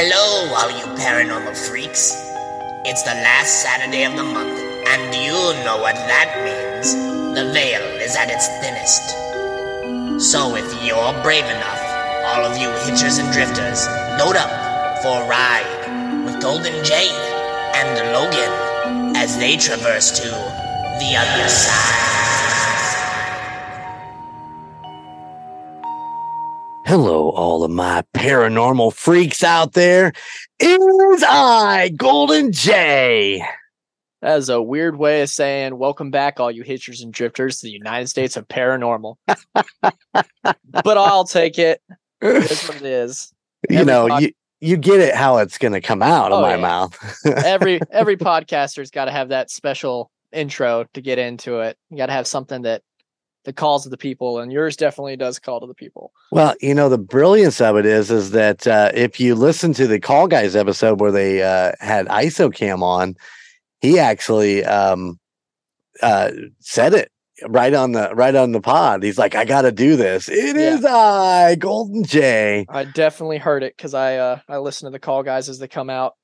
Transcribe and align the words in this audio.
Hello, 0.00 0.54
all 0.54 0.70
you 0.70 0.86
paranormal 0.94 1.56
freaks. 1.56 2.14
It's 2.86 3.02
the 3.02 3.18
last 3.18 3.62
Saturday 3.64 4.04
of 4.04 4.14
the 4.14 4.22
month, 4.22 4.56
and 4.86 5.12
you 5.12 5.34
know 5.66 5.78
what 5.82 5.96
that 5.96 6.38
means. 6.46 6.94
The 7.34 7.50
veil 7.52 7.82
is 7.98 8.14
at 8.14 8.30
its 8.30 8.46
thinnest. 8.62 9.02
So 10.22 10.54
if 10.54 10.70
you're 10.86 11.22
brave 11.24 11.46
enough, 11.46 11.82
all 12.30 12.46
of 12.46 12.56
you 12.56 12.68
hitchers 12.86 13.18
and 13.18 13.26
drifters, 13.32 13.88
load 14.22 14.36
up 14.36 15.02
for 15.02 15.20
a 15.20 15.26
ride 15.26 16.22
with 16.24 16.40
Golden 16.40 16.78
Jay 16.84 17.10
and 17.74 17.98
Logan 18.14 19.16
as 19.16 19.36
they 19.36 19.56
traverse 19.56 20.12
to 20.20 20.28
the 20.30 21.16
other 21.18 21.48
side. 21.48 22.17
My 27.78 28.02
paranormal 28.12 28.92
freaks 28.92 29.44
out 29.44 29.74
there. 29.74 30.12
Is 30.58 31.24
I, 31.26 31.90
Golden 31.96 32.50
Jay. 32.50 33.40
That 34.20 34.36
is 34.38 34.48
a 34.48 34.60
weird 34.60 34.98
way 34.98 35.22
of 35.22 35.28
saying 35.28 35.78
welcome 35.78 36.10
back, 36.10 36.40
all 36.40 36.50
you 36.50 36.64
hitchers 36.64 37.04
and 37.04 37.12
drifters, 37.12 37.60
to 37.60 37.66
the 37.66 37.70
United 37.70 38.08
States 38.08 38.36
of 38.36 38.48
Paranormal. 38.48 39.14
but 39.84 40.98
I'll 40.98 41.22
take 41.24 41.56
it. 41.60 41.80
What 42.18 42.76
it 42.76 42.82
is. 42.82 43.32
You 43.70 43.84
know, 43.84 44.08
pod- 44.08 44.22
you, 44.22 44.32
you 44.60 44.76
get 44.76 44.98
it 44.98 45.14
how 45.14 45.38
it's 45.38 45.56
going 45.56 45.72
to 45.72 45.80
come 45.80 46.02
out 46.02 46.32
of 46.32 46.40
Oh, 46.40 46.42
my 46.42 46.56
yeah. 46.56 46.60
mouth. 46.60 46.98
Every 47.24 47.78
every 47.92 48.16
podcaster's 48.18 48.90
got 48.90 49.04
to 49.04 49.12
have 49.12 49.28
that 49.28 49.52
special 49.52 50.10
intro 50.32 50.84
to 50.94 51.00
get 51.00 51.20
into 51.20 51.60
it. 51.60 51.78
You 51.90 51.96
got 51.96 52.06
to 52.06 52.12
have 52.12 52.26
something 52.26 52.62
that 52.62 52.82
that 53.44 53.56
calls 53.56 53.84
to 53.84 53.88
the 53.88 53.96
people, 53.96 54.38
and 54.40 54.52
yours 54.52 54.76
definitely 54.76 55.16
does 55.16 55.38
call 55.38 55.60
to 55.60 55.66
the 55.66 55.74
people. 55.74 56.12
Well, 56.32 56.54
you 56.60 56.74
know, 56.74 56.88
the 56.88 56.98
brilliance 56.98 57.60
of 57.60 57.76
it 57.76 57.86
is, 57.86 58.10
is 58.10 58.32
that 58.32 58.66
uh, 58.66 58.90
if 58.94 59.18
you 59.20 59.34
listen 59.34 59.72
to 59.74 59.86
the 59.86 60.00
Call 60.00 60.26
Guys 60.26 60.54
episode 60.56 61.00
where 61.00 61.12
they 61.12 61.42
uh, 61.42 61.72
had 61.80 62.06
ISOCAM 62.08 62.82
on, 62.82 63.14
he 63.80 63.98
actually 63.98 64.64
um, 64.64 65.18
uh, 66.02 66.30
said 66.58 66.94
it 66.94 67.10
right 67.46 67.72
on 67.72 67.92
the 67.92 68.12
right 68.14 68.34
on 68.34 68.52
the 68.52 68.60
pod. 68.60 69.02
He's 69.02 69.18
like, 69.18 69.34
"I 69.36 69.44
got 69.44 69.62
to 69.62 69.72
do 69.72 69.96
this. 69.96 70.28
It 70.28 70.56
Yeah. 70.56 70.74
is 70.74 70.84
I, 70.84 71.54
Golden 71.54 72.02
Jay." 72.04 72.66
I 72.68 72.84
definitely 72.84 73.38
heard 73.38 73.62
it 73.62 73.76
because 73.76 73.94
I 73.94 74.16
uh 74.16 74.40
I 74.48 74.58
listen 74.58 74.86
to 74.86 74.90
the 74.90 74.98
call 74.98 75.22
guys 75.22 75.48
as 75.48 75.58
they 75.60 75.68
come 75.68 75.88
out 75.88 76.14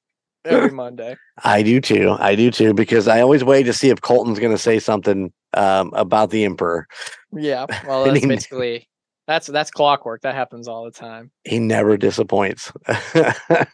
every 0.44 0.70
Monday. 0.72 1.16
I 1.44 1.62
do 1.62 1.80
too. 1.80 2.16
I 2.18 2.34
do 2.34 2.50
too 2.50 2.74
because 2.74 3.06
I 3.08 3.20
always 3.20 3.44
wait 3.44 3.62
to 3.64 3.72
see 3.72 3.90
if 3.90 4.00
Colton's 4.00 4.40
going 4.40 4.52
to 4.52 4.58
say 4.58 4.78
something 4.80 5.32
um, 5.56 5.92
about 5.94 6.30
the 6.30 6.44
Emperor. 6.44 6.86
Yeah, 7.32 7.66
well, 7.86 8.04
that's 8.06 8.20
he- 8.20 8.26
basically 8.26 8.88
that's 9.26 9.46
that's 9.46 9.70
clockwork. 9.70 10.22
That 10.22 10.34
happens 10.34 10.68
all 10.68 10.84
the 10.84 10.90
time. 10.90 11.30
He 11.44 11.58
never 11.58 11.96
disappoints. 11.96 12.72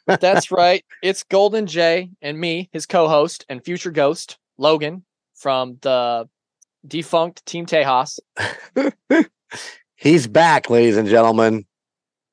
That's 0.07 0.51
right. 0.51 0.85
It's 1.03 1.25
Golden 1.25 1.67
Jay 1.67 2.11
and 2.23 2.39
me, 2.39 2.69
his 2.73 2.87
co-host 2.87 3.45
and 3.49 3.65
future 3.65 3.91
ghost, 3.91 4.39
Logan 4.59 5.05
from 5.35 5.79
the 5.83 6.29
defunct 6.87 7.45
Team 7.47 7.67
Tejas. 7.67 8.19
He's 9.97 10.27
back, 10.27 10.71
ladies 10.71 10.97
and 10.97 11.09
gentlemen. 11.09 11.67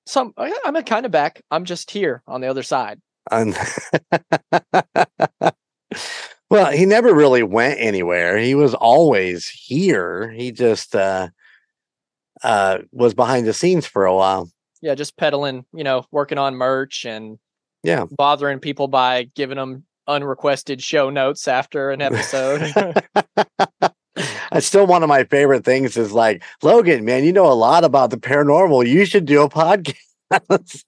Some 0.05 0.33
I- 0.37 0.57
I'm 0.65 0.81
kind 0.83 1.05
of 1.05 1.11
back. 1.11 1.41
I'm 1.51 1.65
just 1.65 1.89
here 1.91 2.21
on 2.27 2.41
the 2.41 2.47
other 2.47 2.63
side. 2.63 3.01
Well, 6.49 6.71
he 6.71 6.85
never 6.85 7.13
really 7.13 7.43
went 7.43 7.79
anywhere. 7.79 8.37
He 8.37 8.55
was 8.55 8.73
always 8.73 9.47
here. 9.49 10.31
He 10.31 10.51
just 10.51 10.95
uh, 10.95 11.27
uh, 12.43 12.79
was 12.91 13.13
behind 13.13 13.45
the 13.45 13.53
scenes 13.53 13.85
for 13.85 14.05
a 14.05 14.15
while. 14.15 14.49
Yeah, 14.81 14.95
just 14.95 15.17
peddling, 15.17 15.65
you 15.73 15.83
know, 15.83 16.05
working 16.11 16.37
on 16.37 16.55
merch 16.55 17.05
and 17.05 17.37
Yeah. 17.83 18.05
bothering 18.11 18.59
people 18.59 18.87
by 18.87 19.29
giving 19.35 19.57
them 19.57 19.83
unrequested 20.07 20.81
show 20.81 21.09
notes 21.09 21.47
after 21.47 21.91
an 21.91 22.01
episode. 22.01 22.61
That's 24.51 24.65
still 24.65 24.87
one 24.87 25.03
of 25.03 25.09
my 25.09 25.25
favorite 25.25 25.65
things 25.65 25.97
is 25.97 26.13
like, 26.13 26.41
Logan, 26.63 27.03
man, 27.03 27.23
you 27.25 27.33
know 27.33 27.51
a 27.51 27.53
lot 27.53 27.83
about 27.83 28.09
the 28.09 28.17
paranormal. 28.17 28.87
You 28.87 29.03
should 29.05 29.25
do 29.25 29.43
a 29.43 29.49
podcast. 29.49 30.83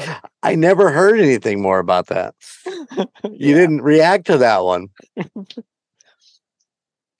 I 0.46 0.54
never 0.54 0.90
heard 0.90 1.18
anything 1.18 1.60
more 1.60 1.78
about 1.78 2.06
that. 2.08 2.34
You 3.28 3.54
didn't 3.54 3.82
react 3.82 4.26
to 4.26 4.38
that 4.38 4.64
one. 4.64 4.88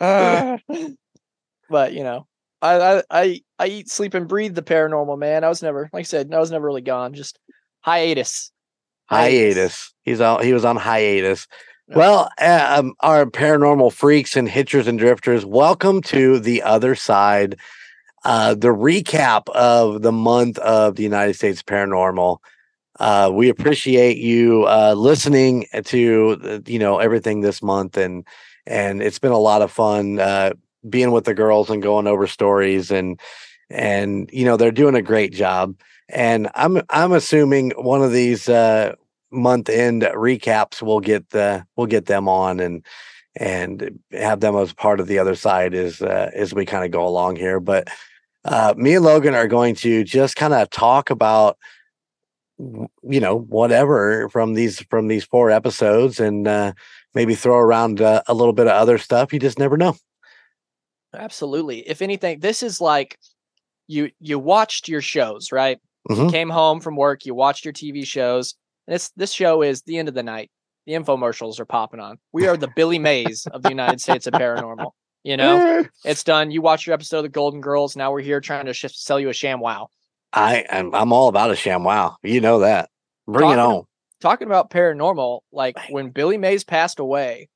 Uh, 0.00 0.58
but 1.68 1.92
you 1.92 2.04
know, 2.04 2.26
I, 2.62 2.78
I 2.80 3.02
I 3.10 3.40
I 3.58 3.66
eat, 3.66 3.90
sleep, 3.90 4.14
and 4.14 4.28
breathe 4.28 4.54
the 4.54 4.62
paranormal, 4.62 5.18
man. 5.18 5.44
I 5.44 5.48
was 5.48 5.62
never, 5.62 5.90
like 5.92 6.00
I 6.00 6.04
said, 6.04 6.32
I 6.32 6.38
was 6.38 6.50
never 6.50 6.64
really 6.64 6.80
gone. 6.80 7.12
Just 7.12 7.38
hiatus. 7.80 8.52
Hiatus. 9.10 9.92
He's 10.04 10.20
all 10.20 10.40
he 10.40 10.52
was 10.52 10.64
on 10.64 10.76
hiatus. 10.76 11.46
Yeah. 11.88 11.96
Well, 11.96 12.30
um, 12.38 12.94
our 13.00 13.26
paranormal 13.26 13.92
freaks 13.92 14.36
and 14.36 14.48
hitchers 14.48 14.86
and 14.86 14.98
drifters, 14.98 15.44
welcome 15.44 16.02
to 16.02 16.38
the 16.38 16.62
other 16.62 16.94
side. 16.94 17.58
Uh, 18.24 18.54
the 18.54 18.68
recap 18.68 19.48
of 19.50 20.02
the 20.02 20.12
month 20.12 20.58
of 20.58 20.96
the 20.96 21.02
United 21.02 21.34
States 21.34 21.62
Paranormal. 21.62 22.38
Uh, 22.98 23.30
we 23.32 23.48
appreciate 23.48 24.16
you 24.16 24.64
uh, 24.66 24.94
listening 24.96 25.66
to 25.84 26.62
you 26.66 26.78
know 26.78 26.98
everything 26.98 27.40
this 27.40 27.62
month, 27.62 27.96
and 27.96 28.26
and 28.66 29.02
it's 29.02 29.18
been 29.18 29.32
a 29.32 29.38
lot 29.38 29.62
of 29.62 29.70
fun 29.70 30.18
uh, 30.18 30.50
being 30.88 31.10
with 31.10 31.24
the 31.24 31.34
girls 31.34 31.70
and 31.70 31.82
going 31.82 32.06
over 32.06 32.26
stories, 32.26 32.90
and 32.90 33.20
and 33.70 34.30
you 34.32 34.44
know 34.44 34.56
they're 34.56 34.70
doing 34.70 34.94
a 34.94 35.02
great 35.02 35.32
job. 35.32 35.74
And 36.08 36.48
I'm 36.54 36.80
I'm 36.90 37.12
assuming 37.12 37.72
one 37.76 38.02
of 38.02 38.12
these 38.12 38.48
uh, 38.48 38.94
month 39.30 39.68
end 39.68 40.02
recaps 40.02 40.82
we'll 40.82 41.00
get 41.00 41.30
the 41.30 41.64
we'll 41.76 41.86
get 41.86 42.06
them 42.06 42.28
on 42.28 42.60
and 42.60 42.84
and 43.36 43.98
have 44.12 44.40
them 44.40 44.56
as 44.56 44.72
part 44.72 45.00
of 45.00 45.06
the 45.06 45.18
other 45.18 45.34
side 45.34 45.74
as 45.74 46.00
uh, 46.00 46.30
as 46.34 46.54
we 46.54 46.64
kind 46.64 46.84
of 46.84 46.90
go 46.90 47.06
along 47.06 47.36
here 47.36 47.60
but 47.60 47.88
uh 48.44 48.72
me 48.76 48.94
and 48.94 49.04
logan 49.04 49.34
are 49.34 49.48
going 49.48 49.74
to 49.74 50.04
just 50.04 50.36
kind 50.36 50.54
of 50.54 50.70
talk 50.70 51.10
about 51.10 51.58
you 52.58 53.20
know 53.20 53.36
whatever 53.38 54.28
from 54.30 54.54
these 54.54 54.80
from 54.88 55.08
these 55.08 55.24
four 55.24 55.50
episodes 55.50 56.18
and 56.20 56.48
uh 56.48 56.72
maybe 57.14 57.34
throw 57.34 57.56
around 57.58 58.00
uh, 58.00 58.22
a 58.28 58.34
little 58.34 58.54
bit 58.54 58.66
of 58.66 58.72
other 58.72 58.96
stuff 58.98 59.32
you 59.32 59.38
just 59.38 59.58
never 59.58 59.76
know 59.76 59.94
Absolutely. 61.14 61.78
If 61.88 62.02
anything, 62.02 62.40
this 62.40 62.62
is 62.62 62.80
like 62.80 63.18
you 63.86 64.10
you 64.20 64.38
watched 64.38 64.88
your 64.88 65.00
shows, 65.00 65.50
right? 65.52 65.78
You 66.10 66.16
Mhm. 66.16 66.30
came 66.30 66.50
home 66.50 66.80
from 66.80 66.96
work, 66.96 67.24
you 67.24 67.34
watched 67.34 67.64
your 67.64 67.72
TV 67.72 68.04
shows. 68.04 68.54
And 68.86 68.94
this 68.94 69.10
this 69.16 69.32
show 69.32 69.62
is 69.62 69.82
the 69.82 69.98
end 69.98 70.08
of 70.08 70.14
the 70.14 70.22
night. 70.22 70.50
The 70.86 70.92
infomercials 70.92 71.58
are 71.58 71.64
popping 71.64 72.00
on. 72.00 72.18
We 72.32 72.46
are 72.48 72.56
the 72.56 72.68
Billy 72.76 72.98
Mays 72.98 73.46
of 73.52 73.62
the 73.62 73.70
United 73.70 74.00
States 74.00 74.26
of 74.26 74.34
Paranormal. 74.34 74.90
You 75.24 75.36
know, 75.36 75.84
it's 76.04 76.22
done. 76.22 76.50
You 76.50 76.60
watch 76.62 76.86
your 76.86 76.94
episode 76.94 77.18
of 77.18 77.22
the 77.24 77.28
Golden 77.30 77.60
Girls. 77.60 77.96
Now 77.96 78.12
we're 78.12 78.20
here 78.20 78.40
trying 78.40 78.66
to 78.66 78.74
sh- 78.74 78.84
sell 78.92 79.18
you 79.18 79.28
a 79.28 79.32
sham 79.32 79.58
wow. 79.60 79.88
I 80.36 80.64
am 80.68 80.94
i'm 80.94 81.12
all 81.12 81.28
about 81.28 81.50
a 81.50 81.56
sham 81.56 81.82
wow. 81.82 82.16
You 82.22 82.40
know 82.40 82.60
that. 82.60 82.90
Bring 83.26 83.50
it 83.50 83.58
on. 83.58 83.84
talking 84.20 84.46
about 84.46 84.70
paranormal, 84.70 85.40
like 85.50 85.76
when 85.90 86.10
Billy 86.10 86.38
Mays 86.38 86.62
passed 86.62 87.00
away, 87.00 87.48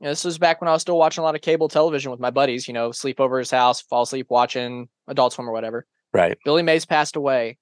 you 0.00 0.04
know, 0.04 0.10
this 0.10 0.24
was 0.24 0.38
back 0.38 0.60
when 0.60 0.68
I 0.68 0.72
was 0.72 0.82
still 0.82 0.98
watching 0.98 1.20
a 1.20 1.24
lot 1.24 1.34
of 1.34 1.42
cable 1.42 1.68
television 1.68 2.10
with 2.10 2.20
my 2.20 2.30
buddies, 2.30 2.66
you 2.66 2.74
know, 2.74 2.92
sleep 2.92 3.20
over 3.20 3.38
his 3.38 3.50
house, 3.50 3.82
fall 3.82 4.02
asleep 4.02 4.28
watching 4.30 4.88
Adult 5.06 5.34
Swim 5.34 5.48
or 5.48 5.52
whatever. 5.52 5.86
right. 6.14 6.38
Billy 6.44 6.62
Mays 6.62 6.86
passed 6.86 7.16
away. 7.16 7.58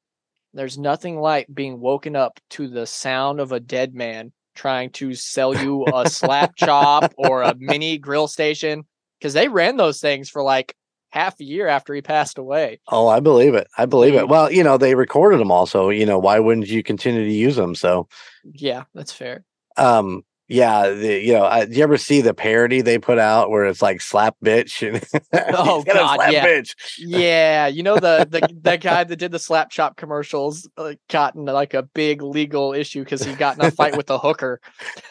There's 0.53 0.79
nothing 0.79 1.19
like 1.19 1.49
being 1.53 1.81
woken 1.81 2.15
up 2.15 2.39
to 2.51 2.69
the 2.69 2.87
sound 2.87 3.41
of 3.41 3.51
a 3.51 3.59
dead 3.59 3.95
man 3.95 4.33
trying 4.55 4.91
to 4.91 5.15
sell 5.15 5.57
you 5.57 5.85
a 5.93 6.09
slap 6.09 6.55
chop 6.57 7.13
or 7.19 7.43
a 7.43 7.57
mini 7.59 7.99
grill 7.99 8.29
station 8.29 8.85
because 9.19 9.33
they 9.33 9.49
ran 9.49 9.77
those 9.77 10.01
things 10.01 10.31
for 10.31 10.43
like 10.43 10.77
half 11.15 11.39
a 11.39 11.45
year 11.45 11.69
after 11.69 11.95
he 11.95 12.03
passed 12.03 12.39
away. 12.39 12.81
Oh, 12.89 13.07
I 13.07 13.21
believe 13.21 13.55
it. 13.55 13.69
I 13.79 13.87
believe 13.87 14.15
it. 14.15 14.27
Well, 14.29 14.51
you 14.51 14.65
know, 14.65 14.77
they 14.77 14.97
recorded 14.97 15.39
them 15.39 15.53
also. 15.53 15.89
You 15.91 16.05
know, 16.07 16.19
why 16.19 16.41
wouldn't 16.41 16.67
you 16.67 16.83
continue 16.83 17.25
to 17.25 17.33
use 17.33 17.55
them? 17.55 17.77
So, 17.77 18.09
Yeah, 18.43 18.83
that's 18.95 19.13
fair. 19.13 19.45
um, 19.77 20.25
yeah, 20.49 20.91
the, 20.91 21.21
you 21.21 21.33
know, 21.33 21.45
I, 21.45 21.65
do 21.65 21.73
you 21.75 21.83
ever 21.83 21.97
see 21.97 22.21
the 22.21 22.35
parody 22.35 22.83
they 22.83 22.99
put 22.99 23.19
out 23.19 23.51
where 23.51 23.65
it's 23.65 23.81
like 23.81 24.01
slap 24.03 24.37
bitch? 24.45 24.87
And 24.87 25.03
Oh, 25.57 25.77
He's 25.77 25.85
got 25.85 25.97
a 25.97 26.19
God, 26.19 26.33
yeah. 26.33 26.47
bitch. 26.47 26.75
Yeah, 26.99 27.67
you 27.67 27.83
know 27.83 27.95
the 27.95 28.27
the 28.31 28.47
that 28.63 28.81
guy 28.83 29.05
that 29.05 29.17
did 29.17 29.33
the 29.33 29.39
slap 29.39 29.71
chop 29.71 29.97
commercials 29.97 30.69
uh, 30.77 30.95
got 31.09 31.35
in 31.35 31.47
like 31.47 31.73
a 31.73 31.83
big 31.83 32.23
legal 32.23 32.75
issue 32.75 33.03
because 33.03 33.23
he 33.23 33.35
got 33.35 33.59
in 33.59 33.65
a 33.65 33.71
fight 33.71 33.97
with 33.97 34.11
a 34.11 34.19
hooker. 34.19 34.61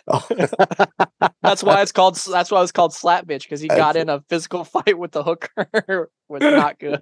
Oh, 0.07 0.25
That's 1.41 1.63
why 1.63 1.81
it's 1.81 1.91
called 1.91 2.15
that's 2.15 2.51
why 2.51 2.62
it's 2.62 2.71
called 2.71 2.94
slap 2.94 3.25
bitch 3.25 3.44
because 3.44 3.62
he 3.62 3.68
got 3.68 3.95
in 3.95 4.09
a 4.09 4.21
physical 4.30 4.63
fight 4.65 4.97
with 5.00 5.12
the 5.12 5.24
hooker. 5.24 6.09
was 6.30 6.41
not 6.41 6.80
good. 6.80 7.01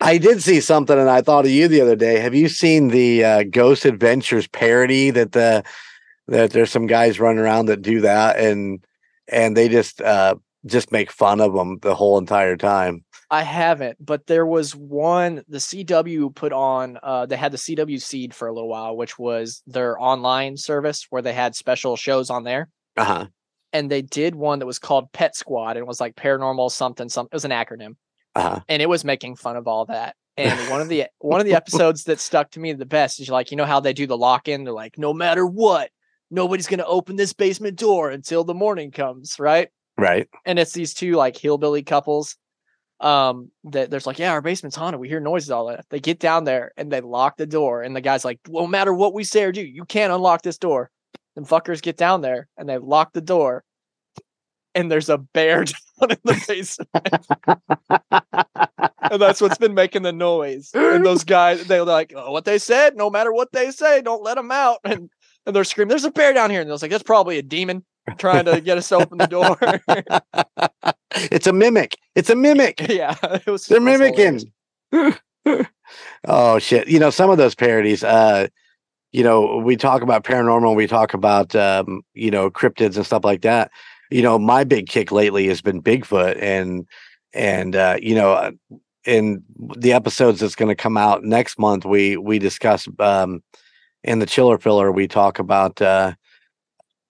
I 0.00 0.18
did 0.18 0.42
see 0.42 0.60
something, 0.60 0.98
and 0.98 1.10
I 1.10 1.22
thought 1.22 1.44
of 1.44 1.50
you 1.50 1.68
the 1.68 1.80
other 1.80 1.96
day. 1.96 2.20
Have 2.20 2.34
you 2.34 2.48
seen 2.48 2.88
the 2.88 3.24
uh, 3.24 3.42
Ghost 3.44 3.84
Adventures 3.84 4.46
parody 4.46 5.10
that 5.10 5.32
the 5.32 5.64
that 6.28 6.50
there's 6.52 6.70
some 6.70 6.86
guys 6.86 7.18
running 7.20 7.40
around 7.40 7.66
that 7.66 7.82
do 7.82 8.02
that, 8.02 8.38
and 8.38 8.84
and 9.26 9.56
they 9.56 9.68
just 9.68 10.00
uh, 10.00 10.36
just 10.66 10.92
make 10.92 11.10
fun 11.10 11.40
of 11.40 11.52
them 11.54 11.78
the 11.82 11.94
whole 11.94 12.18
entire 12.18 12.56
time. 12.56 13.04
I 13.30 13.42
haven't, 13.42 13.98
but 14.04 14.26
there 14.26 14.46
was 14.46 14.74
one 14.74 15.42
the 15.48 15.58
CW 15.58 16.34
put 16.34 16.52
on. 16.52 16.98
Uh, 17.02 17.26
they 17.26 17.36
had 17.36 17.52
the 17.52 17.58
CW 17.58 18.00
Seed 18.00 18.32
for 18.32 18.48
a 18.48 18.52
little 18.54 18.68
while, 18.70 18.96
which 18.96 19.18
was 19.18 19.62
their 19.66 20.00
online 20.00 20.56
service 20.56 21.06
where 21.10 21.20
they 21.20 21.34
had 21.34 21.54
special 21.54 21.96
shows 21.96 22.30
on 22.30 22.44
there. 22.44 22.68
Uh 22.96 23.04
huh. 23.04 23.26
And 23.74 23.90
they 23.90 24.00
did 24.00 24.34
one 24.34 24.60
that 24.60 24.66
was 24.66 24.78
called 24.78 25.12
Pet 25.12 25.36
Squad, 25.36 25.72
and 25.72 25.80
it 25.80 25.86
was 25.86 26.00
like 26.00 26.16
paranormal 26.16 26.70
something 26.70 27.08
something. 27.10 27.30
It 27.32 27.36
was 27.36 27.44
an 27.44 27.50
acronym, 27.50 27.96
Uh 28.34 28.42
huh. 28.42 28.60
and 28.68 28.80
it 28.80 28.88
was 28.88 29.04
making 29.04 29.36
fun 29.36 29.56
of 29.56 29.68
all 29.68 29.84
that. 29.86 30.16
And 30.38 30.58
one 30.70 30.80
of 30.80 30.88
the 30.88 31.06
one 31.18 31.40
of 31.40 31.46
the 31.46 31.54
episodes 31.54 32.04
that 32.04 32.20
stuck 32.20 32.50
to 32.52 32.60
me 32.60 32.72
the 32.72 32.86
best 32.86 33.20
is 33.20 33.28
like 33.28 33.50
you 33.50 33.58
know 33.58 33.66
how 33.66 33.80
they 33.80 33.92
do 33.92 34.06
the 34.06 34.16
lock 34.16 34.48
in. 34.48 34.64
They're 34.64 34.72
like, 34.72 34.96
no 34.96 35.12
matter 35.12 35.44
what, 35.46 35.90
nobody's 36.30 36.66
gonna 36.66 36.84
open 36.84 37.16
this 37.16 37.32
basement 37.32 37.76
door 37.76 38.10
until 38.10 38.44
the 38.44 38.54
morning 38.54 38.90
comes, 38.90 39.38
right? 39.38 39.68
Right. 39.96 40.28
and 40.46 40.58
it's 40.60 40.72
these 40.72 40.94
two 40.94 41.14
like 41.14 41.36
hillbilly 41.36 41.82
couples 41.82 42.36
um 43.00 43.50
that 43.64 43.90
there's 43.90 44.06
like 44.06 44.18
yeah 44.18 44.32
our 44.32 44.40
basement's 44.42 44.76
haunted. 44.76 45.00
We 45.00 45.08
hear 45.08 45.20
noises 45.20 45.50
all 45.50 45.66
that. 45.66 45.86
They 45.90 46.00
get 46.00 46.18
down 46.20 46.44
there 46.44 46.72
and 46.76 46.90
they 46.90 47.00
lock 47.00 47.36
the 47.36 47.46
door 47.46 47.82
and 47.82 47.94
the 47.96 48.00
guy's 48.00 48.24
like 48.24 48.40
no 48.48 48.66
matter 48.66 48.92
what 48.94 49.14
we 49.14 49.24
say 49.24 49.44
or 49.44 49.52
do 49.52 49.60
you 49.62 49.84
can't 49.84 50.12
unlock 50.12 50.42
this 50.42 50.58
door. 50.58 50.90
And 51.36 51.46
fuckers 51.46 51.80
get 51.82 51.96
down 51.96 52.20
there 52.22 52.48
and 52.56 52.68
they 52.68 52.78
lock 52.78 53.12
the 53.12 53.20
door 53.20 53.62
and 54.74 54.90
there's 54.90 55.08
a 55.08 55.18
bear 55.18 55.64
down 56.00 56.10
in 56.10 56.18
the 56.24 56.44
basement. 56.48 56.88
And 59.10 59.22
that's 59.22 59.40
what's 59.40 59.58
been 59.58 59.74
making 59.74 60.02
the 60.02 60.12
noise. 60.12 60.70
And 60.74 61.06
those 61.06 61.24
guys 61.24 61.64
they're 61.66 61.84
like 61.84 62.12
oh, 62.16 62.32
what 62.32 62.44
they 62.44 62.58
said? 62.58 62.96
No 62.96 63.10
matter 63.10 63.32
what 63.32 63.52
they 63.52 63.70
say 63.70 64.00
don't 64.02 64.22
let 64.22 64.34
them 64.36 64.50
out. 64.50 64.78
And 64.84 65.08
and 65.48 65.56
they're 65.56 65.64
screaming 65.64 65.88
there's 65.88 66.04
a 66.04 66.10
bear 66.12 66.32
down 66.32 66.50
here 66.50 66.60
and 66.60 66.70
I 66.70 66.72
was 66.72 66.82
like 66.82 66.92
that's 66.92 67.02
probably 67.02 67.38
a 67.38 67.42
demon 67.42 67.84
trying 68.18 68.44
to 68.44 68.60
get 68.60 68.78
us 68.78 68.88
to 68.90 68.96
open 68.96 69.18
the 69.18 69.26
door 69.26 69.58
it's 71.14 71.46
a 71.46 71.52
mimic. 71.52 71.98
It's 72.14 72.30
a 72.30 72.36
mimic. 72.36 72.80
yeah, 72.88 73.16
it 73.22 73.46
was. 73.46 73.66
They're 73.66 73.78
it 73.78 73.82
was 73.82 74.00
hilarious. 74.00 74.44
mimicking. 74.92 75.66
oh 76.26 76.58
shit! 76.58 76.88
You 76.88 76.98
know 76.98 77.10
some 77.10 77.30
of 77.30 77.38
those 77.38 77.54
parodies. 77.54 78.04
Uh, 78.04 78.48
you 79.12 79.22
know 79.22 79.58
we 79.58 79.76
talk 79.76 80.02
about 80.02 80.24
paranormal. 80.24 80.76
We 80.76 80.86
talk 80.86 81.14
about 81.14 81.54
um, 81.56 82.02
you 82.14 82.30
know 82.30 82.50
cryptids 82.50 82.96
and 82.96 83.06
stuff 83.06 83.24
like 83.24 83.42
that. 83.42 83.70
You 84.10 84.22
know 84.22 84.38
my 84.38 84.64
big 84.64 84.88
kick 84.88 85.12
lately 85.12 85.48
has 85.48 85.60
been 85.60 85.82
Bigfoot 85.82 86.40
and 86.40 86.86
and 87.32 87.76
uh, 87.76 87.98
you 88.00 88.14
know 88.14 88.32
uh, 88.32 88.50
in 89.04 89.42
the 89.76 89.92
episodes 89.92 90.40
that's 90.40 90.54
going 90.54 90.68
to 90.68 90.74
come 90.74 90.96
out 90.96 91.24
next 91.24 91.58
month 91.58 91.84
we 91.84 92.16
we 92.16 92.38
discuss 92.38 92.88
um, 92.98 93.42
in 94.04 94.18
the 94.18 94.26
chiller 94.26 94.58
filler 94.58 94.90
we 94.92 95.08
talk 95.08 95.38
about 95.38 95.80
uh, 95.82 96.12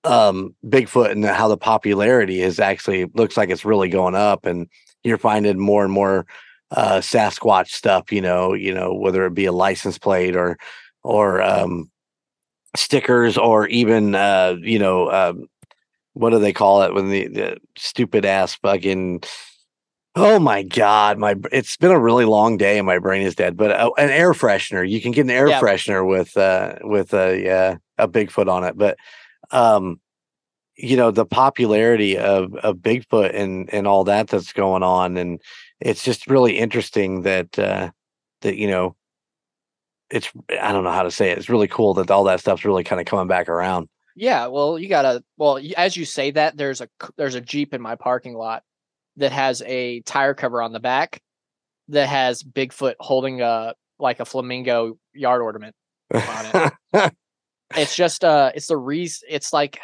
um 0.05 0.55
Bigfoot 0.67 1.11
and 1.11 1.25
how 1.25 1.49
the 1.49 1.57
popularity 1.57 2.41
is 2.41 2.61
actually 2.61 3.07
looks 3.15 3.37
like 3.37 3.51
it's 3.51 3.65
really 3.65 3.89
going 3.89 4.15
up 4.15 4.47
and 4.47 4.69
you're 5.03 5.19
finding 5.19 5.59
more 5.59 5.85
and 5.85 5.93
more 5.93 6.27
uh 6.71 6.99
Sasquatch 6.99 7.69
stuff, 7.69 8.13
you 8.13 8.21
know, 8.21 8.55
you 8.55 8.73
know, 8.73 8.95
whether 8.95 9.25
it 9.27 9.35
be 9.35 9.47
a 9.47 9.53
license 9.53 9.99
plate 9.99 10.37
or 10.37 10.57
or 11.03 11.43
um 11.43 11.91
stickers 12.77 13.37
or 13.37 13.67
even 13.69 14.15
uh 14.15 14.57
you 14.61 14.79
know 14.79 15.11
um 15.11 15.47
what 16.13 16.31
do 16.31 16.39
they 16.39 16.53
call 16.53 16.83
it 16.83 16.95
when 16.95 17.11
the, 17.11 17.29
the 17.29 17.57
stupid 17.77 18.25
ass 18.25 18.55
fucking 18.57 19.23
Oh 20.15 20.39
my 20.41 20.63
god, 20.63 21.19
my 21.19 21.37
it's 21.53 21.77
been 21.77 21.91
a 21.93 21.99
really 21.99 22.25
long 22.25 22.57
day 22.57 22.79
and 22.79 22.87
my 22.87 22.99
brain 22.99 23.23
is 23.23 23.35
dead. 23.37 23.57
But 23.57 23.71
uh, 23.73 23.91
an 23.99 24.11
air 24.11 24.33
freshener, 24.33 24.89
you 24.89 25.01
can 25.01 25.13
get 25.13 25.23
an 25.23 25.31
air 25.31 25.49
Yeah. 25.49 25.61
freshener 25.61 26.07
with 26.07 26.37
uh 26.37 26.77
with 26.83 27.15
a 27.15 27.49
uh, 27.49 27.77
a 27.99 28.09
Bigfoot 28.09 28.49
on 28.51 28.65
it. 28.65 28.77
But 28.77 28.97
um 29.51 30.01
you 30.77 30.97
know 30.97 31.11
the 31.11 31.27
popularity 31.27 32.19
of 32.19 32.55
of 32.57 32.79
Bigfoot 32.79 33.35
and 33.35 33.73
and 33.73 33.87
all 33.87 34.05
that 34.05 34.29
that's 34.29 34.53
going 34.53 34.83
on 34.83 35.17
and 35.17 35.41
it's 35.81 36.05
just 36.05 36.27
really 36.29 36.59
interesting 36.59 37.23
that 37.23 37.59
uh 37.59 37.91
that 38.43 38.57
you 38.57 38.69
know 38.69 38.97
it's 40.11 40.31
I 40.51 40.73
don't 40.73 40.85
know 40.85 40.91
how 40.93 41.03
to 41.03 41.11
say 41.11 41.31
it. 41.31 41.39
It's 41.39 41.49
really 41.51 41.69
cool 41.69 41.95
that 41.95 42.11
all 42.11 42.25
that 42.25 42.41
stuff's 42.41 42.65
really 42.65 42.85
kind 42.85 43.01
of 43.01 43.07
coming 43.07 43.29
back 43.29 43.49
around. 43.49 43.89
Yeah, 44.17 44.47
well, 44.47 44.79
you 44.79 44.89
gotta. 44.89 45.23
Well, 45.37 45.61
as 45.77 45.97
you 45.97 46.05
say 46.05 46.31
that, 46.33 46.57
there's 46.57 46.81
a 46.81 46.89
there's 47.17 47.35
a 47.35 47.41
Jeep 47.41 47.75
in 47.75 47.81
my 47.81 47.95
parking 47.95 48.35
lot 48.35 48.63
that 49.19 49.33
has 49.33 49.63
a 49.67 50.01
tire 50.01 50.35
cover 50.35 50.63
on 50.63 50.73
the 50.73 50.81
back 50.81 51.21
that 51.89 52.09
has 52.09 52.43
Bigfoot 52.43 52.95
holding 53.01 53.43
a 53.43 53.75
like 53.99 54.21
a 54.21 54.25
flamingo 54.25 54.99
yard 55.13 55.43
ornament. 55.43 55.75
On 56.15 56.71
It's 57.77 57.95
just 57.95 58.25
uh, 58.25 58.51
it's 58.55 58.69
the 58.69 58.77
reason. 58.77 59.29
It's 59.31 59.53
like 59.53 59.79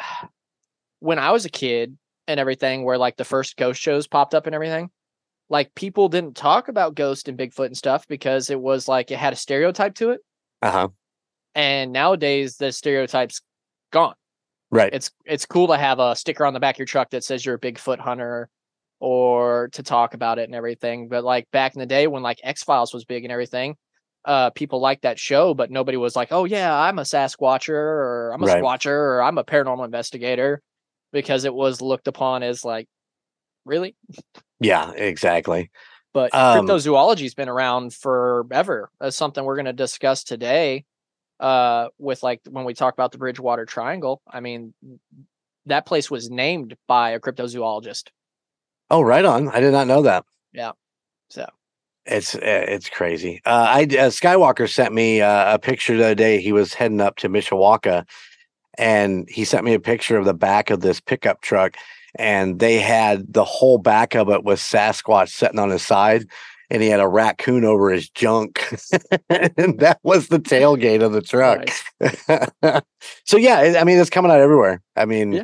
when 0.99 1.19
I 1.19 1.31
was 1.31 1.45
a 1.45 1.49
kid 1.49 1.97
and 2.27 2.39
everything, 2.39 2.83
where 2.83 2.97
like 2.97 3.15
the 3.15 3.25
first 3.25 3.57
ghost 3.57 3.79
shows 3.79 4.07
popped 4.07 4.33
up 4.33 4.47
and 4.47 4.55
everything. 4.55 4.89
Like 5.49 5.75
people 5.75 6.09
didn't 6.09 6.35
talk 6.35 6.67
about 6.67 6.95
ghost 6.95 7.27
and 7.27 7.37
Bigfoot 7.37 7.67
and 7.67 7.77
stuff 7.77 8.07
because 8.07 8.49
it 8.49 8.59
was 8.59 8.87
like 8.87 9.11
it 9.11 9.19
had 9.19 9.33
a 9.33 9.35
stereotype 9.35 9.93
to 9.95 10.09
it, 10.09 10.21
uh-huh. 10.63 10.87
and 11.53 11.93
nowadays 11.93 12.57
the 12.57 12.71
stereotype's 12.71 13.41
gone. 13.91 14.15
Right. 14.71 14.91
it's 14.91 15.11
it's 15.25 15.45
cool 15.45 15.67
to 15.67 15.77
have 15.77 15.99
a 15.99 16.15
sticker 16.15 16.43
on 16.43 16.55
the 16.55 16.59
back 16.59 16.75
of 16.75 16.79
your 16.79 16.85
truck 16.87 17.11
that 17.11 17.23
says 17.23 17.45
you're 17.45 17.55
a 17.55 17.59
Bigfoot 17.59 17.99
hunter 17.99 18.49
or 18.99 19.69
to 19.73 19.83
talk 19.83 20.13
about 20.13 20.39
it 20.39 20.43
and 20.43 20.55
everything. 20.55 21.07
But 21.09 21.23
like 21.23 21.49
back 21.51 21.75
in 21.75 21.79
the 21.79 21.85
day 21.85 22.07
when 22.07 22.23
like 22.23 22.39
X 22.43 22.63
Files 22.63 22.93
was 22.93 23.05
big 23.05 23.23
and 23.23 23.31
everything, 23.31 23.75
uh 24.25 24.49
people 24.51 24.79
liked 24.79 25.03
that 25.03 25.19
show, 25.19 25.53
but 25.53 25.71
nobody 25.71 25.97
was 25.97 26.15
like, 26.15 26.29
Oh 26.31 26.45
yeah, 26.45 26.73
I'm 26.75 26.99
a 26.99 27.03
Sasquatcher 27.03 27.69
or 27.73 28.31
I'm 28.33 28.41
a 28.43 28.45
Right. 28.47 28.61
Squatcher 28.63 28.87
or 28.91 29.21
I'm 29.23 29.37
a 29.37 29.43
paranormal 29.43 29.85
investigator 29.85 30.61
because 31.11 31.45
it 31.45 31.53
was 31.53 31.81
looked 31.81 32.07
upon 32.07 32.43
as 32.43 32.65
like 32.65 32.87
really? 33.65 33.95
yeah, 34.59 34.91
exactly. 34.91 35.71
But 36.13 36.33
Um, 36.33 36.65
cryptozoology's 36.65 37.33
been 37.33 37.49
around 37.49 37.93
forever. 37.93 38.89
That's 38.99 39.17
something 39.17 39.43
we're 39.43 39.55
going 39.57 39.65
to 39.65 39.73
discuss 39.73 40.23
today. 40.23 40.85
Uh, 41.37 41.89
with 41.97 42.23
like 42.23 42.39
when 42.49 42.63
we 42.63 42.73
talk 42.73 42.93
about 42.93 43.11
the 43.11 43.17
Bridgewater 43.17 43.65
Triangle, 43.65 44.21
I 44.25 44.39
mean, 44.39 44.73
that 45.65 45.85
place 45.85 46.09
was 46.09 46.29
named 46.29 46.77
by 46.87 47.11
a 47.11 47.19
cryptozoologist. 47.19 48.09
Oh, 48.89 49.01
right 49.01 49.25
on. 49.25 49.49
I 49.49 49.59
did 49.59 49.71
not 49.71 49.87
know 49.87 50.01
that. 50.03 50.25
Yeah. 50.53 50.71
So 51.29 51.47
It's 52.05 52.35
uh, 52.35 52.39
it's 52.43 52.89
crazy. 52.89 53.41
Uh, 53.45 53.65
I 53.67 53.81
uh, 53.83 54.09
Skywalker 54.09 54.69
sent 54.69 54.93
me 54.93 55.21
uh, 55.21 55.55
a 55.55 55.59
picture 55.59 55.97
the 55.97 56.05
other 56.05 56.15
day. 56.15 56.39
He 56.39 56.51
was 56.51 56.73
heading 56.73 57.01
up 57.01 57.15
to 57.17 57.29
Mishawaka, 57.29 58.05
and 58.77 59.27
he 59.29 59.43
sent 59.45 59.65
me 59.65 59.73
a 59.73 59.79
picture 59.79 60.17
of 60.17 60.25
the 60.25 60.33
back 60.33 60.69
of 60.69 60.81
this 60.81 61.01
pickup 61.01 61.41
truck, 61.41 61.75
and 62.17 62.59
they 62.59 62.79
had 62.79 63.33
the 63.33 63.43
whole 63.43 63.77
back 63.79 64.15
of 64.15 64.29
it 64.29 64.43
was 64.43 64.59
Sasquatch 64.61 65.29
sitting 65.29 65.59
on 65.59 65.71
his 65.71 65.81
side, 65.81 66.25
and 66.69 66.83
he 66.83 66.89
had 66.89 66.99
a 66.99 67.07
raccoon 67.07 67.65
over 67.65 67.89
his 67.89 68.07
junk, 68.09 68.63
and 69.29 69.79
that 69.79 69.99
was 70.03 70.27
the 70.27 70.39
tailgate 70.53 71.01
of 71.01 71.11
the 71.11 71.21
truck. 71.21 71.69
so 73.25 73.37
yeah, 73.37 73.79
I 73.79 73.83
mean 73.83 73.97
it's 73.97 74.11
coming 74.11 74.31
out 74.31 74.39
everywhere. 74.41 74.81
I 74.95 75.05
mean, 75.05 75.33
Yeah. 75.33 75.43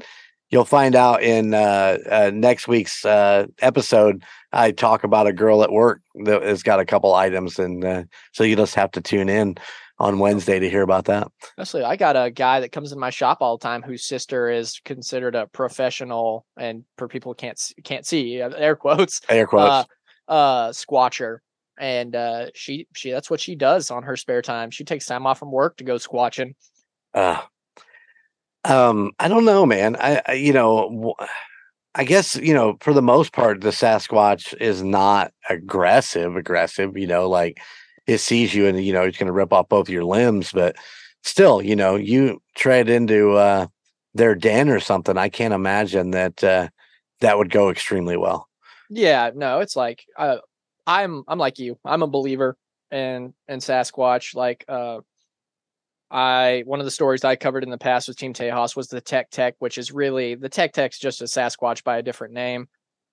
You'll 0.52 0.66
find 0.66 0.96
out 0.96 1.24
in 1.24 1.54
uh, 1.54 1.98
uh, 2.10 2.32
next 2.34 2.68
week's 2.68 3.04
uh, 3.06 3.48
episode. 3.60 4.24
I 4.54 4.72
talk 4.72 5.04
about 5.04 5.28
a 5.28 5.34
girl 5.34 5.64
at 5.64 5.72
work 5.72 6.02
that 6.26 6.44
has 6.44 6.62
got 6.62 6.80
a 6.80 6.86
couple 6.86 7.14
items, 7.14 7.58
and 7.58 7.84
uh, 7.84 8.04
so 8.34 8.44
you 8.44 8.56
just 8.56 8.76
have 8.76 8.92
to 8.92 9.02
tune 9.02 9.30
in 9.30 9.56
on 9.98 10.20
Wednesday 10.20 10.60
to 10.60 10.70
hear 10.70 10.82
about 10.82 11.06
that. 11.06 11.28
Actually, 11.60 11.84
I 11.84 11.96
got 11.96 12.16
a 12.16 12.30
guy 12.32 12.60
that 12.60 12.72
comes 12.72 12.92
in 12.92 13.00
my 13.00 13.12
shop 13.12 13.38
all 13.42 13.58
the 13.58 13.64
time 13.64 13.82
whose 13.82 14.04
sister 14.04 14.50
is 14.50 14.80
considered 14.84 15.36
a 15.36 15.48
professional, 15.48 16.46
and 16.58 16.84
for 16.98 17.08
people 17.08 17.34
can't 17.34 17.60
can't 17.84 18.06
see 18.06 18.42
uh, 18.42 18.50
air 18.58 18.76
quotes, 18.76 19.22
Air 19.30 19.48
quotes. 19.48 19.88
uh, 20.28 20.32
uh, 20.32 20.70
squatcher. 20.72 21.40
And 21.80 22.16
uh, 22.16 22.48
she 22.54 22.88
she 22.96 23.10
that's 23.12 23.30
what 23.30 23.40
she 23.40 23.56
does 23.56 23.90
on 23.90 24.04
her 24.04 24.16
spare 24.16 24.42
time. 24.44 24.70
She 24.70 24.84
takes 24.84 25.06
time 25.06 25.26
off 25.26 25.40
from 25.40 25.52
work 25.52 25.78
to 25.78 25.84
go 25.84 25.96
squatching. 25.96 26.54
Uh, 27.14 27.42
um, 28.66 29.12
I 29.20 29.28
don't 29.28 29.46
know, 29.46 29.66
man. 29.66 29.96
I, 29.98 30.22
I 30.28 30.34
you 30.34 30.54
know, 30.54 31.16
I 31.96 32.04
guess 32.04 32.36
you 32.36 32.54
know, 32.54 32.78
for 32.82 32.94
the 32.94 33.02
most 33.02 33.34
part, 33.34 33.62
the 33.62 33.70
Sasquatch 33.70 34.54
is 34.60 34.84
not 34.84 35.34
aggressive. 35.50 36.36
Aggressive, 36.36 36.98
you 36.98 37.08
know, 37.08 37.30
like 37.30 37.60
it 38.08 38.20
sees 38.20 38.54
you 38.54 38.68
and 38.68 38.84
you 38.84 38.94
know 38.94 39.04
it's 39.04 39.18
going 39.18 39.28
to 39.28 39.34
rip 39.34 39.54
off 39.54 39.70
both 39.70 39.90
your 39.90 40.06
limbs, 40.06 40.52
but 40.52 40.76
still, 41.24 41.62
you 41.62 41.76
know, 41.76 41.96
you 41.96 42.42
tread 42.56 42.90
into 42.90 43.34
uh, 43.34 43.68
their 44.14 44.36
den 44.36 44.70
or 44.70 44.80
something. 44.80 45.18
I 45.18 45.30
can't 45.30 45.54
imagine 45.54 46.12
that 46.12 46.44
uh, 46.44 46.70
that 47.22 47.38
would 47.38 47.50
go 47.50 47.70
extremely 47.70 48.18
well. 48.18 48.48
Yeah, 48.90 49.32
no, 49.34 49.60
it's 49.60 49.76
like 49.76 50.04
uh, 50.18 50.38
I'm 50.86 51.24
I'm 51.28 51.40
like 51.40 51.60
you. 51.60 51.78
I'm 51.86 52.04
a 52.04 52.08
believer 52.08 52.58
in 52.92 53.34
in 53.48 53.60
Sasquatch. 53.60 54.36
Like 54.36 54.66
uh 54.68 55.00
I 56.12 56.64
one 56.66 56.80
of 56.80 56.86
the 56.86 56.92
stories 56.92 57.24
I 57.24 57.36
covered 57.38 57.64
in 57.64 57.70
the 57.70 57.78
past 57.78 58.08
with 58.08 58.18
Team 58.18 58.34
Tejas 58.34 58.76
was 58.76 58.88
the 58.88 59.02
Tech 59.02 59.30
Tech, 59.30 59.56
which 59.60 59.78
is 59.78 59.92
really 59.92 60.36
the 60.36 60.50
Tech 60.50 60.74
Tech's 60.74 61.00
just 61.00 61.22
a 61.22 61.26
Sasquatch 61.26 61.84
by 61.84 61.98
a 61.98 62.04
different 62.04 62.34
name. 62.34 62.68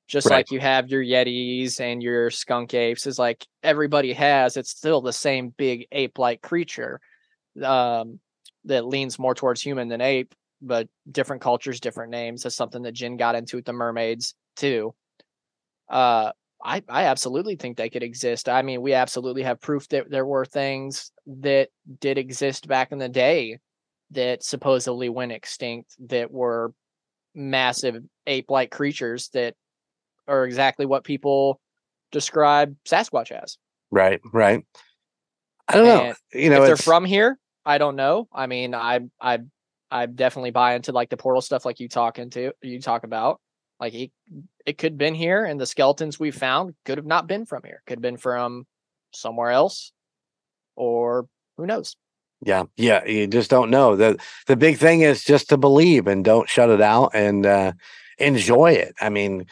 Just 0.09 0.27
Right. 0.27 0.37
like 0.37 0.51
you 0.51 0.59
have 0.61 0.89
your 0.91 1.03
Yetis 1.05 1.81
and 1.81 2.03
your 2.03 2.31
skunk 2.31 2.75
apes, 2.75 3.07
is 3.07 3.19
like 3.19 3.47
everybody 3.63 4.13
has, 4.15 4.57
it's 4.57 4.71
still 4.71 5.01
the 5.01 5.13
same 5.13 5.51
big 5.51 5.87
ape-like 5.93 6.43
creature. 6.43 7.01
Um 7.63 8.21
that 8.65 8.87
leans 8.87 9.19
more 9.19 9.35
towards 9.35 9.63
human 9.63 9.89
than 9.89 10.01
ape, 10.01 10.35
but 10.61 10.89
different 11.11 11.41
cultures, 11.43 11.81
different 11.81 12.11
names. 12.11 12.43
That's 12.43 12.57
something 12.57 12.83
that 12.83 12.93
Jin 12.93 13.17
got 13.17 13.35
into 13.37 13.57
with 13.57 13.65
the 13.67 13.73
mermaids 13.73 14.35
too. 14.57 14.95
Uh 15.89 16.33
I, 16.63 16.83
I 16.89 17.05
absolutely 17.05 17.57
think 17.57 17.77
they 17.77 17.91
could 17.91 18.03
exist. 18.03 18.49
I 18.49 18.63
mean, 18.63 18.83
we 18.83 18.93
absolutely 18.93 19.43
have 19.45 19.61
proof 19.61 19.89
that 19.89 20.11
there 20.11 20.27
were 20.27 20.45
things 20.45 21.13
that 21.27 21.69
did 22.01 22.19
exist 22.19 22.67
back 22.67 22.91
in 22.93 22.99
the 22.99 23.09
day 23.09 23.59
that 24.11 24.43
supposedly 24.43 25.09
went 25.09 25.33
extinct 25.33 25.95
that 26.09 26.31
were 26.31 26.73
massive 27.35 28.03
ape 28.27 28.51
like 28.51 28.71
creatures 28.71 29.29
that 29.35 29.55
are 30.27 30.45
exactly 30.45 30.87
what 30.87 31.05
people 31.05 31.61
describe 32.11 32.75
Sasquatch 32.85 33.31
as. 33.31 33.59
Right, 33.91 34.21
right. 34.33 34.65
I 35.69 35.75
don't 35.75 35.87
know. 35.87 36.15
You 36.33 36.51
know, 36.51 36.63
if 36.63 36.67
they're 36.67 36.77
from 36.77 37.05
here, 37.05 37.39
I 37.65 37.79
don't 37.79 37.97
know. 37.97 38.29
I 38.33 38.47
mean, 38.47 38.75
I 38.75 39.01
I 39.21 39.41
I 39.91 40.07
definitely 40.07 40.51
buy 40.51 40.75
into 40.75 40.93
like 40.93 41.11
the 41.11 41.17
portal 41.17 41.43
stuff 41.43 41.65
like 41.65 41.81
you 41.81 41.89
talk 41.89 42.19
into 42.19 42.53
you 42.63 42.81
talk 42.81 43.05
about. 43.05 43.41
Like 43.81 43.95
it, 43.95 44.11
it 44.67 44.79
could 44.79 44.93
have 44.93 44.99
been 44.99 45.15
here 45.15 45.45
and 45.45 45.61
the 45.61 45.67
skeletons 45.67 46.19
we 46.19 46.31
found 46.31 46.75
could 46.85 46.99
have 46.99 47.07
not 47.07 47.27
been 47.27 47.47
from 47.47 47.63
here. 47.65 47.83
Could 47.87 47.99
have 47.99 48.03
been 48.03 48.17
from 48.17 48.67
somewhere 49.13 49.51
else 49.51 49.93
or 50.77 51.27
who 51.57 51.67
knows. 51.67 51.97
Yeah, 52.41 52.65
yeah, 52.77 53.05
you 53.05 53.27
just 53.27 53.51
don't 53.51 53.71
know. 53.71 53.97
The 53.97 54.19
the 54.47 54.57
big 54.57 54.79
thing 54.79 55.01
is 55.01 55.25
just 55.25 55.49
to 55.49 55.57
believe 55.57 56.07
and 56.07 56.25
don't 56.25 56.49
shut 56.49 56.71
it 56.71 56.81
out 56.81 57.11
and 57.15 57.45
uh 57.45 57.73
enjoy 58.19 58.73
it. 58.73 58.95
I 59.01 59.09
mean, 59.09 59.47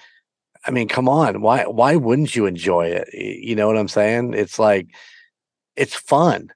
I 0.65 0.71
mean, 0.71 0.87
come 0.89 1.09
on. 1.09 1.41
Why 1.41 1.65
why 1.65 1.97
wouldn't 1.97 2.37
you 2.37 2.47
enjoy 2.47 2.87
it? 2.89 3.09
You 3.13 3.57
know 3.57 3.67
what 3.67 3.77
I'm 3.77 3.89
saying? 3.89 4.35
It's 4.35 4.59
like 4.59 4.89
it's 5.75 5.95
fun. 5.95 6.53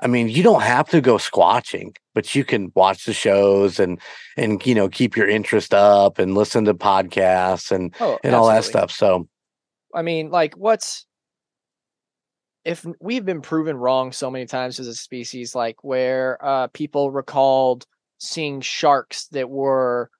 I 0.00 0.06
mean, 0.06 0.28
you 0.28 0.42
don't 0.42 0.62
have 0.62 0.88
to 0.90 1.00
go 1.00 1.16
squatching, 1.16 1.94
but 2.14 2.34
you 2.34 2.44
can 2.44 2.72
watch 2.74 3.04
the 3.04 3.12
shows 3.12 3.78
and 3.78 4.00
and 4.36 4.64
you 4.66 4.74
know, 4.74 4.88
keep 4.88 5.16
your 5.16 5.28
interest 5.28 5.74
up 5.74 6.18
and 6.18 6.34
listen 6.34 6.64
to 6.64 6.74
podcasts 6.74 7.70
and 7.70 7.94
Oh, 8.00 8.18
and 8.24 8.34
all 8.34 8.48
that 8.48 8.64
stuff. 8.64 8.90
So, 8.90 9.28
I 9.94 10.02
mean, 10.02 10.30
like, 10.30 10.54
what's 10.56 11.06
if 12.64 12.84
we've 13.00 13.24
been 13.24 13.42
proven 13.42 13.76
wrong 13.76 14.12
so 14.12 14.30
many 14.30 14.46
times 14.46 14.80
as 14.80 14.86
a 14.86 14.94
species, 14.94 15.54
like 15.54 15.82
where 15.82 16.38
uh, 16.44 16.66
people 16.68 17.10
recalled 17.10 17.86
seeing 18.18 18.60
sharks 18.60 19.28
that 19.28 19.48
were 19.48 20.10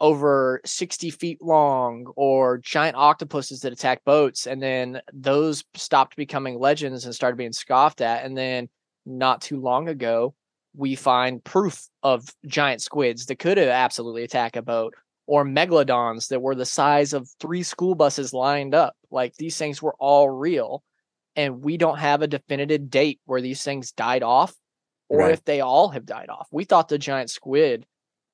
over 0.00 0.60
60 0.64 1.10
feet 1.10 1.42
long 1.42 2.06
or 2.14 2.58
giant 2.58 2.96
octopuses 2.96 3.60
that 3.60 3.72
attack 3.72 4.04
boats, 4.04 4.46
and 4.46 4.62
then 4.62 5.00
those 5.12 5.64
stopped 5.74 6.16
becoming 6.16 6.58
legends 6.58 7.04
and 7.04 7.14
started 7.14 7.36
being 7.36 7.52
scoffed 7.52 8.00
at. 8.00 8.24
And 8.24 8.36
then 8.36 8.68
not 9.08 9.40
too 9.40 9.60
long 9.60 9.88
ago, 9.88 10.34
we 10.76 10.94
find 10.94 11.42
proof 11.42 11.88
of 12.02 12.28
giant 12.46 12.82
squids 12.82 13.26
that 13.26 13.38
could 13.38 13.58
have 13.58 13.68
absolutely 13.68 14.22
attacked 14.22 14.56
a 14.56 14.62
boat 14.62 14.94
or 15.26 15.44
megalodons 15.44 16.28
that 16.28 16.40
were 16.40 16.54
the 16.54 16.66
size 16.66 17.12
of 17.12 17.28
three 17.40 17.62
school 17.62 17.94
buses 17.94 18.32
lined 18.32 18.74
up. 18.74 18.94
Like 19.10 19.34
these 19.36 19.56
things 19.56 19.82
were 19.82 19.94
all 19.98 20.28
real. 20.30 20.82
And 21.36 21.62
we 21.62 21.76
don't 21.76 21.98
have 21.98 22.22
a 22.22 22.26
definitive 22.26 22.90
date 22.90 23.20
where 23.24 23.40
these 23.40 23.62
things 23.62 23.92
died 23.92 24.22
off 24.22 24.54
or 25.08 25.18
Right. 25.20 25.32
if 25.32 25.44
they 25.44 25.60
all 25.60 25.88
have 25.88 26.06
died 26.06 26.28
off. 26.28 26.48
We 26.50 26.64
thought 26.64 26.88
the 26.88 26.98
giant 26.98 27.30
squid 27.30 27.86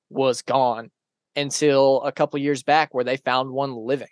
was 0.09 0.41
gone 0.41 0.91
until 1.35 2.01
a 2.03 2.11
couple 2.11 2.39
years 2.39 2.63
back 2.63 2.93
where 2.93 3.03
they 3.03 3.17
found 3.17 3.51
one 3.51 3.75
living. 3.75 4.07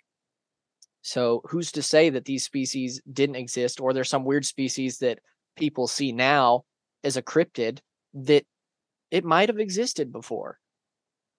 So 1.02 1.42
who's 1.44 1.72
to 1.72 1.82
say 1.82 2.10
that 2.10 2.24
these 2.24 2.44
species 2.44 3.00
didn't 3.12 3.36
exist 3.36 3.80
or 3.80 3.92
there's 3.92 4.08
some 4.08 4.24
weird 4.24 4.46
species 4.46 4.98
that 4.98 5.18
people 5.56 5.86
see 5.86 6.12
now 6.12 6.64
as 7.02 7.16
a 7.16 7.22
cryptid 7.22 7.80
that 8.14 8.44
it 9.10 9.24
might 9.24 9.48
have 9.48 9.58
existed 9.58 10.12
before 10.12 10.58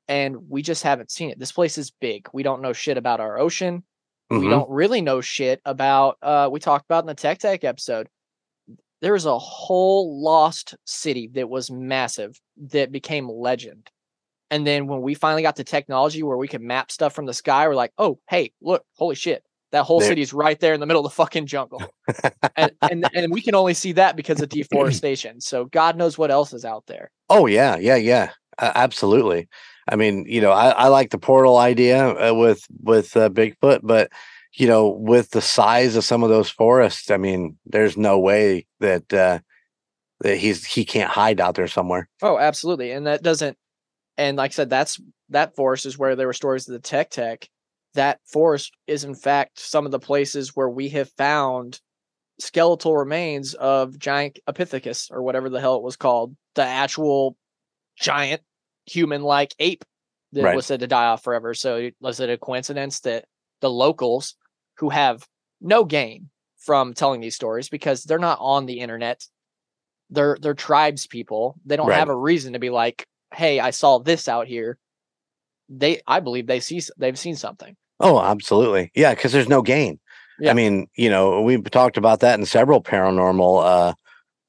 and 0.08 0.50
we 0.50 0.62
just 0.62 0.84
haven't 0.84 1.12
seen 1.12 1.30
it. 1.30 1.40
This 1.40 1.52
place 1.52 1.78
is 1.78 1.92
big. 1.92 2.28
We 2.34 2.44
don't 2.44 2.62
know 2.62 2.74
shit 2.74 2.98
about 2.98 3.20
our 3.20 3.38
ocean. 3.38 3.84
We 4.30 4.38
mhm. 4.38 4.50
don't 4.50 4.70
really 4.70 5.02
know 5.02 5.22
shit 5.22 5.62
about 5.66 6.18
uh 6.22 6.50
we 6.52 6.60
talked 6.60 6.86
about 6.86 7.04
in 7.04 7.08
the 7.08 7.14
Tech 7.14 7.40
Tech 7.40 7.64
episode. 7.64 8.08
There 9.02 9.14
was 9.14 9.26
a 9.26 9.38
whole 9.38 10.22
lost 10.22 10.76
city 10.86 11.30
that 11.34 11.50
was 11.50 11.70
massive 11.70 12.40
that 12.72 12.92
became 12.92 13.30
legend. 13.30 13.90
And 14.50 14.66
then 14.66 14.88
when 14.88 15.02
we 15.02 15.16
finally 15.16 15.42
got 15.42 15.56
the 15.56 15.64
technology 15.64 16.24
where 16.24 16.38
we 16.38 16.48
could 16.48 16.62
map 16.62 16.92
stuff 16.92 17.14
from 17.14 17.26
the 17.26 17.34
sky, 17.34 17.68
we're 17.68 17.76
like, 17.76 17.92
oh, 17.98 18.20
hey, 18.30 18.52
look, 18.62 18.84
holy 18.96 19.16
shit. 19.16 19.44
That 19.76 19.84
whole 19.84 20.00
There- 20.00 20.08
city's 20.08 20.32
right 20.32 20.58
there 20.58 20.74
in 20.74 20.80
the 20.80 20.86
middle 20.86 21.06
of 21.06 21.12
the 21.12 21.16
fucking 21.16 21.48
jungle. 21.48 21.84
and, 22.56 22.72
and 22.82 23.10
and 23.14 23.34
we 23.34 23.42
can 23.42 23.56
only 23.56 23.74
see 23.74 23.92
that 23.92 24.16
because 24.16 24.42
of 24.42 24.48
deforestation. 24.48 25.42
So 25.42 25.66
God 25.66 25.98
knows 25.98 26.18
what 26.18 26.32
else 26.32 26.54
is 26.54 26.64
out 26.64 26.86
there. 26.88 27.12
Oh 27.30 27.46
yeah, 27.46 27.76
yeah, 27.76 27.98
yeah, 27.98 28.32
uh, 28.58 28.72
absolutely. 28.74 29.50
I 29.90 29.98
mean, 29.98 30.26
you 30.30 30.40
know, 30.40 30.52
I, 30.52 30.70
I 30.70 30.88
like 30.88 31.10
the 31.10 31.18
portal 31.18 31.58
idea 31.58 32.08
uh, 32.08 32.34
with 32.34 32.66
with 32.82 33.18
uh, 33.18 33.28
Bigfoot, 33.30 33.82
but 33.84 34.10
you 34.54 34.66
know, 34.66 34.88
with 34.88 35.32
the 35.32 35.42
size 35.42 35.98
of 35.98 36.06
some 36.06 36.24
of 36.24 36.30
those 36.30 36.50
forests, 36.50 37.12
I 37.12 37.18
mean, 37.18 37.58
there's 37.66 37.98
no 37.98 38.18
way 38.18 38.68
that 38.80 39.12
uh, 39.12 39.40
that 40.22 40.38
he's 40.38 40.64
he 40.64 40.86
can't 40.86 41.12
hide 41.12 41.42
out 41.42 41.56
there 41.56 41.68
somewhere. 41.68 42.08
Oh, 42.22 42.38
absolutely. 42.38 42.92
And 42.92 43.08
that 43.08 43.24
doesn't 43.24 43.58
and 44.18 44.38
like 44.38 44.52
I 44.52 44.54
said, 44.54 44.70
that's 44.70 45.02
that 45.30 45.56
forest 45.56 45.86
is 45.86 45.98
where 45.98 46.16
there 46.16 46.28
were 46.28 46.34
stories 46.34 46.68
of 46.68 46.74
the 46.74 46.80
Tech 46.80 47.10
Tech. 47.10 47.50
That 47.96 48.22
forest 48.26 48.74
is 48.88 49.04
in 49.04 49.16
fact 49.16 49.60
some 49.60 49.86
of 49.86 49.92
the 49.92 50.00
places 50.00 50.56
where 50.56 50.70
we 50.70 50.90
have 50.90 51.10
found 51.12 51.82
skeletal 52.40 52.98
remains 52.98 53.54
of 53.56 53.94
Gigantopithecus 53.96 55.12
or 55.12 55.24
whatever 55.24 55.50
the 55.50 55.62
hell 55.62 55.78
it 55.78 55.84
was 55.84 55.98
called. 55.98 56.36
The 56.56 56.64
actual 56.64 57.38
giant 57.98 58.44
human 58.86 59.24
like 59.24 59.56
ape 59.60 59.86
that 60.34 60.44
Right. 60.44 60.56
was 60.56 60.66
said 60.66 60.82
to 60.82 60.88
die 60.88 61.06
off 61.08 61.24
forever. 61.24 61.54
So 61.54 61.92
was 62.02 62.20
it 62.20 62.30
a 62.30 62.38
coincidence 62.38 63.02
that 63.02 63.26
the 63.62 63.70
locals 63.72 64.36
who 64.78 64.90
have 64.90 65.28
no 65.62 65.86
gain 65.86 66.30
from 66.58 66.94
telling 66.94 67.22
these 67.22 67.36
stories 67.36 67.70
because 67.70 68.04
they're 68.04 68.20
not 68.20 68.40
on 68.42 68.66
the 68.66 68.80
internet. 68.82 69.26
They're 70.10 70.38
they're 70.42 70.54
tribes 70.54 71.08
people. 71.08 71.56
They 71.66 71.78
don't 71.78 71.88
Right. 71.88 71.98
have 72.00 72.10
a 72.10 72.16
reason 72.16 72.54
to 72.54 72.60
be 72.60 72.70
like, 72.70 73.08
"Hey, 73.34 73.60
I 73.60 73.72
saw 73.72 74.00
this 74.00 74.28
out 74.28 74.48
here." 74.48 74.78
They 75.70 76.02
I 76.08 76.20
believe 76.20 76.48
they 76.48 76.60
see 76.60 76.82
they've 76.98 77.18
seen 77.20 77.36
something. 77.36 77.76
Oh, 78.00 78.20
absolutely, 78.20 78.92
yeah, 78.96 79.14
because 79.14 79.32
there's 79.32 79.48
no 79.50 79.62
gain. 79.62 80.00
Yeah. 80.40 80.52
I 80.52 80.54
mean, 80.54 80.88
you 80.96 81.10
know, 81.10 81.42
we've 81.42 81.64
talked 81.72 81.98
about 81.98 82.20
that 82.20 82.38
in 82.38 82.46
several 82.46 82.84
paranormal 82.84 83.64
uh, 83.66 83.94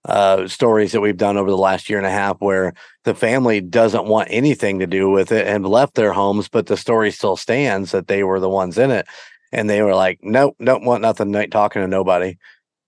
uh, 0.04 0.48
stories 0.48 0.92
that 0.92 1.00
we've 1.00 1.16
done 1.16 1.36
over 1.36 1.50
the 1.50 1.56
last 1.56 1.88
year 1.88 1.98
and 1.98 2.06
a 2.06 2.10
half, 2.10 2.36
where 2.40 2.72
the 3.04 3.14
family 3.14 3.60
doesn't 3.60 4.06
want 4.06 4.28
anything 4.30 4.80
to 4.80 4.86
do 4.86 5.08
with 5.10 5.30
it 5.30 5.46
and 5.46 5.66
left 5.66 5.94
their 5.94 6.12
homes, 6.12 6.48
but 6.48 6.66
the 6.66 6.76
story 6.76 7.10
still 7.12 7.36
stands 7.36 7.92
that 7.92 8.08
they 8.08 8.24
were 8.24 8.40
the 8.40 8.48
ones 8.48 8.78
in 8.78 8.90
it, 8.90 9.06
and 9.52 9.70
they 9.70 9.80
were 9.82 9.94
like, 9.94 10.18
"Nope, 10.22 10.56
don't 10.62 10.84
want 10.84 11.02
nothing, 11.02 11.32
ain't 11.34 11.52
talking 11.52 11.82
to 11.82 11.88
nobody." 11.88 12.36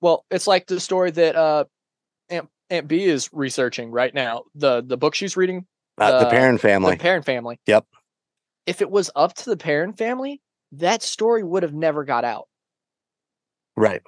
Well, 0.00 0.24
it's 0.30 0.46
like 0.46 0.66
the 0.66 0.80
story 0.80 1.10
that 1.12 1.36
uh 1.36 1.64
Aunt, 2.30 2.48
Aunt 2.70 2.88
B 2.88 3.04
is 3.04 3.30
researching 3.32 3.90
right 3.92 4.12
now. 4.12 4.42
The 4.56 4.82
the 4.84 4.96
book 4.96 5.14
she's 5.14 5.36
reading, 5.36 5.66
Uh, 5.98 6.18
the 6.18 6.24
The- 6.24 6.30
Perron 6.30 6.58
family, 6.58 6.92
the 6.96 6.98
Perron 7.02 7.22
family. 7.22 7.60
Yep. 7.66 7.86
If 8.66 8.82
it 8.82 8.90
was 8.90 9.10
up 9.16 9.34
to 9.34 9.50
the 9.50 9.56
Perron 9.56 9.92
family, 9.94 10.40
that 10.72 11.02
story 11.02 11.42
would 11.42 11.62
have 11.62 11.74
never 11.74 12.04
got 12.04 12.24
out. 12.24 12.48
right? 13.76 14.02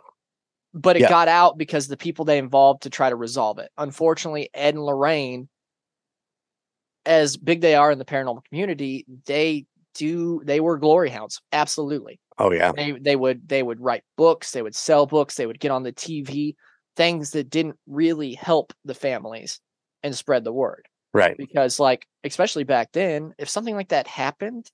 But 0.74 0.96
it 0.96 1.00
Yeah. 1.02 1.08
got 1.08 1.28
out 1.28 1.58
because 1.58 1.86
the 1.86 1.96
people 1.96 2.24
they 2.24 2.38
involved 2.38 2.82
to 2.82 2.90
try 2.90 3.08
to 3.08 3.16
resolve 3.16 3.58
it. 3.58 3.70
Unfortunately, 3.78 4.50
Ed 4.54 4.74
and 4.74 4.84
Lorraine, 4.84 5.48
as 7.06 7.36
big 7.36 7.60
they 7.60 7.74
are 7.74 7.90
in 7.90 7.98
the 7.98 8.04
paranormal 8.04 8.44
community, 8.44 9.04
they 9.26 9.66
do 9.94 10.42
they 10.44 10.60
were 10.60 10.78
glory 10.78 11.10
hounds. 11.10 11.40
Absolutely. 11.52 12.20
Oh 12.38 12.52
yeah, 12.52 12.72
they 12.72 12.92
they 12.92 13.16
would 13.16 13.48
they 13.48 13.62
would 13.62 13.80
write 13.80 14.02
books 14.16 14.52
they 14.52 14.62
would 14.62 14.74
sell 14.74 15.06
books 15.06 15.34
they 15.34 15.46
would 15.46 15.60
get 15.60 15.70
on 15.70 15.82
the 15.82 15.92
tv 15.92 16.54
things 16.96 17.32
that 17.32 17.50
didn't 17.50 17.78
really 17.86 18.34
help 18.34 18.72
the 18.84 18.94
families 18.94 19.60
and 20.02 20.16
spread 20.16 20.44
the 20.44 20.52
word 20.52 20.86
right. 21.12 21.36
because 21.36 21.78
like 21.78 22.06
especially 22.24 22.64
back 22.64 22.90
then 22.92 23.34
if 23.38 23.48
something 23.48 23.74
like 23.76 23.88
that 23.88 24.06
happened 24.06 24.70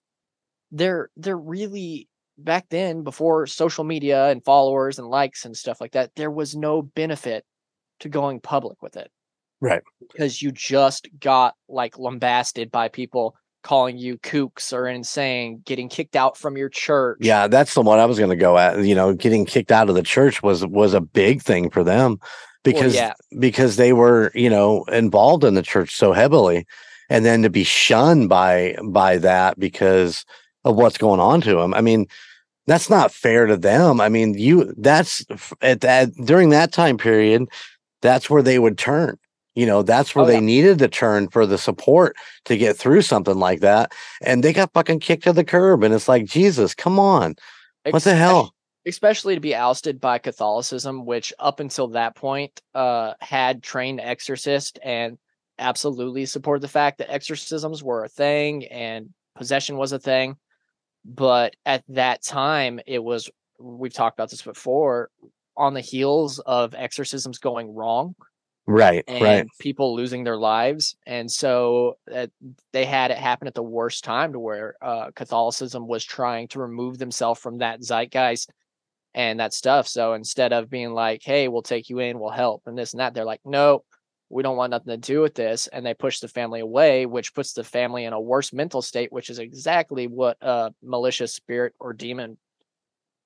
they're 0.76 1.10
they're 1.16 1.36
really 1.36 2.08
back 2.38 2.66
then 2.68 3.02
before 3.02 3.46
social 3.46 3.84
media 3.84 4.28
and 4.28 4.44
followers 4.44 4.98
and 4.98 5.08
likes 5.08 5.44
and 5.44 5.56
stuff 5.56 5.80
like 5.80 5.92
that 5.92 6.14
there 6.16 6.30
was 6.30 6.54
no 6.54 6.82
benefit 6.82 7.44
to 8.00 8.08
going 8.08 8.40
public 8.40 8.80
with 8.82 8.96
it 8.96 9.10
Right. 9.60 9.82
because 10.12 10.42
you 10.42 10.52
just 10.52 11.08
got 11.18 11.54
like 11.68 11.98
lambasted 11.98 12.70
by 12.70 12.88
people 12.88 13.36
calling 13.62 13.96
you 13.96 14.18
kooks 14.18 14.72
or 14.72 14.86
insane 14.86 15.62
getting 15.64 15.88
kicked 15.88 16.14
out 16.14 16.36
from 16.36 16.56
your 16.56 16.68
church 16.68 17.18
Yeah, 17.20 17.48
that's 17.48 17.74
the 17.74 17.80
one 17.80 17.98
I 17.98 18.04
was 18.04 18.18
going 18.18 18.30
to 18.30 18.36
go 18.36 18.58
at. 18.58 18.84
You 18.84 18.94
know, 18.94 19.14
getting 19.14 19.44
kicked 19.46 19.72
out 19.72 19.88
of 19.88 19.94
the 19.96 20.02
church 20.02 20.42
was 20.42 20.64
was 20.66 20.94
a 20.94 21.00
big 21.00 21.42
thing 21.42 21.70
for 21.70 21.82
them 21.82 22.18
because 22.62 22.94
yeah. 22.94 23.14
because 23.38 23.76
they 23.76 23.92
were 23.92 24.30
you 24.34 24.50
know 24.50 24.84
involved 24.84 25.42
in 25.42 25.54
the 25.54 25.62
church 25.62 25.96
so 25.96 26.12
heavily, 26.12 26.66
and 27.08 27.24
then 27.24 27.42
to 27.42 27.50
be 27.50 27.64
shunned 27.64 28.28
by 28.28 28.76
by 28.84 29.16
that 29.18 29.58
because 29.58 30.24
of 30.66 30.76
what's 30.76 30.98
going 30.98 31.20
on 31.20 31.40
to 31.42 31.54
them. 31.54 31.72
I 31.72 31.80
mean, 31.80 32.06
that's 32.66 32.90
not 32.90 33.12
fair 33.12 33.46
to 33.46 33.56
them. 33.56 34.00
I 34.00 34.08
mean, 34.08 34.34
you 34.34 34.74
that's 34.76 35.24
at 35.62 35.80
that 35.82 36.12
during 36.24 36.50
that 36.50 36.72
time 36.72 36.98
period, 36.98 37.46
that's 38.02 38.28
where 38.28 38.42
they 38.42 38.58
would 38.58 38.76
turn. 38.76 39.16
You 39.54 39.64
know, 39.64 39.82
that's 39.82 40.14
where 40.14 40.24
Oh, 40.24 40.28
they 40.28 40.34
yeah. 40.34 40.40
needed 40.40 40.78
to 40.80 40.88
turn 40.88 41.28
for 41.28 41.46
the 41.46 41.56
support 41.56 42.16
to 42.44 42.58
get 42.58 42.76
through 42.76 43.00
something 43.02 43.38
like 43.38 43.60
that. 43.60 43.92
And 44.22 44.44
they 44.44 44.52
got 44.52 44.72
fucking 44.74 45.00
kicked 45.00 45.24
to 45.24 45.32
the 45.32 45.44
curb. 45.44 45.82
And 45.82 45.94
it's 45.94 46.08
like, 46.08 46.26
Jesus, 46.26 46.74
come 46.74 46.98
on. 46.98 47.36
What 47.88 48.02
the 48.02 48.14
hell? 48.14 48.52
especially 48.88 49.34
to 49.34 49.40
be 49.40 49.52
ousted 49.54 50.00
by 50.00 50.16
Catholicism, 50.16 51.04
which 51.04 51.32
up 51.40 51.58
until 51.58 51.88
that 51.88 52.14
point 52.14 52.60
uh, 52.72 53.14
had 53.20 53.60
trained 53.60 54.00
exorcists 54.00 54.78
and 54.84 55.18
absolutely 55.58 56.24
supported 56.24 56.60
the 56.62 56.68
fact 56.68 56.98
that 56.98 57.12
exorcisms 57.12 57.82
were 57.82 58.04
a 58.04 58.08
thing 58.08 58.64
and 58.66 59.08
possession 59.36 59.76
was 59.76 59.90
a 59.90 59.98
thing. 59.98 60.36
But 61.08 61.54
at 61.64 61.84
that 61.88 62.22
time, 62.22 62.80
it 62.84 62.98
was, 62.98 63.30
we've 63.60 63.94
talked 63.94 64.18
about 64.18 64.30
this 64.30 64.42
before, 64.42 65.10
on 65.56 65.72
the 65.72 65.80
heels 65.80 66.40
of 66.40 66.74
exorcisms 66.74 67.38
going 67.38 67.72
wrong 67.74 68.14
Right. 68.66 69.04
and 69.06 69.22
Right. 69.22 69.46
people 69.60 69.94
losing 69.94 70.24
their 70.24 70.36
lives. 70.36 70.96
And 71.06 71.30
so 71.30 71.96
uh, 72.12 72.26
they 72.72 72.84
had 72.84 73.12
it 73.12 73.18
happen 73.18 73.46
at 73.46 73.54
the 73.54 73.62
worst 73.62 74.02
time 74.02 74.32
to 74.32 74.40
where 74.40 74.74
uh, 74.82 75.12
Catholicism 75.14 75.86
was 75.86 76.04
trying 76.04 76.48
to 76.48 76.58
remove 76.58 76.98
themselves 76.98 77.40
from 77.40 77.58
that 77.58 77.80
zeitgeist 77.82 78.50
and 79.14 79.38
that 79.38 79.54
stuff. 79.54 79.86
So 79.86 80.14
instead 80.14 80.52
of 80.52 80.68
being 80.68 80.92
like, 80.92 81.22
hey, 81.22 81.46
we'll 81.46 81.62
take 81.62 81.88
you 81.88 82.00
in, 82.00 82.18
we'll 82.18 82.30
help, 82.30 82.62
and 82.66 82.76
this 82.76 82.92
and 82.92 83.00
that, 83.00 83.14
they're 83.14 83.24
like, 83.24 83.40
no, 83.44 83.84
we 84.28 84.42
don't 84.42 84.56
want 84.56 84.70
nothing 84.70 84.88
to 84.88 84.96
do 84.96 85.20
with 85.20 85.34
this. 85.34 85.66
And 85.68 85.84
they 85.86 85.94
push 85.94 86.20
the 86.20 86.28
family 86.28 86.60
away, 86.60 87.06
which 87.06 87.34
puts 87.34 87.52
the 87.52 87.64
family 87.64 88.04
in 88.04 88.12
a 88.12 88.20
worse 88.20 88.52
mental 88.52 88.82
state, 88.82 89.12
which 89.12 89.30
is 89.30 89.38
exactly 89.38 90.06
what 90.06 90.36
a 90.40 90.72
malicious 90.82 91.32
spirit 91.32 91.74
or 91.78 91.92
demon 91.92 92.36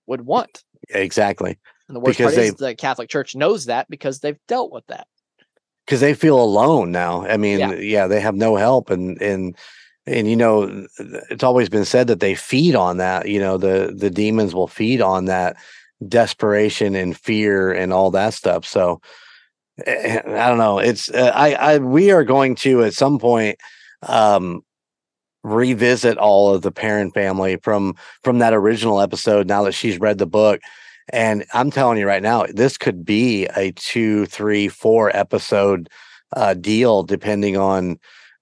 would 0.07 0.21
want. 0.21 0.64
Exactly. 0.90 1.59
And 1.88 1.97
the 1.97 2.00
worst 2.00 2.19
Because 2.19 2.35
part 2.35 2.47
is 2.47 2.54
the 2.54 2.75
Catholic 2.75 3.09
Church 3.09 3.35
knows 3.35 3.66
that 3.66 3.88
because 3.88 4.21
they've 4.21 4.38
dealt 4.47 4.73
with 4.73 4.87
that. 4.88 5.07
because 5.87 6.00
they 6.00 6.14
feel 6.14 6.40
alone 6.40 6.92
now. 6.92 7.26
I 7.26 7.37
mean, 7.37 7.59
yeah. 7.59 7.75
Yeah. 7.75 8.07
they 8.07 8.21
have 8.21 8.37
no 8.37 8.57
help, 8.57 8.90
and 8.90 9.21
and 9.21 9.57
and 10.07 10.28
you 10.28 10.37
know, 10.37 10.87
it's 11.30 11.42
always 11.42 11.69
been 11.69 11.85
said 11.85 12.07
that 12.07 12.21
they 12.21 12.35
feed 12.37 12.76
on 12.76 12.99
that. 12.99 13.28
You 13.28 13.40
know, 13.40 13.59
the 13.59 13.92
the 13.97 14.11
demons 14.11 14.54
will 14.54 14.69
feed 14.69 15.00
on 15.00 15.25
that 15.25 15.57
desperation 16.07 16.95
and 16.95 17.16
fear 17.16 17.73
and 17.73 17.92
all 17.92 18.11
that 18.12 18.35
stuff. 18.35 18.64
So 18.64 19.00
I 19.87 20.49
don't 20.49 20.59
know. 20.59 20.79
It's 20.79 21.11
uh, 21.11 21.33
I 21.35 21.55
I 21.55 21.79
we 21.79 22.11
are 22.11 22.25
going 22.25 22.55
to 22.57 22.85
at 22.85 22.95
some 22.95 23.19
point 23.19 23.59
um 24.03 24.63
revisit 25.43 26.19
all 26.19 26.55
of 26.55 26.63
the 26.63 26.71
Perron 26.73 27.11
family 27.13 27.57
from 27.63 27.95
from 28.23 28.39
that 28.39 28.53
original 28.55 29.01
episode 29.01 29.47
now 29.47 29.63
that 29.65 29.73
she's 29.73 29.99
read 29.99 30.19
the 30.19 30.27
book 30.27 30.61
and 31.13 31.45
i'm 31.55 31.71
telling 31.71 31.97
you 31.99 32.07
right 32.07 32.23
now 32.23 32.45
this 32.53 32.77
could 32.77 33.05
be 33.07 33.47
a 33.57 33.73
two 33.73 34.27
three 34.27 34.69
four 34.69 35.15
episode 35.17 35.89
uh 36.37 36.53
deal 36.55 37.03
depending 37.03 37.57
on 37.57 37.99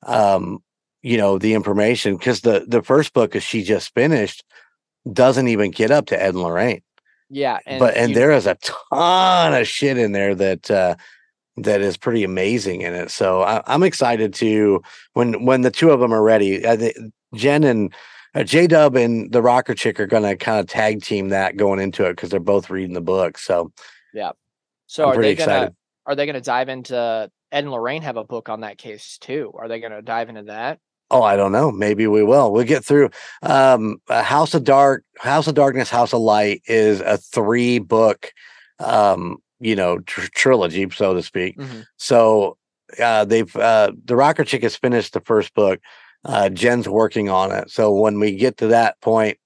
um 0.07 0.59
you 1.03 1.17
know 1.17 1.39
the 1.39 1.55
information 1.55 2.17
because 2.17 2.41
the 2.41 2.65
the 2.67 2.83
first 2.83 3.13
book 3.15 3.37
as 3.37 3.45
she 3.45 3.63
just 3.63 3.95
finished 3.95 4.45
doesn't 5.13 5.47
even 5.49 5.71
get 5.71 5.93
up 5.93 6.07
to 6.07 6.21
ed 6.21 6.31
and 6.35 6.43
lorraine 6.43 6.83
Yeah. 7.31 7.59
And 7.65 7.79
but 7.79 7.97
and 7.97 8.11
you- 8.11 8.15
there 8.17 8.33
is 8.33 8.47
a 8.47 8.57
ton 8.61 9.55
of 9.55 9.69
shit 9.69 9.99
in 9.99 10.11
there 10.13 10.35
that 10.35 10.69
uh 10.71 10.97
that 11.65 11.81
is 11.81 11.97
pretty 11.97 12.25
amazing 12.25 12.83
in 12.83 12.95
it 12.95 13.11
so 13.11 13.43
I, 13.43 13.63
i'm 13.67 13.83
excited 13.83 14.35
to 14.35 14.83
when 15.15 15.45
when 15.45 15.63
the 15.63 15.71
two 15.71 15.91
of 15.91 16.01
them 16.01 16.13
are 16.13 16.23
ready 16.23 16.67
I 16.67 16.77
think 16.77 16.97
jen 17.35 17.65
and 17.65 17.93
uh, 18.35 18.45
j-dub 18.45 18.95
and 18.97 19.33
the 19.33 19.43
rocker 19.43 19.75
chick 19.75 19.99
are 20.01 20.07
gonna 20.07 20.37
kind 20.37 20.61
of 20.61 20.67
tag 20.67 21.03
team 21.03 21.29
that 21.31 21.57
going 21.57 21.81
into 21.81 22.05
it 22.05 22.11
because 22.11 22.31
they're 22.31 22.41
both 22.41 22.71
reading 22.71 22.95
the 22.95 23.01
book 23.01 23.39
so 23.39 23.73
yeah, 24.15 24.33
So 24.87 25.05
I'm 25.05 25.19
are 25.19 25.23
they 25.23 25.35
gonna 25.35 25.53
excited. 25.53 25.77
are 26.07 26.15
they 26.15 26.27
gonna 26.27 26.41
dive 26.41 26.69
into 26.69 27.31
Ed 27.51 27.65
and 27.65 27.71
Lorraine 27.71 28.03
have 28.03 28.17
a 28.17 28.25
book 28.25 28.49
on 28.49 28.61
that 28.61 28.79
case 28.79 29.19
too? 29.19 29.53
Are 29.55 29.69
they 29.69 29.81
gonna 29.81 30.03
dive 30.03 30.29
into 30.29 30.45
that? 30.45 30.79
oh 31.11 31.23
i 31.23 31.37
don't 31.37 31.53
know 31.53 31.71
maybe 31.73 32.07
we 32.07 32.23
will 32.23 32.53
we'll 32.53 32.65
get 32.67 32.85
through 32.85 33.09
um 33.43 33.97
uh, 34.09 34.23
house 34.23 34.53
of 34.53 34.63
dark 34.63 35.05
house 35.19 35.47
of 35.47 35.55
darkness 35.55 35.89
house 35.89 36.13
of 36.13 36.21
light 36.21 36.61
is 36.67 37.01
a 37.01 37.17
three 37.17 37.79
book 37.79 38.31
um 38.79 39.39
you 39.61 39.75
know 39.77 39.99
tr- 40.01 40.29
trilogy 40.35 40.89
so 40.91 41.15
to 41.15 41.23
speak 41.23 41.57
Mhm. 41.57 41.85
So 41.97 42.57
uh, 43.03 43.25
they've 43.27 43.55
uh, 43.57 43.93
the 44.05 44.17
Rocker 44.17 44.45
Chick 44.45 44.63
has 44.63 44.75
finished 44.77 45.13
the 45.13 45.21
first 45.21 45.53
book. 45.55 45.79
Uh, 46.25 46.49
Jen's 46.49 46.89
working 46.89 47.29
on 47.29 47.53
it. 47.53 47.71
So 47.71 47.93
when 47.93 48.19
we 48.19 48.35
get 48.35 48.57
to 48.59 48.69
that 48.69 48.99
point, 49.03 49.39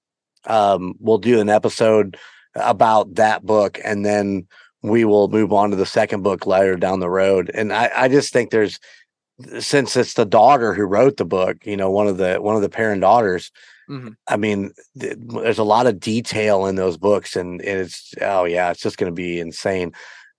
um, 0.45 0.93
we'll 0.99 1.17
do 1.17 1.39
an 1.41 1.49
episode 1.49 2.17
about 2.55 3.15
that 3.15 3.45
book, 3.45 3.79
and 3.83 4.05
then 4.05 4.47
we 4.81 5.03
will 5.05 5.27
move 5.27 5.51
on 5.51 5.71
to 5.71 5.75
the 5.75 5.85
second 5.85 6.23
book 6.23 6.45
later 6.45 6.75
down 6.77 6.99
the 6.99 7.09
road. 7.09 7.51
And 7.53 7.73
I, 7.73 7.91
I 7.93 8.07
just 8.07 8.31
think 8.33 8.49
there's 8.49 8.79
since 9.59 9.95
it's 9.95 10.13
the 10.13 10.25
daughter 10.25 10.73
who 10.73 10.83
wrote 10.83 11.17
the 11.17 11.25
book, 11.25 11.65
you 11.65 11.75
know, 11.77 11.89
one 11.91 12.07
of 12.07 12.17
the 12.17 12.35
one 12.35 12.55
of 12.55 12.61
the 12.61 12.69
Perron 12.69 12.99
daughters. 12.99 13.51
Mhm. 13.89 14.15
I 14.27 14.37
mean, 14.37 14.71
th- 14.99 15.17
there's 15.19 15.57
a 15.59 15.63
lot 15.63 15.87
of 15.87 15.99
detail 15.99 16.65
in 16.67 16.75
those 16.75 16.97
books, 16.97 17.35
and, 17.35 17.61
and 17.61 17.79
it's 17.81 18.13
oh 18.21 18.45
yeah, 18.45 18.71
it's 18.71 18.81
just 18.81 18.97
going 18.97 19.11
to 19.11 19.15
be 19.15 19.39
insane. 19.39 19.91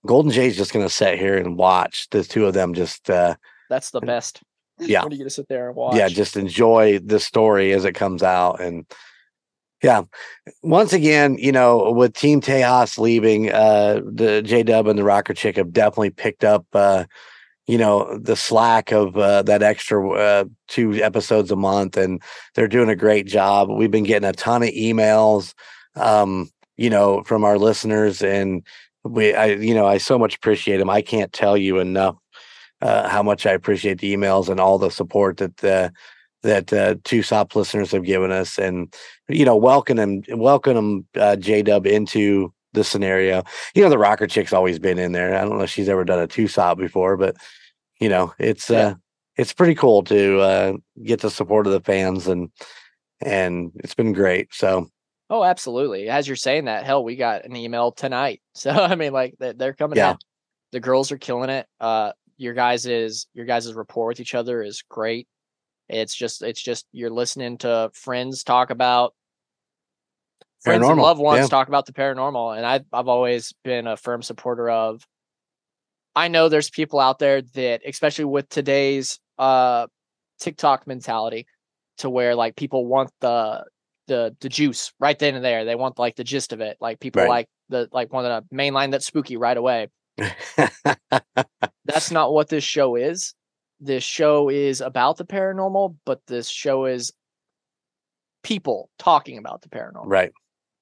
Golden 0.05 0.31
Jay's 0.31 0.57
just 0.57 0.71
going 0.73 0.85
to 0.85 0.93
sit 0.93 1.17
here 1.19 1.35
and 1.37 1.57
watch 1.57 2.07
the 2.11 2.23
two 2.23 2.45
of 2.45 2.53
them 2.53 2.73
just 2.73 3.09
uh 3.09 3.35
That's 3.69 3.91
the 3.91 4.01
best. 4.01 4.41
yeah. 4.79 5.03
You 5.03 5.17
get 5.17 5.23
to 5.25 5.29
sit 5.29 5.47
there 5.47 5.67
and 5.67 5.75
watch. 5.75 5.95
yeah 5.95 6.07
just 6.09 6.37
enjoy 6.37 6.99
the 6.99 7.19
story 7.19 7.71
as 7.73 7.85
it 7.85 7.93
comes 7.93 8.21
out 8.23 8.59
and 8.61 8.85
yeah 9.83 10.03
once 10.63 10.93
again 10.93 11.37
you 11.37 11.51
know 11.51 11.91
with 11.91 12.13
team 12.13 12.39
tejas 12.41 12.97
leaving 12.97 13.51
uh 13.51 14.01
the 14.05 14.41
j-dub 14.41 14.87
and 14.87 14.97
the 14.99 15.03
rocker 15.03 15.33
chick 15.33 15.57
have 15.57 15.71
definitely 15.73 16.09
picked 16.09 16.43
up 16.43 16.65
uh 16.73 17.03
you 17.67 17.77
know 17.77 18.17
the 18.17 18.35
slack 18.35 18.91
of 18.91 19.17
uh, 19.17 19.41
that 19.43 19.63
extra 19.63 20.09
uh, 20.11 20.45
two 20.67 20.93
episodes 21.03 21.51
a 21.51 21.55
month 21.55 21.97
and 21.97 22.21
they're 22.53 22.67
doing 22.67 22.89
a 22.89 22.95
great 22.95 23.25
job. 23.25 23.69
We've 23.69 23.91
been 23.91 24.03
getting 24.03 24.29
a 24.29 24.33
ton 24.33 24.63
of 24.63 24.69
emails 24.69 25.53
um 25.97 26.49
you 26.75 26.89
know 26.89 27.23
from 27.23 27.45
our 27.45 27.57
listeners 27.57 28.21
and 28.21 28.61
we 29.05 29.33
i 29.33 29.45
you 29.45 29.73
know 29.73 29.85
i 29.85 29.97
so 29.97 30.19
much 30.19 30.35
appreciate 30.35 30.75
them 30.75 30.89
i 30.89 31.01
can't 31.01 31.31
tell 31.31 31.55
you 31.55 31.79
enough 31.79 32.17
uh, 32.81 33.07
how 33.09 33.23
much 33.23 33.45
I 33.45 33.51
appreciate 33.51 33.99
the 33.99 34.15
emails 34.15 34.49
and 34.49 34.59
all 34.59 34.77
the 34.77 34.89
support 34.89 35.37
that 35.37 35.63
uh, 35.63 35.89
that 36.43 36.71
uh, 36.71 36.95
two 37.03 37.23
SOP 37.23 37.55
listeners 37.55 37.91
have 37.91 38.03
given 38.03 38.31
us, 38.31 38.59
and 38.59 38.93
you 39.27 39.45
know, 39.45 39.55
welcome 39.55 39.97
them, 39.97 40.21
welcome 40.29 40.75
them, 40.75 41.05
uh, 41.15 41.35
J 41.35 41.63
Dub 41.63 41.87
into 41.87 42.53
the 42.75 42.83
scenario. 42.83 43.43
You 43.73 43.83
know, 43.83 43.89
the 43.89 43.97
rocker 43.97 44.27
chick's 44.27 44.53
always 44.53 44.77
been 44.79 44.99
in 44.99 45.11
there. 45.11 45.35
I 45.35 45.41
don't 45.41 45.57
know 45.57 45.63
if 45.63 45.69
she's 45.69 45.89
ever 45.89 46.03
done 46.05 46.19
a 46.19 46.27
two 46.27 46.47
SOP 46.47 46.77
before, 46.77 47.17
but 47.17 47.35
you 47.99 48.09
know, 48.09 48.33
it's 48.37 48.69
Yeah. 48.69 48.79
uh, 48.87 48.95
it's 49.37 49.53
pretty 49.53 49.75
cool 49.75 50.03
to 50.03 50.39
uh, 50.39 50.73
get 51.03 51.21
the 51.21 51.29
support 51.31 51.65
of 51.67 51.73
the 51.73 51.81
fans, 51.81 52.27
and 52.27 52.49
and 53.21 53.71
it's 53.77 53.95
been 53.95 54.13
great. 54.13 54.53
So 54.53 54.89
Oh, 55.27 55.43
absolutely. 55.43 56.07
As 56.07 56.27
you're 56.27 56.35
saying 56.35 56.65
that, 56.65 56.85
hell, 56.85 57.03
we 57.03 57.15
got 57.15 57.45
an 57.45 57.55
email 57.55 57.91
tonight. 57.91 58.41
So 58.55 58.69
I 58.71 58.95
mean, 58.95 59.11
like 59.13 59.35
they- 59.39 59.53
they're 59.53 59.73
coming 59.73 59.97
Yeah. 59.97 60.11
in. 60.11 60.17
The 60.71 60.79
girls 60.79 61.11
are 61.11 61.17
killing 61.17 61.49
it. 61.49 61.65
Uh, 61.79 62.11
your 62.37 62.53
guys 62.53 62.85
is 62.85 63.27
your 63.33 63.45
guys' 63.45 63.73
rapport 63.73 64.07
with 64.07 64.19
each 64.19 64.35
other 64.35 64.61
is 64.61 64.83
great. 64.89 65.27
It's 65.89 66.13
just 66.15 66.41
it's 66.41 66.61
just 66.61 66.85
you're 66.91 67.09
listening 67.11 67.57
to 67.59 67.91
friends 67.93 68.43
talk 68.43 68.69
about 68.71 69.13
friends 70.65 70.87
and 70.87 70.99
loved 70.99 71.19
ones 71.19 71.41
yeah. 71.41 71.47
talk 71.47 71.67
about 71.67 71.85
the 71.85 71.93
paranormal, 71.93 72.57
and 72.57 72.65
I've 72.65 72.85
I've 72.91 73.07
always 73.07 73.53
been 73.63 73.87
a 73.87 73.97
firm 73.97 74.21
supporter 74.21 74.69
of. 74.69 75.05
I 76.17 76.29
know 76.29 76.47
there's 76.47 76.69
people 76.69 76.99
out 76.99 77.19
there 77.19 77.41
that, 77.41 77.81
especially 77.85 78.25
with 78.25 78.47
today's 78.49 79.19
uh 79.37 79.87
TikTok 80.39 80.87
mentality, 80.87 81.45
to 81.99 82.09
where 82.09 82.35
like 82.35 82.55
people 82.55 82.85
want 82.85 83.11
the 83.21 83.65
the 84.07 84.35
the 84.39 84.49
juice 84.49 84.93
right 84.99 85.17
then 85.17 85.35
and 85.35 85.43
there. 85.43 85.65
They 85.65 85.75
want 85.75 85.99
like 85.99 86.15
the 86.15 86.23
gist 86.23 86.53
of 86.53 86.61
it. 86.61 86.77
Like 86.79 86.99
people 86.99 87.21
Right. 87.21 87.29
like 87.29 87.49
the 87.69 87.89
like 87.91 88.13
want 88.13 88.25
to 88.25 88.55
mainline 88.55 88.91
that's 88.91 89.05
spooky 89.05 89.37
right 89.37 89.57
away. 89.57 89.89
That's 91.85 92.11
not 92.11 92.31
what 92.31 92.49
this 92.49 92.63
show 92.63 92.95
is. 92.95 93.33
This 93.79 94.03
show 94.03 94.49
is 94.49 94.81
about 94.81 95.17
the 95.17 95.25
paranormal, 95.25 95.97
but 96.05 96.21
this 96.27 96.47
show 96.47 96.85
is 96.85 97.11
people 98.43 98.89
talking 98.97 99.37
about 99.37 99.61
the 99.61 99.69
paranormal 99.69 100.03
right, 100.05 100.31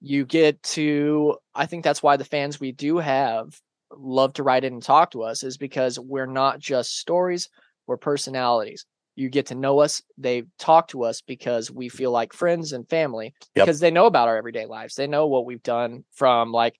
you 0.05 0.25
get 0.25 0.61
to 0.61 1.35
i 1.55 1.65
think 1.65 1.83
that's 1.83 2.03
why 2.03 2.17
the 2.17 2.25
fans 2.25 2.59
we 2.59 2.71
do 2.71 2.97
have 2.97 3.59
love 3.95 4.33
to 4.33 4.43
write 4.43 4.63
in 4.63 4.73
and 4.73 4.83
talk 4.83 5.09
to 5.11 5.23
us 5.23 5.43
is 5.43 5.57
because 5.57 5.97
we're 5.99 6.25
not 6.27 6.59
just 6.59 6.99
stories 6.99 7.49
we're 7.87 7.97
personalities. 7.97 8.85
You 9.15 9.29
get 9.29 9.47
to 9.47 9.55
know 9.55 9.79
us 9.79 10.01
they 10.17 10.43
talk 10.57 10.87
to 10.89 11.03
us 11.03 11.21
because 11.21 11.69
we 11.69 11.89
feel 11.89 12.11
like 12.11 12.33
friends 12.33 12.73
and 12.73 12.87
family 12.89 13.33
Yep. 13.55 13.65
because 13.65 13.79
they 13.79 13.91
know 13.91 14.05
about 14.05 14.27
our 14.27 14.37
everyday 14.37 14.65
lives. 14.65 14.95
They 14.95 15.05
know 15.07 15.27
what 15.27 15.45
we've 15.45 15.61
done 15.61 16.03
from 16.13 16.51
like 16.51 16.75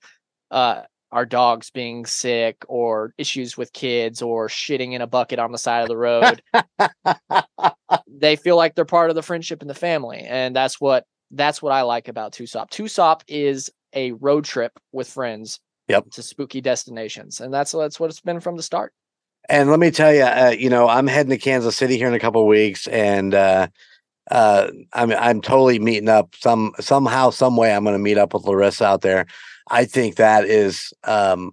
uh 0.50 0.82
our 1.12 1.26
dogs 1.26 1.70
being 1.70 2.06
sick 2.08 2.64
or 2.68 3.14
issues 3.20 3.56
with 3.56 3.72
kids 3.72 4.22
or 4.24 4.48
shitting 4.48 4.94
in 4.94 5.02
a 5.02 5.08
bucket 5.08 5.38
on 5.38 5.52
the 5.52 5.58
side 5.60 5.82
of 5.84 5.90
the 5.90 5.98
road. 5.98 6.42
They 8.08 8.36
feel 8.38 8.56
like 8.56 8.74
they're 8.74 8.86
part 8.86 9.10
of 9.10 9.16
the 9.16 9.22
friendship 9.22 9.62
and 9.62 9.70
the 9.70 9.76
family 9.76 10.20
and 10.20 10.56
that's 10.56 10.80
what 10.80 11.06
that's 11.34 11.62
what 11.62 11.74
i 11.74 11.82
like 11.82 12.08
about 12.08 12.32
tusop 12.34 12.70
tusop 12.70 13.22
is 13.28 13.70
a 13.94 14.12
road 14.14 14.46
trip 14.46 14.72
with 14.92 15.08
friends 15.08 15.60
Yep. 15.90 16.12
to 16.12 16.24
spooky 16.24 16.62
destinations 16.62 17.42
and 17.42 17.54
that's 17.54 17.74
that's 17.74 18.00
what 18.00 18.10
it's 18.10 18.22
been 18.22 18.40
from 18.40 18.56
the 18.56 18.64
start 18.64 18.94
And 19.50 19.70
let 19.70 19.80
me 19.80 19.92
tell 19.92 20.14
you, 20.14 20.24
uh, 20.24 20.56
you 20.58 20.70
know, 20.70 20.88
I'm 20.88 21.08
heading 21.08 21.32
to 21.32 21.38
Kansas 21.38 21.76
City 21.76 21.98
here 21.98 22.08
in 22.08 22.14
a 22.14 22.20
couple 22.20 22.42
of 22.42 22.48
weeks, 22.48 22.88
and 22.88 23.34
uh, 23.36 23.68
uh, 24.32 24.72
I'm 24.94 25.12
I'm 25.12 25.42
totally 25.42 25.80
meeting 25.80 26.08
up 26.08 26.34
some 26.40 26.72
somehow 26.80 27.30
some 27.32 27.58
way. 27.58 27.76
I'm 27.76 27.84
going 27.84 27.94
to 27.96 28.00
meet 28.00 28.18
up 28.18 28.34
with 28.34 28.46
Larissa 28.46 28.86
out 28.86 29.02
there. 29.02 29.26
I 29.70 29.84
think 29.84 30.16
that 30.16 30.46
is, 30.46 30.94
um, 31.04 31.52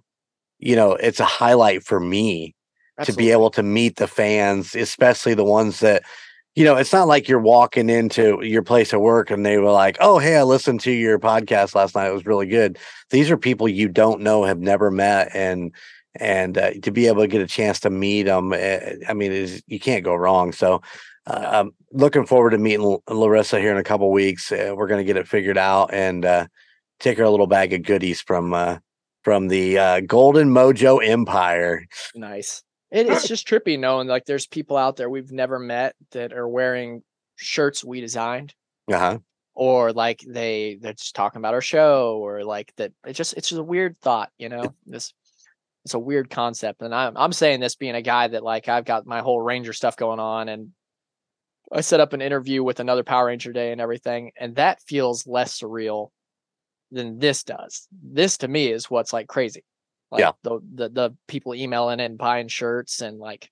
you 0.57 0.77
know, 0.77 0.93
it's 0.93 1.19
a 1.19 1.25
highlight 1.25 1.83
for 1.83 1.99
me 1.99 2.55
to 3.03 3.11
be 3.13 3.31
able 3.31 3.49
to 3.51 3.63
meet 3.63 3.97
the 3.97 4.07
fans, 4.07 4.73
especially 4.73 5.33
the 5.33 5.43
ones 5.43 5.81
that, 5.81 6.03
you 6.55 6.65
know, 6.65 6.75
it's 6.75 6.91
not 6.91 7.07
like 7.07 7.27
you're 7.27 7.39
walking 7.39 7.89
into 7.89 8.41
your 8.43 8.61
place 8.61 8.91
of 8.91 9.01
work 9.01 9.31
and 9.31 9.45
they 9.45 9.57
were 9.57 9.71
like, 9.71 9.97
"Oh, 10.01 10.19
hey, 10.19 10.37
I 10.37 10.43
listened 10.43 10.81
to 10.81 10.91
your 10.91 11.17
podcast 11.19 11.75
last 11.75 11.95
night. 11.95 12.09
It 12.09 12.13
was 12.13 12.25
really 12.25 12.47
good." 12.47 12.77
These 13.09 13.31
are 13.31 13.37
people 13.37 13.69
you 13.69 13.87
don't 13.87 14.21
know, 14.21 14.43
have 14.43 14.59
never 14.59 14.91
met, 14.91 15.29
and 15.33 15.73
and 16.19 16.57
uh, 16.57 16.71
to 16.81 16.91
be 16.91 17.07
able 17.07 17.21
to 17.21 17.27
get 17.27 17.41
a 17.41 17.47
chance 17.47 17.79
to 17.81 17.89
meet 17.89 18.23
them, 18.23 18.51
uh, 18.51 18.79
I 19.07 19.13
mean, 19.13 19.31
is 19.31 19.63
you 19.67 19.79
can't 19.79 20.03
go 20.03 20.15
wrong. 20.15 20.51
So. 20.51 20.81
Uh, 21.27 21.47
I'm 21.51 21.71
looking 21.91 22.25
forward 22.25 22.49
to 22.49 22.57
meeting 22.57 22.81
L- 22.83 23.03
Larissa 23.07 23.59
here 23.59 23.71
in 23.71 23.77
a 23.77 23.83
couple 23.83 24.09
weeks. 24.09 24.51
Uh, 24.51 24.73
we're 24.75 24.87
going 24.87 24.97
to 24.97 25.05
get 25.05 25.17
it 25.17 25.27
figured 25.27 25.55
out 25.55 25.93
and 25.93 26.25
uh, 26.25 26.47
take 26.99 27.19
her 27.19 27.23
a 27.23 27.29
little 27.29 27.45
bag 27.45 27.73
of 27.73 27.83
goodies 27.83 28.21
from 28.21 28.55
uh, 28.55 28.77
from 29.23 29.47
the 29.47 29.77
uh, 29.77 29.99
Golden 30.01 30.49
Mojo 30.49 31.05
Empire. 31.05 31.85
Nice. 32.15 32.63
It, 32.91 33.07
it's 33.07 33.27
just 33.27 33.47
trippy 33.47 33.79
knowing 33.79 34.07
like 34.07 34.25
there's 34.25 34.47
people 34.47 34.75
out 34.77 34.97
there 34.97 35.09
we've 35.09 35.31
never 35.31 35.59
met 35.59 35.95
that 36.11 36.33
are 36.33 36.47
wearing 36.47 37.03
shirts 37.37 37.83
we 37.83 38.01
designed, 38.01 38.53
Uh 38.91 38.97
huh. 38.99 39.17
or 39.53 39.93
like 39.93 40.19
they 40.27 40.77
they're 40.81 40.93
just 40.93 41.15
talking 41.15 41.39
about 41.39 41.53
our 41.53 41.61
show, 41.61 42.19
or 42.21 42.43
like 42.43 42.73
that. 42.75 42.91
It 43.05 43.13
just 43.13 43.33
it's 43.33 43.49
just 43.49 43.59
a 43.59 43.63
weird 43.63 43.97
thought, 44.01 44.29
you 44.37 44.49
know. 44.49 44.75
This 44.85 45.13
it's 45.85 45.93
a 45.93 45.99
weird 45.99 46.29
concept, 46.29 46.81
and 46.81 46.93
I'm 46.93 47.15
I'm 47.17 47.33
saying 47.33 47.59
this 47.59 47.75
being 47.75 47.95
a 47.95 48.01
guy 48.01 48.27
that 48.27 48.43
like 48.43 48.67
I've 48.67 48.85
got 48.85 49.05
my 49.07 49.21
whole 49.21 49.39
Ranger 49.41 49.73
stuff 49.73 49.95
going 49.95 50.19
on, 50.19 50.49
and 50.49 50.69
I 51.71 51.81
set 51.81 52.01
up 52.01 52.11
an 52.13 52.21
interview 52.21 52.61
with 52.63 52.81
another 52.81 53.03
Power 53.03 53.27
Ranger 53.27 53.53
day 53.53 53.71
and 53.71 53.79
everything, 53.79 54.31
and 54.37 54.55
that 54.57 54.81
feels 54.81 55.25
less 55.25 55.59
surreal 55.59 56.09
than 56.91 57.19
this 57.19 57.43
does. 57.43 57.87
This 58.03 58.37
to 58.39 58.47
me 58.49 58.67
is 58.67 58.91
what's 58.91 59.13
like 59.13 59.27
crazy. 59.27 59.63
Like 60.11 60.19
Yeah. 60.21 60.31
the, 60.43 60.59
the 60.75 60.89
the 60.89 61.15
people 61.27 61.55
emailing 61.55 61.99
and 61.99 62.17
buying 62.17 62.47
shirts 62.47 63.01
and 63.01 63.17
like 63.19 63.49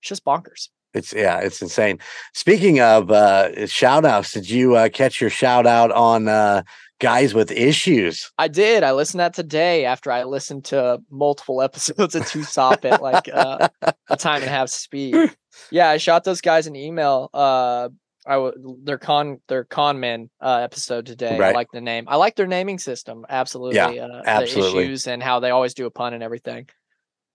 it's 0.00 0.08
just 0.08 0.24
bonkers. 0.24 0.68
It's 0.92 1.12
yeah, 1.12 1.38
it's 1.40 1.60
insane. 1.62 1.98
Speaking 2.34 2.80
of 2.80 3.10
uh 3.10 3.66
shout 3.66 4.04
outs, 4.04 4.32
did 4.32 4.48
you 4.48 4.76
uh, 4.76 4.88
catch 4.88 5.20
your 5.20 5.30
shout 5.30 5.66
out 5.66 5.90
on 5.92 6.28
uh 6.28 6.62
guys 7.00 7.34
with 7.34 7.50
issues? 7.50 8.30
I 8.38 8.48
did. 8.48 8.82
I 8.84 8.92
listened 8.92 9.18
to 9.18 9.22
that 9.24 9.34
today 9.34 9.84
after 9.84 10.10
I 10.12 10.24
listened 10.24 10.64
to 10.66 11.00
multiple 11.10 11.62
episodes 11.68 12.14
of 12.14 12.26
Two 12.28 12.42
Sop 12.44 12.84
at 12.84 13.02
like 13.02 13.28
uh, 13.32 13.68
a 14.08 14.16
time 14.16 14.42
and 14.42 14.44
a 14.44 14.48
half 14.48 14.68
speed. 14.68 15.34
Yeah, 15.70 15.88
I 15.88 15.96
shot 15.96 16.24
those 16.24 16.40
guys 16.40 16.66
an 16.66 16.76
email. 16.76 17.28
Uh, 17.34 17.88
I 18.26 18.34
w- 18.34 18.78
their 18.82 18.98
con 18.98 19.40
their 19.48 19.64
con 19.64 20.00
men 20.00 20.30
uh, 20.40 20.60
episode 20.62 21.06
today. 21.06 21.36
I 21.50 21.52
like 21.52 21.70
the 21.72 21.80
name. 21.80 22.04
I 22.08 22.16
like 22.16 22.36
their 22.36 22.46
naming 22.46 22.78
system. 22.78 23.26
Absolutely. 23.28 23.76
uh, 23.98 24.22
absolutely. 24.24 24.84
The 24.84 24.88
issues 24.90 25.06
and 25.06 25.22
how 25.22 25.40
they 25.40 25.50
always 25.50 25.74
do 25.74 25.86
a 25.86 25.90
pun 25.90 26.14
and 26.14 26.22
everything. 26.22 26.68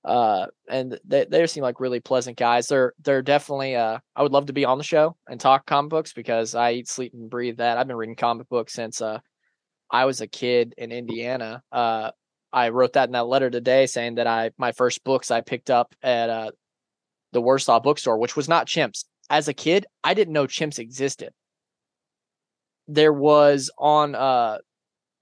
Uh, 0.04 0.48
and 0.70 0.98
they 1.06 1.26
they 1.26 1.46
seem 1.48 1.64
like 1.64 1.80
really 1.80 2.00
pleasant 2.00 2.38
guys. 2.38 2.68
They're 2.68 2.94
they're 3.04 3.22
definitely. 3.22 3.76
Uh, 3.76 4.00
I 4.16 4.24
would 4.24 4.32
love 4.32 4.48
to 4.48 4.54
be 4.54 4.66
on 4.66 4.78
the 4.78 4.84
show 4.84 5.16
and 5.28 5.40
talk 5.40 5.66
comic 5.66 5.90
books 5.90 6.14
because 6.14 6.56
I 6.56 6.72
eat, 6.72 6.88
sleep, 6.88 7.14
and 7.14 7.30
breathe 7.30 7.58
that. 7.58 7.78
I've 7.78 7.88
been 7.88 7.98
reading 7.98 8.16
comic 8.16 8.48
books 8.50 8.74
since 8.74 9.02
uh 9.02 9.20
I 9.92 10.06
was 10.06 10.22
a 10.22 10.28
kid 10.28 10.74
in 10.78 10.92
Indiana. 10.92 11.64
Uh, 11.72 12.12
I 12.52 12.70
wrote 12.70 12.94
that 12.94 13.10
in 13.10 13.14
that 13.14 13.28
letter 13.28 13.50
today, 13.50 13.86
saying 13.86 14.16
that 14.16 14.28
I 14.28 14.52
my 14.58 14.72
first 14.72 15.04
books 15.04 15.32
I 15.32 15.42
picked 15.42 15.70
up 15.70 15.94
at 16.02 16.30
uh, 16.30 16.52
the 17.34 17.42
Warsaw 17.42 17.80
bookstore, 17.80 18.18
which 18.18 18.36
was 18.36 18.48
not 18.50 18.68
Chimps. 18.68 19.06
As 19.30 19.48
a 19.48 19.54
kid, 19.54 19.86
I 20.04 20.14
didn't 20.14 20.34
know 20.34 20.48
Chimps 20.48 20.80
existed. 20.80 21.32
There 22.88 23.14
was 23.14 23.70
on 23.78 24.16
uh, 24.16 24.58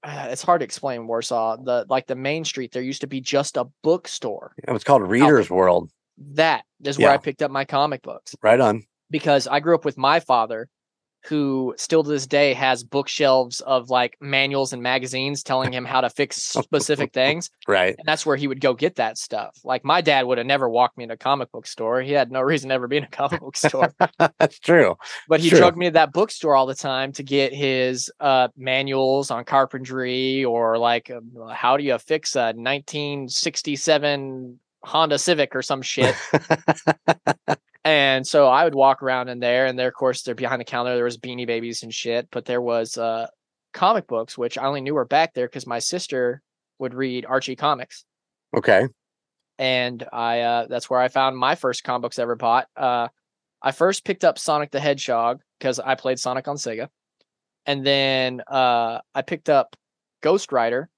uh, 0.03 0.27
it's 0.29 0.41
hard 0.43 0.61
to 0.61 0.65
explain 0.65 1.07
Warsaw. 1.07 1.57
The 1.57 1.85
like 1.89 2.07
the 2.07 2.15
main 2.15 2.45
street, 2.45 2.71
there 2.71 2.81
used 2.81 3.01
to 3.01 3.07
be 3.07 3.19
just 3.19 3.57
a 3.57 3.65
bookstore. 3.83 4.53
It 4.65 4.71
was 4.71 4.83
called 4.83 5.01
Reader's 5.03 5.49
World. 5.49 5.89
That 6.33 6.63
is 6.83 6.97
where 6.97 7.11
I 7.11 7.17
picked 7.17 7.41
up 7.41 7.51
my 7.51 7.65
comic 7.65 8.01
books 8.01 8.35
Right 8.41 8.59
on. 8.59 8.83
because 9.11 9.47
I 9.47 9.59
grew 9.59 9.75
up 9.75 9.85
with 9.85 9.97
my 9.97 10.19
father, 10.19 10.67
who 11.27 11.73
still 11.77 12.03
to 12.03 12.09
this 12.09 12.27
day 12.27 12.53
has 12.53 12.83
bookshelves 12.83 13.61
of 13.61 13.89
like 13.89 14.17
manuals 14.21 14.73
and 14.73 14.81
magazines 14.81 15.43
telling 15.43 15.73
him 15.73 15.85
how 15.85 16.01
to 16.01 16.09
fix 16.09 16.37
specific 16.37 17.13
things. 17.13 17.49
Right. 17.67 17.95
And 17.97 18.07
that's 18.07 18.25
where 18.25 18.37
he 18.37 18.47
would 18.47 18.61
go 18.61 18.73
get 18.73 18.95
that 18.95 19.17
stuff. 19.17 19.59
Like 19.63 19.83
my 19.83 20.01
dad 20.01 20.25
would 20.25 20.37
have 20.37 20.47
never 20.47 20.69
walked 20.69 20.97
me 20.97 21.03
in 21.03 21.11
a 21.11 21.17
comic 21.17 21.51
book 21.51 21.67
store. 21.67 22.01
He 22.01 22.13
had 22.13 22.31
no 22.31 22.41
reason 22.41 22.69
to 22.69 22.75
ever 22.75 22.87
be 22.87 22.97
in 22.97 23.03
a 23.03 23.09
comic 23.09 23.41
book 23.41 23.57
store. 23.57 23.93
That's 24.39 24.59
true. 24.59 24.95
But 25.27 25.39
he 25.39 25.49
drugged 25.49 25.77
me 25.77 25.87
to 25.87 25.91
that 25.91 26.13
bookstore 26.13 26.55
all 26.55 26.65
the 26.65 26.75
time 26.75 27.11
to 27.13 27.23
get 27.23 27.53
his 27.53 28.11
uh, 28.19 28.49
manuals 28.55 29.31
on 29.31 29.43
carpentry 29.43 30.45
or 30.45 30.77
like 30.77 31.11
um, 31.11 31.31
how 31.51 31.77
do 31.77 31.83
you 31.83 31.97
fix 31.97 32.35
a 32.35 32.53
1967 32.53 34.59
Honda 34.83 35.19
Civic 35.19 35.55
or 35.55 35.61
some 35.61 35.81
shit. 35.81 36.15
And 37.87 38.27
so 38.27 38.49
I 38.49 38.65
would 38.65 38.75
walk 38.75 39.01
around 39.01 39.29
in 39.29 39.39
there, 39.39 39.65
and 39.65 39.79
there, 39.79 39.87
of 39.87 39.93
course, 39.93 40.21
they're 40.21 40.35
behind 40.35 40.59
the 40.59 40.65
counter. 40.65 40.93
There 40.93 41.05
was 41.05 41.17
Beanie 41.17 41.47
Babies 41.47 41.83
and 41.83 41.93
shit, 41.93 42.27
but 42.31 42.43
there 42.43 42.59
was 42.59 42.97
uh, 42.97 43.27
comic 43.73 44.07
books, 44.07 44.37
which 44.37 44.57
I 44.57 44.65
only 44.65 44.81
knew 44.81 44.93
were 44.93 45.05
back 45.05 45.33
there 45.33 45.47
because 45.47 45.65
my 45.65 45.79
sister 45.79 46.41
would 46.79 46.93
read 46.93 47.25
Archie 47.25 47.55
comics, 47.55 48.03
okay. 48.53 48.89
and 49.57 50.05
I 50.11 50.41
uh, 50.41 50.67
that's 50.67 50.89
where 50.89 50.99
I 50.99 51.07
found 51.07 51.37
my 51.37 51.55
first 51.55 51.85
comic 51.85 52.01
books 52.01 52.19
I 52.19 52.23
ever 52.23 52.35
bought. 52.35 52.67
Uh, 52.75 53.07
I 53.61 53.71
first 53.71 54.03
picked 54.03 54.25
up 54.25 54.37
Sonic 54.37 54.71
the 54.71 54.81
Hedgehog 54.81 55.39
because 55.57 55.79
I 55.79 55.95
played 55.95 56.19
Sonic 56.19 56.49
on 56.49 56.57
Sega, 56.57 56.89
and 57.65 57.85
then 57.85 58.41
uh, 58.47 58.99
I 59.15 59.21
picked 59.21 59.47
up 59.47 59.77
Ghost 60.21 60.51
Rider 60.51 60.89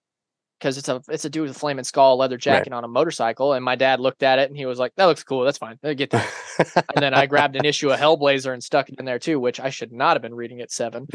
because 0.60 0.78
it's 0.78 0.90
a 0.90 1.02
it's 1.10 1.26
a 1.26 1.30
dude 1.30 1.48
with 1.48 1.56
a 1.56 1.60
flaming 1.60 1.84
skull, 1.84 2.18
leather 2.18 2.38
jacket 2.38 2.74
on 2.74 2.84
a 2.84 2.88
motorcycle, 2.88 3.54
and 3.54 3.64
my 3.64 3.76
dad 3.76 4.00
looked 4.00 4.24
at 4.24 4.40
it 4.40 4.50
and 4.50 4.58
he 4.58 4.66
was 4.66 4.78
like, 4.78 4.94
"That 4.96 5.06
looks 5.06 5.24
cool. 5.24 5.44
That's 5.44 5.58
fine. 5.58 5.80
Uh, 5.84 5.94
Get 5.94 6.12
that." 6.12 6.28
and 6.96 7.04
then 7.04 7.14
I 7.14 7.26
grabbed 7.26 7.56
an 7.56 7.66
issue 7.66 7.90
of 7.92 8.00
Hellblazer 8.00 8.54
and 8.54 8.64
stuck 8.64 8.90
it 8.90 8.96
in 9.00 9.06
there 9.06 9.20
too, 9.20 9.40
which 9.40 9.60
I 9.60 9.70
should 9.70 9.92
not 9.92 10.16
have 10.16 10.22
been 10.22 10.36
reading 10.36 10.62
at 10.62 10.72
seven. 10.72 11.08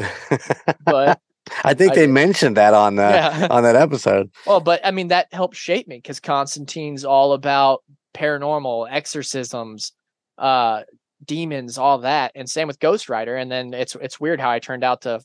But 0.83 1.19
I 1.63 1.73
think 1.73 1.91
I 1.91 1.95
they 1.95 2.01
did. 2.01 2.09
mentioned 2.11 2.57
that 2.57 2.73
on 2.73 2.95
the 2.95 3.03
yeah, 3.03 3.47
on 3.49 3.63
that 3.63 3.75
episode. 3.75 4.31
well, 4.47 4.59
but 4.59 4.81
I 4.83 4.91
mean 4.91 5.09
that 5.09 5.27
helped 5.31 5.55
shape 5.55 5.87
me 5.87 5.97
because 5.97 6.19
Constantine's 6.19 7.05
all 7.05 7.33
about 7.33 7.83
paranormal 8.15 8.87
exorcisms, 8.89 9.91
uh, 10.37 10.81
demons, 11.23 11.77
all 11.77 11.99
that, 11.99 12.31
and 12.35 12.49
same 12.49 12.67
with 12.67 12.79
Ghost 12.79 13.09
Rider. 13.09 13.35
And 13.35 13.51
then 13.51 13.73
it's 13.73 13.95
it's 13.95 14.19
weird 14.19 14.41
how 14.41 14.49
I 14.49 14.59
turned 14.59 14.83
out 14.83 15.01
to 15.01 15.21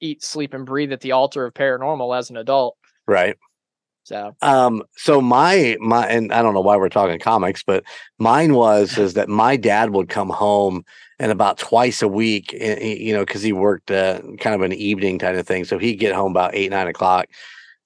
eat, 0.00 0.22
sleep, 0.22 0.52
and 0.52 0.66
breathe 0.66 0.92
at 0.92 1.00
the 1.00 1.12
altar 1.12 1.46
of 1.46 1.54
paranormal 1.54 2.16
as 2.16 2.28
an 2.28 2.36
adult. 2.36 2.76
Right. 3.06 3.36
So 4.04 4.34
Um, 4.42 4.82
so 4.96 5.20
my 5.20 5.76
my 5.80 6.06
and 6.06 6.32
I 6.32 6.42
don't 6.42 6.54
know 6.54 6.60
why 6.60 6.76
we're 6.76 6.88
talking 6.88 7.18
comics, 7.18 7.62
but 7.62 7.84
mine 8.18 8.54
was 8.54 8.98
is 8.98 9.14
that 9.14 9.28
my 9.28 9.56
dad 9.56 9.90
would 9.90 10.08
come 10.08 10.28
home 10.30 10.84
and 11.18 11.30
about 11.30 11.58
twice 11.58 12.02
a 12.02 12.08
week, 12.08 12.52
eh, 12.54 12.76
eh, 12.80 12.94
you 12.98 13.12
know, 13.12 13.24
because 13.24 13.42
he 13.42 13.52
worked 13.52 13.90
uh, 13.92 14.20
kind 14.40 14.56
of 14.56 14.62
an 14.62 14.72
evening 14.72 15.18
kind 15.18 15.36
of 15.36 15.46
thing. 15.46 15.64
So 15.64 15.78
he'd 15.78 15.96
get 15.96 16.14
home 16.14 16.32
about 16.32 16.54
eight 16.54 16.70
nine 16.70 16.88
o'clock, 16.88 17.26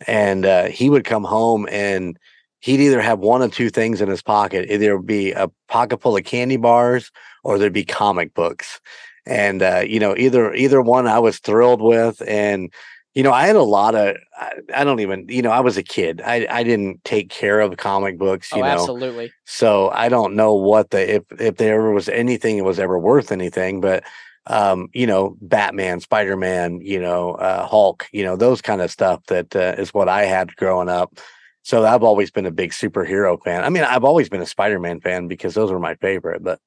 and 0.07 0.46
uh, 0.46 0.64
he 0.66 0.88
would 0.90 1.05
come 1.05 1.24
home 1.24 1.68
and 1.70 2.18
he'd 2.61 2.81
either 2.81 3.00
have 3.00 3.18
one 3.18 3.42
of 3.42 3.52
two 3.52 3.70
things 3.70 4.00
in 4.00 4.09
his 4.09 4.22
pocket. 4.22 4.70
Either 4.70 4.98
be 4.98 5.33
a 5.33 5.48
pocket 5.68 6.00
full 6.00 6.16
of 6.16 6.24
candy 6.24 6.57
bars 6.57 7.11
or 7.44 7.59
there'd 7.59 7.72
be 7.72 7.85
comic 7.85 8.35
books. 8.35 8.81
And 9.26 9.62
uh, 9.62 9.85
you 9.87 10.00
know, 10.00 10.16
either 10.16 10.55
either 10.55 10.81
one 10.81 11.07
I 11.07 11.18
was 11.18 11.38
thrilled 11.40 11.83
with, 11.83 12.22
and 12.26 12.72
you 13.16 13.22
know, 13.22 13.33
I 13.33 13.46
had 13.46 13.57
a 13.57 13.62
lot 13.62 13.94
of 13.94 14.14
I, 14.37 14.52
I 14.74 14.85
don't 14.85 15.00
even 15.00 15.24
you 15.31 15.40
know 15.40 15.50
I 15.50 15.61
was 15.61 15.79
a 15.79 15.83
kid. 15.83 16.20
I 16.20 16.46
I 16.50 16.62
didn't 16.62 17.02
take 17.02 17.31
care 17.31 17.61
of 17.61 17.74
comic 17.79 18.18
books. 18.18 18.52
You 18.52 18.59
oh, 18.59 18.61
know, 18.61 18.66
absolutely. 18.68 19.33
so 19.46 19.88
I 19.88 20.11
don't 20.11 20.37
know 20.37 20.55
what 20.55 20.90
the 20.90 21.16
if 21.16 21.22
if 21.40 21.57
there 21.57 21.76
ever 21.76 21.92
was 21.92 22.11
anything 22.11 22.59
it 22.59 22.64
was 22.64 22.79
ever 22.79 22.98
worth 22.98 23.33
anything, 23.33 23.81
but 23.81 24.05
um, 24.48 24.88
you 24.92 25.07
know, 25.07 25.37
Batman, 25.40 26.00
Spider 26.00 26.37
Man, 26.37 26.81
you 26.83 27.00
know, 27.00 27.33
uh, 27.33 27.66
Hulk, 27.66 28.07
you 28.12 28.22
know, 28.22 28.37
those 28.37 28.61
kind 28.61 28.83
of 28.83 28.90
stuff 28.90 29.24
that 29.29 29.57
uh, 29.57 29.74
is 29.79 29.94
what 29.94 30.11
I 30.11 30.26
had 30.26 30.55
growing 30.55 30.90
up. 30.90 31.18
So 31.62 31.87
I've 31.87 32.05
always 32.05 32.31
been 32.31 32.46
a 32.46 32.52
big 32.52 32.70
superhero 32.70 33.42
fan. 33.42 33.64
I 33.64 33.70
mean, 33.70 33.83
I've 33.83 34.05
always 34.05 34.29
been 34.29 34.42
a 34.42 34.46
Spider 34.46 34.79
Man 34.79 35.00
fan 35.00 35.26
because 35.26 35.55
those 35.55 35.72
were 35.72 35.81
my 35.81 35.94
favorite. 35.96 36.44
But 36.44 36.61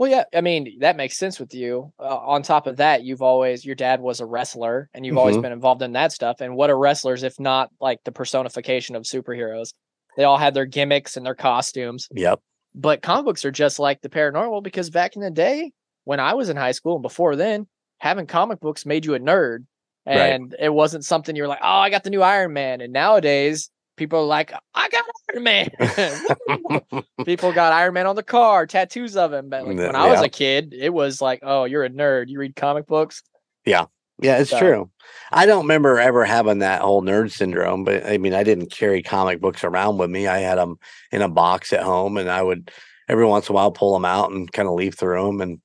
Well, 0.00 0.10
yeah, 0.10 0.24
I 0.34 0.40
mean 0.40 0.78
that 0.80 0.96
makes 0.96 1.18
sense 1.18 1.38
with 1.38 1.52
you. 1.52 1.92
Uh, 2.00 2.16
on 2.16 2.42
top 2.42 2.66
of 2.66 2.78
that, 2.78 3.02
you've 3.04 3.20
always 3.20 3.66
your 3.66 3.74
dad 3.74 4.00
was 4.00 4.20
a 4.20 4.24
wrestler, 4.24 4.88
and 4.94 5.04
you've 5.04 5.18
always 5.18 5.36
Mhm. 5.36 5.42
been 5.42 5.52
involved 5.52 5.82
in 5.82 5.92
that 5.92 6.10
stuff. 6.10 6.40
And 6.40 6.56
what 6.56 6.70
are 6.70 6.78
wrestlers 6.78 7.22
if 7.22 7.38
not 7.38 7.68
like 7.82 7.98
the 8.04 8.10
personification 8.10 8.96
of 8.96 9.02
superheroes? 9.02 9.74
They 10.16 10.24
all 10.24 10.38
had 10.38 10.54
their 10.54 10.64
gimmicks 10.64 11.18
and 11.18 11.26
their 11.26 11.34
costumes. 11.34 12.08
yep, 12.14 12.40
But 12.74 13.02
comic 13.02 13.26
books 13.26 13.44
are 13.44 13.50
just 13.50 13.78
like 13.78 14.00
the 14.00 14.08
paranormal 14.08 14.62
because 14.62 14.88
back 14.88 15.16
in 15.16 15.20
the 15.20 15.30
day, 15.30 15.70
when 16.04 16.18
I 16.18 16.32
was 16.32 16.48
in 16.48 16.56
high 16.56 16.72
school 16.72 16.94
and 16.94 17.02
before 17.02 17.36
then, 17.36 17.66
having 17.98 18.26
comic 18.26 18.58
books 18.60 18.86
made 18.86 19.04
you 19.04 19.12
a 19.12 19.18
nerd, 19.20 19.66
Right. 20.06 20.16
and 20.32 20.56
it 20.58 20.72
wasn't 20.72 21.04
something 21.04 21.36
you 21.36 21.42
were 21.42 21.48
like, 21.48 21.60
"Oh, 21.62 21.66
I 21.68 21.90
got 21.90 22.04
the 22.04 22.10
new 22.10 22.22
Iron 22.22 22.54
Man." 22.54 22.80
And 22.80 22.94
nowadays, 22.94 23.68
people 24.00 24.20
are 24.20 24.24
like, 24.24 24.52
"I 24.74 24.88
got 24.88 25.04
Iron 25.30 25.44
Man. 25.44 25.70
People 27.24 27.52
got 27.52 27.72
Iron 27.72 27.94
Man 27.94 28.06
on 28.06 28.16
the 28.16 28.22
car, 28.22 28.66
tattoos 28.66 29.14
of 29.16 29.32
him. 29.32 29.48
But 29.50 29.66
like, 29.66 29.76
when 29.76 29.94
I 29.94 30.06
was 30.08 30.20
Yeah. 30.20 30.26
a 30.26 30.28
kid, 30.30 30.74
it 30.76 30.88
was 30.92 31.20
like, 31.20 31.40
oh, 31.42 31.64
you're 31.64 31.84
a 31.84 31.90
nerd. 31.90 32.28
You 32.28 32.38
read 32.40 32.56
comic 32.56 32.86
books. 32.86 33.22
Yeah. 33.64 33.84
Yeah, 34.22 34.38
it's 34.38 34.50
So- 34.50 34.58
true. 34.58 34.90
I 35.30 35.44
don't 35.46 35.62
remember 35.64 35.98
ever 36.00 36.24
having 36.24 36.58
that 36.60 36.80
whole 36.82 37.02
nerd 37.02 37.30
syndrome, 37.30 37.84
but 37.84 38.06
I 38.06 38.16
mean, 38.18 38.32
I 38.34 38.42
didn't 38.42 38.70
carry 38.72 39.02
comic 39.02 39.40
books 39.40 39.64
around 39.64 39.98
with 39.98 40.10
me. 40.10 40.26
I 40.26 40.38
had 40.38 40.56
them 40.58 40.78
in 41.12 41.22
a 41.22 41.28
box 41.28 41.72
at 41.72 41.82
home, 41.82 42.16
and 42.16 42.30
I 42.30 42.42
would 42.42 42.70
every 43.08 43.26
once 43.26 43.48
in 43.48 43.52
a 43.52 43.56
while 43.56 43.70
pull 43.70 43.92
them 43.92 44.04
out 44.06 44.30
and 44.30 44.50
kind 44.50 44.66
of 44.68 44.74
leaf 44.74 44.94
through 44.94 45.24
them, 45.26 45.40
and 45.40 45.60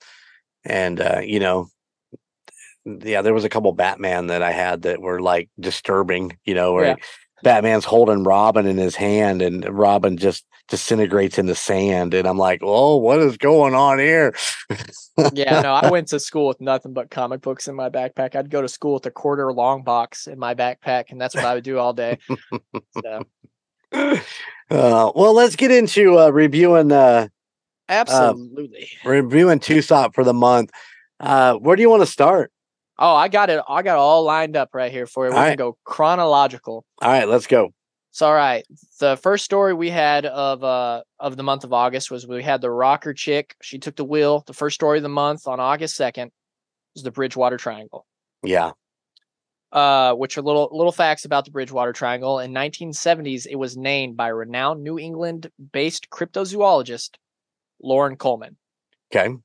and 0.65 0.99
uh, 1.01 1.21
you 1.23 1.39
know, 1.39 1.67
yeah, 2.85 3.21
there 3.21 3.33
was 3.33 3.43
a 3.43 3.49
couple 3.49 3.71
Batman 3.73 4.27
that 4.27 4.41
I 4.43 4.51
had 4.51 4.83
that 4.83 5.01
were 5.01 5.19
like 5.21 5.49
disturbing. 5.59 6.37
You 6.45 6.53
know, 6.55 6.73
where 6.73 6.85
Yeah. 6.85 6.95
Batman's 7.43 7.85
holding 7.85 8.23
Robin 8.23 8.65
in 8.65 8.77
his 8.77 8.95
hand, 8.95 9.41
and 9.41 9.67
Robin 9.69 10.17
just 10.17 10.45
disintegrates 10.67 11.37
into 11.37 11.53
sand, 11.53 12.13
and 12.13 12.27
I'm 12.27 12.37
like, 12.37 12.61
oh, 12.63 12.97
what 12.97 13.19
is 13.19 13.37
going 13.37 13.75
on 13.75 13.99
here? 13.99 14.33
Yeah, 15.33 15.61
no, 15.61 15.73
I 15.73 15.89
went 15.91 16.07
to 16.09 16.19
school 16.19 16.47
with 16.47 16.59
nothing 16.59 16.93
but 16.93 17.11
comic 17.11 17.41
books 17.41 17.67
in 17.67 17.75
my 17.75 17.89
backpack. 17.89 18.35
I'd 18.35 18.49
go 18.49 18.61
to 18.61 18.67
school 18.67 18.95
with 18.95 19.05
a 19.05 19.11
quarter 19.11 19.51
long 19.53 19.83
box 19.83 20.27
in 20.27 20.39
my 20.39 20.55
backpack, 20.55 21.05
and 21.11 21.21
that's 21.21 21.35
what 21.35 21.45
I 21.45 21.53
would 21.53 21.63
do 21.63 21.77
all 21.77 21.93
day. 21.93 22.17
So, 23.03 23.23
Uh, 23.93 25.11
well, 25.15 25.33
let's 25.33 25.55
get 25.55 25.69
into 25.71 26.17
uh, 26.17 26.29
reviewing 26.29 26.91
uh, 26.91 27.27
absolutely. 27.87 28.89
reviewing 29.03 29.59
TUSOP 29.59 30.15
for 30.15 30.23
the 30.23 30.33
month. 30.33 30.71
Uh, 31.19 31.53
where 31.55 31.75
do 31.75 31.83
you 31.83 31.89
want 31.89 32.01
to 32.01 32.07
start? 32.07 32.51
Oh, 32.97 33.13
I 33.15 33.27
got 33.27 33.49
it. 33.49 33.61
I 33.67 33.81
got 33.81 33.95
it 33.95 33.99
all 33.99 34.23
lined 34.23 34.55
up 34.55 34.69
right 34.73 34.91
here 34.91 35.05
for 35.05 35.25
you. 35.25 35.31
We're 35.31 35.35
All 35.35 35.41
gonna 35.41 35.49
right. 35.49 35.57
go 35.57 35.77
chronological. 35.83 36.85
All 37.01 37.09
right, 37.11 37.27
let's 37.27 37.47
go. 37.47 37.73
So, 38.11 38.27
all 38.27 38.33
right. 38.33 38.65
The 39.01 39.17
first 39.17 39.43
story 39.43 39.73
we 39.73 39.89
had 39.89 40.25
of 40.25 40.63
uh 40.63 41.03
of 41.19 41.35
the 41.35 41.43
month 41.43 41.65
of 41.65 41.73
August 41.73 42.09
was 42.09 42.25
we 42.25 42.41
had 42.43 42.61
the 42.61 42.71
rocker 42.71 43.13
chick. 43.13 43.55
She 43.61 43.79
took 43.79 43.97
the 43.97 44.05
wheel. 44.05 44.43
The 44.47 44.53
first 44.53 44.75
story 44.75 44.99
of 44.99 45.03
the 45.03 45.09
month 45.09 45.45
on 45.47 45.59
August 45.59 45.95
second 45.97 46.31
was 46.93 47.03
the 47.03 47.11
Bridgewater 47.11 47.57
Triangle. 47.57 48.05
Yeah, 48.43 48.71
Uh, 49.73 50.13
which 50.13 50.37
are 50.37 50.41
little 50.41 50.69
little 50.71 50.93
facts 50.93 51.25
about 51.25 51.43
the 51.43 51.51
Bridgewater 51.51 51.91
Triangle. 51.91 52.39
In 52.39 52.53
1970s, 52.53 53.45
it 53.49 53.55
was 53.57 53.75
named 53.75 54.15
by 54.15 54.29
renowned 54.29 54.81
New 54.83 54.97
England-based 54.97 56.09
cryptozoologist 56.09 57.15
Loren 57.83 58.15
Coleman. 58.15 58.55
okay, 59.13 59.35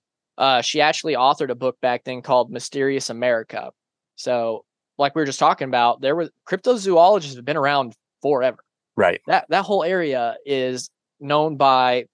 Uh, 0.40 0.62
she 0.62 0.80
actually 0.80 1.12
authored 1.14 1.50
a 1.50 1.54
book 1.54 1.76
back 1.82 2.02
then 2.04 2.22
called 2.22 2.50
Mysterious 2.50 3.10
America. 3.10 3.72
So, 4.16 4.64
like 4.96 5.14
we 5.14 5.20
were 5.20 5.26
just 5.26 5.38
talking 5.38 5.68
about, 5.68 6.00
there 6.00 6.16
were 6.16 6.30
cryptozoologists 6.48 7.36
have 7.36 7.44
been 7.44 7.58
around 7.58 7.94
forever. 8.22 8.56
right, 8.96 9.20
That 9.26 9.44
that 9.50 9.66
whole 9.66 9.84
area 9.84 10.36
is 10.46 10.88
known 11.20 11.58
by 11.58 12.06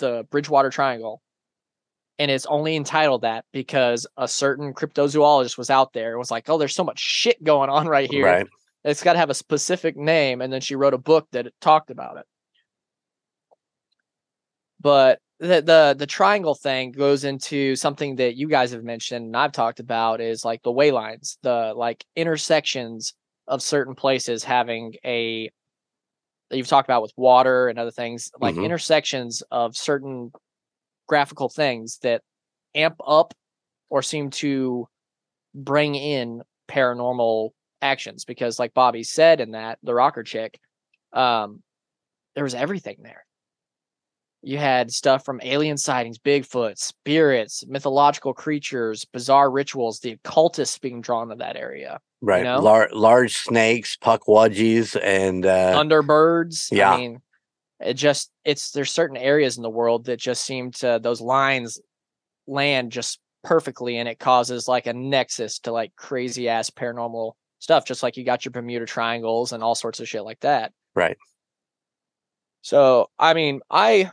the 0.00 0.26
Bridgewater 0.30 0.70
Triangle. 0.70 1.20
And 2.18 2.30
it's 2.30 2.46
only 2.46 2.76
entitled 2.76 3.22
that 3.22 3.44
because 3.52 4.06
a 4.16 4.26
certain 4.26 4.72
cryptozoologist 4.72 5.58
was 5.58 5.68
out 5.68 5.92
there 5.92 6.12
and 6.12 6.18
was 6.18 6.30
like, 6.30 6.48
Oh, 6.48 6.56
there's 6.56 6.74
so 6.74 6.84
much 6.84 6.98
shit 6.98 7.44
going 7.44 7.68
on 7.68 7.86
right 7.86 8.10
here. 8.10 8.24
right, 8.24 8.46
It's 8.84 9.02
got 9.02 9.12
to 9.12 9.18
have 9.18 9.28
a 9.28 9.34
specific 9.34 9.98
name. 9.98 10.40
And 10.40 10.50
then 10.50 10.62
she 10.62 10.76
wrote 10.76 10.94
a 10.94 10.98
book 10.98 11.28
that 11.32 11.46
talked 11.60 11.90
about 11.90 12.16
it. 12.16 12.24
But 14.80 15.20
the, 15.38 15.60
the 15.62 15.94
the 15.98 16.06
triangle 16.06 16.54
thing 16.54 16.92
goes 16.92 17.24
into 17.24 17.76
something 17.76 18.16
that 18.16 18.36
you 18.36 18.48
guys 18.48 18.70
have 18.72 18.84
mentioned 18.84 19.26
and 19.26 19.36
I've 19.36 19.52
talked 19.52 19.80
about 19.80 20.20
is 20.20 20.44
like 20.44 20.62
the 20.62 20.72
way 20.72 20.90
lines, 20.90 21.38
the 21.42 21.74
like 21.76 22.04
intersections 22.16 23.12
of 23.46 23.62
certain 23.62 23.94
places 23.94 24.44
having 24.44 24.94
a 25.04 25.50
that 26.50 26.56
you've 26.56 26.68
talked 26.68 26.88
about 26.88 27.02
with 27.02 27.12
water 27.16 27.68
and 27.68 27.78
other 27.78 27.90
things, 27.90 28.30
like 28.40 28.56
Mhm. 28.56 28.64
intersections 28.64 29.42
of 29.50 29.76
certain 29.76 30.32
graphical 31.08 31.48
things 31.48 31.98
that 32.00 32.22
amp 32.74 32.96
up 33.06 33.34
or 33.90 34.02
seem 34.02 34.30
to 34.30 34.88
bring 35.54 35.94
in 35.94 36.42
paranormal 36.68 37.50
actions 37.82 38.24
because 38.24 38.58
like 38.58 38.74
bobby 38.74 39.02
said 39.04 39.40
in 39.40 39.52
that 39.52 39.78
the 39.82 39.94
rocker 39.94 40.22
chick 40.22 40.58
um 41.12 41.62
there 42.34 42.44
was 42.44 42.54
everything 42.54 42.98
there 43.02 43.26
you 44.46 44.58
had 44.58 44.92
stuff 44.92 45.24
from 45.24 45.40
alien 45.42 45.76
sightings 45.76 46.18
bigfoot 46.18 46.78
spirits 46.78 47.64
mythological 47.66 48.32
creatures 48.32 49.04
bizarre 49.04 49.50
rituals 49.50 49.98
the 50.00 50.12
occultists 50.12 50.78
being 50.78 51.00
drawn 51.00 51.28
to 51.28 51.34
that 51.34 51.56
area 51.56 51.98
right. 52.22 52.44
know? 52.44 52.60
Lar- 52.60 52.88
large 52.92 53.36
snakes, 53.36 53.96
pukwudgies, 53.96 54.98
and 55.02 55.44
uh, 55.44 55.74
thunderbirds 55.74 56.68
yeah. 56.70 56.92
i 56.92 56.96
mean 56.96 57.20
it 57.80 57.94
just 57.94 58.30
it's 58.44 58.70
there's 58.70 58.90
certain 58.92 59.16
areas 59.16 59.56
in 59.56 59.62
the 59.62 59.70
world 59.70 60.06
that 60.06 60.18
just 60.18 60.44
seem 60.44 60.70
to 60.70 61.00
those 61.02 61.20
lines 61.20 61.80
land 62.46 62.92
just 62.92 63.18
perfectly 63.42 63.98
and 63.98 64.08
it 64.08 64.18
causes 64.18 64.68
like 64.68 64.86
a 64.86 64.92
nexus 64.92 65.58
to 65.58 65.72
like 65.72 65.94
crazy 65.96 66.48
ass 66.48 66.70
paranormal 66.70 67.32
stuff 67.58 67.84
just 67.84 68.02
like 68.02 68.16
you 68.16 68.24
got 68.24 68.44
your 68.44 68.52
bermuda 68.52 68.86
triangles 68.86 69.52
and 69.52 69.62
all 69.62 69.74
sorts 69.74 69.98
of 70.00 70.08
shit 70.08 70.22
like 70.22 70.40
that 70.40 70.72
Right. 70.94 71.16
so 72.62 73.10
i 73.18 73.34
mean 73.34 73.60
i 73.70 74.10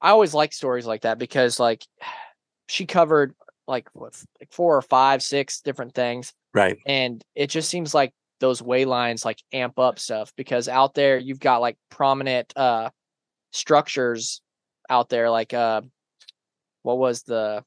i 0.00 0.10
always 0.10 0.34
like 0.34 0.52
stories 0.52 0.86
like 0.86 1.02
that 1.02 1.18
because 1.18 1.58
like 1.58 1.84
she 2.68 2.86
covered 2.86 3.34
like 3.66 3.88
what 3.92 4.20
like 4.40 4.52
four 4.52 4.76
or 4.76 4.82
five 4.82 5.22
six 5.22 5.60
different 5.60 5.94
things 5.94 6.32
right, 6.54 6.78
and 6.86 7.24
it 7.34 7.48
just 7.48 7.68
seems 7.68 7.94
like 7.94 8.12
those 8.40 8.62
way 8.62 8.84
lines 8.84 9.24
like 9.24 9.38
amp 9.52 9.78
up 9.78 9.98
stuff 9.98 10.32
because 10.36 10.68
out 10.68 10.94
there 10.94 11.18
you've 11.18 11.40
got 11.40 11.60
like 11.60 11.76
prominent 11.90 12.52
uh 12.56 12.88
structures 13.52 14.40
out 14.88 15.08
there 15.08 15.30
like 15.30 15.52
uh 15.52 15.80
what 16.82 16.98
was 16.98 17.22
the 17.22 17.62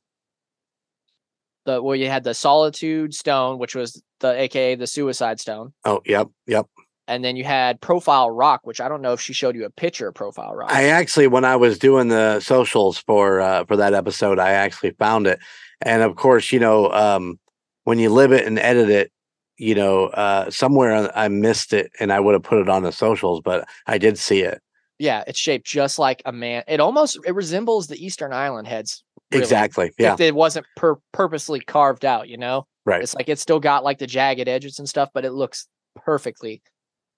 the 1.65 1.81
well 1.81 1.95
you 1.95 2.07
had 2.07 2.23
the 2.23 2.33
solitude 2.33 3.13
stone 3.13 3.57
which 3.57 3.75
was 3.75 4.01
the 4.19 4.41
aka 4.41 4.75
the 4.75 4.87
suicide 4.87 5.39
stone 5.39 5.73
oh, 5.85 6.01
yep, 6.05 6.27
yep. 6.47 6.65
And 7.07 7.23
then 7.23 7.35
you 7.35 7.43
had 7.43 7.81
profile 7.81 8.31
rock 8.31 8.61
which 8.63 8.79
i 8.79 8.87
don't 8.87 9.01
know 9.01 9.13
if 9.13 9.21
she 9.21 9.33
showed 9.33 9.55
you 9.55 9.65
a 9.65 9.69
picture 9.69 10.07
of 10.07 10.15
profile 10.15 10.53
rock. 10.53 10.71
I 10.71 10.85
actually, 10.89 11.27
when 11.27 11.45
I 11.45 11.55
was 11.55 11.77
doing 11.77 12.07
the 12.07 12.39
socials 12.39 12.97
for 12.97 13.41
uh, 13.41 13.65
for 13.65 13.75
that 13.77 13.93
episode, 13.93 14.39
I 14.39 14.51
actually 14.51 14.91
found 14.91 15.27
it, 15.27 15.39
and 15.81 16.01
of 16.01 16.15
course, 16.15 16.51
you 16.51 16.59
know, 16.59 16.91
um, 16.91 17.39
when 17.83 17.99
you 17.99 18.09
live 18.09 18.31
it 18.31 18.45
and 18.45 18.57
edit 18.59 18.89
it, 18.89 19.11
you 19.57 19.75
know, 19.75 20.05
uh, 20.07 20.49
somewhere 20.49 21.11
I 21.15 21.27
missed 21.27 21.73
it, 21.73 21.91
and 21.99 22.11
I 22.11 22.19
would 22.19 22.33
have 22.33 22.43
put 22.43 22.59
it 22.59 22.69
on 22.69 22.83
the 22.83 22.91
socials, 22.91 23.41
but 23.43 23.67
I 23.87 23.97
did 23.97 24.17
see 24.17 24.41
it. 24.41 24.61
Yeah 24.99 25.23
it's 25.27 25.39
shaped 25.39 25.65
just 25.65 25.99
like 25.99 26.21
a 26.25 26.31
man 26.31 26.63
it 26.67 26.79
almost 26.79 27.17
it 27.25 27.33
resembles 27.33 27.87
the 27.87 28.03
eastern 28.03 28.31
island 28.31 28.67
heads 28.67 29.03
really, 29.31 29.43
exactly. 29.43 29.91
Yeah, 29.97 30.13
if 30.13 30.21
it 30.21 30.35
wasn't 30.35 30.65
pur- 30.77 30.99
purposely 31.11 31.59
carved 31.59 32.05
out 32.05 32.29
you 32.29 32.37
know? 32.37 32.67
Right, 32.85 33.01
It's 33.01 33.15
like 33.15 33.27
it's 33.27 33.41
still 33.41 33.59
got 33.59 33.83
like 33.83 33.97
the 33.97 34.07
jagged 34.07 34.47
edges 34.47 34.77
and 34.79 34.87
stuff, 34.87 35.09
but 35.13 35.25
it 35.25 35.31
looks 35.31 35.67
perfectly 35.95 36.61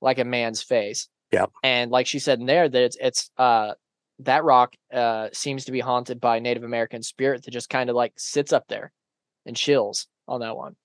like 0.01 0.19
a 0.19 0.25
man's 0.25 0.62
face. 0.62 1.08
Yeah. 1.31 1.45
And 1.63 1.91
like 1.91 2.08
she 2.08 2.19
said 2.19 2.39
in 2.39 2.45
there, 2.45 2.69
that 2.69 2.84
it's 2.84 2.97
it's 2.99 3.31
uh 3.38 3.73
that 4.19 4.43
rock 4.43 4.75
uh 4.93 5.29
seems 5.34 5.65
to 5.65 5.71
be 5.71 5.79
haunted 5.79 6.21
by 6.21 6.39
Native 6.39 6.63
American 6.63 7.03
spirit 7.03 7.43
that 7.43 7.51
just 7.51 7.69
kind 7.69 7.89
of 7.89 7.95
like 7.95 8.13
sits 8.17 8.53
up 8.53 8.67
there 8.67 8.91
and 9.45 9.55
chills 9.55 10.08
on 10.27 10.41
that 10.41 10.55
one. 10.55 10.75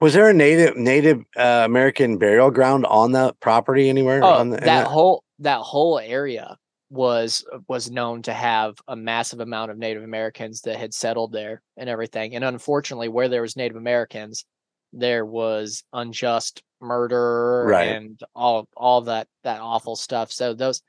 Was 0.00 0.12
there 0.12 0.28
a 0.28 0.34
native 0.34 0.76
Native 0.76 1.22
uh, 1.36 1.62
American 1.64 2.18
burial 2.18 2.50
ground 2.50 2.84
on 2.86 3.12
the 3.12 3.32
property 3.40 3.88
anywhere? 3.88 4.22
Oh, 4.22 4.28
on 4.28 4.50
the, 4.50 4.58
in 4.58 4.64
that 4.64 4.86
whole 4.86 5.24
that 5.38 5.60
whole 5.60 5.98
area 5.98 6.56
was 6.90 7.44
was 7.66 7.90
known 7.90 8.22
to 8.22 8.32
have 8.32 8.76
a 8.88 8.94
massive 8.94 9.40
amount 9.40 9.70
of 9.70 9.78
Native 9.78 10.02
Americans 10.02 10.60
that 10.62 10.76
had 10.76 10.92
settled 10.92 11.32
there 11.32 11.62
and 11.76 11.88
everything. 11.88 12.34
And 12.34 12.44
unfortunately, 12.44 13.08
where 13.08 13.28
there 13.28 13.42
was 13.42 13.56
Native 13.56 13.76
Americans, 13.76 14.44
there 14.92 15.24
was 15.24 15.84
unjust 15.92 16.62
murder 16.80 17.66
Right. 17.66 17.88
and 17.88 18.20
all 18.34 18.68
all 18.76 19.02
that 19.02 19.28
that 19.44 19.60
awful 19.60 19.96
stuff. 19.96 20.30
So 20.32 20.54
those 20.54 20.82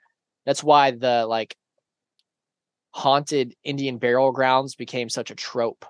that's 0.46 0.64
why 0.64 0.92
the 0.92 1.26
like 1.26 1.56
haunted 2.92 3.54
Indian 3.64 3.98
burial 3.98 4.32
grounds 4.32 4.76
became 4.76 5.10
such 5.10 5.32
a 5.32 5.36
trope. 5.36 5.86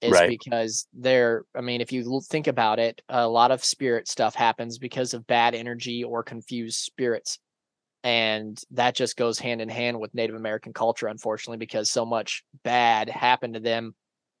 Is 0.00 0.10
Right. 0.10 0.28
because 0.28 0.88
they're 0.92 1.44
I 1.54 1.60
mean, 1.60 1.80
if 1.80 1.92
you 1.92 2.20
think 2.28 2.48
about 2.48 2.80
it, 2.80 3.00
a 3.08 3.28
lot 3.28 3.52
of 3.52 3.64
spirit 3.64 4.08
stuff 4.08 4.34
happens 4.34 4.78
because 4.78 5.14
of 5.14 5.26
bad 5.28 5.54
energy 5.54 6.02
or 6.02 6.24
confused 6.24 6.80
spirits. 6.80 7.38
And 8.02 8.60
that 8.72 8.96
just 8.96 9.16
goes 9.16 9.38
hand 9.38 9.60
in 9.60 9.68
hand 9.68 10.00
with 10.00 10.12
Native 10.12 10.34
American 10.34 10.72
culture, 10.72 11.06
unfortunately, 11.06 11.58
because 11.58 11.88
so 11.88 12.04
much 12.04 12.42
bad 12.64 13.08
happened 13.08 13.54
to 13.54 13.60
them 13.60 13.94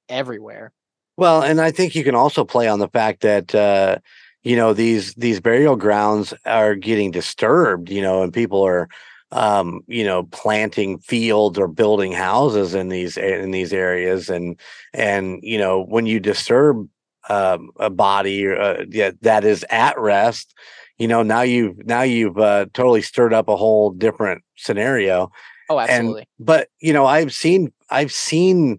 everywhere. 0.08 0.72
Well, 1.16 1.42
and 1.42 1.60
I 1.60 1.70
think 1.70 1.94
you 1.94 2.04
can 2.04 2.14
also 2.14 2.44
play 2.44 2.68
on 2.68 2.78
the 2.78 2.88
fact 2.88 3.20
that 3.22 3.54
uh, 3.54 3.98
you 4.42 4.56
know 4.56 4.72
these 4.72 5.14
these 5.14 5.40
burial 5.40 5.76
grounds 5.76 6.34
are 6.46 6.74
getting 6.74 7.10
disturbed, 7.10 7.90
you 7.90 8.02
know, 8.02 8.22
and 8.22 8.32
people 8.32 8.62
are 8.62 8.88
um, 9.30 9.82
you 9.86 10.04
know 10.04 10.24
planting 10.24 10.98
fields 10.98 11.58
or 11.58 11.68
building 11.68 12.12
houses 12.12 12.74
in 12.74 12.88
these 12.88 13.16
in 13.16 13.50
these 13.50 13.72
areas, 13.72 14.30
and 14.30 14.58
and 14.94 15.40
you 15.42 15.58
know 15.58 15.84
when 15.84 16.06
you 16.06 16.18
disturb 16.18 16.88
um, 17.28 17.70
a 17.78 17.90
body 17.90 18.48
uh, 18.48 18.84
that 19.20 19.44
is 19.44 19.64
at 19.70 19.98
rest, 19.98 20.54
you 20.98 21.06
know 21.06 21.22
now 21.22 21.42
you've 21.42 21.84
now 21.86 22.02
you've 22.02 22.38
uh, 22.38 22.66
totally 22.72 23.02
stirred 23.02 23.34
up 23.34 23.48
a 23.48 23.56
whole 23.56 23.90
different 23.90 24.42
scenario 24.56 25.30
Oh, 25.68 25.78
and 25.78 25.88
absolutely. 25.90 26.28
but 26.38 26.68
you 26.80 26.92
know 26.92 27.06
i've 27.06 27.32
seen 27.32 27.72
i've 27.90 28.12
seen 28.12 28.78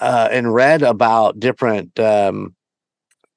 uh 0.00 0.28
and 0.30 0.54
read 0.54 0.82
about 0.82 1.38
different 1.38 1.98
um 1.98 2.54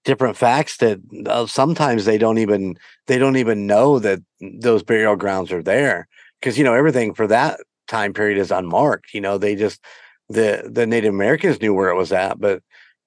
different 0.06 0.38
facts 0.38 0.78
that 0.78 1.00
uh, 1.28 1.46
sometimes 1.46 2.06
they 2.06 2.18
don't 2.18 2.38
even 2.38 2.78
they 3.08 3.18
don't 3.18 3.38
even 3.38 3.68
know 3.68 4.00
that 4.00 4.20
those 4.40 4.84
burial 4.84 5.16
grounds 5.16 5.52
are 5.52 5.64
there 5.64 6.08
because 6.40 6.58
you 6.58 6.64
know 6.64 6.74
everything 6.74 7.14
for 7.14 7.28
that 7.28 7.60
time 7.88 8.14
period 8.14 8.38
is 8.38 8.52
unmarked 8.52 9.14
you 9.14 9.22
know 9.22 9.38
they 9.38 9.56
just 9.56 9.84
the 10.30 10.70
the 10.72 10.86
native 10.86 11.14
americans 11.14 11.62
knew 11.62 11.74
where 11.74 11.90
it 11.90 11.96
was 11.96 12.12
at 12.12 12.40
but 12.40 12.64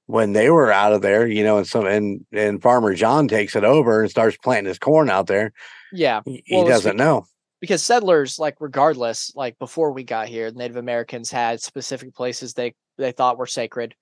when 0.06 0.32
they 0.32 0.50
were 0.50 0.70
out 0.70 0.92
of 0.92 1.02
there 1.02 1.26
you 1.26 1.42
know 1.42 1.58
and 1.58 1.66
some 1.66 1.86
and 1.86 2.24
and 2.32 2.60
farmer 2.60 2.94
john 2.94 3.26
takes 3.26 3.56
it 3.56 3.64
over 3.64 4.02
and 4.02 4.10
starts 4.10 4.36
planting 4.36 4.68
his 4.68 4.78
corn 4.78 5.08
out 5.08 5.26
there 5.26 5.52
yeah. 5.92 6.20
he, 6.24 6.42
Well, 6.50 6.66
doesn't 6.66 6.96
know 6.96 7.26
because 7.62 7.80
settlers 7.80 8.40
like 8.40 8.56
regardless 8.60 9.32
like 9.36 9.56
before 9.58 9.92
we 9.92 10.02
got 10.02 10.28
here 10.28 10.50
native 10.50 10.76
americans 10.76 11.30
had 11.30 11.62
specific 11.62 12.12
places 12.14 12.52
they 12.52 12.74
they 12.98 13.12
thought 13.12 13.38
were 13.38 13.46
sacred 13.46 13.94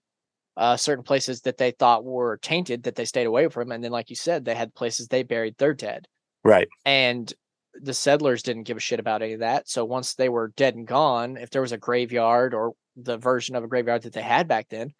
uh 0.57 0.77
certain 0.77 1.05
places 1.05 1.43
that 1.43 1.59
they 1.59 1.71
thought 1.71 2.05
were 2.05 2.39
tainted 2.39 2.83
that 2.83 2.97
they 2.97 3.05
stayed 3.05 3.27
away 3.27 3.49
from 3.49 3.71
and 3.71 3.85
then 3.85 3.93
like 3.93 4.11
you 4.11 4.17
said 4.17 4.45
they 4.45 4.55
had 4.55 4.75
places 4.75 5.07
they 5.07 5.23
buried 5.23 5.55
their 5.59 5.75
dead. 5.75 6.09
Right. 6.43 6.69
And 6.87 7.33
the 7.75 7.95
settlers 7.95 8.43
didn't 8.43 8.65
give 8.65 8.79
a 8.79 8.81
shit 8.81 8.99
about 8.99 9.23
any 9.23 9.35
of 9.35 9.41
that 9.41 9.69
so 9.69 9.85
once 9.85 10.15
they 10.15 10.29
were 10.29 10.53
dead 10.57 10.75
and 10.75 10.87
gone 10.87 11.37
if 11.37 11.51
there 11.51 11.63
was 11.63 11.73
a 11.73 11.79
graveyard 11.79 12.53
or 12.55 12.73
the 12.97 13.19
version 13.19 13.55
of 13.55 13.63
a 13.63 13.69
graveyard 13.69 14.03
that 14.03 14.13
they 14.13 14.23
had 14.23 14.49
back 14.49 14.69
then 14.71 14.93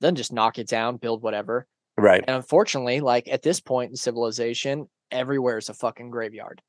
then 0.00 0.16
just 0.16 0.32
knock 0.32 0.58
it 0.58 0.68
down 0.68 0.96
build 0.96 1.22
whatever. 1.22 1.66
Right. 1.96 2.24
And 2.26 2.36
unfortunately, 2.36 3.00
like 3.00 3.28
at 3.28 3.42
this 3.42 3.60
point 3.60 3.90
in 3.90 3.96
civilization, 3.96 4.88
everywhere 5.10 5.58
is 5.58 5.68
a 5.68 5.74
fucking 5.74 6.10
graveyard. 6.10 6.62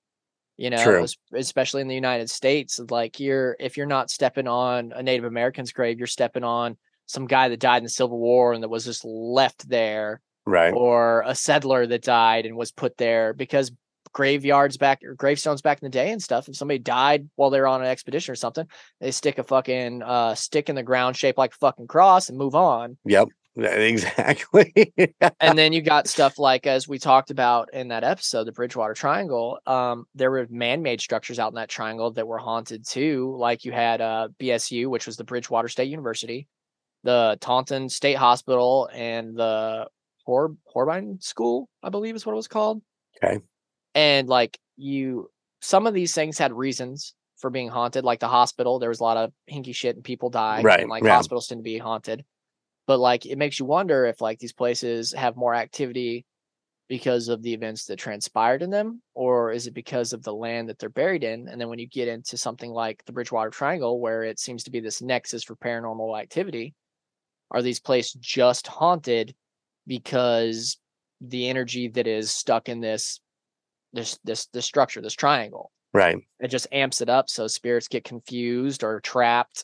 You 0.61 0.69
know, 0.69 0.83
True. 0.83 1.05
especially 1.33 1.81
in 1.81 1.87
the 1.87 1.95
United 1.95 2.29
States, 2.29 2.79
like 2.91 3.19
you're 3.19 3.55
if 3.59 3.77
you're 3.77 3.87
not 3.87 4.11
stepping 4.11 4.47
on 4.47 4.93
a 4.95 5.01
Native 5.01 5.25
American's 5.25 5.71
grave, 5.71 5.97
you're 5.97 6.05
stepping 6.05 6.43
on 6.43 6.77
some 7.07 7.25
guy 7.25 7.49
that 7.49 7.59
died 7.59 7.77
in 7.77 7.83
the 7.85 7.89
Civil 7.89 8.19
War 8.19 8.53
and 8.53 8.61
that 8.61 8.69
was 8.69 8.85
just 8.85 9.03
left 9.03 9.67
there, 9.67 10.21
right 10.45 10.71
or 10.71 11.23
a 11.25 11.33
settler 11.33 11.87
that 11.87 12.03
died 12.03 12.45
and 12.45 12.55
was 12.55 12.71
put 12.71 12.95
there 12.97 13.33
because 13.33 13.71
graveyards 14.13 14.77
back 14.77 15.03
or 15.03 15.15
gravestones 15.15 15.63
back 15.63 15.81
in 15.81 15.87
the 15.87 15.89
day 15.89 16.11
and 16.11 16.21
stuff. 16.21 16.47
If 16.47 16.55
somebody 16.55 16.77
died 16.77 17.27
while 17.37 17.49
they're 17.49 17.65
on 17.65 17.81
an 17.81 17.87
expedition 17.87 18.31
or 18.31 18.35
something, 18.35 18.67
they 18.99 19.09
stick 19.09 19.39
a 19.39 19.43
fucking 19.43 20.03
uh 20.03 20.35
stick 20.35 20.69
in 20.69 20.75
the 20.75 20.83
ground 20.83 21.17
shaped 21.17 21.39
like 21.39 21.53
a 21.53 21.57
fucking 21.57 21.87
cross 21.87 22.29
and 22.29 22.37
move 22.37 22.53
on 22.53 22.97
yep 23.03 23.27
exactly 23.57 24.93
and 25.41 25.57
then 25.57 25.73
you 25.73 25.81
got 25.81 26.07
stuff 26.07 26.39
like 26.39 26.65
as 26.65 26.87
we 26.87 26.97
talked 26.97 27.31
about 27.31 27.73
in 27.73 27.89
that 27.89 28.03
episode 28.03 28.45
the 28.45 28.51
bridgewater 28.51 28.93
triangle 28.93 29.59
um 29.65 30.05
there 30.15 30.31
were 30.31 30.47
man-made 30.49 31.01
structures 31.01 31.37
out 31.37 31.51
in 31.51 31.55
that 31.55 31.67
triangle 31.69 32.11
that 32.11 32.27
were 32.27 32.37
haunted 32.37 32.85
too 32.87 33.35
like 33.37 33.65
you 33.65 33.71
had 33.73 33.99
uh 33.99 34.29
bsu 34.39 34.87
which 34.87 35.05
was 35.05 35.17
the 35.17 35.23
bridgewater 35.25 35.67
state 35.67 35.89
university 35.89 36.47
the 37.03 37.37
taunton 37.41 37.89
state 37.89 38.15
hospital 38.17 38.89
and 38.93 39.35
the 39.35 39.85
Hor- 40.25 40.55
Hornbine 40.73 41.21
school 41.21 41.67
i 41.83 41.89
believe 41.89 42.15
is 42.15 42.25
what 42.25 42.33
it 42.33 42.37
was 42.37 42.47
called 42.47 42.81
Okay. 43.21 43.41
and 43.95 44.29
like 44.29 44.57
you 44.77 45.29
some 45.61 45.87
of 45.87 45.93
these 45.93 46.13
things 46.13 46.37
had 46.37 46.53
reasons 46.53 47.13
for 47.37 47.49
being 47.49 47.67
haunted 47.67 48.05
like 48.05 48.19
the 48.21 48.27
hospital 48.29 48.79
there 48.79 48.89
was 48.89 49.01
a 49.01 49.03
lot 49.03 49.17
of 49.17 49.33
hinky 49.51 49.75
shit 49.75 49.95
and 49.95 50.05
people 50.05 50.29
died 50.29 50.63
Right, 50.63 50.79
and 50.79 50.89
like 50.89 51.03
yeah. 51.03 51.15
hospitals 51.15 51.47
tend 51.47 51.59
to 51.59 51.63
be 51.63 51.77
haunted 51.77 52.23
but 52.91 52.99
like 52.99 53.25
it 53.25 53.37
makes 53.37 53.57
you 53.57 53.65
wonder 53.65 54.05
if 54.05 54.19
like 54.19 54.37
these 54.37 54.51
places 54.51 55.13
have 55.13 55.37
more 55.37 55.55
activity 55.55 56.25
because 56.89 57.29
of 57.29 57.41
the 57.41 57.53
events 57.53 57.85
that 57.85 57.95
transpired 57.95 58.61
in 58.61 58.69
them 58.69 59.01
or 59.13 59.53
is 59.53 59.65
it 59.65 59.73
because 59.73 60.11
of 60.11 60.23
the 60.23 60.33
land 60.33 60.67
that 60.67 60.77
they're 60.77 60.89
buried 60.89 61.23
in? 61.23 61.47
And 61.47 61.61
then 61.61 61.69
when 61.69 61.79
you 61.79 61.87
get 61.87 62.09
into 62.09 62.35
something 62.35 62.69
like 62.69 63.01
the 63.05 63.13
bridgewater 63.13 63.49
triangle 63.49 64.01
where 64.01 64.23
it 64.23 64.41
seems 64.41 64.65
to 64.65 64.71
be 64.71 64.81
this 64.81 65.01
nexus 65.01 65.41
for 65.41 65.55
paranormal 65.55 66.19
activity 66.19 66.73
are 67.49 67.61
these 67.61 67.79
places 67.79 68.19
just 68.19 68.67
haunted 68.67 69.33
because 69.87 70.77
the 71.21 71.47
energy 71.47 71.87
that 71.87 72.07
is 72.07 72.29
stuck 72.29 72.67
in 72.67 72.81
this 72.81 73.21
this 73.93 74.19
this 74.25 74.47
this 74.47 74.65
structure 74.65 74.99
this 74.99 75.13
triangle? 75.13 75.71
Right. 75.93 76.17
It 76.41 76.49
just 76.49 76.67
amps 76.73 76.99
it 76.99 77.07
up 77.07 77.29
so 77.29 77.47
spirits 77.47 77.87
get 77.87 78.03
confused 78.03 78.83
or 78.83 78.99
trapped 78.99 79.63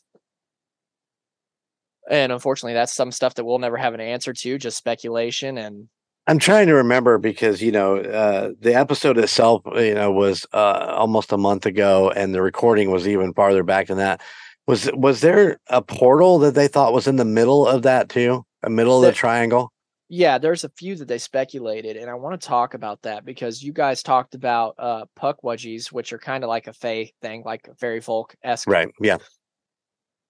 and 2.09 2.31
unfortunately 2.31 2.73
that's 2.73 2.93
some 2.93 3.11
stuff 3.11 3.35
that 3.35 3.45
we'll 3.45 3.59
never 3.59 3.77
have 3.77 3.93
an 3.93 3.99
answer 3.99 4.33
to 4.33 4.57
just 4.57 4.77
speculation 4.77 5.57
and 5.57 5.87
I'm 6.29 6.39
trying 6.39 6.67
to 6.67 6.73
remember 6.73 7.17
because 7.17 7.61
you 7.61 7.71
know 7.71 7.97
uh, 7.97 8.51
the 8.59 8.75
episode 8.75 9.17
itself, 9.17 9.61
you 9.75 9.93
know, 9.93 10.11
was 10.11 10.45
uh, 10.51 10.93
almost 10.97 11.31
a 11.31 11.37
month 11.37 11.65
ago, 11.65 12.11
and 12.11 12.35
the 12.35 12.41
recording 12.41 12.91
was 12.91 13.07
even 13.07 13.33
farther 13.33 13.63
back 13.63 13.87
than 13.87 13.95
that. 13.97 14.19
Was 14.67 14.89
was 14.93 15.21
there 15.21 15.57
a 15.67 15.81
portal 15.81 16.37
that 16.39 16.53
they 16.53 16.67
thought 16.67 16.91
was 16.91 17.07
in 17.07 17.15
the 17.15 17.23
middle 17.23 17.65
of 17.65 17.83
that 17.83 18.09
too? 18.09 18.45
A 18.61 18.69
middle 18.69 18.97
of 18.97 19.05
the 19.05 19.13
triangle? 19.13 19.71
yeah 20.09 20.37
there's 20.37 20.63
a 20.63 20.69
few 20.69 20.95
that 20.95 21.07
they 21.07 21.17
speculated 21.17 21.97
and 21.97 22.09
i 22.09 22.13
want 22.13 22.39
to 22.39 22.47
talk 22.47 22.73
about 22.73 23.01
that 23.01 23.25
because 23.25 23.61
you 23.61 23.73
guys 23.73 24.01
talked 24.01 24.35
about 24.35 24.75
uh 24.77 25.05
pukwudgies 25.19 25.91
which 25.91 26.13
are 26.13 26.17
kind 26.17 26.43
of 26.43 26.47
like 26.47 26.67
a 26.67 26.73
fae 26.73 27.11
thing 27.21 27.43
like 27.45 27.67
fairy 27.77 27.99
folk 27.99 28.35
esque 28.43 28.69
Right. 28.69 28.89
Yeah. 29.01 29.17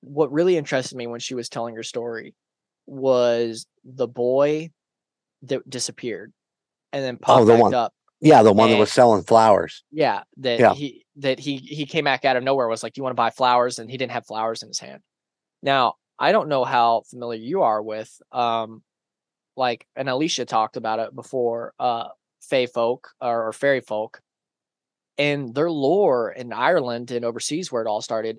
What 0.01 0.31
really 0.31 0.57
interested 0.57 0.95
me 0.95 1.07
when 1.07 1.19
she 1.19 1.35
was 1.35 1.49
telling 1.49 1.75
her 1.75 1.83
story 1.83 2.35
was 2.85 3.65
the 3.83 4.07
boy 4.07 4.69
that 5.43 5.69
disappeared 5.69 6.31
and 6.93 7.03
then 7.03 7.17
popped 7.17 7.41
Oh, 7.41 7.45
the 7.45 7.53
back 7.53 7.61
one. 7.61 7.73
up 7.73 7.93
Yeah. 8.21 8.41
The 8.43 8.51
one 8.53 8.69
that 8.71 8.77
was 8.77 8.91
selling 8.91 9.23
flowers. 9.23 9.83
Yeah, 9.91 10.23
that 10.37 10.59
Yeah. 10.59 10.73
he 10.73 11.05
that 11.17 11.39
he 11.39 11.57
he 11.57 11.85
came 11.85 12.05
back 12.05 12.25
out 12.25 12.37
of 12.37 12.43
nowhere 12.43 12.67
was 12.67 12.83
like, 12.83 12.95
"You 12.97 13.03
want 13.03 13.11
to 13.11 13.15
buy 13.21 13.29
flowers?" 13.31 13.79
and 13.79 13.89
he 13.89 13.97
didn't 13.97 14.11
have 14.13 14.25
flowers 14.25 14.61
in 14.63 14.69
his 14.69 14.79
hand. 14.79 15.01
Now, 15.61 15.95
I 16.19 16.31
don't 16.31 16.49
know 16.49 16.63
how 16.63 17.01
familiar 17.09 17.39
you 17.41 17.61
are 17.63 17.81
with 17.81 18.09
um 18.31 18.83
like 19.55 19.87
and 19.95 20.07
Alicia 20.09 20.45
talked 20.45 20.77
about 20.77 20.99
it 20.99 21.13
before 21.15 21.73
uh 21.79 22.09
fae 22.41 22.67
folk 22.67 23.09
or, 23.21 23.47
or 23.47 23.53
fairy 23.53 23.81
folk 23.81 24.21
and 25.17 25.53
their 25.53 25.69
lore 25.71 26.31
in 26.31 26.53
Ireland 26.53 27.11
and 27.11 27.25
overseas 27.25 27.71
where 27.71 27.81
it 27.81 27.87
all 27.87 28.01
started 28.01 28.37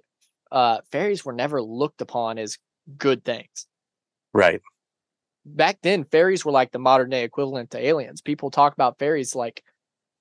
uh 0.52 0.78
fairies 0.90 1.24
were 1.24 1.32
never 1.32 1.62
looked 1.62 2.00
upon 2.00 2.38
as 2.38 2.58
good 2.96 3.24
things. 3.24 3.66
Right. 4.32 4.61
Back 5.44 5.78
then 5.82 6.04
fairies 6.04 6.44
were 6.44 6.52
like 6.52 6.72
the 6.72 6.78
modern 6.78 7.11
day 7.11 7.24
equivalent 7.24 7.70
to 7.72 7.78
aliens. 7.78 8.20
People 8.20 8.50
talk 8.50 8.72
about 8.72 8.98
fairies 8.98 9.34
like 9.34 9.62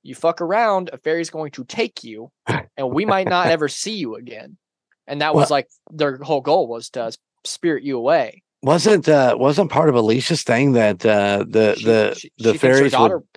you 0.04 0.16
fuck 0.16 0.40
around, 0.42 0.90
a 0.94 0.98
fairy's 0.98 1.30
going 1.30 1.52
to 1.52 1.66
take 1.66 2.04
you, 2.04 2.32
and 2.78 2.90
we 2.92 3.06
might 3.06 3.28
not 3.28 3.48
ever 3.48 3.68
see 3.68 3.96
you 3.96 4.16
again. 4.16 4.58
And 5.06 5.22
that 5.22 5.34
was 5.36 5.50
Well- 5.50 5.58
like 5.58 5.68
their 5.92 6.18
whole 6.18 6.42
goal 6.42 6.68
was 6.68 6.90
to 6.92 7.12
spirit 7.46 7.84
you 7.84 7.98
away. 7.98 8.44
Wasn't 8.64 9.08
uh 9.08 9.36
wasn't 9.38 9.72
part 9.72 9.90
of 9.90 9.96
Alicia's 9.96 10.44
thing 10.44 10.74
that 10.74 11.06
uh 11.06 11.46
the 11.48 11.76
She- 11.78 11.86
the 11.86 12.16
she- 12.16 12.32
the 12.38 12.52
she 12.54 12.58
fairies 12.58 12.92
daughter, 12.92 13.18
would 13.20 13.28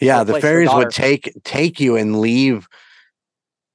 yeah 0.00 0.24
the 0.24 0.40
fairies 0.40 0.70
would 0.72 0.90
take 0.90 1.32
take 1.44 1.78
you 1.80 1.96
and 1.96 2.20
leave 2.20 2.66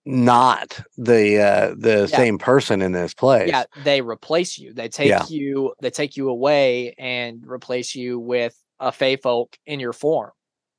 not 0.10 0.82
the 0.98 1.40
uh 1.40 1.76
the 1.78 2.08
Yeah. 2.10 2.18
same 2.18 2.38
person 2.38 2.82
in 2.82 2.92
this 2.92 3.14
place. 3.14 3.50
yeah, 3.50 3.64
they 3.84 4.02
replace 4.02 4.58
you. 4.58 4.74
They 4.74 4.90
take 4.90 5.10
Yeah. 5.10 5.26
you, 5.30 5.74
they 5.82 5.92
take 5.92 6.18
you 6.18 6.30
away 6.30 6.96
and 6.98 7.44
replace 7.46 7.96
you 7.96 8.20
with 8.20 8.56
a 8.80 8.92
fae 8.92 9.18
folk 9.18 9.56
in 9.66 9.80
your 9.80 9.94
form. 9.94 10.32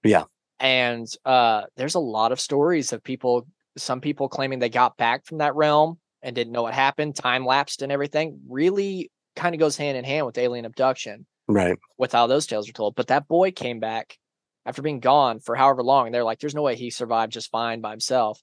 Yeah. 0.04 0.24
And 0.58 1.06
uh 1.24 1.62
there's 1.76 1.94
a 1.94 2.00
lot 2.00 2.32
of 2.32 2.40
stories 2.40 2.92
of 2.92 3.02
people, 3.02 3.46
some 3.78 4.00
people 4.00 4.28
claiming 4.28 4.58
they 4.58 4.68
got 4.68 4.96
back 4.96 5.24
from 5.26 5.38
that 5.38 5.54
realm 5.54 5.98
and 6.22 6.34
didn't 6.34 6.52
know 6.52 6.62
what 6.62 6.74
happened, 6.74 7.14
time 7.16 7.46
lapsed 7.46 7.82
and 7.82 7.92
everything. 7.92 8.40
Really 8.48 9.10
kind 9.36 9.54
of 9.54 9.58
goes 9.58 9.76
hand 9.76 9.96
in 9.96 10.04
hand 10.04 10.26
with 10.26 10.38
alien 10.38 10.64
abduction. 10.64 11.26
Right. 11.48 11.78
with 11.98 12.12
how 12.12 12.28
those 12.28 12.46
tales 12.46 12.68
are 12.68 12.72
told. 12.72 12.94
But 12.94 13.08
that 13.08 13.26
boy 13.26 13.50
came 13.50 13.80
back 13.80 14.16
after 14.64 14.82
being 14.82 15.00
gone 15.00 15.40
for 15.40 15.56
however 15.56 15.82
long. 15.82 16.06
And 16.06 16.14
they're 16.14 16.22
like, 16.22 16.38
there's 16.38 16.54
no 16.54 16.62
way 16.62 16.76
he 16.76 16.90
survived 16.90 17.32
just 17.32 17.50
fine 17.50 17.80
by 17.80 17.90
himself. 17.90 18.40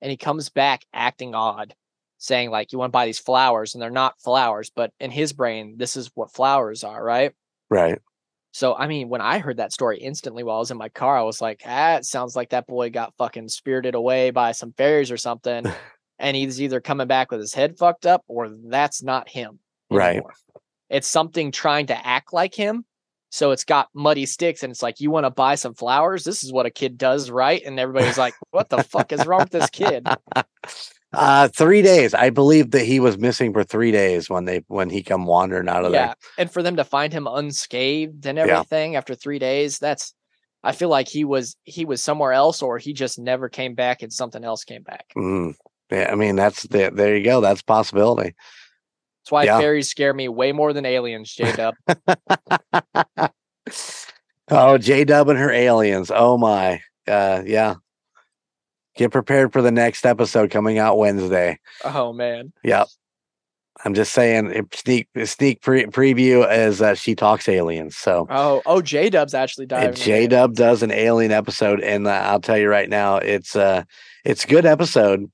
And 0.00 0.10
he 0.10 0.16
comes 0.16 0.48
back 0.48 0.84
acting 0.92 1.34
odd, 1.34 1.74
saying, 2.18 2.50
like, 2.50 2.72
you 2.72 2.78
want 2.78 2.90
to 2.90 2.96
buy 2.96 3.06
these 3.06 3.18
flowers, 3.18 3.74
and 3.74 3.82
they're 3.82 3.90
not 3.90 4.20
flowers, 4.20 4.70
but 4.74 4.92
in 5.00 5.10
his 5.10 5.32
brain, 5.32 5.74
this 5.76 5.96
is 5.96 6.10
what 6.14 6.32
flowers 6.32 6.84
are, 6.84 7.02
right? 7.02 7.32
Right. 7.70 7.98
So, 8.52 8.74
I 8.74 8.86
mean, 8.86 9.08
when 9.08 9.20
I 9.20 9.38
heard 9.38 9.58
that 9.58 9.72
story 9.72 9.98
instantly 9.98 10.42
while 10.42 10.56
I 10.56 10.60
was 10.60 10.70
in 10.70 10.78
my 10.78 10.88
car, 10.88 11.18
I 11.18 11.22
was 11.22 11.40
like, 11.40 11.62
ah, 11.66 11.96
it 11.96 12.04
sounds 12.04 12.34
like 12.34 12.50
that 12.50 12.66
boy 12.66 12.90
got 12.90 13.14
fucking 13.18 13.48
spirited 13.48 13.94
away 13.94 14.30
by 14.30 14.52
some 14.52 14.72
fairies 14.72 15.10
or 15.10 15.16
something. 15.16 15.64
and 16.18 16.36
he's 16.36 16.60
either 16.60 16.80
coming 16.80 17.06
back 17.06 17.30
with 17.30 17.40
his 17.40 17.54
head 17.54 17.78
fucked 17.78 18.06
up 18.06 18.24
or 18.26 18.48
that's 18.48 19.02
not 19.02 19.28
him. 19.28 19.58
Right. 19.90 20.22
It's 20.88 21.06
something 21.06 21.52
trying 21.52 21.86
to 21.86 22.06
act 22.06 22.32
like 22.32 22.54
him. 22.54 22.84
So 23.30 23.50
it's 23.50 23.64
got 23.64 23.88
muddy 23.94 24.24
sticks 24.26 24.62
and 24.62 24.70
it's 24.70 24.82
like, 24.82 25.00
you 25.00 25.10
want 25.10 25.24
to 25.26 25.30
buy 25.30 25.54
some 25.54 25.74
flowers? 25.74 26.24
This 26.24 26.42
is 26.42 26.52
what 26.52 26.66
a 26.66 26.70
kid 26.70 26.96
does, 26.96 27.30
right? 27.30 27.62
And 27.64 27.78
everybody's 27.78 28.16
like, 28.18 28.34
what 28.52 28.68
the 28.70 28.82
fuck 28.82 29.12
is 29.12 29.26
wrong 29.26 29.40
with 29.40 29.50
this 29.50 29.70
kid? 29.70 30.06
Uh 31.14 31.48
three 31.48 31.80
days. 31.80 32.12
I 32.12 32.28
believe 32.28 32.72
that 32.72 32.84
he 32.84 33.00
was 33.00 33.16
missing 33.16 33.54
for 33.54 33.64
three 33.64 33.90
days 33.90 34.28
when 34.28 34.44
they 34.44 34.62
when 34.68 34.90
he 34.90 35.02
come 35.02 35.24
wandering 35.24 35.66
out 35.66 35.86
of 35.86 35.92
Yeah. 35.94 36.12
And 36.36 36.50
for 36.50 36.62
them 36.62 36.76
to 36.76 36.84
find 36.84 37.14
him 37.14 37.26
unscathed 37.26 38.26
and 38.26 38.36
Yeah. 38.36 38.44
everything 38.44 38.94
after 38.94 39.14
three 39.14 39.38
days, 39.38 39.78
that's 39.78 40.12
I 40.62 40.72
feel 40.72 40.90
like 40.90 41.08
he 41.08 41.24
was 41.24 41.56
he 41.64 41.86
was 41.86 42.02
somewhere 42.02 42.32
else, 42.34 42.60
or 42.60 42.76
he 42.76 42.92
just 42.92 43.18
never 43.18 43.48
came 43.48 43.74
back, 43.74 44.02
and 44.02 44.12
something 44.12 44.44
else 44.44 44.64
came 44.64 44.82
back. 44.82 45.06
Mm. 45.16 45.54
Yeah, 45.90 46.10
I 46.12 46.14
mean 46.14 46.36
that's 46.36 46.64
the, 46.64 46.90
there 46.92 47.16
you 47.16 47.24
go. 47.24 47.40
That's 47.40 47.62
a 47.62 47.64
possibility. 47.64 48.34
That's 49.28 49.32
why 49.32 49.44
Yeah. 49.44 49.58
fairies 49.60 49.90
scare 49.90 50.14
me 50.14 50.26
way 50.28 50.52
more 50.52 50.72
than 50.72 50.86
aliens, 50.86 51.34
J 51.34 51.52
Dub. 51.52 51.74
oh, 54.50 54.78
J 54.78 55.04
Dub 55.04 55.28
and 55.28 55.38
her 55.38 55.50
aliens. 55.50 56.10
Oh 56.14 56.38
my. 56.38 56.80
Uh 57.06 57.42
yeah. 57.44 57.74
Get 58.96 59.12
prepared 59.12 59.52
for 59.52 59.60
the 59.60 59.70
next 59.70 60.06
episode 60.06 60.50
coming 60.50 60.78
out 60.78 60.96
Wednesday. 60.96 61.58
oh 61.84 62.14
man. 62.14 62.54
Yep. 62.64 62.86
I'm 63.84 63.92
just 63.92 64.12
saying 64.14 64.66
sneak 64.72 65.08
sneak 65.24 65.60
pre- 65.60 65.84
preview 65.84 66.46
as 66.46 66.80
uh, 66.80 66.94
she 66.94 67.14
talks 67.14 67.50
aliens. 67.50 67.98
So 67.98 68.26
Oh 68.30 68.62
oh 68.64 68.80
J 68.80 69.10
Dub's 69.10 69.34
actually 69.34 69.66
diving. 69.66 69.92
J 69.94 70.26
Dub 70.26 70.54
does 70.54 70.82
an 70.82 70.90
alien 70.90 71.32
episode, 71.32 71.80
and 71.82 72.06
uh, 72.06 72.12
I'll 72.12 72.40
tell 72.40 72.56
you 72.56 72.70
right 72.70 72.88
now, 72.88 73.16
it's 73.16 73.54
uh 73.54 73.82
it's 74.24 74.44
a 74.44 74.48
good 74.48 74.64
episode, 74.64 75.30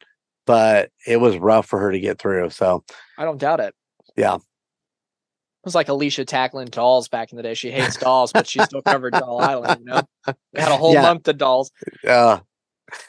but 0.46 0.90
it 1.06 1.18
was 1.18 1.38
rough 1.38 1.66
for 1.66 1.78
her 1.78 1.92
to 1.92 2.00
get 2.00 2.18
through. 2.18 2.50
So 2.50 2.82
I 3.16 3.24
don't 3.24 3.38
doubt 3.38 3.60
it. 3.60 3.72
Yeah. 4.16 4.34
It 4.36 5.68
was 5.68 5.74
like 5.74 5.88
Alicia 5.88 6.24
tackling 6.26 6.68
dolls 6.68 7.08
back 7.08 7.32
in 7.32 7.36
the 7.36 7.42
day. 7.42 7.54
She 7.54 7.70
hates 7.70 7.96
dolls, 7.96 8.32
but 8.32 8.46
she 8.46 8.60
still 8.60 8.82
covered 8.82 9.14
Doll 9.14 9.40
Island. 9.40 9.80
You 9.80 9.86
know, 9.92 10.02
we 10.52 10.60
had 10.60 10.72
a 10.72 10.76
whole 10.76 10.92
Yeah. 10.92 11.02
month 11.02 11.26
of 11.28 11.38
dolls. 11.38 11.70
uh 12.06 12.40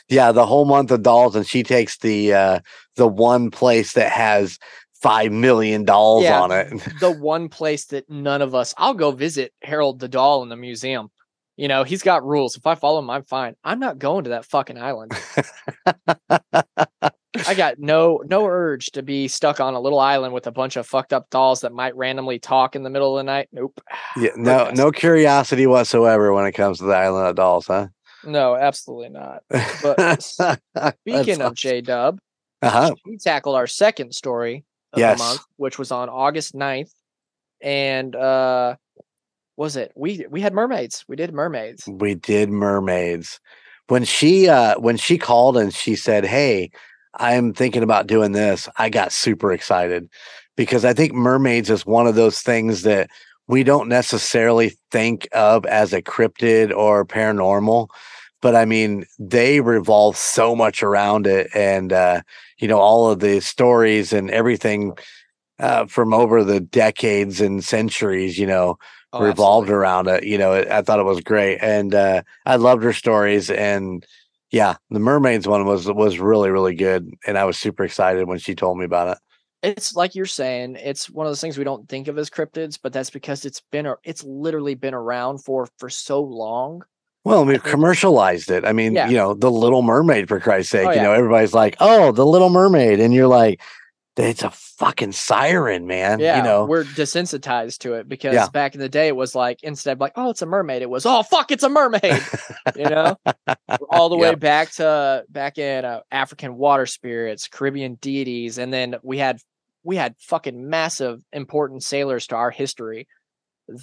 yeah, 0.07 0.31
the 0.31 0.45
whole 0.45 0.63
month 0.65 0.89
of 0.91 1.03
dolls, 1.03 1.35
and 1.35 1.45
she 1.45 1.61
takes 1.63 1.97
the 1.97 2.33
uh 2.33 2.59
the 2.95 3.07
one 3.07 3.51
place 3.51 3.93
that 3.93 4.09
has 4.11 4.57
five 5.01 5.31
million 5.33 5.83
dolls 5.83 6.23
Yeah. 6.23 6.41
on 6.41 6.51
it. 6.51 6.69
The 7.01 7.11
one 7.11 7.49
place 7.49 7.85
that 7.87 8.09
none 8.09 8.41
of 8.41 8.55
us. 8.55 8.73
I'll 8.77 8.93
go 8.93 9.11
visit 9.11 9.53
Harold 9.61 9.99
the 9.99 10.07
doll 10.07 10.41
in 10.41 10.49
the 10.49 10.55
museum. 10.55 11.09
You 11.57 11.67
know, 11.67 11.83
he's 11.83 12.01
got 12.03 12.25
rules. 12.25 12.55
If 12.55 12.65
I 12.65 12.75
follow 12.75 12.99
him, 12.99 13.09
I'm 13.09 13.23
fine. 13.23 13.55
I'm 13.65 13.79
not 13.79 13.99
going 13.99 14.23
to 14.25 14.29
that 14.31 14.45
fucking 14.45 14.77
island. 14.77 15.11
I 17.47 17.53
got 17.53 17.79
no 17.79 18.21
no 18.25 18.45
urge 18.45 18.87
to 18.91 19.03
be 19.03 19.27
stuck 19.27 19.59
on 19.59 19.73
a 19.73 19.79
little 19.79 19.99
island 19.99 20.33
with 20.33 20.47
a 20.47 20.51
bunch 20.51 20.75
of 20.75 20.87
fucked 20.87 21.13
up 21.13 21.29
dolls 21.29 21.61
that 21.61 21.73
might 21.73 21.95
randomly 21.95 22.39
talk 22.39 22.75
in 22.75 22.83
the 22.83 22.89
middle 22.89 23.17
of 23.17 23.19
the 23.19 23.23
night. 23.23 23.49
Nope. 23.51 23.79
yeah, 24.17 24.31
no 24.35 24.71
no 24.71 24.91
curiosity 24.91 25.67
whatsoever 25.67 26.33
when 26.33 26.45
it 26.45 26.53
comes 26.53 26.79
to 26.79 26.85
the 26.85 26.93
island 26.95 27.27
of 27.27 27.35
dolls, 27.35 27.67
huh? 27.67 27.87
No, 28.23 28.55
absolutely 28.55 29.09
not. 29.09 29.43
But 29.49 30.21
Speaking 31.01 31.41
of 31.41 31.53
J 31.53 31.81
Dub, 31.81 32.19
uh-huh. 32.61 32.95
we 33.05 33.17
tackled 33.17 33.55
our 33.55 33.67
second 33.67 34.13
story 34.15 34.65
of 34.93 34.99
Yes. 34.99 35.19
the 35.19 35.23
month, 35.25 35.41
which 35.57 35.77
was 35.77 35.91
on 35.91 36.09
August 36.09 36.55
9th. 36.55 36.91
And 37.61 38.15
uh 38.15 38.75
was 39.57 39.75
it? 39.77 39.91
We 39.95 40.25
we 40.29 40.41
had 40.41 40.53
mermaids. 40.53 41.05
We 41.07 41.15
did 41.15 41.33
mermaids. 41.33 41.87
we 41.87 42.15
did 42.15 42.49
mermaids 42.49 43.39
when 43.87 44.03
she 44.03 44.49
uh 44.49 44.79
when 44.79 44.97
she 44.97 45.17
called 45.17 45.57
and 45.57 45.73
she 45.73 45.95
said 45.95 46.25
hey 46.25 46.71
i'm 47.17 47.53
thinking 47.53 47.83
about 47.83 48.07
doing 48.07 48.31
this 48.31 48.67
i 48.77 48.89
got 48.89 49.11
super 49.11 49.51
excited 49.51 50.09
because 50.55 50.85
i 50.85 50.93
think 50.93 51.13
mermaids 51.13 51.69
is 51.69 51.85
one 51.85 52.07
of 52.07 52.15
those 52.15 52.41
things 52.41 52.83
that 52.83 53.09
we 53.47 53.63
don't 53.63 53.87
necessarily 53.87 54.73
think 54.91 55.27
of 55.33 55.65
as 55.65 55.93
a 55.93 56.01
cryptid 56.01 56.75
or 56.75 57.05
paranormal 57.05 57.87
but 58.41 58.55
i 58.55 58.65
mean 58.65 59.05
they 59.19 59.61
revolve 59.61 60.15
so 60.17 60.55
much 60.55 60.83
around 60.83 61.27
it 61.27 61.49
and 61.53 61.93
uh 61.93 62.21
you 62.57 62.67
know 62.67 62.79
all 62.79 63.09
of 63.09 63.19
the 63.19 63.39
stories 63.39 64.13
and 64.13 64.29
everything 64.31 64.93
uh 65.59 65.85
from 65.85 66.13
over 66.13 66.43
the 66.43 66.59
decades 66.59 67.39
and 67.41 67.63
centuries 67.63 68.37
you 68.37 68.47
know 68.47 68.77
Oh, 69.15 69.21
revolved 69.21 69.67
absolutely. 69.69 69.79
around 69.81 70.07
it. 70.09 70.23
You 70.25 70.37
know, 70.37 70.53
it, 70.53 70.67
I 70.69 70.81
thought 70.81 70.99
it 70.99 71.03
was 71.03 71.21
great, 71.21 71.59
and 71.61 71.95
uh, 71.95 72.23
I 72.45 72.57
loved 72.57 72.83
her 72.83 72.91
stories. 72.91 73.49
And 73.49 74.05
yeah, 74.51 74.75
the 74.89 74.99
mermaids 74.99 75.47
one 75.47 75.65
was 75.65 75.91
was 75.91 76.19
really 76.19 76.49
really 76.49 76.75
good, 76.75 77.09
and 77.25 77.37
I 77.37 77.45
was 77.45 77.57
super 77.57 77.83
excited 77.83 78.27
when 78.27 78.37
she 78.37 78.55
told 78.55 78.77
me 78.77 78.85
about 78.85 79.09
it. 79.09 79.17
It's 79.63 79.95
like 79.95 80.13
you're 80.13 80.25
saying, 80.27 80.75
it's 80.75 81.09
one 81.09 81.25
of 81.25 81.31
those 81.31 81.41
things 81.41 81.57
we 81.57 81.63
don't 81.63 81.89
think 81.89 82.07
of 82.07 82.17
as 82.19 82.29
cryptids, 82.29 82.77
but 82.81 82.93
that's 82.93 83.09
because 83.09 83.45
it's 83.45 83.61
been 83.71 83.91
it's 84.03 84.23
literally 84.23 84.75
been 84.75 84.93
around 84.93 85.39
for 85.43 85.67
for 85.79 85.89
so 85.89 86.21
long. 86.21 86.83
Well, 87.23 87.43
we've 87.43 87.63
commercialized 87.63 88.51
it. 88.51 88.65
I 88.65 88.71
mean, 88.73 88.93
Yeah. 88.93 89.09
you 89.09 89.17
know, 89.17 89.33
the 89.33 89.49
Little 89.49 89.81
Mermaid 89.81 90.27
for 90.27 90.39
Christ's 90.39 90.71
sake. 90.71 90.87
Oh, 90.87 90.91
You 90.91 91.01
know, 91.01 91.11
everybody's 91.13 91.55
like, 91.55 91.75
"Oh, 91.79 92.11
the 92.11 92.25
Little 92.25 92.49
Mermaid," 92.51 92.99
and 92.99 93.13
you're 93.15 93.25
like, 93.27 93.61
"It's 94.17 94.43
a 94.43 94.49
fucking 94.51 95.11
siren, 95.11 95.87
man." 95.87 96.19
Yeah, 96.19 96.37
you 96.37 96.43
know, 96.43 96.65
we're 96.65 96.83
desensitized 96.83 97.79
to 97.79 97.93
it 97.93 98.07
because 98.07 98.33
Yeah. 98.33 98.47
back 98.49 98.75
in 98.75 98.81
the 98.81 98.89
day 98.89 99.07
it 99.07 99.15
was 99.15 99.35
like 99.35 99.63
instead 99.63 99.93
of 99.93 99.99
like, 99.99 100.13
oh, 100.15 100.29
it's 100.29 100.41
a 100.41 100.45
mermaid, 100.45 100.81
it 100.81 100.89
was 100.89 101.05
oh 101.05 101.23
fuck, 101.23 101.51
it's 101.51 101.63
a 101.63 101.69
mermaid. 101.69 102.21
you 102.75 102.85
know, 102.89 103.15
all 103.89 104.09
the 104.09 104.17
way 104.17 104.29
Yep. 104.29 104.39
back 104.39 104.71
to 104.73 105.23
back 105.29 105.57
in 105.57 105.85
uh, 105.85 106.01
African 106.11 106.55
water 106.57 106.85
spirits, 106.85 107.47
Caribbean 107.47 107.95
deities, 107.95 108.57
and 108.57 108.73
then 108.73 108.95
we 109.03 109.17
had 109.17 109.39
we 109.83 109.95
had 109.97 110.15
fucking 110.19 110.69
massive 110.69 111.21
important 111.31 111.83
sailors 111.83 112.27
to 112.27 112.35
our 112.35 112.49
history 112.51 113.07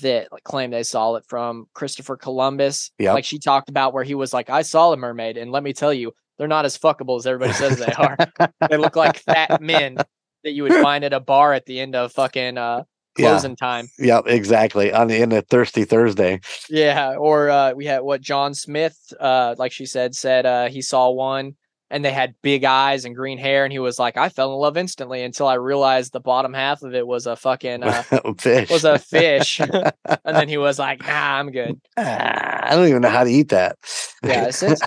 that 0.01 0.29
like, 0.33 0.45
claim 0.45 0.71
they 0.71 0.83
saw 0.83 1.15
it 1.17 1.25
from 1.29 1.67
Christopher 1.75 2.17
Columbus. 2.17 2.91
Yep. 2.99 3.15
Like 3.15 3.25
she 3.25 3.39
talked 3.39 3.69
about 3.69 3.93
where 3.93 4.05
he 4.05 4.15
was 4.15 4.33
like, 4.33 4.49
I 4.51 4.63
saw 4.63 4.93
a 4.93 4.97
mermaid, 4.97 5.37
and 5.37 5.51
let 5.53 5.63
me 5.63 5.73
tell 5.73 5.93
you, 5.93 6.13
they're 6.39 6.49
not 6.49 6.65
as 6.65 6.79
fuckable 6.79 7.19
as 7.19 7.27
everybody 7.27 7.53
says 7.53 7.79
they 7.79 7.93
are. 7.93 8.17
they 8.71 8.77
look 8.77 8.97
like 8.97 9.19
fat 9.19 9.61
men 9.61 9.97
that 10.45 10.53
you 10.53 10.63
would 10.63 10.75
find 10.83 11.05
at 11.05 11.13
a 11.13 11.21
bar 11.21 11.53
at 11.53 11.67
the 11.67 11.81
end 11.81 11.95
of 11.95 12.13
fucking 12.13 12.59
uh 12.59 12.85
yeah, 13.19 13.29
closing 13.29 13.57
time. 13.57 13.89
yep, 13.99 14.25
exactly. 14.27 14.91
On 14.93 15.07
the 15.07 15.17
end 15.17 15.35
of 15.35 15.47
Thirsty 15.47 15.85
Thursday. 15.85 16.41
Yeah, 16.71 17.17
or 17.17 17.51
uh, 17.51 17.73
we 17.75 17.85
had 17.85 18.01
what 18.01 18.23
John 18.23 18.55
Smith, 18.55 18.97
uh, 19.21 19.55
like 19.59 19.71
she 19.71 19.85
said, 19.85 20.15
said 20.15 20.47
uh, 20.47 20.69
he 20.69 20.81
saw 20.81 21.11
one 21.11 21.57
and 21.93 22.03
they 22.03 22.11
had 22.11 22.35
big 22.41 22.65
eyes 22.65 23.05
and 23.05 23.15
green 23.15 23.37
hair, 23.37 23.65
and 23.65 23.73
he 23.73 23.79
was 23.79 23.99
like, 23.99 24.17
I 24.17 24.31
fell 24.31 24.55
in 24.55 24.59
love 24.59 24.79
instantly 24.79 25.23
until 25.23 25.47
I 25.47 25.55
realized 25.55 26.13
the 26.15 26.21
bottom 26.21 26.55
half 26.55 26.83
of 26.83 26.95
it 26.95 27.07
was 27.07 27.27
a 27.27 27.37
fucking 27.37 27.83
uh, 27.83 28.03
Fish 28.39 28.71
was 28.71 28.85
a 28.85 28.99
fish, 28.99 29.61
and 29.61 29.93
then 30.25 30.49
he 30.49 30.57
was 30.57 30.79
like, 30.79 31.07
Nah, 31.07 31.39
I'm 31.39 31.51
good. 31.51 31.79
Ah, 31.99 32.71
I 32.71 32.75
don't 32.75 32.89
even 32.89 33.03
know 33.03 33.11
how 33.11 33.25
to 33.25 33.31
eat 33.31 33.51
that. 33.51 33.77
Yeah, 34.25 34.51
since 34.51 34.81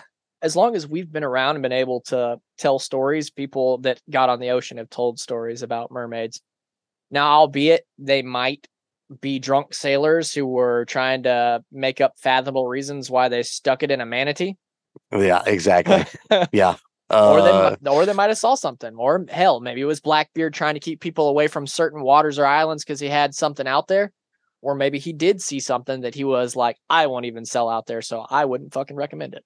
as 0.45 0.55
long 0.55 0.75
as 0.75 0.87
we've 0.87 1.11
been 1.11 1.23
around 1.23 1.55
and 1.55 1.63
been 1.63 1.71
able 1.71 2.01
to 2.01 2.37
tell 2.59 2.77
stories, 2.77 3.31
people 3.31 3.79
that 3.79 3.99
got 4.11 4.29
on 4.29 4.39
the 4.39 4.51
ocean 4.51 4.77
have 4.77 4.91
told 4.91 5.19
stories 5.19 5.63
about 5.63 5.89
mermaids. 5.91 6.39
Now, 7.09 7.31
albeit 7.31 7.83
they 7.97 8.21
might 8.21 8.67
be 9.21 9.39
drunk 9.39 9.73
sailors 9.73 10.31
who 10.31 10.45
were 10.45 10.85
trying 10.85 11.23
to 11.23 11.63
make 11.71 11.99
up 11.99 12.13
fathomable 12.19 12.67
reasons 12.67 13.09
why 13.09 13.27
they 13.27 13.41
stuck 13.41 13.81
it 13.81 13.89
in 13.89 14.01
a 14.01 14.05
manatee. 14.05 14.55
yeah, 15.11 15.41
exactly. 15.47 16.05
Yeah. 16.51 16.75
or 17.09 17.41
they 17.41 17.49
Uh, 17.49 17.75
or 17.87 18.05
they 18.05 18.13
might 18.13 18.29
have 18.29 18.37
saw 18.37 18.53
something 18.55 18.95
or 18.95 19.25
hell 19.29 19.59
maybe 19.59 19.81
it 19.81 19.85
was 19.85 19.99
blackbeard 19.99 20.53
trying 20.53 20.73
to 20.73 20.79
keep 20.79 20.99
people 21.01 21.27
away 21.27 21.47
from 21.47 21.67
certain 21.67 22.01
waters 22.01 22.39
or 22.39 22.45
islands 22.47 22.83
because 22.83 22.99
he 22.99 23.07
had 23.07 23.35
something 23.35 23.67
out 23.67 23.87
there 23.87 24.11
or 24.63 24.73
maybe 24.73 24.97
he 24.97 25.13
did 25.13 25.39
see 25.39 25.59
something 25.59 26.01
that 26.01 26.15
he 26.15 26.23
was 26.23 26.55
like 26.55 26.77
i 26.89 27.05
won't 27.05 27.25
even 27.25 27.45
sell 27.45 27.69
out 27.69 27.85
there 27.85 28.01
so 28.01 28.25
i 28.31 28.43
wouldn't 28.43 28.73
fucking 28.73 28.95
recommend 28.97 29.35
it 29.35 29.45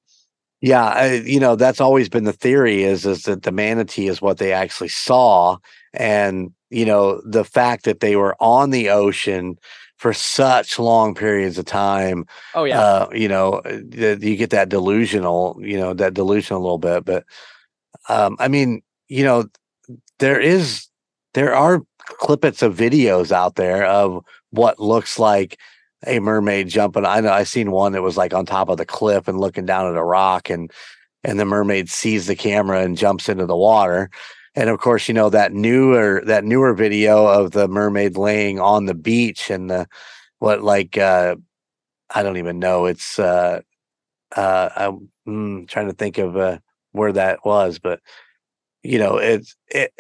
Yeah, 0.62 0.84
I, 0.84 1.14
you 1.14 1.39
know 1.39 1.55
that's 1.55 1.80
always 1.80 2.10
been 2.10 2.26
the 2.26 2.34
theory 2.34 2.84
is 2.84 3.05
is 3.05 3.24
that 3.24 3.43
the 3.43 3.51
manatee 3.51 4.07
is 4.07 4.22
what 4.22 4.38
they 4.39 4.51
actually 4.51 4.89
saw, 4.89 5.57
and 5.93 6.51
you 6.70 6.86
know 6.86 7.22
the 7.26 7.45
fact 7.45 7.86
that 7.86 8.01
they 8.01 8.16
were 8.16 8.36
on 8.39 8.72
the 8.72 8.89
ocean 8.89 9.57
for 9.97 10.14
such 10.14 10.80
long 10.80 11.14
periods 11.16 11.57
of 11.57 11.66
time. 11.66 12.26
oh 12.55 12.64
yeah 12.66 12.80
Uh, 12.82 13.10
you 13.14 13.28
know, 13.28 13.62
that 13.66 14.20
you 14.22 14.36
get 14.36 14.49
that 14.49 14.70
delusional, 14.70 15.57
you 15.62 15.78
know, 15.78 15.93
that 15.93 16.14
delusion 16.14 16.55
a 16.55 16.60
little 16.60 16.78
bit. 16.78 17.05
But 17.05 17.26
um, 18.10 18.36
I 18.39 18.47
mean, 18.47 18.82
you 19.07 19.24
know, 19.24 19.45
there 20.20 20.39
is 20.39 20.88
there 21.34 21.53
are 21.55 21.82
clippets 22.22 22.62
of 22.62 22.76
videos 22.76 23.32
out 23.32 23.55
there 23.55 23.86
of 23.86 24.24
what 24.51 24.80
looks 24.80 25.20
like 25.20 25.57
a 26.06 26.20
mermaid 26.20 26.68
jumping. 26.70 27.06
I 27.06 27.22
know 27.22 27.32
I 27.32 27.43
seen 27.43 27.72
one 27.72 27.91
that 27.93 28.02
was 28.02 28.18
like 28.18 28.34
on 28.34 28.45
top 28.45 28.70
of 28.70 28.78
the 28.78 28.86
cliff 28.86 29.28
and 29.28 29.39
looking 29.39 29.66
down 29.66 29.88
at 29.88 29.97
a 29.97 30.04
rock 30.04 30.50
and 30.50 30.72
and 31.24 31.39
the 31.39 31.45
mermaid 31.45 31.89
sees 31.89 32.28
the 32.28 32.36
camera 32.36 32.82
and 32.82 32.97
jumps 32.97 33.28
into 33.28 33.45
the 33.45 33.58
water. 33.58 34.10
And 34.56 34.70
of 34.70 34.80
course, 34.80 35.08
you 35.08 35.14
know 35.14 35.30
that 35.30 35.54
newer 35.54 36.22
that 36.26 36.45
newer 36.45 36.74
video 36.74 37.28
of 37.28 37.52
the 37.52 37.68
mermaid 37.68 38.18
laying 38.18 38.60
on 38.60 38.86
the 38.86 38.95
beach 38.95 39.50
and 39.50 39.70
the 39.70 39.88
what 40.39 40.62
like 40.64 40.97
uh 40.97 41.36
I 42.14 42.24
don't 42.24 42.38
even 42.38 42.60
know. 42.60 42.86
It's 42.86 43.20
uh 43.20 43.62
uh 44.36 44.70
I'm 44.76 45.10
mm, 45.28 45.68
trying 45.68 45.88
to 45.88 45.93
think 45.93 46.18
of 46.18 46.38
uh 46.38 46.60
where 46.91 47.12
that 47.14 47.45
was, 47.45 47.80
but 47.80 48.00
you 48.84 48.97
know, 49.00 49.18
it's 49.18 49.56
it 49.68 49.93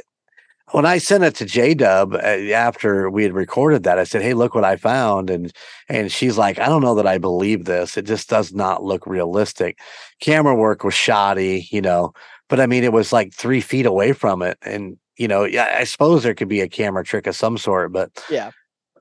when 0.71 0.85
I 0.85 0.97
sent 0.97 1.23
it 1.23 1.35
to 1.35 1.45
J 1.45 1.73
Dub 1.73 2.13
uh, 2.13 2.17
after 2.17 3.09
we 3.09 3.23
had 3.23 3.33
recorded 3.33 3.83
that, 3.83 3.99
I 3.99 4.03
said, 4.03 4.21
"Hey, 4.21 4.33
look 4.33 4.55
what 4.55 4.63
I 4.63 4.75
found," 4.75 5.29
and 5.29 5.51
and 5.87 6.11
she's 6.11 6.37
like, 6.37 6.59
"I 6.59 6.67
don't 6.67 6.81
know 6.81 6.95
that 6.95 7.07
I 7.07 7.17
believe 7.17 7.65
this. 7.65 7.97
It 7.97 8.05
just 8.05 8.29
does 8.29 8.53
not 8.53 8.83
look 8.83 9.05
realistic. 9.07 9.79
Camera 10.19 10.55
work 10.55 10.83
was 10.83 10.93
shoddy, 10.93 11.67
you 11.71 11.81
know, 11.81 12.13
but 12.47 12.59
I 12.59 12.67
mean, 12.67 12.83
it 12.83 12.93
was 12.93 13.13
like 13.13 13.33
three 13.33 13.61
feet 13.61 13.85
away 13.85 14.13
from 14.13 14.41
it, 14.41 14.57
and 14.61 14.97
you 15.17 15.27
know, 15.27 15.43
yeah, 15.43 15.75
I 15.77 15.83
suppose 15.83 16.23
there 16.23 16.35
could 16.35 16.47
be 16.49 16.61
a 16.61 16.69
camera 16.69 17.03
trick 17.03 17.27
of 17.27 17.35
some 17.35 17.57
sort, 17.57 17.91
but 17.91 18.11
yeah 18.29 18.51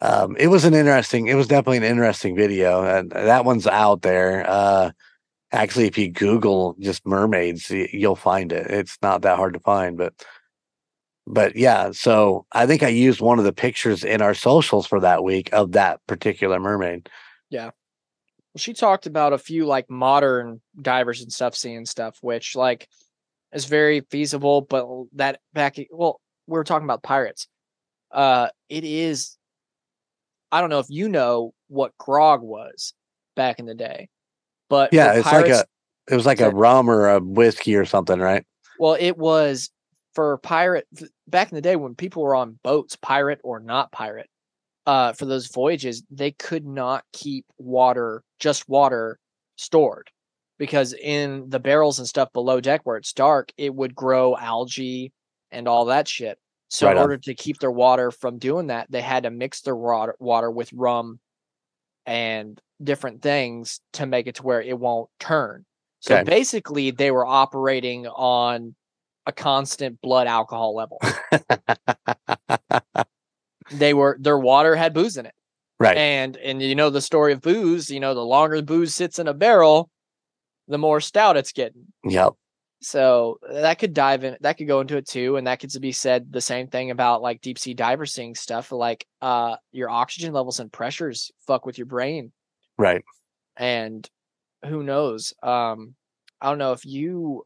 um, 0.00 0.36
it 0.38 0.48
was 0.48 0.64
an 0.64 0.74
interesting. 0.74 1.26
It 1.26 1.34
was 1.34 1.48
definitely 1.48 1.78
an 1.78 1.84
interesting 1.84 2.36
video, 2.36 2.84
and 2.84 3.10
that 3.10 3.44
one's 3.44 3.66
out 3.66 4.02
there. 4.02 4.48
Uh, 4.48 4.92
actually, 5.52 5.86
if 5.86 5.98
you 5.98 6.10
Google 6.10 6.76
just 6.78 7.06
mermaids, 7.06 7.70
you'll 7.70 8.16
find 8.16 8.52
it. 8.52 8.70
It's 8.70 8.98
not 9.02 9.22
that 9.22 9.36
hard 9.36 9.54
to 9.54 9.60
find, 9.60 9.96
but 9.96 10.14
but 11.28 11.56
yeah. 11.56 11.90
So 11.92 12.46
I 12.52 12.66
think 12.66 12.82
I 12.82 12.88
used 12.88 13.20
one 13.20 13.38
of 13.38 13.44
the 13.44 13.52
pictures 13.52 14.04
in 14.04 14.22
our 14.22 14.34
socials 14.34 14.86
for 14.86 15.00
that 15.00 15.22
week 15.22 15.50
of 15.52 15.72
that 15.72 16.00
particular 16.06 16.58
mermaid. 16.58 17.08
Yeah. 17.50 17.64
Well, 17.64 18.58
she 18.58 18.72
talked 18.72 19.06
about 19.06 19.32
a 19.32 19.38
few 19.38 19.66
like 19.66 19.88
modern 19.90 20.60
divers 20.80 21.22
and 21.22 21.32
stuff 21.32 21.54
seeing 21.54 21.86
stuff 21.86 22.18
which 22.22 22.56
like 22.56 22.88
is 23.52 23.66
very 23.66 24.00
feasible 24.10 24.62
but 24.62 24.86
that 25.12 25.40
back 25.52 25.76
well 25.90 26.20
we 26.46 26.58
are 26.58 26.64
talking 26.64 26.84
about 26.84 27.02
pirates 27.02 27.46
uh 28.10 28.48
it 28.68 28.84
is 28.84 29.36
i 30.50 30.60
don't 30.60 30.70
know 30.70 30.78
if 30.78 30.88
you 30.88 31.08
know 31.08 31.52
what 31.68 31.96
grog 31.98 32.42
was 32.42 32.94
back 33.36 33.58
in 33.58 33.66
the 33.66 33.74
day 33.74 34.08
but 34.68 34.92
Yeah, 34.92 35.12
it's 35.14 35.28
pirates, 35.28 35.48
like 35.48 35.66
a. 35.66 36.12
It 36.12 36.16
was 36.16 36.26
like 36.26 36.40
a 36.40 36.50
rum 36.50 36.88
or 36.88 37.08
a 37.08 37.20
whiskey 37.20 37.74
or 37.74 37.84
something, 37.84 38.18
right? 38.18 38.44
well 38.78 38.96
it 38.98 39.18
was 39.18 39.70
for 40.18 40.36
pirate 40.38 40.84
back 41.28 41.52
in 41.52 41.54
the 41.54 41.62
day 41.62 41.76
when 41.76 41.94
people 41.94 42.24
were 42.24 42.34
on 42.34 42.58
boats 42.64 42.96
pirate 42.96 43.38
or 43.44 43.60
not 43.60 43.92
pirate 43.92 44.28
uh 44.84 45.12
for 45.12 45.26
those 45.26 45.46
voyages 45.46 46.02
they 46.10 46.32
could 46.32 46.66
not 46.66 47.04
keep 47.12 47.46
water 47.56 48.24
just 48.40 48.68
water 48.68 49.20
stored 49.54 50.10
because 50.58 50.92
in 50.92 51.48
the 51.50 51.60
barrels 51.60 52.00
and 52.00 52.08
stuff 52.08 52.32
below 52.32 52.60
deck 52.60 52.80
where 52.82 52.96
it's 52.96 53.12
dark 53.12 53.52
it 53.56 53.72
would 53.72 53.94
grow 53.94 54.36
algae 54.36 55.12
and 55.52 55.68
all 55.68 55.84
that 55.84 56.08
shit 56.08 56.36
so 56.68 56.88
Right 56.88 56.96
in 56.96 56.98
on. 56.98 57.02
order 57.04 57.18
to 57.18 57.34
keep 57.34 57.60
their 57.60 57.70
water 57.70 58.10
from 58.10 58.38
doing 58.38 58.66
that 58.66 58.90
they 58.90 59.00
had 59.00 59.22
to 59.22 59.30
mix 59.30 59.60
their 59.60 59.76
water 59.76 60.16
water 60.18 60.50
with 60.50 60.72
rum 60.72 61.20
and 62.06 62.60
different 62.82 63.22
things 63.22 63.78
to 63.92 64.04
make 64.04 64.26
it 64.26 64.34
to 64.34 64.42
where 64.42 64.62
it 64.62 64.76
won't 64.76 65.10
turn 65.20 65.64
so 66.00 66.16
Okay. 66.16 66.24
basically 66.24 66.90
they 66.90 67.12
were 67.12 67.24
operating 67.24 68.08
on 68.08 68.74
a 69.28 69.32
constant 69.32 70.00
blood 70.00 70.26
alcohol 70.26 70.74
level 70.74 70.98
they 73.70 73.94
were 73.94 74.16
their 74.20 74.38
water 74.38 74.74
had 74.74 74.94
booze 74.94 75.16
in 75.16 75.26
it 75.26 75.34
Right. 75.80 75.96
and 75.96 76.36
and 76.38 76.60
you 76.60 76.74
know 76.74 76.90
the 76.90 77.00
story 77.00 77.32
of 77.32 77.40
booze 77.40 77.88
you 77.90 78.00
know 78.00 78.14
the 78.14 78.24
longer 78.24 78.56
the 78.56 78.62
booze 78.64 78.94
sits 78.94 79.18
in 79.20 79.28
a 79.28 79.34
barrel 79.34 79.90
the 80.66 80.78
more 80.78 81.00
stout 81.00 81.36
it's 81.36 81.52
getting 81.52 81.86
yep. 82.04 82.32
so 82.80 83.38
that 83.48 83.78
could 83.78 83.94
dive 83.94 84.24
in 84.24 84.36
that 84.40 84.56
could 84.56 84.66
go 84.66 84.80
into 84.80 84.96
it 84.96 85.06
too 85.06 85.36
and 85.36 85.46
that 85.46 85.60
could 85.60 85.70
be 85.80 85.92
said 85.92 86.32
the 86.32 86.40
same 86.40 86.66
thing 86.66 86.90
about 86.90 87.22
like 87.22 87.40
deep 87.42 87.58
sea 87.58 87.74
divers 87.74 88.12
seeing 88.12 88.34
stuff 88.34 88.72
like 88.72 89.06
uh 89.22 89.54
your 89.70 89.88
oxygen 89.90 90.32
levels 90.32 90.58
and 90.58 90.72
pressures 90.72 91.30
fuck 91.46 91.64
with 91.64 91.78
your 91.78 91.86
brain 91.86 92.32
Right. 92.76 93.04
and 93.56 94.08
who 94.66 94.82
knows 94.82 95.32
um 95.42 95.94
i 96.40 96.48
don't 96.48 96.58
know 96.58 96.72
if 96.72 96.84
you 96.84 97.44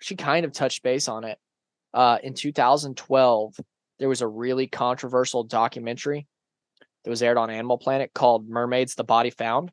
she 0.00 0.16
kind 0.16 0.44
of 0.44 0.52
touched 0.52 0.82
base 0.82 1.08
on 1.08 1.24
it 1.24 1.38
uh 1.94 2.18
in 2.22 2.34
2012 2.34 3.54
there 3.98 4.08
was 4.08 4.22
a 4.22 4.26
really 4.26 4.66
controversial 4.66 5.44
documentary 5.44 6.26
that 7.04 7.10
was 7.10 7.22
aired 7.22 7.36
on 7.38 7.50
animal 7.50 7.78
planet 7.78 8.10
called 8.14 8.48
mermaids 8.48 8.94
the 8.94 9.04
body 9.04 9.30
found 9.30 9.70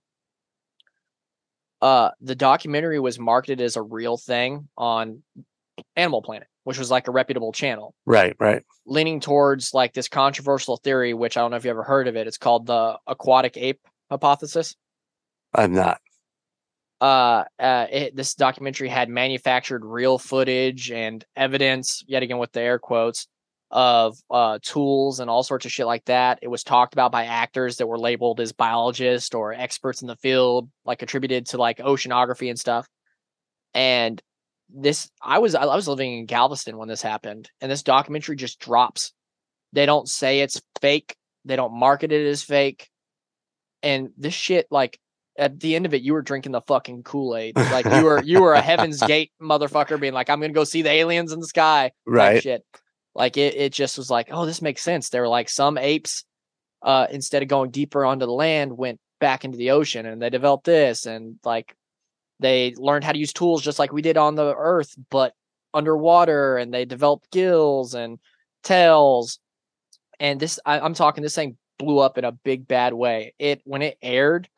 uh 1.82 2.10
the 2.22 2.36
documentary 2.36 3.00
was 3.00 3.20
marketed 3.20 3.62
as 3.62 3.76
a 3.76 3.82
real 3.82 4.18
thing 4.18 4.68
on 4.78 5.22
animal 5.96 6.22
planet 6.22 6.48
which 6.64 6.80
was 6.80 6.90
like 6.92 7.08
a 7.08 7.12
reputable 7.12 7.52
channel 7.52 7.94
Right. 8.06 8.36
Right. 8.40 8.64
leaning 8.86 9.20
towards 9.20 9.74
like 9.74 9.94
this 9.94 10.08
controversial 10.08 10.78
theory 10.78 11.14
which 11.14 11.38
i 11.38 11.42
don't 11.42 11.52
know 11.52 11.58
if 11.58 11.66
you 11.66 11.70
ever 11.72 11.84
heard 11.84 12.08
of 12.08 12.16
it 12.16 12.28
it's 12.28 12.38
called 12.38 12.66
the 12.66 12.98
aquatic 13.08 13.58
ape 13.58 13.82
hypothesis 14.10 14.76
I'm 15.54 15.74
not. 15.74 16.00
Uh, 17.02 17.44
uh 17.60 17.88
it, 17.92 18.16
this 18.16 18.34
documentary 18.36 18.90
had 18.90 19.10
manufactured 19.10 19.86
real 19.86 20.18
footage 20.18 20.92
and 20.92 21.24
evidence 21.36 22.04
yet 22.08 22.24
again 22.24 22.38
with 22.38 22.52
the 22.52 22.62
air 22.62 22.80
quotes 22.80 23.28
of 23.70 24.18
uh 24.30 24.58
tools 24.62 25.20
and 25.20 25.30
all 25.30 25.44
sorts 25.44 25.66
of 25.66 25.72
shit 25.72 25.86
like 25.86 26.06
that. 26.06 26.40
It 26.42 26.48
was 26.48 26.64
talked 26.64 26.94
about 26.94 27.12
by 27.12 27.26
actors 27.26 27.78
that 27.78 27.88
were 27.88 28.00
labeled 28.00 28.40
as 28.40 28.52
biologists 28.54 29.36
or 29.36 29.54
experts 29.54 30.02
in 30.02 30.08
the 30.08 30.16
field 30.16 30.70
like 30.86 31.02
attributed 31.02 31.48
to 31.48 31.58
like 31.58 31.80
oceanography 31.80 32.50
and 32.50 32.60
stuff. 32.60 32.88
And 33.74 34.22
this 34.70 35.10
i 35.22 35.40
was 35.40 35.56
i 35.56 35.64
was 35.64 35.88
living 35.88 36.18
in 36.18 36.26
galveston 36.26 36.76
when 36.78 36.90
this 36.90 37.02
happened 37.02 37.50
and 37.62 37.72
this 37.72 37.84
documentary 37.84 38.36
just 38.36 38.60
drops. 38.60 39.14
They 39.74 39.86
don't 39.86 40.08
say 40.08 40.40
it's 40.40 40.62
fake. 40.82 41.16
They 41.46 41.56
don't 41.56 41.78
market 41.78 42.12
it 42.12 42.28
as 42.28 42.44
fake. 42.44 42.90
And 43.84 44.10
this 44.18 44.34
shit 44.34 44.68
like 44.72 45.00
at 45.38 45.60
the 45.60 45.76
end 45.76 45.86
of 45.86 45.94
it, 45.94 46.02
you 46.02 46.14
were 46.14 46.22
drinking 46.22 46.52
the 46.52 46.62
fucking 46.62 47.04
Kool 47.04 47.36
Aid. 47.36 47.56
Like 47.72 47.86
you 47.86 48.04
were 48.04 48.24
you 48.24 48.42
were 48.42 48.54
a 48.54 48.62
Heaven's 48.62 49.02
Gate 49.02 49.32
motherfucker, 49.42 50.00
being 50.00 50.14
like, 50.14 50.30
I'm 50.30 50.40
gonna 50.40 50.54
go 50.54 50.64
see 50.64 50.82
the 50.82 50.90
aliens 50.90 51.32
in 51.32 51.40
the 51.40 51.48
sky. 51.48 51.92
Right. 52.06 52.42
Shit. 52.42 52.66
Like 53.14 53.38
it, 53.38 53.56
it 53.56 53.74
just 53.74 53.98
was 53.98 54.10
like, 54.10 54.30
oh, 54.32 54.46
this 54.46 54.62
makes 54.62 54.82
sense. 54.82 55.10
They 55.10 55.20
were 55.20 55.28
like 55.28 55.50
some 55.50 55.78
apes, 55.78 56.24
uh, 56.82 57.08
instead 57.10 57.42
of 57.42 57.50
going 57.50 57.72
deeper 57.72 58.06
onto 58.06 58.26
the 58.26 58.32
land, 58.32 58.78
went 58.78 59.00
back 59.20 59.44
into 59.44 59.58
the 59.58 59.72
ocean, 59.72 60.06
and 60.06 60.22
they 60.22 60.30
developed 60.30 60.66
this, 60.66 61.06
and 61.06 61.38
like 61.44 61.76
they 62.40 62.74
learned 62.78 63.04
how 63.04 63.12
to 63.12 63.20
use 63.20 63.34
tools 63.34 63.62
just 63.62 63.80
like 63.80 63.92
we 63.92 64.02
did 64.02 64.18
on 64.18 64.36
the 64.36 64.56
Earth, 64.56 64.96
but 65.10 65.34
underwater, 65.74 66.58
and 66.58 66.74
they 66.74 66.86
developed 66.86 67.32
gills 67.32 67.94
and 67.94 68.20
tails. 68.64 69.40
And 70.20 70.40
this, 70.40 70.60
I, 70.66 70.80
I'm 70.80 70.94
talking, 70.94 71.22
this 71.22 71.36
thing 71.36 71.58
blew 71.78 72.00
up 72.00 72.18
in 72.18 72.26
a 72.26 72.32
big 72.32 72.68
bad 72.68 72.94
way. 72.94 73.34
It 73.40 73.62
when 73.66 73.82
it 73.82 73.98
aired 74.02 74.50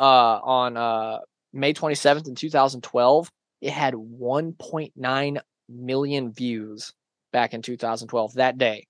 on 0.00 0.76
uh 0.76 1.18
May 1.52 1.74
27th 1.74 2.28
in 2.28 2.34
2012, 2.34 3.30
it 3.60 3.72
had 3.72 3.94
1.9 3.94 5.40
million 5.68 6.32
views 6.32 6.92
back 7.32 7.54
in 7.54 7.62
2012 7.62 8.34
that 8.34 8.58
day. 8.58 8.86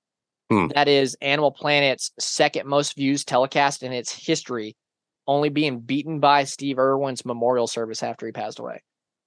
Hmm. 0.50 0.68
That 0.74 0.88
is 0.88 1.16
Animal 1.20 1.50
Planet's 1.50 2.12
second 2.18 2.68
most 2.68 2.94
views 2.96 3.24
telecast 3.24 3.82
in 3.82 3.92
its 3.92 4.12
history, 4.12 4.76
only 5.26 5.48
being 5.48 5.80
beaten 5.80 6.20
by 6.20 6.44
Steve 6.44 6.78
Irwin's 6.78 7.24
memorial 7.24 7.66
service 7.66 8.03
after 8.03 8.26
he 8.26 8.32
passed 8.32 8.59
away. 8.59 8.82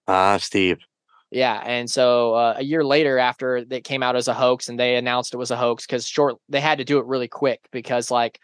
Ah, 0.07 0.37
Steve. 0.37 0.77
Yeah, 1.31 1.61
and 1.65 1.89
so 1.89 2.35
uh, 2.35 2.53
a 2.57 2.63
year 2.63 2.85
later, 2.85 3.17
after 3.17 3.57
it 3.57 3.83
came 3.83 4.03
out 4.03 4.15
as 4.15 4.27
a 4.27 4.33
hoax, 4.33 4.69
and 4.69 4.79
they 4.79 4.95
announced 4.95 5.33
it 5.33 5.37
was 5.37 5.51
a 5.51 5.57
hoax 5.57 5.85
because 5.85 6.07
short 6.07 6.35
they 6.47 6.61
had 6.61 6.77
to 6.77 6.85
do 6.85 6.99
it 6.99 7.05
really 7.05 7.27
quick 7.27 7.59
because 7.71 8.11
like 8.11 8.39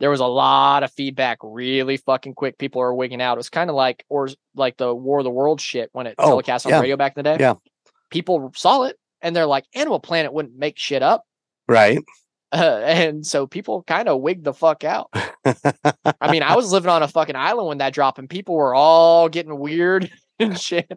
there 0.00 0.10
was 0.10 0.20
a 0.20 0.26
lot 0.26 0.82
of 0.82 0.92
feedback 0.92 1.38
really 1.42 1.96
fucking 1.96 2.34
quick. 2.34 2.58
People 2.58 2.80
were 2.80 2.94
wigging 2.94 3.22
out. 3.22 3.34
It 3.34 3.38
was 3.38 3.50
kind 3.50 3.70
of 3.70 3.76
like 3.76 4.04
or 4.08 4.28
like 4.54 4.76
the 4.76 4.94
War 4.94 5.18
of 5.18 5.24
the 5.24 5.30
World 5.30 5.60
shit 5.60 5.88
when 5.92 6.06
it 6.06 6.14
Oh, 6.18 6.28
telecast 6.30 6.66
on 6.66 6.70
yeah. 6.72 6.80
radio 6.80 6.96
back 6.96 7.16
in 7.16 7.22
the 7.24 7.30
day. 7.30 7.36
Yeah. 7.40 7.54
people 8.10 8.52
saw 8.54 8.82
it 8.84 8.96
and 9.22 9.34
they're 9.34 9.46
like, 9.46 9.64
Animal 9.74 10.00
Planet 10.00 10.32
wouldn't 10.32 10.56
make 10.58 10.78
shit 10.78 11.02
up, 11.02 11.24
Right. 11.66 11.98
uh, 12.52 12.56
and 12.84 13.26
so 13.26 13.46
people 13.46 13.82
kind 13.84 14.08
of 14.08 14.20
wigged 14.20 14.44
the 14.44 14.52
fuck 14.54 14.84
out. 14.84 15.08
I 15.44 16.30
mean, 16.30 16.42
I 16.42 16.56
was 16.56 16.72
living 16.72 16.90
on 16.90 17.02
a 17.02 17.08
fucking 17.08 17.36
island 17.36 17.68
when 17.68 17.78
that 17.78 17.92
dropped, 17.94 18.18
and 18.18 18.28
people 18.28 18.54
were 18.54 18.74
all 18.74 19.28
getting 19.28 19.58
weird 19.58 20.10
and 20.40 20.58
shit. 20.58 20.90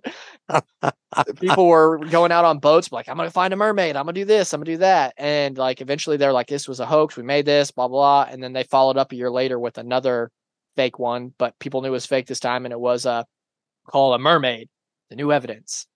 people 1.40 1.68
were 1.68 1.98
going 1.98 2.32
out 2.32 2.46
on 2.46 2.60
boats, 2.60 2.92
like, 2.92 3.08
I'm 3.08 3.18
gonna 3.18 3.32
find 3.32 3.54
a 3.54 3.58
mermaid, 3.58 3.96
I'm 3.96 4.04
gonna 4.04 4.14
do 4.14 4.26
this, 4.26 4.54
I'm 4.54 4.60
gonna 4.60 4.72
do 4.72 4.78
that. 4.78 5.14
And 5.18 5.58
like 5.58 5.82
eventually 5.82 6.18
they're 6.18 6.34
like, 6.34 6.48
This 6.48 6.68
was 6.68 6.80
a 6.80 6.86
hoax, 6.86 7.16
we 7.16 7.24
made 7.24 7.46
this, 7.46 7.72
blah 7.72 7.88
blah 7.88 8.26
blah. 8.26 8.32
And 8.34 8.44
then 8.44 8.54
they 8.54 8.64
followed 8.64 8.98
up 8.98 9.12
a 9.12 9.16
year 9.16 9.32
later 9.32 9.58
with 9.60 9.78
another 9.78 10.32
fake 10.76 11.00
one, 11.00 11.34
but 11.38 11.58
people 11.60 11.82
knew 11.82 11.90
it 11.90 11.92
was 11.92 12.06
fake 12.06 12.28
this 12.28 12.40
time, 12.40 12.66
and 12.66 12.74
it 12.74 12.80
was 12.80 13.06
uh 13.06 13.24
call 13.88 14.14
a 14.14 14.20
mermaid, 14.20 14.70
the 15.10 15.16
new 15.16 15.32
evidence. 15.32 15.88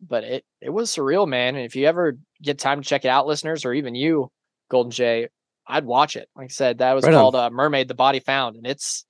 But 0.00 0.24
it 0.24 0.44
it 0.60 0.70
was 0.70 0.90
surreal, 0.90 1.28
man. 1.28 1.56
And 1.56 1.64
if 1.64 1.76
you 1.76 1.86
ever 1.86 2.18
get 2.42 2.58
time 2.58 2.82
to 2.82 2.88
check 2.88 3.04
it 3.04 3.08
out, 3.08 3.26
listeners, 3.26 3.64
or 3.64 3.72
even 3.72 3.94
you, 3.94 4.30
Golden 4.68 4.90
J, 4.90 5.28
I'd 5.66 5.84
watch 5.84 6.16
it. 6.16 6.28
Like 6.34 6.46
I 6.46 6.48
said, 6.48 6.78
that 6.78 6.94
was 6.94 7.04
Right 7.04 7.12
called 7.12 7.36
uh, 7.36 7.50
Mermaid, 7.50 7.88
the 7.88 7.94
Body 7.94 8.20
Found, 8.20 8.56
and 8.56 8.66
it's 8.66 9.04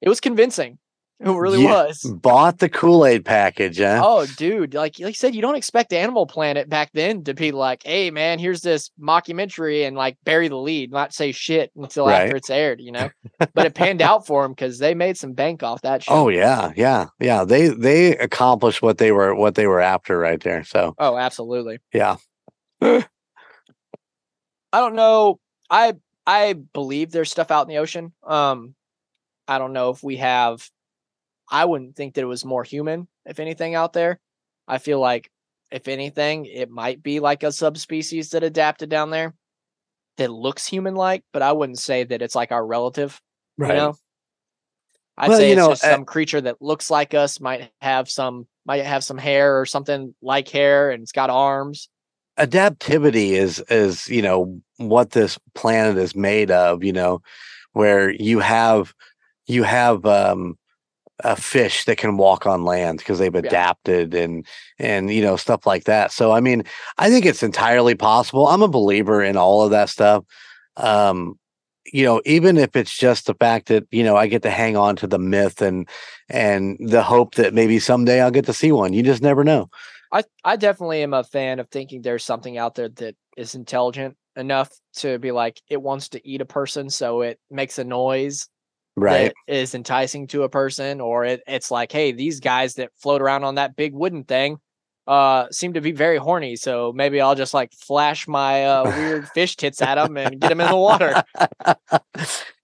it 0.00 0.08
was 0.08 0.20
convincing. 0.20 0.78
It 1.24 1.30
really 1.38 1.64
was. 1.64 2.00
Bought 2.02 2.58
the 2.58 2.68
Kool 2.68 3.06
Aid 3.06 3.24
package, 3.24 3.78
huh? 3.78 4.02
Oh, 4.04 4.26
dude, 4.36 4.74
like 4.74 4.98
like 4.98 5.08
you 5.08 5.14
said, 5.14 5.34
you 5.34 5.40
don't 5.40 5.54
expect 5.56 5.92
Animal 5.92 6.26
Planet 6.26 6.68
back 6.68 6.90
then 6.92 7.24
to 7.24 7.32
be 7.34 7.50
like, 7.50 7.82
"Hey, 7.84 8.10
man, 8.10 8.38
here's 8.38 8.60
this 8.60 8.90
mockumentary," 9.00 9.86
and 9.86 9.96
like 9.96 10.18
bury 10.24 10.48
the 10.48 10.56
lead, 10.58 10.92
not 10.92 11.14
say 11.14 11.32
shit 11.32 11.70
until 11.76 12.06
Right. 12.06 12.22
after 12.24 12.36
it's 12.36 12.50
aired, 12.50 12.80
you 12.80 12.92
know. 12.92 13.10
but 13.54 13.64
it 13.66 13.74
panned 13.74 14.02
out 14.02 14.26
for 14.26 14.42
them 14.42 14.52
because 14.52 14.78
they 14.78 14.94
made 14.94 15.16
some 15.16 15.32
bank 15.32 15.62
off 15.62 15.80
that 15.82 16.02
shit. 16.02 16.12
Oh 16.14 16.28
yeah, 16.28 16.72
yeah, 16.76 17.06
yeah. 17.18 17.44
They 17.44 17.68
they 17.68 18.16
accomplished 18.18 18.82
what 18.82 18.98
they 18.98 19.10
were 19.12 19.34
what 19.34 19.54
they 19.54 19.66
were 19.66 19.80
after 19.80 20.18
right 20.18 20.40
there. 20.40 20.62
So 20.64 20.94
Oh, 20.98 21.16
absolutely. 21.16 21.78
yeah, 21.92 22.16
I 22.82 23.04
don't 24.72 24.94
know. 24.94 25.38
I 25.70 25.94
I 26.26 26.52
believe 26.72 27.10
there's 27.12 27.30
stuff 27.30 27.50
out 27.50 27.62
in 27.62 27.68
the 27.68 27.78
ocean. 27.78 28.12
Um, 28.26 28.74
I 29.48 29.58
don't 29.58 29.72
know 29.72 29.90
if 29.90 30.02
we 30.02 30.16
have. 30.16 30.68
I 31.50 31.64
wouldn't 31.64 31.96
think 31.96 32.14
that 32.14 32.22
it 32.22 32.26
was 32.26 32.44
more 32.44 32.64
human, 32.64 33.08
if 33.26 33.40
anything, 33.40 33.74
out 33.74 33.92
there. 33.92 34.20
I 34.68 34.78
feel 34.78 35.00
like, 35.00 35.30
if 35.70 35.88
anything, 35.88 36.46
it 36.46 36.70
might 36.70 37.02
be 37.02 37.20
like 37.20 37.42
a 37.42 37.52
subspecies 37.52 38.30
that 38.30 38.42
adapted 38.44 38.88
down 38.90 39.10
there. 39.10 39.34
that 40.16 40.30
looks 40.30 40.66
human 40.66 40.94
like, 40.94 41.24
but 41.32 41.42
I 41.42 41.52
wouldn't 41.52 41.78
say 41.78 42.04
that 42.04 42.22
it's 42.22 42.34
like 42.36 42.52
our 42.52 42.64
relative. 42.66 43.20
Right. 43.58 43.70
You 43.70 43.76
know? 43.76 43.96
I'd 45.16 45.28
Well, 45.28 45.38
say 45.38 45.50
you 45.50 45.54
it's 45.54 45.56
know, 45.56 45.68
just 45.68 45.84
uh, 45.84 45.90
some 45.90 46.04
creature 46.04 46.40
that 46.40 46.60
looks 46.62 46.90
like 46.90 47.14
us, 47.14 47.40
might 47.40 47.70
have 47.80 48.08
some 48.10 48.46
might 48.66 48.84
have 48.84 49.04
some 49.04 49.18
hair 49.18 49.60
or 49.60 49.66
something 49.66 50.14
like 50.22 50.48
hair 50.48 50.90
and 50.90 51.02
it's 51.02 51.12
got 51.12 51.30
arms. 51.30 51.88
adaptivity 52.38 53.30
is 53.32 53.60
is 53.68 54.08
you 54.08 54.20
know 54.22 54.60
what 54.78 55.10
this 55.12 55.38
planet 55.54 55.96
is 55.96 56.16
made 56.16 56.50
of 56.50 56.82
you 56.82 56.92
know 56.92 57.22
where 57.72 58.10
you 58.10 58.40
have 58.40 58.92
you 59.46 59.62
have 59.62 60.04
um 60.06 60.58
a 61.20 61.36
fish 61.36 61.84
that 61.84 61.96
can 61.96 62.16
walk 62.16 62.46
on 62.46 62.64
land 62.64 62.98
because 62.98 63.18
they've 63.18 63.34
adapted 63.34 64.14
and 64.14 64.44
and 64.78 65.12
you 65.12 65.22
know 65.22 65.36
stuff 65.36 65.66
like 65.66 65.84
that. 65.84 66.10
So 66.12 66.32
i 66.32 66.40
mean 66.40 66.64
i 66.98 67.08
think 67.08 67.24
it's 67.24 67.42
entirely 67.42 67.94
possible. 67.94 68.48
I'm 68.48 68.62
a 68.62 68.68
believer 68.68 69.22
in 69.22 69.36
all 69.36 69.62
of 69.62 69.70
that 69.70 69.88
stuff. 69.88 70.24
Um 70.76 71.38
you 71.92 72.04
know 72.04 72.20
even 72.24 72.56
if 72.56 72.74
it's 72.74 72.96
just 72.96 73.26
the 73.26 73.34
fact 73.34 73.68
that 73.68 73.86
you 73.90 74.02
know 74.02 74.16
i 74.16 74.26
get 74.26 74.42
to 74.42 74.50
hang 74.50 74.74
on 74.76 74.96
to 74.96 75.06
the 75.06 75.18
myth 75.18 75.60
and 75.60 75.86
and 76.30 76.78
the 76.80 77.02
hope 77.02 77.34
that 77.34 77.52
maybe 77.52 77.78
someday 77.78 78.22
i'll 78.22 78.30
get 78.30 78.46
to 78.46 78.52
see 78.52 78.72
one. 78.72 78.92
You 78.92 79.02
just 79.02 79.22
never 79.22 79.44
know. 79.44 79.68
I 80.10 80.24
I 80.44 80.56
definitely 80.56 81.02
am 81.02 81.14
a 81.14 81.24
fan 81.24 81.58
of 81.60 81.68
thinking 81.68 82.02
there's 82.02 82.24
something 82.24 82.58
out 82.58 82.74
there 82.74 82.88
that 82.88 83.14
is 83.36 83.54
intelligent 83.54 84.16
enough 84.36 84.70
to 84.96 85.18
be 85.18 85.30
like 85.30 85.60
it 85.68 85.80
wants 85.80 86.08
to 86.10 86.28
eat 86.28 86.40
a 86.40 86.46
person, 86.46 86.90
so 86.90 87.20
it 87.20 87.38
makes 87.50 87.78
a 87.78 87.84
noise 87.84 88.48
right. 88.96 89.32
is 89.46 89.74
enticing 89.74 90.26
to 90.28 90.42
a 90.44 90.48
person, 90.48 91.00
or 91.00 91.24
it, 91.24 91.42
it's 91.46 91.70
like, 91.70 91.92
hey, 91.92 92.12
these 92.12 92.40
guys 92.40 92.74
that 92.74 92.90
float 92.96 93.20
around 93.22 93.44
on 93.44 93.56
that 93.56 93.76
big 93.76 93.92
wooden 93.94 94.24
thing 94.24 94.58
uh 95.06 95.44
seem 95.50 95.74
to 95.74 95.82
be 95.82 95.92
very 95.92 96.16
horny 96.16 96.56
so 96.56 96.90
maybe 96.96 97.20
i'll 97.20 97.34
just 97.34 97.52
like 97.52 97.70
flash 97.74 98.26
my 98.26 98.64
uh 98.64 98.84
weird 98.84 99.28
fish 99.28 99.54
tits 99.54 99.82
at 99.82 99.96
them 99.96 100.16
and 100.16 100.40
get 100.40 100.48
them 100.48 100.62
in 100.62 100.68
the 100.70 100.74
water. 100.74 101.22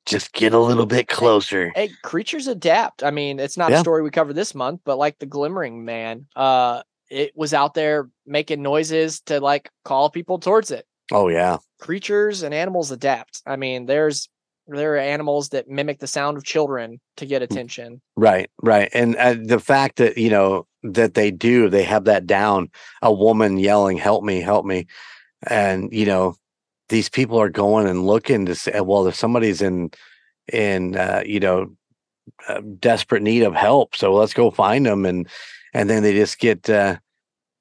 Just 0.06 0.32
get 0.32 0.54
a 0.54 0.58
little 0.58 0.86
bit 0.86 1.06
closer. 1.06 1.70
hey 1.74 1.90
creatures 2.02 2.46
adapt. 2.46 3.02
I 3.04 3.10
mean 3.10 3.38
it's 3.38 3.58
not 3.58 3.70
Yeah. 3.70 3.76
a 3.76 3.80
story 3.80 4.02
we 4.02 4.10
covered 4.10 4.34
this 4.36 4.54
month 4.54 4.80
but 4.84 4.96
like 4.96 5.18
the 5.18 5.26
glimmering 5.26 5.84
man 5.84 6.26
uh 6.34 6.82
it 7.10 7.32
was 7.36 7.52
out 7.52 7.74
there 7.74 8.08
making 8.24 8.62
noises 8.62 9.20
to 9.26 9.40
like 9.40 9.68
call 9.84 10.08
people 10.08 10.38
towards 10.38 10.70
it. 10.70 10.86
Oh 11.12 11.28
yeah. 11.28 11.58
Creatures 11.78 12.42
and 12.42 12.54
animals 12.54 12.90
adapt. 12.90 13.42
I 13.46 13.56
mean 13.56 13.84
there's 13.84 14.30
there 14.70 14.94
are 14.94 14.98
animals 14.98 15.50
that 15.50 15.68
mimic 15.68 15.98
the 15.98 16.06
sound 16.06 16.36
of 16.36 16.44
children 16.44 17.00
to 17.16 17.26
get 17.26 17.42
attention 17.42 18.00
Right, 18.20 18.50
right. 18.62 18.90
And 18.92 19.16
uh, 19.16 19.36
the 19.42 19.58
fact 19.58 19.96
that, 19.96 20.18
you 20.18 20.28
know, 20.28 20.66
that 20.82 21.14
they 21.14 21.30
do, 21.30 21.70
they 21.70 21.84
have 21.84 22.04
that 22.04 22.26
down, 22.26 22.68
a 23.00 23.10
woman 23.10 23.56
yelling, 23.56 23.96
help 23.96 24.22
me, 24.24 24.42
help 24.42 24.66
me. 24.66 24.86
And, 25.46 25.90
you 25.90 26.04
know, 26.04 26.36
these 26.90 27.08
people 27.08 27.40
are 27.40 27.48
going 27.48 27.86
and 27.86 28.06
looking 28.06 28.44
to 28.44 28.54
say, 28.54 28.78
well, 28.82 29.06
if 29.06 29.14
somebody's 29.14 29.62
in, 29.62 29.90
in, 30.52 30.96
uh, 30.96 31.22
you 31.24 31.40
know, 31.40 31.74
uh, 32.46 32.60
desperate 32.78 33.22
need 33.22 33.42
of 33.42 33.54
help, 33.54 33.96
so 33.96 34.12
let's 34.12 34.34
go 34.34 34.50
find 34.50 34.84
them. 34.84 35.06
And, 35.06 35.26
and 35.72 35.88
then 35.88 36.02
they 36.02 36.12
just 36.12 36.38
get, 36.38 36.68
uh, 36.68 36.98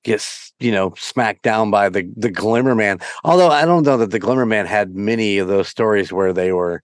gets, 0.03 0.51
you 0.59 0.73
know, 0.73 0.93
smacked 0.97 1.43
down 1.43 1.71
by 1.71 1.87
the, 1.87 2.11
the 2.17 2.31
glimmer 2.31 2.75
man. 2.75 2.99
Although 3.23 3.49
I 3.49 3.63
don't 3.63 3.85
know 3.85 3.95
that 3.95 4.11
the 4.11 4.19
glimmer 4.19 4.45
man 4.45 4.65
had 4.65 4.93
many 4.93 5.37
of 5.37 5.47
those 5.47 5.69
stories 5.69 6.11
where 6.11 6.33
they 6.33 6.51
were, 6.51 6.83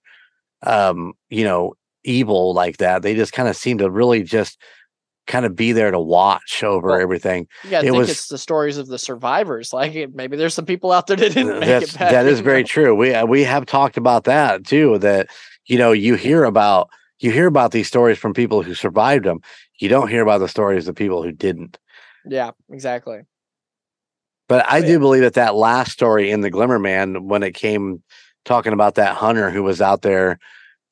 um, 0.64 1.14
you 1.30 1.44
know, 1.44 1.74
evil 2.04 2.54
like 2.54 2.78
that. 2.78 3.02
They 3.02 3.16
just 3.16 3.34
kind 3.34 3.50
of 3.50 3.56
seem 3.56 3.80
to 3.80 3.90
really 3.90 4.24
just 4.24 4.60
kind 5.28 5.46
of 5.46 5.56
be 5.56 5.72
there 5.72 5.90
to 5.90 6.00
watch 6.00 6.64
over 6.64 6.90
Well, 6.90 7.02
everything. 7.02 7.48
Yeah, 7.70 7.80
It 7.80 7.86
think 7.86 7.96
was- 7.98 8.10
it's 8.10 8.28
the 8.28 8.38
stories 8.38 8.78
of 8.78 8.88
the 8.88 9.00
survivors 9.00 9.74
like 9.74 9.94
maybe 10.14 10.38
there's 10.38 10.54
some 10.54 10.66
people 10.68 10.92
out 10.92 11.08
there 11.08 11.18
that 11.18 11.34
didn't 11.34 11.60
make 11.60 11.82
it 11.84 11.94
back 11.98 12.12
that 12.12 12.26
is 12.28 12.42
very 12.42 12.64
true. 12.64 12.96
We 12.96 13.14
uh, 13.14 13.26
we 13.26 13.44
have 13.44 13.66
talked 13.66 13.98
about 13.98 14.26
that 14.26 14.66
too. 14.66 15.00
That 15.00 15.30
you 15.66 15.78
know 15.80 15.92
you 15.94 16.14
hear 16.16 16.44
about 16.44 16.90
you 17.20 17.32
hear 17.32 17.48
about 17.48 17.72
these 17.72 17.88
stories 17.88 18.20
from 18.20 18.34
people 18.34 18.62
who 18.62 18.76
survived 18.76 19.26
them. 19.26 19.40
You 19.80 19.90
don't 19.90 20.10
hear 20.10 20.22
about 20.22 20.40
the 20.40 20.48
stories 20.48 20.88
of 20.88 20.96
people 20.96 21.24
who 21.24 21.32
didn't. 21.32 21.80
yeah 22.28 22.52
exactly 22.72 23.22
But 24.48 24.66
I 24.72 24.80
Oh, 24.80 24.86
do 24.86 25.00
believe 25.00 25.24
that 25.24 25.34
that 25.36 25.56
last 25.56 25.92
story 25.92 26.30
in 26.30 26.42
the 26.42 26.52
Glimmer 26.52 26.78
Man, 26.78 27.28
when 27.28 27.42
it 27.42 27.54
came 27.56 28.04
talking 28.46 28.74
about 28.74 28.96
that 28.96 29.16
hunter 29.16 29.50
who 29.50 29.64
was 29.64 29.82
out 29.82 30.02
there, 30.02 30.40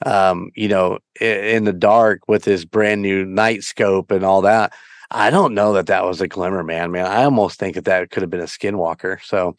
um, 0.06 0.52
you 0.56 0.68
know, 0.68 1.00
in 1.22 1.64
the 1.64 1.74
dark 1.74 2.22
with 2.28 2.44
his 2.44 2.66
brand 2.66 3.02
new 3.02 3.26
night 3.26 3.64
scope 3.64 4.12
and 4.12 4.26
all 4.26 4.42
that. 4.42 4.74
I 5.12 5.30
don't 5.30 5.54
know 5.54 5.74
that 5.74 5.88
that 5.88 6.06
was 6.06 6.22
a 6.22 6.28
Glimmer 6.28 6.64
Man, 6.64 6.92
man. 6.92 7.06
I 7.06 7.24
almost 7.24 7.60
think 7.60 7.76
that 7.76 7.86
that 7.86 8.10
could 8.10 8.24
have 8.24 8.32
been 8.32 8.40
a 8.40 8.46
Skinwalker. 8.46 9.24
So 9.24 9.56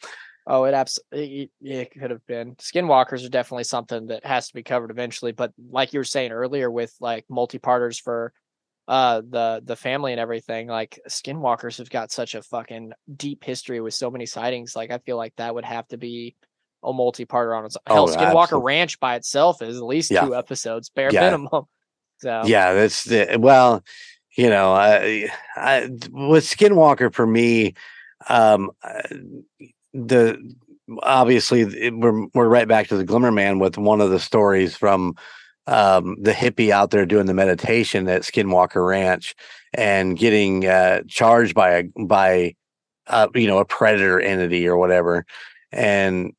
Oh, 0.47 0.65
it 0.65 0.75
absolutely 0.75 1.49
it 1.61 1.91
could 1.91 2.11
have 2.11 2.25
been. 2.27 2.55
Skinwalkers 2.55 3.25
are 3.25 3.29
definitely 3.29 3.63
something 3.63 4.07
that 4.07 4.25
has 4.25 4.47
to 4.47 4.53
be 4.53 4.61
covered 4.61 4.91
eventually. 4.91 5.31
But 5.31 5.53
like 5.71 5.91
you 5.91 5.99
were 5.99 6.03
saying 6.03 6.31
earlier, 6.31 6.69
with 6.69 6.93
like 6.99 7.25
multi-parters 7.29 7.99
for 7.99 8.31
uh 8.87 9.21
the 9.27 9.61
the 9.65 9.75
family 9.75 10.11
and 10.11 10.21
everything, 10.21 10.67
like 10.67 10.99
skinwalkers 11.09 11.79
have 11.79 11.89
got 11.89 12.11
such 12.11 12.35
a 12.35 12.43
fucking 12.43 12.93
deep 13.15 13.43
history 13.43 13.81
with 13.81 13.95
so 13.95 14.11
many 14.11 14.27
sightings. 14.27 14.75
Like 14.75 14.91
I 14.91 14.99
feel 14.99 15.17
like 15.17 15.33
that 15.37 15.55
would 15.55 15.65
have 15.65 15.87
to 15.87 15.97
be 15.97 16.35
a 16.85 16.93
multi-parter 16.93 17.57
on 17.57 17.65
its 17.65 17.75
Oh, 17.87 17.93
Hell, 17.93 18.07
Skinwalker 18.09 18.41
absolutely. 18.43 18.65
Ranch 18.67 18.99
by 18.99 19.15
itself 19.15 19.61
is 19.61 19.77
at 19.77 19.83
least 19.83 20.11
Yeah. 20.11 20.25
two 20.25 20.35
episodes, 20.35 20.89
bare 20.89 21.11
Yeah. 21.11 21.21
minimum. 21.21 21.63
So 22.19 22.43
yeah, 22.45 22.73
that's 22.73 23.03
the 23.03 23.35
well, 23.39 23.83
you 24.37 24.49
know, 24.49 24.71
I, 24.73 25.29
I 25.57 25.81
with 26.11 26.45
Skinwalker 26.45 27.13
for 27.13 27.27
me, 27.27 27.73
um, 28.29 28.71
the 29.93 30.37
obviously 31.03 31.61
it- 31.61 31.93
we're 31.95 32.25
we're 32.33 32.47
right 32.47 32.67
back 32.67 32.87
to 32.87 32.97
the 32.97 33.03
Glimmer 33.03 33.31
Man 33.31 33.59
with 33.59 33.77
one 33.77 33.99
of 34.01 34.11
the 34.11 34.19
stories 34.19 34.75
from 34.77 35.15
um 35.67 36.15
the 36.21 36.31
hippie 36.31 36.69
out 36.69 36.91
there 36.91 37.05
doing 37.05 37.25
the 37.25 37.33
meditation 37.33 38.07
at 38.07 38.21
Skinwalker 38.21 38.87
Ranch 38.87 39.35
and 39.73 40.17
getting 40.17 40.65
uh 40.65 41.01
charged 41.07 41.53
by 41.55 41.69
a 41.71 41.83
by 42.05 42.55
uh 43.07 43.27
you 43.35 43.47
know 43.47 43.57
a 43.57 43.65
predator 43.65 44.19
entity 44.21 44.67
or 44.67 44.77
whatever 44.77 45.25
and 45.71 46.33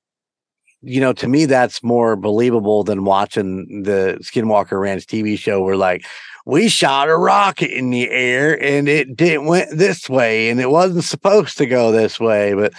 you 0.87 1.01
know 1.01 1.13
to 1.13 1.27
me 1.27 1.47
that's 1.47 1.83
more 1.83 2.15
believable 2.17 2.85
than 2.85 3.05
watching 3.05 3.83
the 3.83 4.19
Skinwalker 4.23 4.81
Ranch 4.81 5.07
TV 5.07 5.37
show 5.37 5.61
where 5.61 5.77
like 5.77 6.07
we 6.47 6.69
shot 6.69 7.09
a 7.09 7.17
rocket 7.17 7.77
in 7.77 7.91
the 7.91 8.09
air 8.09 8.63
and 8.63 8.89
it 8.89 9.17
didn't 9.17 9.47
went 9.47 9.77
this 9.77 10.09
way 10.09 10.49
and 10.49 10.61
it 10.61 10.71
wasn't 10.71 11.03
supposed 11.03 11.59
to 11.59 11.67
go 11.67 11.91
this 11.91 12.21
way. 12.21 12.55
But 12.55 12.73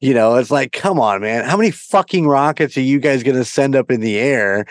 you 0.00 0.12
know 0.12 0.36
it's 0.36 0.50
like 0.50 0.72
come 0.72 1.00
on 1.00 1.22
man. 1.22 1.44
How 1.44 1.56
many 1.56 1.70
fucking 1.70 2.28
rockets 2.28 2.76
are 2.76 2.82
you 2.82 3.00
guys 3.00 3.22
going 3.22 3.36
to 3.36 3.44
send 3.44 3.74
up 3.74 3.90
in 3.90 4.00
the 4.00 4.18
air 4.18 4.66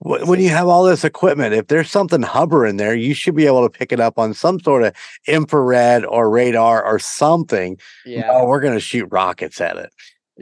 when 0.00 0.40
you 0.40 0.48
have 0.48 0.66
all 0.66 0.82
this 0.82 1.04
equipment? 1.04 1.54
If 1.54 1.68
there's 1.68 1.92
something 1.92 2.22
hovering 2.22 2.76
there 2.76 2.96
you 2.96 3.14
should 3.14 3.36
be 3.36 3.46
able 3.46 3.62
to 3.62 3.70
pick 3.70 3.92
it 3.92 4.00
up 4.00 4.18
on 4.18 4.34
some 4.34 4.58
sort 4.58 4.82
of 4.82 4.94
infrared 5.28 6.04
or 6.04 6.28
radar 6.28 6.84
or 6.84 6.98
something. 6.98 7.78
Yeah. 8.04 8.30
oh 8.32 8.46
we're 8.46 8.60
going 8.60 8.74
to 8.74 8.80
shoot 8.80 9.06
rockets 9.12 9.60
at 9.60 9.76
it 9.76 9.92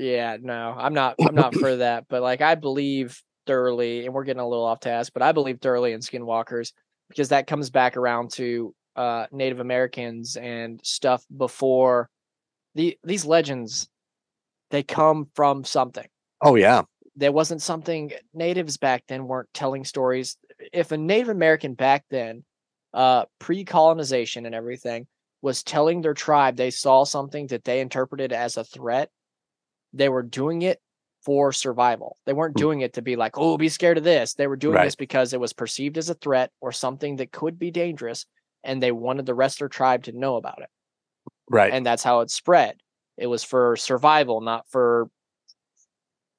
Yeah, 0.01 0.39
no, 0.41 0.75
I'm 0.79 0.95
not. 0.95 1.17
I'm 1.21 1.35
not 1.35 1.55
for 1.55 1.77
that. 1.77 2.07
But 2.09 2.23
like, 2.23 2.41
I 2.41 2.55
believe 2.55 3.23
thoroughly, 3.47 4.07
and 4.07 4.15
we're 4.15 4.25
getting 4.25 4.41
a 4.41 4.49
little 4.49 4.65
off 4.65 4.81
task, 4.81 5.13
but 5.13 5.23
I 5.23 5.33
believe 5.33 5.61
thoroughly 5.61 5.93
in 5.93 6.01
skinwalkers 6.01 6.73
because 7.11 7.29
that 7.29 7.47
comes 7.47 7.69
back 7.69 7.99
around 7.99 8.31
to 8.33 8.75
uh, 8.97 9.27
Native 9.31 9.61
Americans 9.61 10.37
and 10.37 10.81
stuff 10.83 11.23
before 11.37 12.09
the 12.75 12.97
these 13.05 13.27
legends. 13.27 13.91
They 14.71 14.83
come 14.83 15.29
from 15.35 15.65
something. 15.65 16.07
oh 16.41 16.55
yeah 16.55 16.83
There 17.17 17.33
wasn't 17.33 17.61
something 17.61 18.13
natives 18.33 18.79
back 18.79 19.05
then 19.07 19.27
weren't 19.27 19.53
telling 19.53 19.85
stories. 19.85 20.39
If 20.73 20.93
a 20.93 20.97
Native 20.97 21.29
American 21.29 21.75
back 21.75 22.05
then, 22.09 22.45
uh, 22.95 23.25
pre-colonization 23.39 24.47
and 24.47 24.55
everything, 24.55 25.09
was 25.43 25.63
telling 25.63 26.01
their 26.01 26.15
tribe 26.15 26.57
they 26.57 26.71
saw 26.71 27.05
something 27.05 27.49
that 27.49 27.65
they 27.65 27.81
interpreted 27.81 28.33
as 28.33 28.57
a 28.57 28.65
threat, 28.65 29.11
they 29.93 30.09
were 30.09 30.23
doing 30.23 30.63
it 30.63 30.81
for 31.25 31.53
survival. 31.53 32.17
They 32.25 32.33
weren't 32.33 32.55
Mm. 32.57 32.61
doing 32.61 32.81
it 32.81 32.95
to 32.95 33.03
be 33.03 33.15
like, 33.17 33.37
oh, 33.37 33.59
be 33.59 33.69
scared 33.69 33.99
of 33.99 34.05
this. 34.05 34.35
They 34.35 34.47
were 34.47 34.57
doing 34.57 34.77
Right. 34.77 34.85
this 34.87 34.95
because 34.97 35.33
it 35.33 35.41
was 35.41 35.53
perceived 35.53 35.99
as 35.99 36.09
a 36.09 36.15
threat 36.15 36.51
or 36.61 36.73
something 36.73 37.17
that 37.17 37.33
could 37.33 37.59
be 37.59 37.71
dangerous, 37.71 38.25
and 38.65 38.83
they 38.83 38.93
wanted 38.93 39.27
the 39.27 39.35
rest 39.35 39.57
of 39.57 39.59
their 39.61 39.69
tribe 39.69 40.05
to 40.05 40.13
know 40.13 40.37
about 40.37 40.61
it. 40.63 40.69
right 41.51 41.73
And 41.73 41.85
that's 41.85 42.03
how 42.05 42.21
it 42.21 42.31
spread. 42.31 42.77
It 43.19 43.27
was 43.27 43.43
for 43.45 43.77
survival, 43.77 44.41
not 44.41 44.67
for 44.71 45.11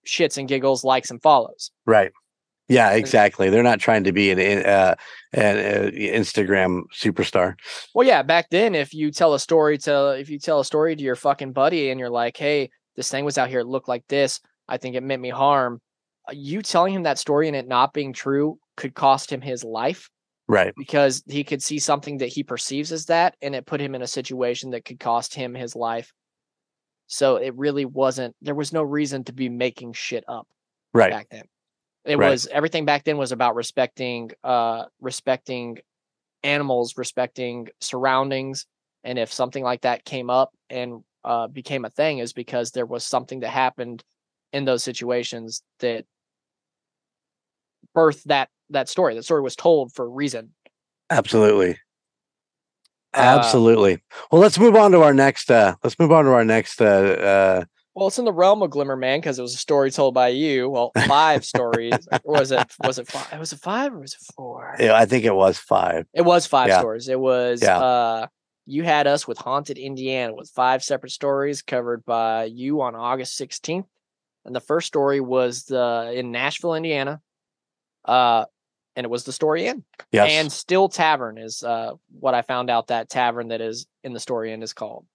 shits 0.07 0.37
and 0.37 0.47
giggles, 0.47 0.83
likes 0.83 1.11
and 1.11 1.21
follows. 1.21 1.71
Right. 1.85 2.11
Yeah, 2.67 2.91
exactly. 2.91 3.49
They're 3.49 3.63
not 3.63 3.79
trying 3.81 4.05
to 4.05 4.13
be 4.13 4.31
an 4.31 4.39
uh, 4.65 4.95
an 5.33 5.57
uh, 5.57 5.91
Instagram 5.91 6.83
superstar. 6.95 7.55
Well, 7.93 8.07
yeah, 8.07 8.23
back 8.23 8.49
then, 8.49 8.75
if 8.75 8.93
you 8.93 9.11
tell 9.11 9.33
a 9.33 9.39
story 9.39 9.77
to 9.79 10.11
if 10.17 10.29
you 10.29 10.39
tell 10.39 10.61
a 10.61 10.65
story 10.65 10.95
to 10.95 11.03
your 11.03 11.17
fucking 11.17 11.51
buddy 11.51 11.89
and 11.89 11.99
you're 11.99 12.09
like, 12.09 12.37
"Hey, 12.37 12.69
this 12.95 13.09
thing 13.09 13.25
was 13.25 13.37
out 13.37 13.49
here, 13.49 13.59
it 13.59 13.67
looked 13.67 13.87
like 13.87 14.05
this. 14.07 14.39
I 14.67 14.77
think 14.77 14.95
it 14.95 15.03
meant 15.03 15.21
me 15.21 15.29
harm." 15.29 15.81
uh, 16.29 16.33
You 16.33 16.61
telling 16.61 16.93
him 16.93 17.03
that 17.03 17.17
story 17.17 17.47
and 17.47 17.55
it 17.55 17.67
not 17.67 17.93
being 17.93 18.13
true 18.13 18.59
could 18.77 18.93
cost 18.93 19.31
him 19.31 19.41
his 19.41 19.63
life 19.63 20.09
Right. 20.47 20.73
because 20.75 21.23
he 21.27 21.43
could 21.43 21.63
see 21.63 21.79
something 21.79 22.17
that 22.19 22.27
he 22.29 22.43
perceives 22.43 22.91
as 22.91 23.05
that, 23.05 23.35
and 23.41 23.55
it 23.55 23.65
put 23.65 23.81
him 23.81 23.95
in 23.95 24.01
a 24.01 24.07
situation 24.07 24.71
that 24.71 24.85
could 24.85 24.99
cost 24.99 25.33
him 25.33 25.53
his 25.55 25.75
life. 25.75 26.11
So 27.07 27.35
it 27.37 27.55
really 27.55 27.85
wasn't. 27.85 28.35
There 28.41 28.55
was 28.55 28.71
no 28.71 28.83
reason 28.83 29.23
to 29.25 29.33
be 29.33 29.49
making 29.49 29.93
shit 29.93 30.23
up. 30.27 30.47
Right. 30.93 31.11
back 31.11 31.27
then. 31.29 31.43
It 32.03 32.17
Right. 32.17 32.29
was 32.29 32.47
everything 32.47 32.85
back 32.85 33.03
then 33.03 33.17
was 33.17 33.31
about 33.31 33.55
respecting 33.55 34.31
uh 34.43 34.85
respecting 34.99 35.77
animals, 36.43 36.97
respecting 36.97 37.69
surroundings, 37.79 38.65
and 39.03 39.19
if 39.19 39.31
something 39.31 39.63
like 39.63 39.81
that 39.81 40.03
came 40.05 40.29
up 40.29 40.51
and 40.69 41.03
uh 41.23 41.47
became 41.47 41.85
a 41.85 41.89
thing 41.89 42.19
is 42.19 42.33
because 42.33 42.71
there 42.71 42.85
was 42.85 43.05
something 43.05 43.41
that 43.41 43.49
happened 43.49 44.03
in 44.53 44.65
those 44.65 44.83
situations 44.83 45.61
that 45.79 46.05
birthed 47.95 48.23
that 48.23 48.49
that 48.69 48.87
story. 48.89 49.15
That 49.15 49.23
story 49.23 49.41
was 49.41 49.55
told 49.55 49.93
for 49.93 50.05
a 50.05 50.09
reason. 50.09 50.53
Absolutely. 51.09 51.77
Uh, 53.13 53.17
Absolutely. 53.19 54.01
well, 54.31 54.41
let's 54.41 54.57
move 54.57 54.75
on 54.75 54.91
to 54.91 55.01
our 55.01 55.13
next 55.13 55.51
uh 55.51 55.75
let's 55.83 55.99
move 55.99 56.11
on 56.11 56.23
to 56.25 56.31
our 56.31 56.45
next 56.45 56.81
uh 56.81 56.85
uh 56.85 57.63
Well, 57.93 58.07
it's 58.07 58.17
in 58.17 58.23
the 58.23 58.31
realm 58.31 58.61
of 58.61 58.69
Glimmer 58.69 58.95
Man 58.95 59.19
because 59.19 59.37
it 59.37 59.41
was 59.41 59.53
a 59.53 59.57
story 59.57 59.91
told 59.91 60.13
by 60.13 60.29
you. 60.29 60.69
Well, 60.69 60.93
five 61.07 61.43
stories. 61.45 62.07
Or 62.23 62.35
was 62.39 62.51
it? 62.51 62.71
Was 62.79 62.99
it 62.99 63.07
five? 63.09 63.37
Was 63.37 63.51
it 63.51 63.59
five 63.59 63.93
or 63.93 63.99
was 63.99 64.13
it 64.13 64.21
four? 64.33 64.77
yeah, 64.79 64.93
I 64.93 65.05
think 65.05 65.25
it 65.25 65.35
was 65.35 65.57
5. 65.57 66.05
It 66.13 66.21
was 66.21 66.45
five 66.45 66.69
Yeah. 66.69 66.79
stories. 66.79 67.09
It 67.09 67.19
was 67.19 67.61
Yeah. 67.61 67.79
uh 67.79 68.27
you 68.71 68.83
had 68.83 69.05
us 69.05 69.27
with 69.27 69.37
Haunted 69.37 69.77
Indiana 69.77 70.33
with 70.33 70.49
five 70.49 70.81
separate 70.81 71.11
stories 71.11 71.61
covered 71.61 72.05
by 72.05 72.45
you 72.45 72.81
on 72.81 72.95
August 72.95 73.37
16th. 73.37 73.83
And 74.45 74.55
the 74.55 74.61
first 74.61 74.87
story 74.87 75.19
was 75.19 75.65
the 75.65 76.13
in 76.15 76.31
Nashville, 76.31 76.75
Indiana. 76.75 77.19
Uh 78.05 78.45
and 78.95 79.03
it 79.03 79.09
was 79.09 79.25
the 79.25 79.33
story 79.33 79.67
inn. 79.67 79.83
Yes. 80.11 80.29
And 80.31 80.51
Still 80.51 80.87
Tavern 80.87 81.37
is 81.37 81.63
uh 81.63 81.91
what 82.17 82.33
I 82.33 82.43
found 82.43 82.69
out 82.69 82.87
that 82.87 83.09
tavern 83.09 83.49
that 83.49 83.59
is 83.59 83.87
in 84.05 84.13
the 84.13 84.21
story 84.21 84.53
inn 84.53 84.63
is 84.63 84.71
called. 84.71 85.05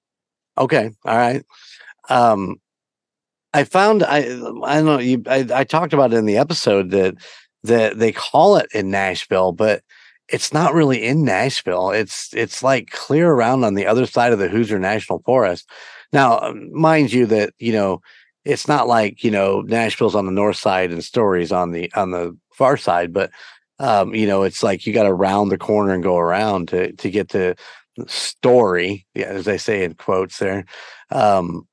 Okay. 0.59 0.91
All 1.07 1.17
right. 1.17 1.43
Um 2.11 2.57
I 3.55 3.65
found 3.65 4.03
I 4.03 4.19
I 4.19 4.77
don't 4.77 4.85
know 4.85 4.99
you 4.99 5.23
I, 5.27 5.47
I 5.53 5.65
talked 5.65 5.95
about 5.95 6.13
it 6.13 6.17
in 6.17 6.27
the 6.27 6.37
episode 6.37 6.91
that 6.91 7.15
that 7.65 7.99
they 7.99 8.13
call 8.13 8.59
it 8.59 8.69
in 8.75 8.91
Nashville, 8.91 9.53
but 9.53 9.83
it's 10.29 10.53
not 10.53 10.75
really 10.75 11.05
in 11.05 11.25
Nashville. 11.25 11.91
It's 11.91 12.33
it's 12.35 12.63
like 12.63 12.91
clear 12.91 13.31
around 13.31 13.65
on 13.65 13.75
the 13.75 13.87
other 13.87 14.07
side 14.07 14.33
of 14.33 14.39
the 14.39 14.49
Hoosier 14.49 14.79
National 14.79 15.21
Forest. 15.21 15.69
Now, 16.13 16.41
um, 16.41 16.71
mind 16.73 17.13
you 17.13 17.27
that, 17.27 17.53
you 17.59 17.73
know, 17.73 18.01
it's 18.45 18.69
not 18.69 18.89
like, 18.89 19.25
you 19.25 19.31
know, 19.31 19.63
Nashville's 19.63 20.15
on 20.15 20.27
the 20.27 20.33
north 20.33 20.57
side 20.57 20.91
and 20.91 21.05
Stories 21.05 21.53
on 21.53 21.73
the 21.73 21.93
on 21.95 22.11
the 22.11 22.37
far 22.53 22.77
side, 22.77 23.13
but 23.13 23.31
um, 23.79 24.15
you 24.15 24.27
know, 24.27 24.43
it's 24.43 24.63
like 24.63 24.87
you 24.87 24.93
got 24.93 25.03
to 25.05 25.15
round 25.15 25.51
the 25.51 25.59
corner 25.59 25.93
and 25.93 26.03
go 26.03 26.17
around 26.17 26.69
to 26.69 26.93
to 26.93 27.11
get 27.11 27.29
to 27.31 27.55
story, 28.07 29.07
yeah, 29.15 29.27
as 29.27 29.45
they 29.45 29.59
say 29.59 29.85
in 29.85 29.95
quotes 29.95 30.39
there. 30.39 30.65
Um, 31.11 31.67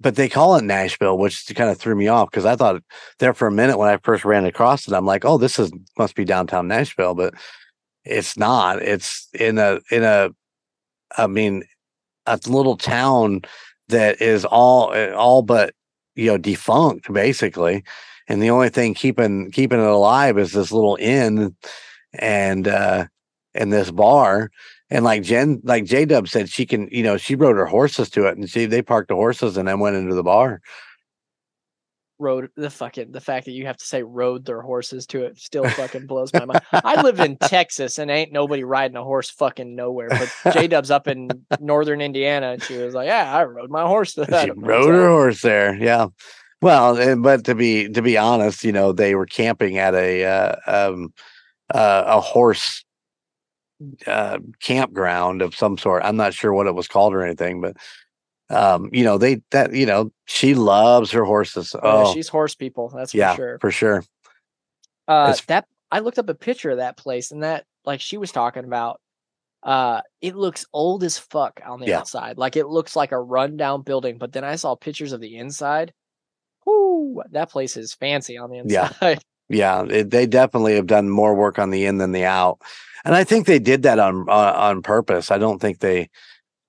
but 0.00 0.16
they 0.16 0.28
call 0.28 0.56
it 0.56 0.64
Nashville, 0.64 1.18
which 1.18 1.46
kind 1.54 1.70
of 1.70 1.78
threw 1.78 1.94
me 1.94 2.08
off 2.08 2.30
because 2.30 2.46
I 2.46 2.56
thought 2.56 2.82
there 3.18 3.34
for 3.34 3.46
a 3.46 3.52
minute 3.52 3.78
when 3.78 3.88
I 3.88 3.98
first 3.98 4.24
ran 4.24 4.46
across 4.46 4.88
it, 4.88 4.94
I'm 4.94 5.06
like, 5.06 5.24
oh, 5.24 5.38
this 5.38 5.58
is 5.58 5.70
must 5.98 6.14
be 6.14 6.24
downtown 6.24 6.68
Nashville, 6.68 7.14
but 7.14 7.34
it's 8.04 8.36
not. 8.36 8.80
It's 8.82 9.28
in 9.34 9.58
a 9.58 9.80
in 9.90 10.02
a, 10.02 10.30
I 11.18 11.26
mean, 11.26 11.64
a 12.26 12.40
little 12.46 12.76
town 12.76 13.42
that 13.88 14.22
is 14.22 14.44
all 14.46 14.92
eh, 14.94 15.12
all 15.12 15.42
but 15.42 15.74
you 16.14 16.26
know 16.26 16.38
defunct 16.38 17.12
basically, 17.12 17.84
and 18.28 18.42
the 18.42 18.50
only 18.50 18.70
thing 18.70 18.94
keeping 18.94 19.50
keeping 19.50 19.80
it 19.80 19.86
alive 19.86 20.38
is 20.38 20.52
this 20.52 20.72
little 20.72 20.96
inn 21.00 21.54
and 22.14 22.66
uh 22.66 23.06
and 23.54 23.72
this 23.72 23.90
bar 23.90 24.50
and 24.90 25.04
like 25.04 25.22
Jen, 25.22 25.60
like 25.64 25.84
J 25.84 26.04
Dub 26.04 26.28
said, 26.28 26.48
she 26.48 26.66
can, 26.66 26.88
you 26.90 27.02
know, 27.02 27.16
she 27.16 27.34
rode 27.34 27.56
her 27.56 27.66
horses 27.66 28.10
to 28.10 28.26
it, 28.26 28.36
and 28.36 28.48
she 28.50 28.66
they 28.66 28.82
parked 28.82 29.08
the 29.08 29.14
horses 29.14 29.56
and 29.56 29.68
then 29.68 29.80
went 29.80 29.96
into 29.96 30.14
the 30.14 30.22
bar. 30.22 30.60
Rode 32.18 32.50
the 32.54 32.68
fucking 32.68 33.12
the 33.12 33.20
fact 33.20 33.46
that 33.46 33.52
you 33.52 33.64
have 33.64 33.78
to 33.78 33.84
say 33.86 34.02
rode 34.02 34.44
their 34.44 34.60
horses 34.60 35.06
to 35.06 35.24
it 35.24 35.38
still 35.38 35.64
fucking 35.70 36.06
blows 36.06 36.30
my 36.34 36.44
mind. 36.44 36.60
I 36.70 37.00
live 37.00 37.18
in 37.18 37.38
Texas 37.38 37.98
and 37.98 38.10
ain't 38.10 38.30
nobody 38.30 38.62
riding 38.62 38.98
a 38.98 39.02
horse 39.02 39.30
fucking 39.30 39.74
nowhere. 39.74 40.10
But 40.10 40.52
J 40.52 40.66
Dub's 40.66 40.90
up 40.90 41.08
in 41.08 41.30
northern 41.60 42.02
Indiana 42.02 42.48
and 42.50 42.62
she 42.62 42.76
was 42.76 42.92
like, 42.92 43.06
Yeah, 43.06 43.34
I 43.34 43.44
rode 43.44 43.70
my 43.70 43.86
horse 43.86 44.12
to 44.14 44.24
that. 44.26 44.44
She 44.44 44.50
rode 44.50 44.92
her 44.92 45.08
horse 45.08 45.40
there, 45.40 45.74
yeah. 45.76 46.08
Well, 46.60 46.98
and- 46.98 47.22
but 47.22 47.44
to 47.46 47.54
be 47.54 47.88
to 47.88 48.02
be 48.02 48.18
honest, 48.18 48.64
you 48.64 48.72
know, 48.72 48.92
they 48.92 49.14
were 49.14 49.24
camping 49.24 49.78
at 49.78 49.94
a 49.94 50.24
uh, 50.26 50.56
um, 50.66 51.14
uh, 51.72 52.02
a 52.06 52.20
horse 52.20 52.84
uh, 54.06 54.38
campground 54.60 55.42
of 55.42 55.54
some 55.54 55.78
sort. 55.78 56.02
I'm 56.04 56.16
not 56.16 56.34
sure 56.34 56.52
what 56.52 56.66
it 56.66 56.74
was 56.74 56.88
called 56.88 57.14
or 57.14 57.22
anything, 57.22 57.60
but 57.60 57.76
um, 58.50 58.90
you 58.92 59.04
know, 59.04 59.18
they 59.18 59.42
that 59.50 59.72
you 59.74 59.86
know, 59.86 60.10
she 60.26 60.54
loves 60.54 61.10
her 61.12 61.24
horses. 61.24 61.74
Oh, 61.74 61.80
Oh, 61.82 61.98
yeah, 61.98 62.12
she's 62.12 62.28
horse 62.28 62.54
people, 62.54 62.88
that's 62.94 63.12
for 63.12 63.18
yeah, 63.18 63.34
sure. 63.36 63.58
for 63.60 63.70
sure. 63.70 64.04
Uh, 65.08 65.36
that 65.48 65.66
I 65.90 66.00
looked 66.00 66.18
up 66.18 66.28
a 66.28 66.34
picture 66.34 66.70
of 66.70 66.78
that 66.78 66.96
place, 66.96 67.30
and 67.30 67.42
that 67.42 67.64
like 67.84 68.00
she 68.00 68.16
was 68.16 68.32
talking 68.32 68.64
about, 68.64 69.00
uh, 69.62 70.00
it 70.20 70.36
looks 70.36 70.66
old 70.72 71.02
as 71.04 71.18
fuck 71.18 71.60
on 71.64 71.80
the 71.80 71.88
Yeah. 71.88 71.98
outside. 71.98 72.38
Like 72.38 72.56
it 72.56 72.66
looks 72.66 72.94
like 72.96 73.12
a 73.12 73.20
rundown 73.20 73.82
building. 73.82 74.18
But 74.18 74.32
then 74.32 74.44
I 74.44 74.56
saw 74.56 74.74
pictures 74.74 75.12
of 75.12 75.20
the 75.20 75.36
inside. 75.36 75.92
Whoo, 76.66 77.22
that 77.30 77.50
place 77.50 77.76
is 77.76 77.94
fancy 77.94 78.36
on 78.36 78.50
the 78.50 78.62
Yeah. 78.66 78.88
inside. 78.88 79.24
Yeah, 79.50 79.84
it, 79.84 80.10
they 80.10 80.26
definitely 80.26 80.76
have 80.76 80.86
done 80.86 81.10
more 81.10 81.34
work 81.34 81.58
on 81.58 81.70
the 81.70 81.84
in 81.84 81.98
than 81.98 82.12
the 82.12 82.24
out, 82.24 82.60
and 83.04 83.14
I 83.16 83.24
think 83.24 83.46
they 83.46 83.58
did 83.58 83.82
that 83.82 83.98
on 83.98 84.28
on, 84.28 84.54
on 84.54 84.82
purpose. 84.82 85.30
I 85.30 85.38
don't 85.38 85.60
think 85.60 85.80
they, 85.80 86.08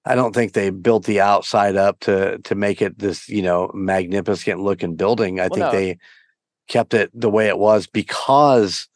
I 0.04 0.16
don't 0.16 0.34
think 0.34 0.54
they 0.54 0.72
built 0.72 1.06
the 1.06 1.22
outside 1.22 1.76
up 1.76 2.00
to 2.02 2.40
to 2.40 2.56
make 2.56 2.82
it 2.82 2.98
this 2.98 3.30
you 3.30 3.44
know 3.44 3.70
magnificent 3.76 4.60
looking 4.62 4.96
building. 4.96 5.40
I 5.40 5.44
Well, 5.44 5.50
think 5.50 5.60
no. 5.60 5.72
they 5.72 5.98
kept 6.68 6.94
it 6.96 7.12
the 7.14 7.30
way 7.30 7.48
it 7.48 7.60
was 7.60 7.86
because 7.86 8.88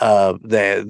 of 0.00 0.42
the 0.42 0.84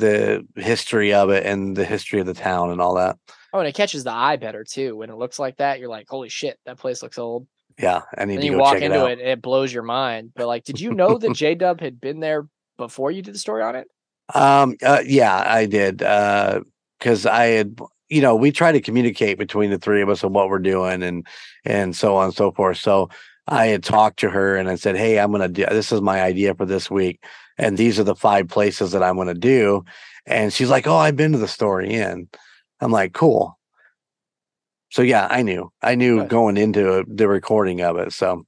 the 0.54 0.62
history 0.62 1.14
of 1.14 1.30
it 1.30 1.46
and 1.46 1.76
the 1.76 1.84
history 1.84 2.18
of 2.20 2.26
the 2.26 2.34
town 2.34 2.70
and 2.70 2.80
all 2.80 2.94
that. 2.94 3.18
Oh, 3.52 3.58
and 3.58 3.68
it 3.68 3.74
catches 3.74 4.02
the 4.02 4.12
eye 4.12 4.36
better 4.36 4.64
too. 4.64 4.96
When 4.96 5.10
it 5.10 5.16
looks 5.16 5.38
like 5.38 5.58
that, 5.58 5.78
you're 5.78 5.90
like, 5.90 6.08
holy 6.08 6.30
shit, 6.30 6.58
that 6.64 6.78
place 6.78 7.02
looks 7.02 7.18
old. 7.18 7.46
Yeah, 7.78 8.02
I 8.16 8.24
need 8.24 8.34
And 8.34 8.42
to 8.42 8.46
you 8.46 8.58
walk 8.58 8.74
check 8.74 8.82
it 8.82 8.86
into 8.86 8.98
out. 9.00 9.10
it, 9.12 9.20
it, 9.20 9.42
blows 9.42 9.72
your 9.72 9.82
mind. 9.82 10.32
But 10.34 10.46
like, 10.46 10.64
did 10.64 10.80
you 10.80 10.94
know 10.94 11.18
that 11.18 11.32
J 11.34 11.54
Dub 11.54 11.80
had 11.80 12.00
been 12.00 12.20
there 12.20 12.46
before 12.76 13.10
you 13.10 13.22
did 13.22 13.34
the 13.34 13.38
story 13.38 13.62
on 13.62 13.76
it? 13.76 13.88
Um, 14.34 14.76
uh, 14.82 15.02
yeah, 15.04 15.42
I 15.46 15.66
did. 15.66 16.02
Uh, 16.02 16.60
cause 17.00 17.26
I 17.26 17.46
had, 17.46 17.78
you 18.08 18.20
know, 18.20 18.34
we 18.34 18.52
try 18.52 18.72
to 18.72 18.80
communicate 18.80 19.38
between 19.38 19.70
the 19.70 19.78
three 19.78 20.02
of 20.02 20.08
us 20.08 20.22
on 20.24 20.32
what 20.32 20.48
we're 20.48 20.58
doing 20.58 21.02
and, 21.02 21.26
and 21.64 21.94
so 21.96 22.16
on 22.16 22.26
and 22.26 22.34
so 22.34 22.52
forth. 22.52 22.78
So 22.78 23.10
I 23.46 23.66
had 23.66 23.82
talked 23.82 24.20
to 24.20 24.30
her 24.30 24.56
and 24.56 24.68
I 24.68 24.76
said, 24.76 24.96
Hey, 24.96 25.18
I'm 25.18 25.32
to 25.32 25.48
do, 25.48 25.66
this 25.66 25.92
is 25.92 26.00
my 26.00 26.22
idea 26.22 26.54
for 26.54 26.64
this 26.66 26.90
week. 26.90 27.24
And 27.58 27.76
these 27.76 27.98
are 27.98 28.04
the 28.04 28.14
five 28.14 28.48
places 28.48 28.92
that 28.92 29.02
I'm 29.02 29.16
to 29.16 29.34
do. 29.34 29.84
And 30.26 30.52
she's 30.52 30.70
like, 30.70 30.86
Oh, 30.86 30.96
I've 30.96 31.16
been 31.16 31.32
to 31.32 31.38
the 31.38 31.48
story 31.48 31.90
inn. 31.90 32.28
I'm 32.80 32.92
like, 32.92 33.12
cool. 33.12 33.58
So 34.92 35.00
yeah, 35.00 35.26
I 35.30 35.40
knew, 35.40 35.72
I 35.80 35.94
knew 35.94 36.20
Good. 36.20 36.28
going 36.28 36.56
into 36.58 37.02
the 37.08 37.26
recording 37.26 37.80
of 37.80 37.96
it. 37.96 38.12
So 38.12 38.44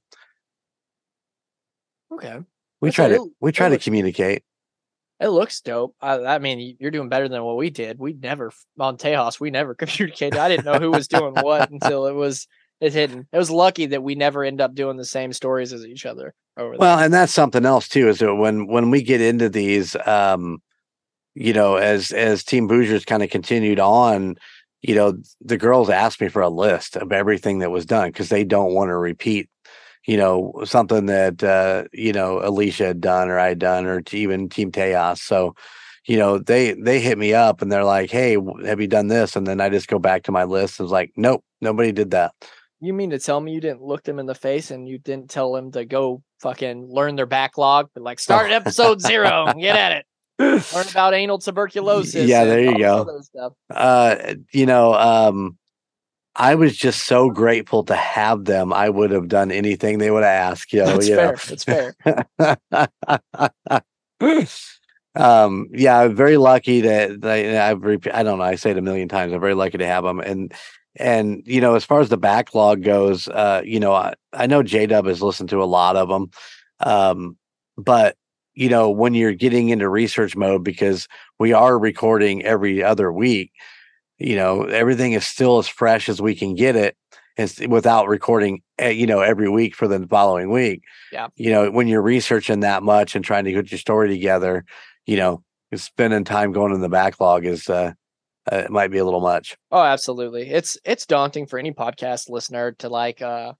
Okay. 2.11 2.39
we 2.81 2.89
That's 2.89 2.95
try 2.95 3.07
to, 3.09 3.15
it- 3.15 3.31
we 3.41 3.51
try 3.51 3.67
to 3.69 3.79
communicate. 3.79 4.43
It 5.19 5.29
looks 5.29 5.61
dope. 5.61 5.95
I, 6.01 6.19
I 6.19 6.39
mean, 6.39 6.75
you're 6.79 6.91
doing 6.91 7.09
better 7.09 7.27
than 7.29 7.41
what 7.43 7.57
we 7.57 7.69
did. 7.71 7.97
We 7.97 8.13
never 8.13 8.51
on 8.77 8.97
Tejas. 8.97 9.39
We 9.39 9.49
never 9.49 9.73
communicated. 9.75 10.37
I 10.37 10.49
didn't 10.49 10.65
know 10.65 10.77
who 10.77 10.91
was 10.91 11.07
doing 11.07 11.33
what 11.33 11.71
until 11.71 12.05
it 12.05 12.13
was 12.13 12.47
it 12.79 12.93
hidden. 12.93 13.25
It 13.31 13.37
was 13.37 13.49
lucky 13.49 13.87
that 13.87 14.03
we 14.03 14.13
never 14.15 14.43
end 14.43 14.61
up 14.61 14.75
doing 14.75 14.97
the 14.97 15.05
same 15.05 15.33
stories 15.33 15.73
as 15.73 15.85
each 15.85 16.05
other 16.05 16.35
over 16.57 16.71
there. 16.71 16.79
Well, 16.79 16.99
and 16.99 17.13
that's 17.13 17.33
something 17.33 17.65
else 17.65 17.87
too, 17.87 18.07
is 18.09 18.19
that 18.19 18.35
when 18.35 18.67
when 18.67 18.91
we 18.91 19.01
get 19.01 19.21
into 19.21 19.47
these, 19.49 19.95
um, 20.05 20.61
you 21.33 21.53
know, 21.53 21.77
as 21.77 22.11
as 22.11 22.43
Team 22.43 22.67
Boogers 22.67 23.05
kind 23.05 23.23
of 23.23 23.29
continued 23.29 23.79
on, 23.79 24.35
you 24.87 24.95
know, 24.95 25.17
the 25.41 25.57
girls 25.57 25.89
asked 25.89 26.21
me 26.21 26.27
for 26.27 26.41
a 26.41 26.49
list 26.49 26.95
of 26.95 27.11
everything 27.11 27.59
that 27.59 27.71
was 27.71 27.85
done 27.85 28.09
because 28.09 28.29
they 28.29 28.43
don't 28.43 28.73
want 28.73 28.89
to 28.89 28.97
repeat, 28.97 29.49
you 30.05 30.17
know, 30.17 30.53
something 30.65 31.07
that 31.07 31.43
uh, 31.43 31.85
you 31.91 32.13
know 32.13 32.39
Alicia 32.43 32.85
had 32.85 33.01
done 33.01 33.29
or 33.29 33.39
I 33.39 33.47
had 33.49 33.59
done 33.59 33.85
or 33.85 34.03
even 34.11 34.49
Team 34.49 34.71
Teos. 34.71 35.21
So, 35.21 35.55
you 36.05 36.17
know, 36.17 36.37
they 36.37 36.73
they 36.73 36.99
hit 36.99 37.17
me 37.17 37.33
up 37.33 37.61
and 37.61 37.71
they're 37.71 37.83
like, 37.83 38.11
"Hey, 38.11 38.37
have 38.65 38.79
you 38.79 38.87
done 38.87 39.07
this?" 39.07 39.35
And 39.35 39.47
then 39.47 39.59
I 39.59 39.69
just 39.69 39.87
go 39.87 39.97
back 39.99 40.23
to 40.23 40.31
my 40.31 40.43
list. 40.43 40.79
and 40.79 40.85
It's 40.85 40.91
like, 40.91 41.11
nope, 41.15 41.43
nobody 41.61 41.91
did 41.91 42.11
that. 42.11 42.33
you 42.79 42.93
mean 42.93 43.09
to 43.09 43.19
tell 43.19 43.41
me 43.41 43.53
you 43.53 43.61
didn't 43.61 43.81
look 43.81 44.03
them 44.03 44.19
in 44.19 44.27
the 44.27 44.35
face 44.35 44.69
and 44.69 44.87
you 44.87 44.99
didn't 44.99 45.29
tell 45.29 45.51
them 45.53 45.71
to 45.71 45.85
go 45.85 46.21
fucking 46.41 46.87
learn 46.91 47.15
their 47.15 47.25
backlog, 47.25 47.89
but 47.93 48.03
like 48.03 48.19
start 48.19 48.51
episode 48.51 49.01
zero, 49.01 49.51
get 49.59 49.75
at 49.75 49.91
it. 49.93 50.05
Learn 50.39 50.87
about 50.91 51.13
anal 51.13 51.39
tuberculosis. 51.39 52.27
Yeah, 52.27 52.43
there 52.45 52.61
you 52.61 52.85
all 52.85 53.05
go. 53.05 53.55
uh 53.73 54.35
you 54.51 54.65
know 54.65 54.93
um 54.93 55.57
i 56.35 56.55
was 56.55 56.75
just 56.75 57.05
so 57.05 57.29
grateful 57.29 57.83
to 57.83 57.95
have 57.95 58.45
them 58.45 58.73
i 58.73 58.89
would 58.89 59.11
have 59.11 59.27
done 59.27 59.51
anything 59.51 59.97
they 59.97 60.11
would 60.11 60.23
have 60.23 60.51
asked 60.51 60.73
you 60.73 60.83
know, 60.83 60.97
That's 60.97 61.07
you 61.07 61.15
fair. 61.15 61.35
That's 61.47 61.63
fair. 61.63 61.95
um 65.15 65.67
yeah 65.71 65.99
i'm 65.99 66.15
very 66.15 66.37
lucky 66.37 66.81
that 66.81 67.21
that 67.21 67.71
i've 67.71 67.85
i 68.13 68.21
don't 68.21 68.37
know 68.37 68.43
i 68.43 68.55
say 68.55 68.71
it 68.71 68.77
a 68.77 68.81
million 68.81 69.07
times 69.07 69.31
i'm 69.31 69.39
very 69.39 69.53
lucky 69.53 69.77
to 69.77 69.85
have 69.85 70.03
them 70.03 70.19
and 70.19 70.53
and 70.97 71.41
you 71.45 71.61
know 71.61 71.75
as 71.75 71.85
far 71.85 72.01
as 72.01 72.09
the 72.09 72.17
backlog 72.17 72.83
goes 72.83 73.27
uh 73.29 73.61
you 73.63 73.79
know 73.79 73.93
i, 73.93 74.13
I 74.33 74.47
know 74.47 74.61
j-dub 74.61 75.05
has 75.05 75.21
listened 75.21 75.49
to 75.49 75.63
a 75.63 75.65
lot 75.65 75.95
of 75.95 76.09
them 76.09 76.29
um 76.81 77.37
but 77.77 78.17
you 78.55 78.69
know, 78.69 78.89
when 78.89 79.13
you're 79.13 79.33
getting 79.33 79.69
into 79.69 79.87
research 79.89 80.35
mode, 80.35 80.63
because 80.63 81.07
we 81.39 81.53
are 81.53 81.77
recording 81.77 82.43
every 82.43 82.83
other 82.83 83.11
week, 83.11 83.51
you 84.17 84.35
know, 84.35 84.63
everything 84.63 85.13
is 85.13 85.25
still 85.25 85.57
as 85.57 85.67
fresh 85.67 86.09
as 86.09 86.21
we 86.21 86.35
can 86.35 86.55
get 86.55 86.75
it 86.75 86.95
and 87.37 87.53
without 87.69 88.07
recording, 88.07 88.61
eh, 88.79 88.89
you 88.89 89.05
know, 89.05 89.21
every 89.21 89.49
week 89.49 89.75
for 89.75 89.87
the 89.87 90.07
following 90.07 90.51
week. 90.51 90.83
Yeah. 91.11 91.27
You 91.35 91.51
know, 91.51 91.69
when 91.69 91.87
you're 91.87 92.01
researching 92.01 92.61
that 92.61 92.83
much 92.83 93.15
and 93.15 93.25
trying 93.25 93.45
to 93.45 93.53
put 93.53 93.71
your 93.71 93.77
story 93.77 94.07
together, 94.07 94.63
you 95.05 95.17
know, 95.17 95.43
spending 95.75 96.23
time 96.23 96.53
going 96.53 96.73
in 96.73 96.81
the 96.81 96.89
backlog 96.89 97.45
is, 97.45 97.69
uh, 97.69 97.91
uh, 98.51 98.57
it 98.57 98.71
might 98.71 98.91
be 98.91 98.99
a 98.99 99.05
little 99.05 99.21
much. 99.21 99.57
Oh, 99.71 99.81
absolutely. 99.81 100.49
It's 100.49 100.77
it's 100.85 101.05
daunting 101.05 101.47
for 101.47 101.57
any 101.57 101.71
podcast 101.71 102.29
listener 102.29 102.73
to 102.73 102.89
like 102.89 103.21
uh 103.21 103.53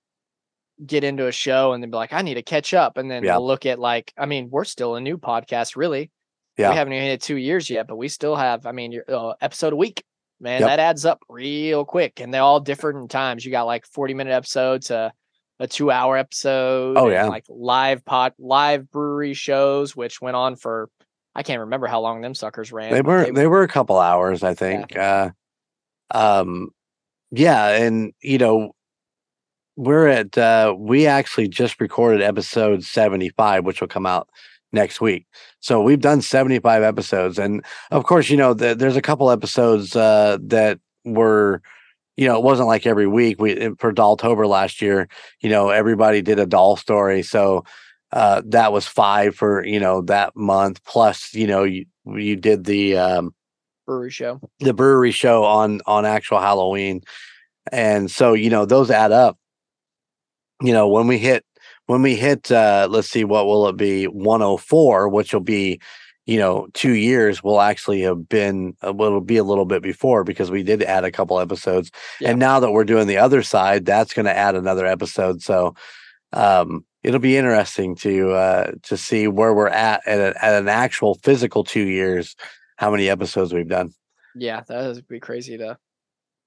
get 0.84 1.03
into 1.03 1.28
a 1.28 1.32
show 1.32 1.73
and 1.73 1.84
then 1.84 1.91
be 1.91 1.97
like, 1.97 2.13
I 2.13 2.21
need 2.21 2.34
to 2.36 2.41
catch 2.41 2.73
up. 2.73 2.97
And 2.97 3.09
then 3.11 3.23
Yeah. 3.23 3.38
look 3.38 3.65
at 3.65 3.80
like, 3.80 4.13
I 4.17 4.26
mean, 4.26 4.49
we're 4.49 4.65
still 4.65 4.95
a 4.95 5.01
new 5.01 5.17
podcast, 5.17 5.76
really. 5.76 6.11
Yeah. 6.57 6.69
We 6.71 6.76
haven't 6.78 6.93
even 6.93 7.05
hit 7.07 7.21
two 7.21 7.38
years 7.38 7.69
yet, 7.69 7.88
but 7.88 7.97
we 7.97 8.07
still 8.07 8.36
have, 8.36 8.65
I 8.65 8.71
mean, 8.71 8.91
your 8.91 9.03
uh, 9.07 9.34
episode 9.41 9.73
a 9.73 9.76
week. 9.76 10.03
Man, 10.41 10.59
Yep. 10.61 10.69
that 10.69 10.80
adds 10.80 11.05
up 11.05 11.19
real 11.30 11.86
quick. 11.86 12.19
And 12.19 12.34
they're 12.34 12.41
all 12.41 12.59
different 12.59 12.99
in 12.99 13.07
times. 13.07 13.45
You 13.45 13.51
got 13.51 13.63
like 13.63 13.86
40 13.86 14.13
minute 14.13 14.32
episodes, 14.34 14.91
a, 14.91 15.13
a 15.59 15.67
two 15.67 15.91
hour 15.91 16.17
episode. 16.17 16.97
Oh, 16.97 17.09
yeah. 17.09 17.28
Like 17.28 17.45
live 17.47 18.03
pot 18.03 18.34
live 18.38 18.91
brewery 18.91 19.34
shows, 19.34 19.95
which 19.95 20.21
went 20.21 20.36
on 20.36 20.55
for 20.57 20.89
I 21.34 21.43
can't 21.43 21.61
remember 21.61 21.88
how 21.88 22.01
long 22.01 22.21
them 22.21 22.34
suckers 22.36 22.71
ran. 22.73 22.91
they 22.93 23.01
were 23.01 23.32
they 23.32 23.47
were 23.47 23.63
a 23.63 23.67
couple 23.67 23.99
hours 23.99 24.41
i 24.41 24.53
think 24.53 24.95
uh 24.97 25.32
um 26.11 26.69
yeah 27.32 27.69
and 27.69 28.13
you 28.21 28.38
know 28.38 28.71
we're 29.76 30.07
at 30.07 30.38
uh 30.38 30.73
we 30.78 31.05
actually 31.05 31.47
just 31.47 31.80
recorded 31.82 32.21
episode 32.21 32.84
75 32.84 33.65
which 33.65 33.82
will 33.82 33.88
come 33.88 34.05
out 34.05 34.30
next 34.71 35.01
week 35.01 35.26
so 35.59 35.82
we've 35.82 36.01
done 36.01 36.21
75 36.21 36.84
episodes 36.84 37.38
and 37.38 37.63
of 37.91 38.03
course 38.05 38.30
you 38.30 38.38
know 38.38 38.53
the, 38.53 38.76
there's 38.76 38.95
a 38.95 39.01
couple 39.01 39.30
episodes 39.32 39.95
uh 39.95 40.38
that 40.41 40.80
were 41.03 41.61
you 42.17 42.28
know 42.28 42.38
it 42.38 42.43
wasn't 42.43 42.67
like 42.67 42.86
every 42.86 43.07
week 43.07 43.39
we 43.39 43.55
for 43.78 43.93
dolltober 43.93 44.47
last 44.47 44.82
year 44.82 45.07
you 45.41 45.49
know 45.49 45.69
everybody 45.69 46.21
did 46.21 46.39
a 46.39 46.45
doll 46.45 46.76
story 46.76 47.21
so 47.21 47.63
uh 48.11 48.41
that 48.45 48.71
was 48.71 48.88
five 48.88 49.36
for 49.36 49.65
you 49.65 49.80
know 49.80 50.01
that 50.01 50.36
month 50.36 50.84
plus 50.84 51.34
you 51.34 51.47
know 51.47 51.63
you 51.63 51.86
you 52.05 52.36
did 52.36 52.65
the 52.65 52.97
um 52.97 53.34
brewery 53.86 54.09
show. 54.09 54.41
the 54.59 54.73
brewery 54.73 55.11
show 55.11 55.43
on 55.43 55.82
on 55.86 56.05
actual 56.05 56.39
Halloween. 56.39 57.01
And 57.71 58.11
so, 58.11 58.34
you 58.34 58.49
know, 58.49 58.65
those 58.65 58.91
add 58.91 59.11
up. 59.11 59.38
You 60.62 60.74
know, 60.74 60.88
when 60.88 61.08
we 61.08 61.18
hit 61.18 61.45
when 61.88 62.01
we 62.01 62.16
hit 62.16 62.51
uh 62.51 62.88
let's 62.89 63.10
see 63.10 63.24
what 63.24 63.45
will 63.45 63.68
it 63.68 63.78
be 63.78 64.06
104, 64.06 65.10
which 65.10 65.34
will 65.34 65.41
be 65.41 65.80
you 66.28 66.39
know, 66.39 66.68
2 66.74 66.93
years 66.93 67.43
will 67.43 67.62
actually 67.62 68.01
have 68.01 68.28
been 68.28 68.74
it'll 68.82 69.22
be 69.22 69.38
a 69.38 69.43
little 69.43 69.66
bit 69.66 69.84
before 69.84 70.24
because 70.24 70.49
we 70.49 70.64
did 70.64 70.82
add 70.82 71.03
a 71.03 71.12
couple 71.12 71.39
episodes. 71.39 71.91
Yeah. 72.20 72.32
And 72.32 72.39
now 72.39 72.60
that 72.60 72.72
we're 72.72 72.84
doing 72.84 73.06
the 73.08 73.18
other 73.18 73.43
side, 73.43 73.86
that's 73.86 74.14
going 74.14 74.26
to 74.26 74.36
add 74.36 74.56
another 74.56 74.86
episode. 74.86 75.41
So, 75.41 75.76
um 76.34 76.86
it'll 77.03 77.20
be 77.20 77.38
interesting 77.38 77.95
to 77.95 78.32
uh 78.32 78.72
to 78.84 78.97
see 78.97 79.28
where 79.28 79.53
we're 79.53 79.68
at 79.68 80.01
at, 80.08 80.20
a, 80.20 80.45
at 80.45 80.62
an 80.62 80.68
actual 80.70 81.16
physical 81.16 81.64
2 81.64 81.82
years 81.82 82.36
how 82.78 82.89
many 82.91 83.10
episodes 83.10 83.53
we've 83.53 83.70
done. 83.70 83.91
Yeah, 84.36 84.62
that 84.68 84.95
would 84.95 85.08
be 85.08 85.20
crazy 85.20 85.58
to 85.58 85.78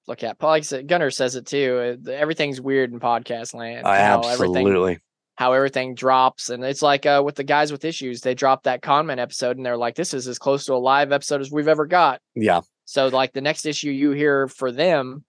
look 0.09 0.25
at. 0.25 0.43
Like 0.43 0.65
Gunnar 0.87 1.11
says 1.11 1.37
it 1.37 1.47
too. 1.47 1.99
uh, 2.09 2.11
Everything's 2.11 2.61
weird 2.61 2.93
in 2.93 2.99
podcast 2.99 3.55
land. 3.55 3.87
I 3.87 3.99
how 3.99 4.21
everything 4.21 4.67
absolutely. 4.67 4.99
how 5.37 5.53
everything 5.53 5.95
drops, 5.95 6.51
and 6.51 6.65
it's 6.65 6.83
like 6.83 7.07
uh, 7.07 7.23
with 7.25 7.37
the 7.37 7.45
guys 7.45 7.71
with 7.71 7.85
issues. 7.85 8.23
They 8.23 8.35
dropped 8.35 8.65
that 8.65 8.83
conman 8.83 9.19
episode, 9.19 9.57
and 9.57 9.65
they're 9.65 9.77
like, 9.77 9.95
"This 9.95 10.15
is 10.15 10.27
as 10.27 10.39
close 10.39 10.65
to 10.65 10.75
a 10.75 10.77
live 10.77 11.13
episode 11.13 11.41
as 11.41 11.53
we've 11.53 11.69
ever 11.69 11.87
got." 11.87 12.21
Yeah. 12.35 12.63
So 12.87 13.09
like 13.09 13.35
the 13.35 13.43
next 13.43 13.67
issue 13.67 13.91
you 13.91 14.13
hear 14.13 14.49
for 14.49 14.73
them 14.73 15.25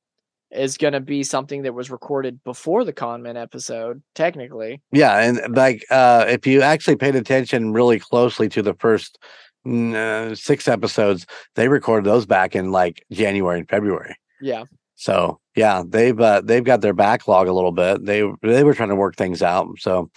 is 0.51 0.77
going 0.77 0.93
to 0.93 0.99
be 0.99 1.23
something 1.23 1.61
that 1.63 1.73
was 1.73 1.91
recorded 1.91 2.43
before 2.43 2.83
the 2.83 2.93
conman 2.93 3.37
episode, 3.37 4.01
technically. 4.15 4.81
Yeah. 4.91 5.19
And 5.19 5.55
like, 5.55 5.85
uh, 5.91 6.25
if 6.27 6.47
you 6.47 6.61
actually 6.63 6.95
paid 6.95 7.15
attention 7.15 7.71
really 7.71 7.99
closely 7.99 8.49
to 8.49 8.63
the 8.63 8.73
first 8.73 9.19
uh, 9.67 10.33
six 10.33 10.67
episodes, 10.67 11.27
they 11.55 11.67
recorded 11.67 12.09
those 12.09 12.25
back 12.25 12.55
in 12.55 12.71
like 12.71 13.05
January 13.11 13.59
and 13.59 13.69
February. 13.69 14.15
Yeah. 14.41 14.65
So 14.95 15.39
yeah, 15.55 15.83
they've 15.87 16.19
uh, 16.19 16.41
they've 16.41 16.63
got 16.63 16.81
their 16.81 16.93
backlog 16.93 17.47
a 17.47 17.53
little 17.53 17.71
bit. 17.71 18.05
They 18.05 18.23
they 18.41 18.63
were 18.63 18.73
trying 18.73 18.89
to 18.89 18.95
work 18.95 19.15
things 19.15 19.41
out. 19.41 19.67
So 19.79 20.09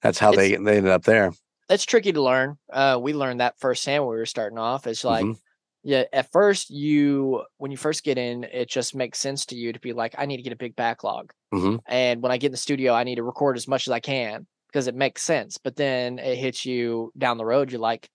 that's 0.00 0.18
how 0.18 0.32
they 0.32 0.56
they 0.56 0.78
ended 0.78 0.88
up 0.92 1.04
there. 1.04 1.32
That's 1.68 1.84
tricky 1.84 2.12
to 2.12 2.22
learn. 2.22 2.56
Uh, 2.72 2.98
we 3.00 3.12
learned 3.12 3.40
that 3.40 3.58
firsthand 3.58 4.04
when 4.04 4.10
we 4.10 4.16
were 4.18 4.26
starting 4.26 4.58
off. 4.58 4.86
It's 4.86 5.04
like, 5.04 5.24
Mhm. 5.24 5.36
yeah, 5.82 6.04
at 6.12 6.30
first 6.32 6.70
you 6.70 7.44
when 7.58 7.70
you 7.70 7.76
first 7.76 8.04
get 8.04 8.18
in, 8.18 8.44
it 8.44 8.68
just 8.68 8.94
makes 8.94 9.18
sense 9.18 9.46
to 9.46 9.54
you 9.56 9.72
to 9.72 9.80
be 9.80 9.92
like, 9.92 10.14
I 10.18 10.26
need 10.26 10.38
to 10.38 10.42
get 10.42 10.52
a 10.52 10.56
big 10.56 10.76
backlog. 10.76 11.32
Mhm. 11.54 11.80
And 11.86 12.22
when 12.22 12.32
I 12.32 12.36
get 12.38 12.46
in 12.48 12.52
the 12.52 12.58
studio, 12.58 12.94
I 12.94 13.04
need 13.04 13.16
to 13.16 13.22
record 13.22 13.56
as 13.56 13.68
much 13.68 13.86
as 13.86 13.92
I 13.92 14.00
can 14.00 14.46
because 14.68 14.86
it 14.86 14.94
makes 14.94 15.22
sense. 15.22 15.58
But 15.58 15.76
then 15.76 16.18
it 16.18 16.36
hits 16.36 16.64
you 16.66 17.12
down 17.16 17.36
the 17.38 17.44
road. 17.44 17.70
You're 17.70 17.80
like, 17.80 18.08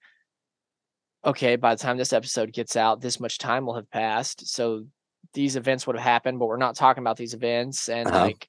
okay, 1.26 1.56
by 1.56 1.76
the 1.76 1.82
time 1.82 1.98
this 1.98 2.14
episode 2.14 2.54
gets 2.54 2.76
out, 2.76 3.02
this 3.02 3.20
much 3.20 3.38
time 3.38 3.66
will 3.66 3.76
have 3.76 3.90
passed. 3.92 4.48
So 4.48 4.86
these 5.34 5.56
events 5.56 5.86
would 5.88 5.96
have 5.96 6.04
happened, 6.04 6.40
but 6.40 6.48
we're 6.48 6.58
not 6.58 6.76
talking 6.76 7.04
about 7.04 7.18
these 7.18 7.34
events. 7.34 7.90
And 7.90 8.10
Uh-huh. 8.10 8.26
like, 8.26 8.48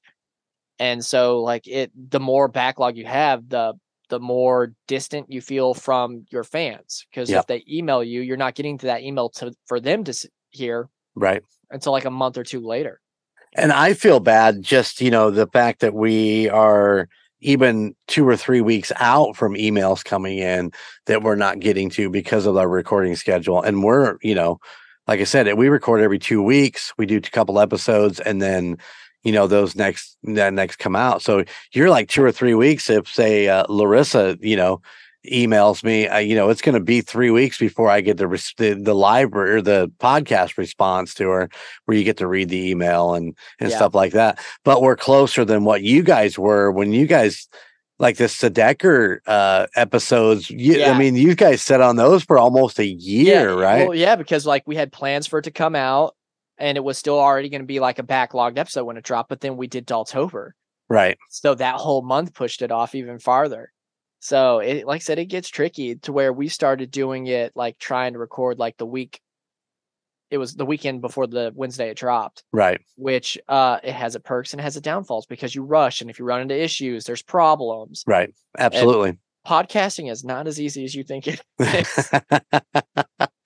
and 0.79 1.03
so 1.03 1.41
like 1.41 1.67
it, 1.67 1.91
the 2.09 2.19
more 2.19 2.47
backlog 2.47 2.97
you 2.97 3.05
have, 3.05 3.49
the 3.49 3.73
the 4.09 4.19
more 4.19 4.73
distant 4.87 5.31
you 5.31 5.39
feel 5.39 5.73
from 5.75 6.25
your 6.31 6.43
fans. 6.43 7.05
Because 7.11 7.29
Yep. 7.29 7.41
if 7.41 7.47
they 7.47 7.63
email 7.69 8.03
you, 8.03 8.21
you're 8.21 8.37
not 8.37 8.55
getting 8.55 8.77
to 8.79 8.87
that 8.87 9.03
email 9.03 9.29
to 9.29 9.53
for 9.67 9.79
them 9.79 10.03
to 10.05 10.29
hear 10.49 10.89
Right. 11.15 11.43
until 11.69 11.91
like 11.91 12.05
a 12.05 12.11
month 12.11 12.37
or 12.37 12.43
two 12.43 12.59
later. 12.59 13.01
And 13.55 13.71
I 13.71 13.93
feel 13.93 14.19
bad 14.19 14.61
just, 14.61 15.01
you 15.01 15.11
know, 15.11 15.31
the 15.31 15.47
fact 15.47 15.81
that 15.81 15.93
we 15.93 16.49
are 16.49 17.07
even 17.41 17.95
two 18.07 18.27
or 18.27 18.35
three 18.35 18.61
weeks 18.61 18.91
out 18.97 19.35
from 19.35 19.53
emails 19.55 20.03
coming 20.03 20.39
in 20.39 20.71
that 21.05 21.23
we're 21.23 21.35
not 21.35 21.59
getting 21.59 21.89
to 21.91 22.09
because 22.09 22.45
of 22.45 22.57
our 22.57 22.67
recording 22.67 23.15
schedule. 23.15 23.61
And 23.61 23.83
we're, 23.83 24.17
you 24.21 24.35
know, 24.35 24.59
like 25.09 25.21
I 25.21 25.23
said, 25.23 25.51
we 25.55 25.69
record 25.69 26.01
every 26.01 26.19
two 26.19 26.43
weeks. 26.43 26.93
We 26.99 27.07
do 27.07 27.17
a 27.17 27.21
couple 27.21 27.59
episodes 27.59 28.19
and 28.19 28.39
then, 28.39 28.77
you 29.23 29.31
know, 29.31 29.47
those 29.47 29.75
next 29.75 30.15
that 30.23 30.53
next 30.53 30.75
come 30.75 30.95
out. 30.95 31.23
So 31.23 31.43
you're 31.73 31.89
like 31.89 32.09
two 32.09 32.23
or 32.23 32.31
three 32.31 32.53
weeks. 32.53 32.91
If 32.91 33.07
say 33.11 33.47
uh, 33.49 33.65
Larissa, 33.69 34.37
you 34.39 34.55
know, 34.55 34.83
emails 35.25 35.83
me, 35.83 36.07
uh, 36.07 36.19
you 36.19 36.35
know, 36.35 36.49
it's 36.49 36.61
going 36.61 36.75
to 36.75 36.79
be 36.79 37.01
three 37.01 37.31
weeks 37.31 37.57
before 37.57 37.89
I 37.89 38.01
get 38.01 38.17
the, 38.17 38.27
res- 38.27 38.53
the 38.57 38.75
the 38.75 38.93
library 38.93 39.55
or 39.55 39.61
the 39.63 39.91
podcast 39.99 40.59
response 40.59 41.15
to 41.15 41.27
her, 41.27 41.49
where 41.85 41.97
you 41.97 42.03
get 42.03 42.17
to 42.17 42.27
read 42.27 42.49
the 42.49 42.69
email 42.69 43.15
and 43.15 43.35
and 43.59 43.71
Yeah. 43.71 43.77
stuff 43.77 43.95
like 43.95 44.13
that. 44.13 44.37
But 44.63 44.83
we're 44.83 44.95
closer 44.95 45.43
than 45.43 45.63
what 45.63 45.81
you 45.81 46.03
guys 46.03 46.37
were 46.37 46.71
when 46.71 46.93
you 46.93 47.07
guys 47.07 47.49
like 47.99 48.17
the 48.17 48.25
Sedecker 48.25 49.19
uh 49.27 49.67
episodes. 49.75 50.49
You, 50.49 50.79
Yeah. 50.79 50.91
I 50.91 50.97
mean, 50.97 51.15
you 51.15 51.35
guys 51.35 51.61
sat 51.61 51.81
on 51.81 51.95
those 51.97 52.23
for 52.23 52.37
almost 52.37 52.79
a 52.79 52.85
year, 52.85 53.53
right? 53.53 53.87
Well, 53.87 53.97
yeah, 53.97 54.15
because 54.15 54.45
like 54.45 54.63
we 54.65 54.75
had 54.75 54.91
plans 54.91 55.27
for 55.27 55.39
it 55.39 55.43
to 55.43 55.51
come 55.51 55.75
out 55.75 56.15
and 56.57 56.77
it 56.77 56.81
was 56.83 56.97
still 56.97 57.19
already 57.19 57.49
going 57.49 57.61
to 57.61 57.67
be 57.67 57.79
like 57.79 57.99
a 57.99 58.03
backlogged 58.03 58.57
episode 58.57 58.85
when 58.85 58.97
it 58.97 59.03
dropped, 59.03 59.29
but 59.29 59.41
then 59.41 59.57
we 59.57 59.67
did 59.67 59.85
Dolltober. 59.87 60.51
right. 60.89 61.17
So 61.29 61.55
that 61.55 61.75
whole 61.75 62.01
month 62.01 62.33
pushed 62.33 62.61
it 62.61 62.71
off 62.71 62.95
even 62.95 63.19
farther. 63.19 63.71
So 64.21 64.59
it 64.59 64.85
like 64.85 64.97
I 64.97 64.99
said, 64.99 65.19
it 65.19 65.25
gets 65.25 65.49
tricky 65.49 65.95
to 65.95 66.11
where 66.11 66.33
we 66.33 66.49
started 66.49 66.91
doing 66.91 67.27
it 67.27 67.53
like 67.55 67.77
trying 67.79 68.13
to 68.13 68.19
record 68.19 68.59
like 68.59 68.77
the 68.77 68.85
week 68.85 69.21
it 70.31 70.37
was 70.37 70.55
the 70.55 70.65
weekend 70.65 71.01
before 71.01 71.27
the 71.27 71.51
Wednesday 71.55 71.89
it 71.89 71.97
dropped, 71.97 72.43
Right. 72.51 72.79
which 72.97 73.37
uh 73.47 73.79
it 73.83 73.93
has 73.93 74.15
its 74.15 74.23
perks 74.23 74.53
and 74.53 74.59
it 74.59 74.63
has 74.63 74.77
its 74.77 74.83
downfalls 74.83 75.25
because 75.25 75.53
you 75.55 75.63
rush 75.63 76.01
and 76.01 76.09
if 76.09 76.19
you 76.19 76.25
run 76.25 76.41
into 76.41 76.59
issues, 76.59 77.05
there's 77.05 77.21
problems. 77.21 78.03
Right. 78.07 78.33
Absolutely. 78.57 79.17
Podcasting 79.47 80.11
is 80.11 80.23
not 80.23 80.47
as 80.47 80.59
easy 80.59 80.83
as 80.83 80.93
you 80.93 81.03
think 81.03 81.27
it 81.27 81.41
is. 81.59 82.11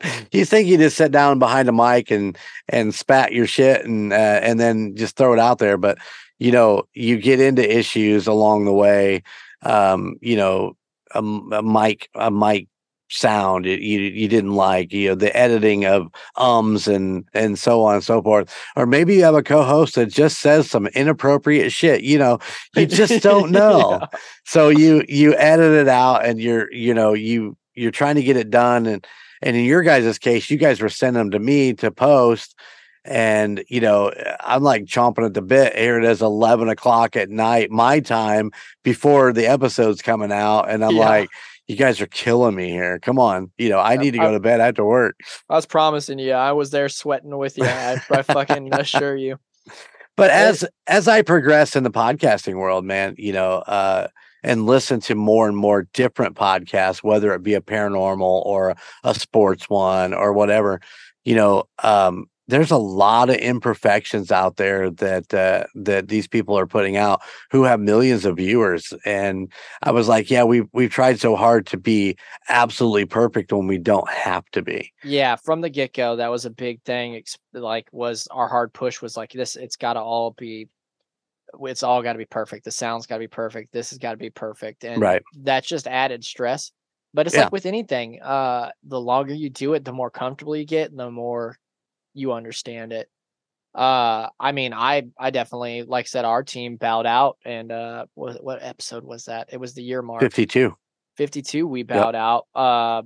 you 0.31 0.43
think 0.45 0.67
you 0.67 0.77
just 0.77 0.97
sit 0.97 1.11
down 1.11 1.39
behind 1.39 1.69
a 1.69 1.71
mic 1.71 2.11
and 2.11 2.37
and 2.67 2.93
spat 2.93 3.31
your 3.31 3.47
shit 3.47 3.85
and 3.85 4.11
uh, 4.11 4.15
and 4.43 4.59
then 4.59 4.95
just 4.95 5.15
throw 5.15 5.33
it 5.33 5.39
out 5.39 5.59
there 5.59 5.77
but 5.77 5.97
you 6.39 6.51
know 6.51 6.83
you 6.93 7.17
get 7.17 7.39
into 7.39 7.77
issues 7.77 8.27
along 8.27 8.65
the 8.65 8.73
way 8.73 9.23
um 9.61 10.15
you 10.21 10.35
know 10.35 10.75
a 11.15 11.21
mic 11.61 12.09
a 12.15 12.29
mic 12.31 12.67
sound 13.09 13.65
it, 13.65 13.81
you 13.81 13.99
you 13.99 14.27
didn't 14.27 14.55
like 14.55 14.91
you 14.91 15.09
know 15.09 15.15
the 15.15 15.35
editing 15.37 15.85
of 15.85 16.07
ums 16.37 16.87
and 16.87 17.25
and 17.33 17.59
so 17.59 17.83
on 17.83 17.95
and 17.95 18.03
so 18.03 18.21
forth 18.23 18.51
or 18.75 18.85
maybe 18.87 19.13
you 19.15 19.23
have 19.23 19.35
a 19.35 19.43
co-host 19.43 19.95
that 19.95 20.07
just 20.07 20.39
says 20.39 20.69
some 20.69 20.87
inappropriate 20.87 21.71
shit 21.71 22.01
you 22.01 22.17
know 22.17 22.39
you 22.75 22.85
just 22.87 23.21
don't 23.21 23.51
know 23.61 23.99
Yeah. 24.01 24.07
so 24.45 24.69
you 24.69 25.03
you 25.07 25.35
edit 25.35 25.73
it 25.73 25.87
out 25.87 26.25
and 26.25 26.39
you're 26.41 26.71
you 26.73 26.93
know 26.93 27.13
you 27.13 27.55
you're 27.75 27.91
trying 27.91 28.15
to 28.15 28.23
get 28.23 28.37
it 28.37 28.49
done 28.49 28.85
and 28.87 29.05
and 29.43 29.55
in 29.57 29.65
your 29.65 29.83
guys' 29.83 30.17
case 30.17 30.49
you 30.49 30.57
guys 30.57 30.81
were 30.81 30.89
sending 30.89 31.19
them 31.19 31.31
to 31.31 31.39
me 31.39 31.73
to 31.73 31.91
post 31.91 32.55
and 33.05 33.63
you 33.67 33.81
know 33.81 34.11
i'm 34.39 34.63
like 34.63 34.85
chomping 34.85 35.25
at 35.25 35.33
the 35.33 35.41
bit 35.41 35.75
here 35.75 35.97
it 35.99 36.05
is 36.05 36.21
11 36.21 36.69
o'clock 36.69 37.15
at 37.17 37.29
night 37.29 37.69
my 37.69 37.99
time 37.99 38.49
before 38.83 39.33
the 39.33 39.45
episode's 39.45 40.01
coming 40.01 40.31
out 40.31 40.69
and 40.69 40.83
i'm 40.85 40.95
Yeah. 40.95 41.09
like 41.09 41.29
you 41.67 41.75
guys 41.75 42.01
are 42.01 42.07
killing 42.07 42.55
me 42.55 42.69
here. 42.69 42.99
Come 42.99 43.19
on, 43.19 43.51
you 43.57 43.69
know, 43.69 43.79
I 43.79 43.95
need 43.95 44.11
to 44.11 44.17
go 44.17 44.31
to 44.31 44.39
bed 44.39 44.59
I 44.59 44.65
have 44.65 44.75
to 44.75 44.85
work. 44.85 45.15
I 45.49 45.55
was 45.55 45.65
promising 45.65 46.19
you. 46.19 46.33
I 46.33 46.51
was 46.51 46.71
there 46.71 46.89
sweating 46.89 47.37
with 47.37 47.57
you. 47.57 47.65
I, 47.65 48.01
I 48.11 48.21
fucking 48.21 48.73
assure 48.73 49.15
you. 49.15 49.39
But 50.15 50.29
as 50.29 50.63
as 50.85 51.07
I 51.07 51.23
progress 51.23 51.75
in 51.75 51.81
the 51.81 51.89
podcasting 51.89 52.53
world, 52.53 52.85
man, 52.85 53.15
you 53.17 53.33
know, 53.33 53.63
uh, 53.65 54.09
and 54.43 54.67
listen 54.67 54.99
to 55.01 55.15
more 55.15 55.47
and 55.47 55.57
more 55.57 55.87
different 55.93 56.35
podcasts, 56.35 57.01
whether 57.01 57.33
it 57.33 57.41
be 57.41 57.55
a 57.55 57.61
paranormal 57.61 58.45
or 58.45 58.75
a 59.03 59.15
sports 59.15 59.69
one 59.69 60.13
or 60.13 60.33
whatever, 60.33 60.81
you 61.25 61.33
know, 61.33 61.63
um, 61.81 62.27
there's 62.47 62.71
a 62.71 62.77
lot 62.77 63.29
of 63.29 63.37
imperfections 63.37 64.31
out 64.31 64.57
there 64.57 64.89
that 64.89 65.33
uh, 65.33 65.63
that 65.75 66.09
these 66.09 66.27
people 66.27 66.57
are 66.57 66.67
putting 66.67 66.97
out 66.97 67.21
who 67.51 67.63
have 67.63 67.79
millions 67.79 68.25
of 68.25 68.37
viewers. 68.37 68.93
And 69.05 69.51
I 69.81 69.91
was 69.91 70.07
like, 70.07 70.29
yeah, 70.29 70.43
we 70.43 70.63
we've 70.73 70.91
tried 70.91 71.19
so 71.19 71.35
hard 71.35 71.65
to 71.67 71.77
be 71.77 72.17
absolutely 72.49 73.05
perfect 73.05 73.53
when 73.53 73.67
we 73.67 73.77
don't 73.77 74.09
have 74.09 74.45
to 74.51 74.61
be. 74.61 74.91
Yeah, 75.03 75.37
from 75.37 75.61
the 75.61 75.69
get 75.69 75.93
go, 75.93 76.17
that 76.17 76.31
was 76.31 76.45
a 76.45 76.49
big 76.49 76.81
thing. 76.83 77.23
Like, 77.53 77.87
was 77.91 78.27
our 78.31 78.47
hard 78.47 78.73
push 78.73 79.01
was 79.01 79.15
like 79.15 79.31
this. 79.31 79.55
It's 79.55 79.77
got 79.77 79.93
to 79.93 80.01
all 80.01 80.31
be. 80.31 80.67
It's 81.61 81.83
all 81.83 82.01
got 82.01 82.13
to 82.13 82.17
be 82.17 82.25
perfect. 82.25 82.65
The 82.65 82.71
sound's 82.71 83.05
got 83.05 83.15
to 83.15 83.19
be 83.19 83.27
perfect. 83.27 83.71
This 83.71 83.91
has 83.91 83.99
got 83.99 84.11
to 84.11 84.17
be 84.17 84.31
perfect, 84.31 84.83
and 84.83 85.01
Right. 85.01 85.21
that 85.43 85.63
just 85.63 85.87
added 85.87 86.23
stress. 86.23 86.71
But 87.13 87.27
it's 87.27 87.35
Yeah. 87.35 87.43
like 87.43 87.51
with 87.51 87.67
anything. 87.67 88.21
Uh, 88.21 88.71
the 88.83 88.99
longer 88.99 89.35
you 89.35 89.49
do 89.51 89.75
it, 89.75 89.85
the 89.85 89.93
more 89.93 90.09
comfortable 90.09 90.55
you 90.55 90.65
get, 90.65 90.89
and 90.89 90.99
the 90.99 91.11
more 91.11 91.59
you 92.13 92.33
understand 92.33 92.93
it. 92.93 93.09
Uh, 93.75 94.29
I 94.39 94.51
mean, 94.51 94.73
I 94.73 95.07
I 95.17 95.31
definitely, 95.31 95.83
like 95.83 96.05
I 96.05 96.07
said, 96.07 96.25
our 96.25 96.43
team 96.43 96.75
bowed 96.75 97.05
out, 97.07 97.37
and 97.43 97.71
uh, 97.71 98.05
what 98.13 98.43
what 98.43 98.59
episode 98.61 99.03
was 99.03 99.25
that? 99.25 99.49
It 99.51 99.59
was 99.59 99.73
the 99.73 99.81
year 99.83 100.01
mark. 100.01 100.21
52. 100.21 100.75
52 101.17 101.67
we 101.67 101.83
bowed 101.83 102.15
out 102.15 102.47
uh 102.55 103.03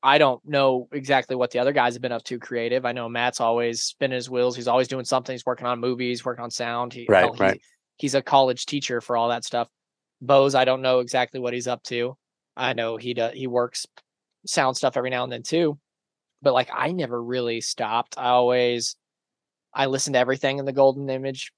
i 0.00 0.16
don't 0.16 0.40
know 0.46 0.86
exactly 0.92 1.34
what 1.34 1.50
the 1.50 1.58
other 1.58 1.72
guys 1.72 1.94
have 1.94 2.00
been 2.02 2.12
up 2.12 2.22
to 2.22 2.38
creative 2.38 2.84
i 2.86 2.92
know 2.92 3.08
matt's 3.08 3.40
always 3.40 3.82
spinning 3.82 4.14
his 4.14 4.30
wheels 4.30 4.54
he's 4.54 4.68
always 4.68 4.86
doing 4.86 5.04
something 5.04 5.34
he's 5.34 5.44
working 5.44 5.66
on 5.66 5.80
movies 5.80 6.24
working 6.24 6.44
on 6.44 6.52
sound 6.52 6.92
he, 6.92 7.04
Right, 7.08 7.24
hell, 7.24 7.32
he- 7.32 7.40
right. 7.42 7.60
he's 7.96 8.14
a 8.14 8.22
college 8.22 8.64
teacher 8.66 9.00
for 9.00 9.16
all 9.16 9.28
that 9.30 9.44
stuff 9.44 9.66
bose 10.20 10.54
i 10.54 10.64
don't 10.64 10.82
know 10.82 11.00
exactly 11.00 11.40
what 11.40 11.52
he's 11.52 11.66
up 11.66 11.82
to 11.84 12.16
i 12.56 12.74
know 12.74 12.96
he 12.96 13.12
does 13.12 13.32
he 13.34 13.48
works 13.48 13.84
sound 14.46 14.76
stuff 14.76 14.96
every 14.96 15.10
now 15.10 15.24
and 15.24 15.32
then 15.32 15.42
too 15.42 15.76
but 16.42 16.52
like 16.52 16.68
i 16.74 16.92
never 16.92 17.22
really 17.22 17.60
stopped 17.60 18.18
i 18.18 18.28
always 18.28 18.96
i 19.72 19.86
listened 19.86 20.14
to 20.14 20.20
everything 20.20 20.58
in 20.58 20.64
the 20.64 20.72
golden 20.72 21.08
image 21.08 21.52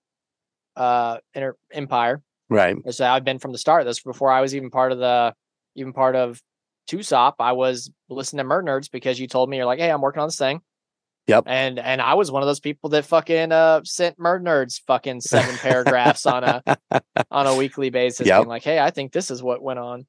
uh 0.77 1.19
Inter- 1.35 1.57
empire 1.73 2.23
Right. 2.51 2.77
so 2.91 3.07
I've 3.07 3.25
been 3.25 3.39
from 3.39 3.53
the 3.53 3.59
start. 3.59 3.85
This 3.87 4.01
before 4.03 4.31
I 4.31 4.43
was 4.43 4.55
even 4.55 4.71
part 4.71 4.93
of 4.93 4.99
the 4.99 5.35
even 5.75 5.95
part 5.95 6.15
of 6.15 6.41
TUSOP. 6.89 7.35
I 7.41 7.53
was 7.53 7.91
listening 8.11 8.45
to 8.45 8.49
Murd 8.49 8.65
Nerds 8.65 8.91
because 8.91 9.19
you 9.19 9.27
told 9.27 9.49
me 9.49 9.57
you're 9.57 9.65
like, 9.67 9.79
hey, 9.79 9.91
I'm 9.91 10.03
working 10.03 10.21
on 10.21 10.29
this 10.29 10.37
thing. 10.37 10.61
Yep. 11.27 11.45
And 11.47 11.79
and 11.79 12.03
I 12.03 12.15
was 12.15 12.31
one 12.31 12.43
of 12.43 12.47
those 12.47 12.61
people 12.61 12.91
that 12.91 13.07
fucking 13.07 13.51
uh 13.51 13.81
sent 13.85 14.19
Murd 14.19 14.43
Nerds 14.43 14.83
fucking 14.87 15.23
seven 15.23 15.57
paragraphs 15.57 16.27
on 16.27 16.45
a 16.45 16.63
on 17.31 17.47
a 17.47 17.57
weekly 17.57 17.89
basis, 17.89 18.27
Yep. 18.27 18.41
being 18.43 18.49
like, 18.49 18.63
hey, 18.63 18.79
I 18.79 18.91
think 18.91 19.13
this 19.13 19.31
is 19.31 19.43
what 19.43 19.63
went 19.63 19.79
on. 19.79 20.07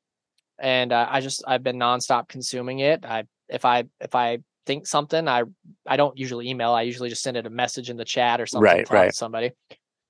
And 0.59 0.91
uh, 0.91 1.07
I 1.09 1.21
just 1.21 1.41
I've 1.47 1.63
been 1.63 1.78
nonstop 1.78 2.28
consuming 2.28 2.80
it. 2.80 3.05
I 3.05 3.23
if 3.47 3.63
I 3.63 3.86
if 4.01 4.13
I 4.13 4.39
think 4.66 4.88
something, 4.88 5.28
I 5.28 5.43
I 5.88 5.97
don't 5.97 6.18
usually 6.18 6.49
email. 6.49 6.72
I 6.72 6.84
usually 6.84 7.09
just 7.09 7.24
send 7.24 7.38
it 7.38 7.45
a 7.45 7.49
message 7.49 7.89
in 7.89 7.97
the 7.97 8.05
chat 8.05 8.41
or 8.41 8.45
something 8.45 8.63
Right, 8.63 8.86
to 8.86 8.93
right. 8.93 9.13
somebody 9.16 9.51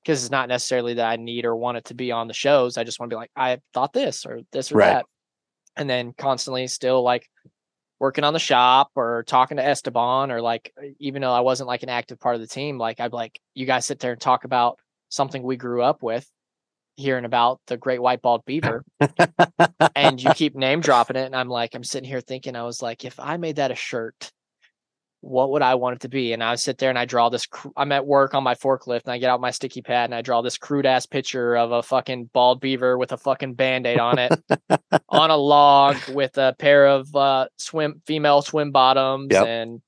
because 0.04 0.24
it's 0.24 0.32
not 0.32 0.50
necessarily 0.50 0.94
that 0.96 1.08
I 1.08 1.16
need 1.16 1.46
or 1.46 1.56
want 1.56 1.78
it 1.78 1.86
to 1.86 1.96
be 1.96 2.12
on 2.12 2.28
the 2.28 2.34
shows. 2.34 2.78
I 2.78 2.84
just 2.84 3.00
want 3.00 3.10
to 3.10 3.16
be 3.16 3.18
like, 3.18 3.32
I 3.36 3.60
thought 3.74 3.92
this 3.92 4.26
or 4.26 4.42
this 4.52 4.72
or 4.72 4.76
Right. 4.76 4.88
that. 4.94 5.06
And 5.76 5.90
then 5.90 6.14
constantly 6.16 6.68
still 6.68 7.02
like 7.02 7.28
working 8.00 8.24
on 8.24 8.34
the 8.34 8.40
shop 8.40 8.92
or 8.96 9.24
talking 9.26 9.58
to 9.58 9.66
Esteban 9.66 10.32
or 10.32 10.42
like, 10.42 10.72
even 11.00 11.22
though 11.22 11.34
I 11.34 11.40
wasn't 11.40 11.68
like 11.68 11.82
an 11.84 11.90
active 11.90 12.20
part 12.20 12.36
of 12.36 12.42
the 12.42 12.48
team, 12.48 12.78
like 12.78 13.00
I'd 13.00 13.14
like, 13.14 13.40
you 13.56 13.66
guys 13.66 13.86
sit 13.86 14.00
there 14.00 14.12
and 14.12 14.22
talk 14.22 14.44
about 14.44 14.80
something 15.10 15.42
we 15.42 15.58
grew 15.58 15.82
up 15.82 16.04
with, 16.04 16.30
hearing 16.98 17.26
about 17.26 17.60
the 17.68 17.78
great 17.78 18.02
white 18.02 18.22
bald 18.22 18.46
beaver. 18.46 18.84
and 19.96 20.22
you 20.22 20.30
keep 20.36 20.56
name 20.56 20.82
dropping 20.82 21.16
it. 21.16 21.26
And 21.26 21.36
I'm 21.36 21.50
like, 21.50 21.74
I'm 21.74 21.84
sitting 21.84 22.08
here 22.08 22.22
thinking, 22.22 22.56
I 22.56 22.64
was 22.64 22.82
like, 22.82 23.06
if 23.06 23.20
I 23.20 23.38
made 23.38 23.56
that 23.56 23.72
a 23.72 23.76
shirt, 23.76 24.32
what 25.26 25.52
would 25.52 25.62
I 25.64 25.76
want 25.76 25.96
it 25.96 26.02
to 26.02 26.10
be? 26.10 26.34
And 26.34 26.44
I 26.44 26.56
sit 26.56 26.78
there 26.78 26.90
and 26.90 27.00
I 27.00 27.06
draw 27.06 27.30
this. 27.30 27.46
cr- 27.48 27.70
I'm 27.76 27.92
at 27.92 28.06
work 28.06 28.34
on 28.36 28.44
my 28.44 28.54
forklift 28.56 29.02
and 29.06 29.12
I 29.12 29.18
get 29.18 29.30
out 29.30 29.42
my 29.42 29.52
sticky 29.52 29.82
pad 29.82 30.06
and 30.06 30.16
I 30.16 30.22
draw 30.22 30.42
this 30.42 30.58
crude 30.58 30.86
ass 30.86 31.06
picture 31.06 31.56
of 31.58 31.72
a 31.72 31.82
fucking 31.82 32.30
bald 32.34 32.62
beaver 32.62 32.98
with 32.98 33.12
a 33.12 33.18
fucking 33.18 33.56
band 33.56 33.88
aid 33.88 34.00
on 34.00 34.20
it 34.20 34.32
on 35.10 35.32
a 35.32 35.38
log 35.38 35.98
with 36.10 36.38
a 36.38 36.56
pair 36.60 36.88
of 36.88 37.14
uh, 37.16 37.48
swim 37.58 38.02
female 38.06 38.42
swim 38.44 38.72
bottoms 38.72 39.30
Yep. 39.32 39.48
and 39.48 39.82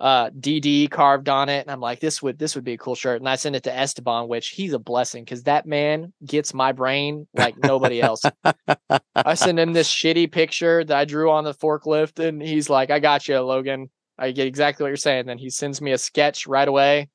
uh 0.00 0.30
DD 0.30 0.88
carved 0.90 1.28
on 1.28 1.48
it. 1.48 1.62
And 1.62 1.70
I'm 1.72 1.80
like, 1.80 1.98
this 1.98 2.22
would 2.22 2.38
this 2.38 2.54
would 2.54 2.62
be 2.62 2.74
a 2.74 2.78
cool 2.78 2.94
shirt. 2.94 3.20
And 3.20 3.28
I 3.28 3.34
send 3.34 3.56
it 3.56 3.64
to 3.64 3.76
Esteban, 3.76 4.28
which 4.28 4.50
he's 4.50 4.72
a 4.72 4.78
blessing 4.78 5.24
because 5.24 5.42
that 5.42 5.66
man 5.66 6.12
gets 6.24 6.54
my 6.54 6.70
brain 6.70 7.26
like 7.34 7.56
nobody 7.58 8.00
else. 8.00 8.22
I 9.16 9.34
send 9.34 9.58
him 9.58 9.72
this 9.72 9.88
shitty 9.92 10.30
picture 10.30 10.84
that 10.84 10.96
I 10.96 11.04
drew 11.04 11.32
on 11.32 11.42
the 11.42 11.52
forklift, 11.52 12.20
and 12.24 12.40
he's 12.40 12.70
like, 12.70 12.90
I 12.90 13.00
got 13.00 13.26
you, 13.26 13.40
Logan. 13.40 13.90
I 14.18 14.32
get 14.32 14.46
exactly 14.46 14.82
what 14.84 14.88
you're 14.88 14.96
saying. 14.96 15.26
Then 15.26 15.38
he 15.38 15.50
sends 15.50 15.80
me 15.80 15.92
a 15.92 15.98
sketch 15.98 16.46
right 16.46 16.66
away. 16.68 17.08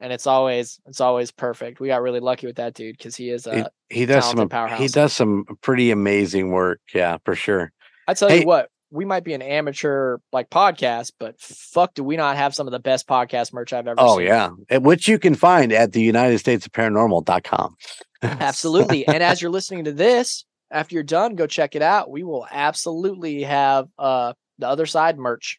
And 0.00 0.12
it's 0.12 0.26
always 0.26 0.80
it's 0.86 1.00
always 1.00 1.30
perfect. 1.30 1.80
We 1.80 1.88
got 1.88 2.02
really 2.02 2.20
lucky 2.20 2.46
with 2.46 2.56
that 2.56 2.74
dude 2.74 2.96
because 2.98 3.16
he 3.16 3.30
is 3.30 3.44
He, 3.44 3.50
uh 3.50 3.68
he 3.88 4.06
does 4.06 4.28
some 4.28 4.48
talented 4.48 4.80
he 4.80 4.88
does 4.88 5.12
some 5.12 5.44
pretty 5.62 5.90
amazing 5.92 6.50
work. 6.50 6.80
Yeah, 6.94 7.18
for 7.24 7.34
sure. 7.34 7.72
I 8.06 8.14
tell 8.14 8.28
Hey- 8.28 8.40
you 8.40 8.46
what, 8.46 8.68
we 8.90 9.04
might 9.04 9.24
be 9.24 9.32
an 9.34 9.40
amateur 9.42 10.18
like 10.32 10.50
podcast, 10.50 11.12
but 11.18 11.40
fuck, 11.40 11.94
do 11.94 12.04
we 12.04 12.16
not 12.16 12.36
have 12.36 12.54
some 12.54 12.66
of 12.66 12.72
the 12.72 12.80
best 12.80 13.06
podcast 13.08 13.52
merch 13.54 13.72
I've 13.72 13.86
ever 13.86 13.96
Oh 13.98 14.18
seen? 14.18 14.26
yeah, 14.26 14.50
which 14.78 15.08
you 15.08 15.18
can 15.18 15.34
find 15.34 15.72
at 15.72 15.92
the 15.92 16.02
United 16.02 16.38
States 16.38 16.66
of 16.66 16.72
Paranormal.com. 16.72 17.74
absolutely. 18.22 19.06
and 19.06 19.22
as 19.22 19.40
you're 19.42 19.50
listening 19.50 19.84
to 19.84 19.92
this, 19.92 20.44
after 20.70 20.94
you're 20.94 21.02
done, 21.04 21.34
go 21.34 21.46
check 21.46 21.74
it 21.76 21.82
out. 21.82 22.10
We 22.10 22.24
will 22.24 22.46
absolutely 22.50 23.42
have 23.44 23.88
uh 23.98 24.34
the 24.58 24.68
other 24.68 24.86
side 24.86 25.18
merch 25.18 25.58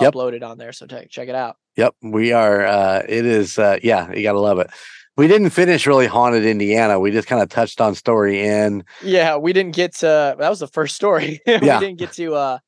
Yep. 0.00 0.14
uploaded 0.14 0.42
on 0.48 0.58
there. 0.58 0.72
So 0.72 0.86
take 0.86 1.10
check 1.10 1.28
it 1.28 1.34
out. 1.34 1.56
Yep, 1.76 1.94
we 2.02 2.32
are. 2.32 2.66
Uh, 2.66 3.02
it 3.08 3.24
is. 3.24 3.58
Uh, 3.58 3.78
yeah, 3.82 4.12
you 4.12 4.22
gotta 4.22 4.40
love 4.40 4.58
it. 4.58 4.68
We 5.16 5.26
didn't 5.26 5.50
finish 5.50 5.86
really 5.86 6.06
haunted 6.06 6.44
Indiana. 6.44 7.00
We 7.00 7.10
just 7.10 7.26
kind 7.28 7.42
of 7.42 7.48
touched 7.48 7.80
on 7.80 7.94
Story 7.96 8.40
Inn. 8.40 8.84
Yeah, 9.02 9.36
we 9.36 9.52
didn't 9.52 9.74
get 9.74 9.94
to 9.96 10.36
that 10.38 10.48
was 10.50 10.60
the 10.60 10.68
first 10.68 10.94
story. 10.96 11.40
we 11.46 11.58
Yeah. 11.62 11.80
didn't 11.80 11.98
get 11.98 12.12
to 12.12 12.34
uh 12.34 12.58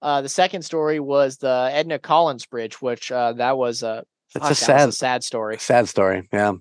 uh 0.00 0.22
the 0.22 0.28
second 0.28 0.62
story 0.62 1.00
was 1.00 1.36
the 1.38 1.68
Edna 1.72 1.98
Collins 1.98 2.46
Bridge, 2.46 2.80
which 2.80 3.12
uh 3.12 3.34
that 3.34 3.58
was 3.58 3.82
a 3.82 4.04
It's 4.34 4.42
fuck, 4.42 4.50
a 4.52 4.54
sad, 4.54 4.88
a 4.88 4.92
sad 4.92 5.24
story. 5.24 5.58
sad 5.58 5.88
story. 5.88 6.26
Yeah. 6.32 6.52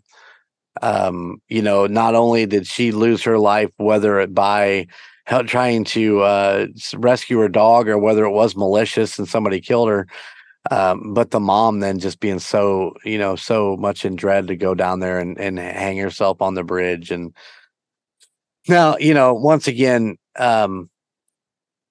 Um, 0.82 1.41
you 1.47 1.61
know, 1.61 1.88
not 1.88 2.13
only 2.15 2.45
did 2.45 2.67
she 2.67 2.91
lose 2.91 3.23
her 3.23 3.39
life, 3.39 3.71
whether 3.78 4.19
it 4.19 4.34
by 4.34 4.88
hel- 5.28 5.43
trying 5.43 5.84
to 5.84 6.21
uh, 6.21 6.67
rescue 6.95 7.38
her 7.38 7.49
dog 7.49 7.89
or 7.89 7.97
whether 7.97 8.23
it 8.23 8.32
was 8.32 8.55
malicious 8.55 9.19
and 9.19 9.28
somebody 9.28 9.59
killed 9.59 9.89
her, 9.89 10.07
um, 10.71 11.13
but 11.13 11.32
the 11.32 11.39
mom 11.39 11.82
then 11.82 11.99
just 11.99 12.21
being 12.21 12.39
so, 12.39 12.93
you 13.03 13.17
know, 13.17 13.36
so 13.36 13.75
much 13.78 14.05
in 14.05 14.15
dread 14.15 14.47
to 14.47 14.55
go 14.55 14.73
down 14.73 15.01
there 15.01 15.19
and, 15.19 15.38
and 15.38 15.59
hang 15.59 15.97
herself 15.97 16.41
on 16.41 16.53
the 16.53 16.63
bridge. 16.63 17.11
And 17.11 17.36
now, 18.69 18.95
you 18.97 19.13
know, 19.13 19.34
once 19.34 19.67
again, 19.67 20.17
um, 20.38 20.89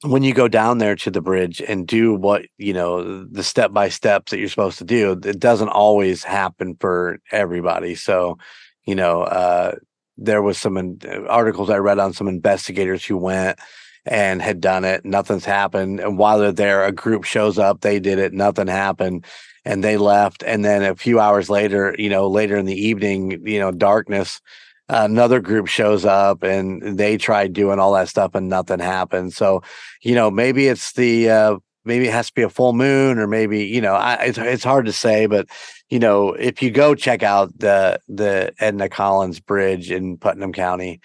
when 0.03 0.23
you 0.23 0.33
go 0.33 0.49
down 0.49 0.79
there 0.79 0.97
to 0.97 1.11
the 1.11 1.21
bridge 1.21 1.61
and 1.61 1.87
do 1.87 2.15
what 2.15 2.43
you 2.59 2.73
know 2.73 3.25
the 3.25 3.43
step 3.43 3.73
by 3.73 3.89
steps 3.89 4.31
that 4.31 4.39
you're 4.39 4.49
supposed 4.49 4.77
to 4.77 4.85
do 4.85 5.13
it 5.13 5.41
doesn't 5.41 5.71
always 5.71 6.23
happen 6.23 6.77
for 6.79 7.19
everybody 7.33 7.95
so 7.95 8.37
you 8.85 8.95
know 8.95 9.23
uh 9.23 9.73
there 10.19 10.43
was 10.43 10.59
some 10.59 10.77
in- 10.77 11.01
articles 11.29 11.71
i 11.71 11.77
read 11.77 11.99
on 11.99 12.13
some 12.13 12.29
investigators 12.29 13.05
who 13.05 13.17
went 13.17 13.59
and 14.07 14.41
had 14.41 14.61
done 14.61 14.85
it. 14.85 15.05
Nothing's 15.05 15.45
happened. 15.45 16.01
And 16.01 16.17
while 16.17 16.39
they're 16.39 16.53
there 16.53 16.85
a 16.85 16.93
group 16.93 17.25
shows 17.25 17.59
up. 17.59 17.81
They 17.81 17.99
did 17.99 18.19
it. 18.19 18.33
Nothing 18.33 18.69
happened. 18.69 19.27
And 19.65 19.83
they 19.83 19.97
left. 19.97 20.45
And 20.45 20.65
then 20.65 20.85
a 20.85 20.95
few 20.95 21.19
hours 21.19 21.51
later 21.51 21.95
you 21.99 22.09
know 22.09 22.29
later 22.29 22.57
in 22.57 22.67
the 22.67 22.81
evening 22.81 23.43
you 23.47 23.59
know 23.59 23.73
darkness 23.73 24.41
another 24.89 25.41
group 25.41 25.67
shows 25.67 26.05
up 26.05 26.45
and 26.45 26.97
they 26.97 27.17
tried 27.17 27.53
doing 27.53 27.81
all 27.81 27.93
that 27.95 28.09
stuff 28.09 28.37
and 28.37 28.49
nothing 28.49 28.79
happened. 28.79 29.33
So 29.33 29.63
you 30.03 30.15
know 30.15 30.31
maybe 30.31 30.69
it's 30.69 30.93
the 30.93 31.31
uh 31.31 31.57
maybe 31.87 32.07
it 32.09 32.13
has 32.13 32.29
to 32.29 32.35
be 32.35 32.43
a 32.43 32.51
full 32.51 32.73
moon 32.73 33.19
or 33.19 33.27
maybe 33.27 33.65
you 33.65 33.81
know 33.81 33.95
I, 33.95 34.15
it's, 34.25 34.39
it's 34.39 34.65
hard 34.65 34.87
to 34.87 34.93
say 34.93 35.27
but 35.27 35.49
you 35.89 35.99
know 35.99 36.33
if 36.33 36.63
you 36.63 36.71
go 36.71 36.95
check 36.95 37.23
out 37.23 37.57
the 37.59 38.01
the 38.09 38.53
edna 38.59 38.89
collins 38.89 39.41
bridge 39.41 39.91
in 39.91 40.19
putnam 40.19 40.53
county 40.53 41.01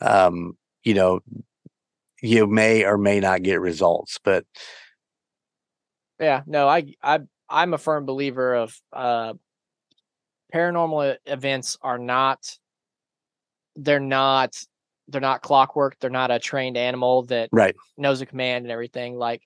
um 0.00 0.56
you 0.84 0.94
know 0.94 1.20
you 2.22 2.46
may 2.46 2.84
or 2.84 2.98
may 2.98 3.20
not 3.20 3.42
get 3.42 3.60
results 3.60 4.18
but 4.22 4.44
Yeah, 6.18 6.42
no, 6.46 6.68
I 6.68 6.94
I 7.02 7.20
I'm 7.48 7.74
a 7.74 7.78
firm 7.78 8.04
believer 8.06 8.54
of 8.54 8.78
uh 8.92 9.34
paranormal 10.52 11.16
events 11.26 11.76
are 11.82 11.98
not 11.98 12.58
they're 13.76 14.00
not 14.00 14.56
they're 15.08 15.20
not 15.20 15.42
clockwork. 15.42 15.98
They're 15.98 16.10
not 16.10 16.30
a 16.30 16.38
trained 16.38 16.76
animal 16.76 17.22
that 17.24 17.48
Right. 17.52 17.74
knows 17.96 18.20
a 18.20 18.26
command 18.26 18.64
and 18.64 18.72
everything. 18.72 19.16
Like 19.16 19.42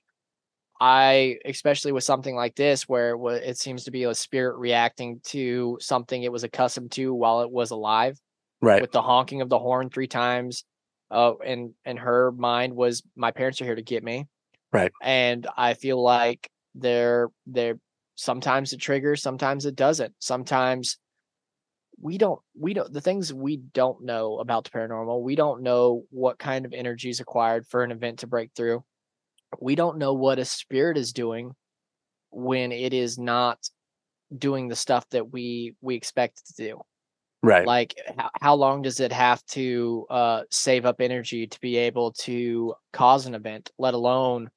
I, 0.81 1.39
especially 1.45 1.93
with 1.93 2.05
something 2.05 2.35
like 2.35 2.57
this, 2.57 2.89
where 2.89 3.17
it, 3.37 3.59
seems 3.59 3.85
to 3.85 3.91
be 3.91 4.05
a 4.05 4.15
spirit 4.15 4.57
reacting 4.59 5.21
to 5.27 5.79
something 5.81 6.23
it 6.23 6.33
was 6.33 6.45
accustomed 6.45 6.93
to 6.93 7.15
while 7.15 7.43
it 7.43 7.51
was 7.51 7.71
alive, 7.71 8.19
Right. 8.61 8.81
with 8.81 8.93
the 8.93 9.03
honking 9.03 9.41
of 9.41 9.49
the 9.49 9.59
horn 9.59 9.91
three 9.91 10.09
times. 10.09 10.65
Uh, 11.11 11.35
and 11.45 11.75
and 11.85 11.99
her 11.99 12.33
mind 12.33 12.75
was, 12.75 13.03
my 13.15 13.31
parents 13.31 13.61
are 13.61 13.65
here 13.65 13.75
to 13.75 13.83
get 13.83 14.03
me. 14.03 14.27
Right. 14.73 14.91
And 15.01 15.47
I 15.57 15.75
feel 15.75 16.03
like 16.03 16.51
they're 16.75 17.29
they're 17.47 17.79
sometimes 18.17 18.73
it 18.73 18.79
triggers, 18.79 19.23
sometimes 19.23 19.67
it 19.67 19.77
doesn't. 19.77 20.15
Sometimes 20.19 20.99
we 22.01 22.19
don't 22.19 22.41
we 22.59 22.75
don't 22.75 22.93
the 22.93 23.01
things 23.01 23.33
we 23.33 23.57
don't 23.57 24.03
know 24.03 24.39
about 24.39 24.65
the 24.65 24.71
paranormal 24.71 25.23
we 25.23 25.37
don't 25.37 25.63
know 25.63 26.05
what 26.11 26.39
kind 26.39 26.65
of 26.65 26.73
energy 26.73 27.09
is 27.09 27.21
acquired 27.21 27.65
for 27.67 27.85
an 27.85 27.93
event 27.93 28.19
to 28.19 28.27
break 28.27 28.51
through 28.57 28.83
we 29.61 29.75
don't 29.75 29.99
know 29.99 30.15
what 30.15 30.39
a 30.39 30.45
spirit 30.45 30.97
is 30.97 31.13
doing 31.13 31.53
when 32.31 32.73
it 32.73 32.93
is 32.93 33.19
not 33.19 33.59
doing 34.37 34.69
the 34.69 34.77
stuff 34.77 35.09
that 35.11 35.33
we 35.33 35.75
we 35.81 35.95
expect 35.95 36.41
it 36.41 36.55
to 36.55 36.69
do 36.69 36.81
Right. 37.43 37.67
like 37.67 37.95
how, 38.17 38.31
how 38.41 38.55
long 38.55 38.81
does 38.81 39.01
it 39.01 39.13
have 39.13 39.45
to 39.49 40.07
uh 40.09 40.43
save 40.51 40.87
up 40.87 41.01
energy 41.01 41.47
to 41.47 41.61
be 41.61 41.77
able 41.77 42.13
to 42.13 42.75
cause 42.93 43.27
an 43.27 43.35
event 43.35 43.71
let 43.79 43.93
alone 43.93 44.49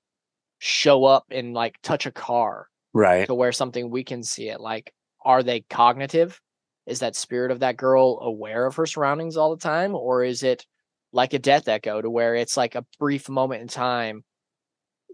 show 0.60 1.04
up 1.04 1.26
and 1.30 1.54
like 1.54 1.76
touch 1.84 2.06
a 2.06 2.12
car 2.12 2.68
right. 2.94 3.28
to 3.28 3.36
where 3.36 3.52
something 3.52 3.90
we 3.90 4.06
can 4.06 4.24
see 4.24 4.48
it 4.48 4.62
like 4.62 4.94
are 5.26 5.44
they 5.44 5.66
cognitive 5.70 6.40
is 6.86 7.00
that 7.00 7.18
spirit 7.18 7.52
of 7.52 7.60
that 7.60 7.76
girl 7.76 8.20
aware 8.22 8.66
of 8.66 8.78
her 8.78 8.86
surroundings 8.86 9.36
all 9.36 9.54
the 9.54 9.62
time 9.62 9.94
or 9.94 10.24
is 10.24 10.42
it 10.42 10.66
like 11.12 11.34
a 11.34 11.40
death 11.40 11.68
echo 11.68 12.02
to 12.02 12.10
where 12.10 12.36
it's 12.36 12.56
like 12.56 12.76
a 12.76 12.86
brief 13.00 13.28
moment 13.28 13.62
in 13.62 13.68
time 13.68 14.24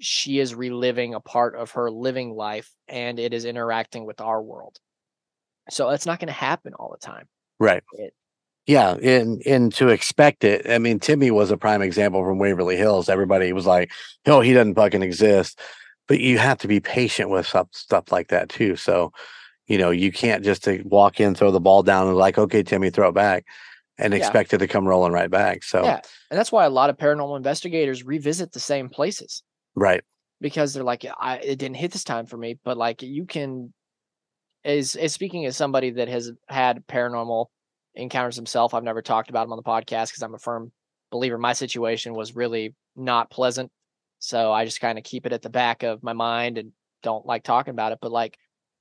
she 0.04 0.40
is 0.40 0.54
reliving 0.54 1.14
a 1.14 1.20
part 1.20 1.56
of 1.56 1.72
her 1.72 1.90
living 1.90 2.32
life 2.36 2.70
and 2.88 3.20
it 3.20 3.34
is 3.34 3.46
interacting 3.46 4.06
with 4.06 4.22
our 4.22 4.42
world 4.42 4.78
so 5.70 5.90
it's 5.90 6.06
not 6.06 6.20
going 6.20 6.28
to 6.28 6.34
happen 6.34 6.74
all 6.76 6.92
the 6.92 7.06
time 7.06 7.28
Right. 7.60 7.84
It- 7.94 8.14
Yeah, 8.66 8.96
and 8.96 9.42
and 9.46 9.74
to 9.76 9.90
expect 9.90 10.44
it. 10.44 10.70
I 10.70 10.78
mean, 10.80 11.00
Timmy 11.00 11.32
was 11.32 11.52
a 11.52 11.58
prime 11.58 11.82
example 11.82 12.24
from 12.24 12.40
Waverly 12.40 12.78
Hills. 12.78 13.10
Everybody 13.10 13.52
was 13.54 13.66
like, 13.66 13.92
"No, 14.26 14.40
he 14.42 14.54
doesn't 14.54 14.76
fucking 14.76 15.04
exist." 15.04 15.60
But 16.08 16.20
you 16.20 16.38
have 16.38 16.58
to 16.60 16.68
be 16.68 16.80
patient 16.80 17.30
with 17.30 17.46
stuff 17.48 17.68
stuff 17.74 18.12
like 18.12 18.30
that 18.30 18.50
too. 18.50 18.76
So, 18.78 19.12
you 19.68 19.78
know, 19.78 19.92
you 19.92 20.12
can't 20.12 20.44
just 20.44 20.68
walk 20.86 21.20
in, 21.20 21.36
throw 21.36 21.52
the 21.52 21.60
ball 21.60 21.84
down, 21.84 22.08
and 22.08 22.16
like, 22.18 22.38
"Okay, 22.38 22.64
Timmy, 22.64 22.90
throw 22.90 23.10
it 23.10 23.16
back," 23.16 23.46
and 23.98 24.14
Yeah. 24.14 24.20
expect 24.20 24.54
it 24.54 24.60
to 24.60 24.68
come 24.68 24.88
rolling 24.88 25.12
right 25.12 25.30
back. 25.30 25.64
So, 25.64 25.84
yeah 25.84 26.00
and 26.30 26.40
that's 26.40 26.52
why 26.52 26.66
a 26.66 26.70
lot 26.70 26.90
of 26.90 26.98
paranormal 26.98 27.38
investigators 27.38 28.04
revisit 28.04 28.54
the 28.54 28.60
same 28.60 28.90
places 28.90 29.44
right, 29.76 30.04
because 30.42 30.74
they're 30.74 30.84
like 30.84 31.06
I, 31.20 31.38
it 31.38 31.58
didn't 31.58 31.78
hit 31.78 31.92
this 31.92 32.04
time 32.04 32.26
for 32.26 32.38
me 32.38 32.60
but 32.64 32.78
like 32.78 33.02
you 33.02 33.26
can 33.26 33.74
is 34.64 34.96
is 34.96 35.14
speaking 35.14 35.46
as 35.46 35.58
somebody 35.58 35.92
that 35.92 36.08
has 36.08 36.32
had 36.48 36.86
paranormal 36.88 37.48
encounters 37.96 38.36
himself 38.36 38.74
i've 38.74 38.84
never 38.84 39.02
talked 39.02 39.30
about 39.30 39.44
them 39.46 39.52
on 39.54 39.58
the 39.58 39.64
podcast 39.64 40.10
because 40.10 40.24
i'm 40.24 40.34
a 40.34 40.40
firm 40.40 40.72
believer 41.12 41.38
my 41.38 41.54
situation 41.54 42.14
was 42.14 42.36
really 42.36 42.74
not 42.96 43.30
pleasant 43.30 43.72
so 44.20 44.52
i 44.52 44.66
just 44.66 44.82
kind 44.82 44.98
of 44.98 45.04
keep 45.04 45.26
it 45.26 45.34
at 45.34 45.42
the 45.42 45.50
back 45.50 45.84
of 45.84 46.02
my 46.02 46.14
mind 46.14 46.58
and 46.58 46.72
don't 47.04 47.26
like 47.26 47.44
talking 47.44 47.72
about 47.72 47.92
it 47.92 48.00
but 48.02 48.12
like 48.12 48.38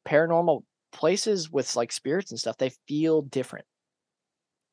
paranormal 0.09 0.62
places 0.93 1.51
with 1.51 1.74
like 1.76 1.90
spirits 1.93 2.30
and 2.30 2.38
stuff 2.40 2.57
they 2.59 2.70
feel 2.86 3.22
different 3.22 3.64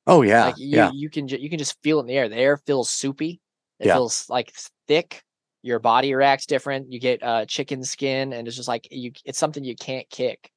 oh 0.08 0.22
yeah, 0.22 0.46
like 0.46 0.58
you, 0.58 0.68
yeah, 0.78 0.92
you 0.94 1.10
can 1.10 1.28
ju- 1.28 1.38
you 1.40 1.50
can 1.50 1.60
just 1.60 1.78
feel 1.84 2.00
it 2.00 2.02
in 2.02 2.08
the 2.08 2.14
air. 2.16 2.28
The 2.30 2.36
air 2.36 2.58
feels 2.58 2.90
soupy. 2.90 3.40
It 3.80 3.88
Yeah. 3.88 3.94
feels 3.96 4.28
like 4.30 4.52
thick. 4.88 5.24
Your 5.62 5.80
body 5.80 6.14
reacts 6.16 6.46
different. 6.46 6.92
You 6.92 7.00
get 7.00 7.22
uh 7.24 7.46
chicken 7.46 7.84
skin, 7.84 8.34
and 8.34 8.48
it's 8.48 8.56
just 8.58 8.68
like 8.70 8.88
you. 8.92 9.12
It's 9.26 9.40
something 9.40 9.64
you 9.64 9.76
can't 9.76 10.10
kick. 10.10 10.52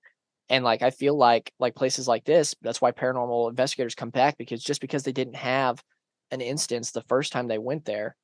And 0.49 0.65
like 0.65 0.83
I 0.83 0.91
feel 0.91 1.17
like 1.17 1.53
like 1.59 1.75
places 1.75 2.07
like 2.07 2.25
this, 2.25 2.55
that's 2.63 2.81
why 2.81 2.93
paranormal 2.93 3.49
investigators 3.51 3.95
come 3.95 4.11
back 4.11 4.37
because 4.39 4.63
just 4.63 4.81
because 4.81 5.03
they 5.03 5.13
didn't 5.13 5.37
have 5.37 5.83
an 6.31 6.41
instance 6.41 6.91
the 6.91 7.03
first 7.09 7.33
time 7.33 7.47
they 7.49 7.59
went 7.59 7.85
there, 7.85 8.17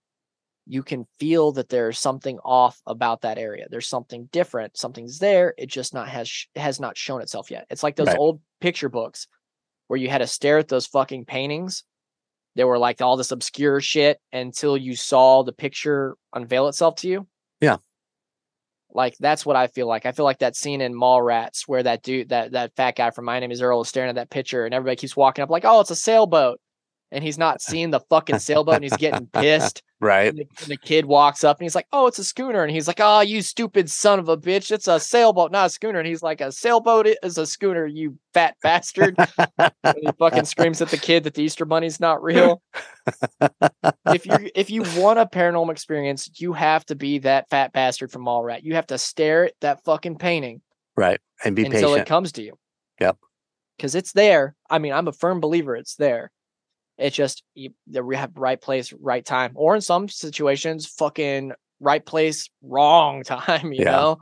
you 0.67 0.83
can 0.83 1.07
feel 1.19 1.53
that 1.53 1.69
there's 1.69 1.99
something 1.99 2.39
off 2.45 2.81
about 2.87 3.23
that 3.23 3.39
area. 3.39 3.67
There's 3.71 3.89
something 3.89 4.29
different. 4.33 4.77
Something's 4.77 5.19
there. 5.19 5.55
It 5.57 5.67
just 5.67 5.95
not 5.95 6.09
has 6.09 6.29
sh- 6.29 6.47
has 6.57 6.79
not 6.79 6.97
shown 6.97 7.23
itself 7.23 7.51
yet. 7.51 7.67
It's 7.71 7.83
like 7.83 7.97
those 7.97 8.09
Right. 8.09 8.19
old 8.19 8.41
picture 8.61 8.89
books 8.89 9.27
where 9.87 9.99
you 9.99 10.11
had 10.11 10.19
to 10.19 10.27
stare 10.27 10.59
at 10.59 10.69
those 10.69 10.87
fucking 10.87 11.25
paintings. 11.25 11.85
They 12.57 12.65
were 12.65 12.79
like 12.79 13.01
all 13.01 13.17
this 13.17 13.31
obscure 13.31 13.81
shit 13.81 14.21
until 14.33 14.77
you 14.77 14.97
saw 14.97 15.43
the 15.43 15.53
picture 15.53 16.17
unveil 16.35 16.69
itself 16.69 16.97
to 16.97 17.09
you. 17.09 17.27
Yeah. 17.61 17.77
Like 18.93 19.17
that's 19.19 19.45
what 19.45 19.57
I 19.57 19.67
feel 19.67 19.87
like. 19.87 20.07
I 20.07 20.13
feel 20.13 20.25
like 20.25 20.39
that 20.39 20.57
scene 20.57 20.81
in 20.81 20.95
Mallrats 20.95 21.63
where 21.67 21.83
that 21.83 22.03
dude, 22.03 22.31
that 22.31 22.53
that 22.53 22.75
fat 22.75 22.97
guy 22.97 23.11
from 23.11 23.27
My 23.27 23.39
Name 23.39 23.53
Is 23.53 23.63
Earl, 23.63 23.83
is 23.83 23.89
staring 23.89 24.09
at 24.09 24.15
that 24.17 24.31
picture, 24.31 24.65
and 24.65 24.75
everybody 24.75 24.97
keeps 24.97 25.17
walking 25.17 25.43
up 25.43 25.51
like, 25.51 25.65
"Oh, 25.65 25.81
it's 25.81 25.91
a 25.91 25.97
sailboat," 25.97 26.61
and 27.11 27.25
he's 27.25 27.39
not 27.39 27.61
seeing 27.63 27.91
the 27.91 28.01
fucking 28.01 28.39
sailboat, 28.39 28.77
and 28.77 28.85
he's 28.85 28.97
getting 28.97 29.27
pissed. 29.27 29.83
right, 30.01 30.29
And 30.29 30.39
the, 30.39 30.47
and 30.61 30.69
the 30.69 30.77
kid 30.77 31.07
walks 31.07 31.45
up 31.45 31.59
and 31.59 31.65
he's 31.65 31.75
like, 31.75 31.87
"Oh, 31.93 32.07
it's 32.07 32.19
a 32.19 32.25
schooner," 32.25 32.63
and 32.63 32.71
he's 32.73 32.87
like, 32.87 33.01
"Oh, 33.01 33.21
you 33.21 33.43
stupid 33.43 33.91
son 33.91 34.19
of 34.19 34.29
a 34.29 34.37
bitch! 34.37 34.71
It's 34.71 34.89
a 34.89 35.01
sailboat, 35.01 35.53
not 35.53 35.67
a 35.67 35.71
schooner." 35.71 35.99
And 35.99 36.09
he's 36.09 36.23
like, 36.23 36.41
"A 36.41 36.53
sailboat 36.53 37.09
is 37.23 37.39
a 37.39 37.47
schooner, 37.47 37.87
you 37.87 38.19
fat 38.35 38.57
bastard!" 38.63 39.17
and 39.59 39.97
he 40.01 40.09
fucking 40.19 40.45
screams 40.45 40.81
at 40.81 40.89
the 40.89 40.97
kid 40.97 41.25
that 41.25 41.35
the 41.35 41.43
Easter 41.43 41.65
Bunny's 41.65 42.01
not 42.01 42.23
real. 42.23 42.63
if 44.07 44.27
you 44.27 44.51
if 44.55 44.71
you 44.71 44.83
want 44.97 45.19
a 45.19 45.27
paranormal 45.27 45.73
experience, 45.73 46.31
you 46.41 46.53
have 46.53 46.85
to 46.87 46.95
be 46.95 47.19
that 47.19 47.49
fat 47.51 47.73
bastard 47.73 48.11
from 48.11 48.25
Mallrat. 48.25 48.63
You 48.63 48.75
have 48.75 48.87
to 48.89 48.99
stare 48.99 49.47
at 49.47 49.55
that 49.61 49.85
fucking 49.85 50.17
painting 50.19 50.61
right, 50.97 51.21
and 51.45 51.57
be 51.57 51.63
patient. 51.63 51.77
until 51.77 51.91
patient. 51.91 52.07
it 52.07 52.11
comes 52.11 52.33
to 52.33 52.43
you. 52.43 52.59
Yep. 53.01 53.17
Because 53.77 53.95
it's 53.95 54.13
there. 54.13 54.57
I 54.69 54.79
mean, 54.79 54.93
I'm 54.93 55.09
a 55.09 55.13
firm 55.13 55.41
believer 55.41 55.77
it's 55.77 55.95
there. 55.95 56.31
It's 56.99 57.17
just 57.17 57.45
the 57.87 58.03
right 58.03 58.61
place, 58.61 58.93
right 59.01 59.25
time, 59.25 59.53
or 59.55 59.75
in 59.77 59.81
some 59.81 60.09
situations, 60.09 60.87
fucking 60.87 61.53
right 61.81 62.05
place, 62.05 62.51
wrong 62.63 63.23
time. 63.25 63.73
You 63.73 63.85
Yeah. 63.85 63.93
know, 63.93 64.19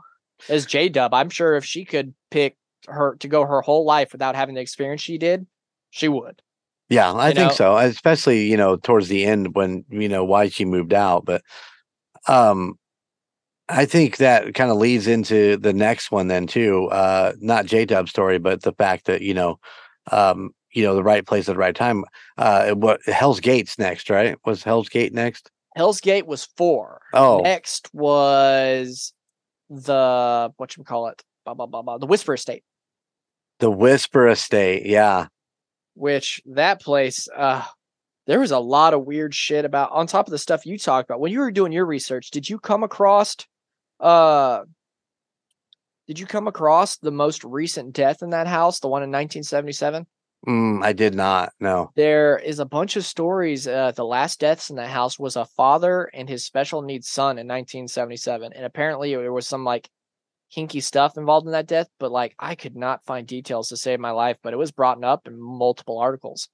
as 0.49 0.65
J 0.65 0.89
Dub, 0.89 1.13
I'm 1.13 1.29
sure 1.29 1.55
if 1.55 1.65
she 1.65 1.85
could 1.85 2.13
pick 2.29 2.55
her 2.87 3.15
to 3.17 3.27
go 3.27 3.45
her 3.45 3.61
whole 3.61 3.85
life 3.85 4.11
without 4.11 4.35
having 4.35 4.55
the 4.55 4.61
experience 4.61 5.01
she 5.01 5.17
did, 5.17 5.47
she 5.89 6.07
would. 6.07 6.41
Yeah, 6.89 7.13
I 7.13 7.29
you 7.29 7.35
think 7.35 7.49
know? 7.49 7.55
so. 7.55 7.77
Especially, 7.77 8.45
you 8.45 8.55
know, 8.55 8.77
towards 8.77 9.07
the 9.09 9.25
end 9.25 9.55
when, 9.55 9.83
you 9.89 10.07
know, 10.07 10.23
why 10.23 10.47
she 10.49 10.63
moved 10.63 10.93
out. 10.93 11.25
But 11.25 11.41
um 12.27 12.77
I 13.69 13.85
think 13.85 14.17
that 14.17 14.53
kind 14.53 14.71
of 14.71 14.77
leads 14.77 15.07
into 15.07 15.57
the 15.57 15.73
next 15.73 16.11
one 16.11 16.27
then 16.27 16.47
too. 16.47 16.87
Uh 16.87 17.33
not 17.39 17.65
J 17.65 17.85
Dub 17.85 18.07
story, 18.07 18.37
but 18.37 18.61
the 18.61 18.71
fact 18.73 19.05
that, 19.07 19.21
you 19.21 19.33
know, 19.33 19.59
um, 20.11 20.51
you 20.77 20.83
know, 20.83 20.95
the 20.95 21.03
right 21.03 21.25
place 21.25 21.49
at 21.49 21.55
the 21.55 21.59
right 21.59 21.75
time. 21.75 22.03
Uh 22.37 22.71
what 22.71 23.01
Hell's 23.05 23.39
Gates 23.39 23.77
next, 23.79 24.09
right? 24.09 24.37
Was 24.45 24.63
Hell's 24.63 24.89
Gate 24.89 25.13
next? 25.13 25.49
Hell's 25.75 26.01
Gate 26.01 26.25
was 26.27 26.45
four. 26.57 27.01
Oh. 27.13 27.41
Next 27.41 27.89
was 27.93 29.13
the 29.69 30.51
what 30.57 30.77
you 30.77 30.83
call 30.83 31.07
it, 31.07 31.21
blah, 31.45 31.53
blah, 31.53 31.65
blah, 31.65 31.81
blah, 31.81 31.97
the 31.97 32.05
Whisper 32.07 32.33
Estate. 32.33 32.63
The 33.59 33.71
Whisper 33.71 34.27
Estate. 34.29 34.85
Yeah. 34.85 35.27
which 35.95 36.41
that 36.45 36.79
place 36.81 37.27
uh 37.35 37.63
there 38.27 38.39
was 38.39 38.51
a 38.51 38.59
lot 38.59 38.93
of 38.93 39.05
weird 39.05 39.33
shit 39.33 39.65
about 39.65 39.91
on 39.91 40.05
top 40.05 40.27
of 40.27 40.31
the 40.31 40.37
stuff 40.37 40.65
you 40.65 40.77
talked 40.77 41.09
about 41.09 41.19
when 41.19 41.31
you 41.31 41.39
were 41.39 41.51
doing 41.51 41.71
your 41.71 41.85
research 41.85 42.29
did 42.29 42.47
you 42.49 42.59
come 42.59 42.83
across 42.83 43.35
uh 43.99 44.61
did 46.07 46.19
you 46.19 46.25
come 46.25 46.47
across 46.47 46.97
the 46.97 47.11
most 47.11 47.43
recent 47.43 47.93
death 47.93 48.21
in 48.21 48.29
that 48.29 48.47
house 48.47 48.79
the 48.79 48.87
one 48.87 49.01
in 49.01 49.09
1977 49.09 50.05
Mm, 50.47 50.83
I 50.83 50.93
did 50.93 51.13
not. 51.13 51.51
No. 51.59 51.91
there 51.95 52.37
is 52.37 52.59
a 52.59 52.65
bunch 52.65 52.95
of 52.95 53.05
stories 53.05 53.67
uh 53.67 53.91
the 53.91 54.05
last 54.05 54.39
deaths 54.39 54.69
in 54.69 54.77
that 54.77 54.89
house 54.89 55.19
was 55.19 55.35
a 55.35 55.45
father 55.45 56.09
and 56.13 56.29
his 56.29 56.45
special 56.45 56.81
needs 56.81 57.07
son 57.09 57.37
in 57.37 57.47
1977 57.47 58.53
and 58.53 58.65
apparently 58.65 59.13
there 59.13 59.33
was 59.33 59.47
some 59.47 59.65
like 59.65 59.89
hinky 60.55 60.81
stuff 60.81 61.17
involved 61.17 61.45
in 61.45 61.51
that 61.51 61.67
death 61.67 61.89
but 61.99 62.11
like 62.11 62.33
i 62.39 62.55
could 62.55 62.75
not 62.77 63.03
find 63.05 63.27
details 63.27 63.67
to 63.69 63.75
save 63.77 63.99
my 63.99 64.11
life 64.11 64.37
but 64.41 64.53
it 64.53 64.57
was 64.57 64.71
brought 64.71 65.03
up 65.03 65.27
in 65.27 65.37
multiple 65.41 65.97
articles 65.99 66.47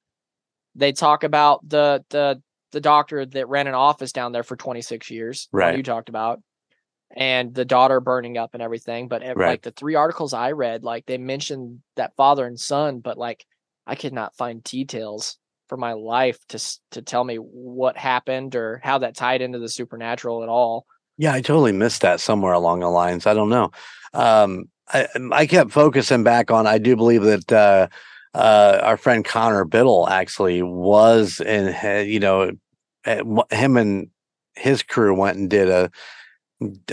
they 0.75 0.91
talk 0.91 1.23
about 1.23 1.67
the 1.69 2.03
the 2.09 2.41
the 2.71 2.81
doctor 2.81 3.23
that 3.27 3.47
ran 3.49 3.67
an 3.67 3.75
office 3.75 4.11
down 4.11 4.31
there 4.31 4.41
for 4.43 4.55
26 4.55 5.11
years 5.11 5.47
Right. 5.51 5.77
you 5.77 5.83
talked 5.83 6.09
about 6.09 6.41
and 7.15 7.53
the 7.53 7.65
daughter 7.65 7.99
burning 7.99 8.39
up 8.39 8.51
and 8.53 8.63
everything 8.63 9.07
but 9.07 9.21
ev- 9.21 9.37
Right. 9.37 9.49
like 9.49 9.61
the 9.61 9.71
three 9.71 9.93
articles 9.93 10.33
i 10.33 10.51
read 10.53 10.83
like 10.83 11.05
they 11.05 11.19
mentioned 11.19 11.81
that 11.95 12.15
father 12.15 12.47
and 12.47 12.59
son 12.59 12.99
but 12.99 13.17
like 13.19 13.45
i 13.87 13.95
could 13.95 14.13
not 14.13 14.35
find 14.35 14.63
details 14.63 15.37
for 15.67 15.77
my 15.77 15.93
life 15.93 16.39
to 16.47 16.59
to 16.91 17.01
tell 17.01 17.23
me 17.23 17.37
what 17.37 17.97
happened 17.97 18.55
or 18.55 18.79
how 18.83 18.97
that 18.97 19.15
tied 19.15 19.41
into 19.41 19.59
the 19.59 19.69
supernatural 19.69 20.43
at 20.43 20.49
all 20.49 20.85
Yeah, 21.17 21.33
I 21.33 21.41
totally 21.41 21.71
missed 21.71 22.01
that 22.01 22.19
somewhere 22.19 22.53
along 22.53 22.81
the 22.81 22.89
lines. 22.89 23.25
I 23.25 23.33
don't 23.33 23.49
know. 23.49 23.71
Um, 24.13 24.65
I, 24.93 25.07
I 25.31 25.45
kept 25.45 25.71
focusing 25.71 26.23
back 26.23 26.51
on. 26.51 26.67
I 26.67 26.77
do 26.77 26.95
believe 26.95 27.23
that 27.23 27.51
uh, 27.51 27.87
uh, 28.33 28.79
our 28.83 28.97
friend 28.97 29.23
Connor 29.23 29.65
Biddle 29.65 30.07
actually 30.09 30.61
was 30.61 31.39
in, 31.39 31.73
you 32.07 32.19
know, 32.19 32.51
uh, 33.05 33.43
him 33.51 33.77
and 33.77 34.09
his 34.55 34.83
crew 34.83 35.15
went 35.15 35.37
and 35.37 35.49
did 35.49 35.69
a 35.69 35.91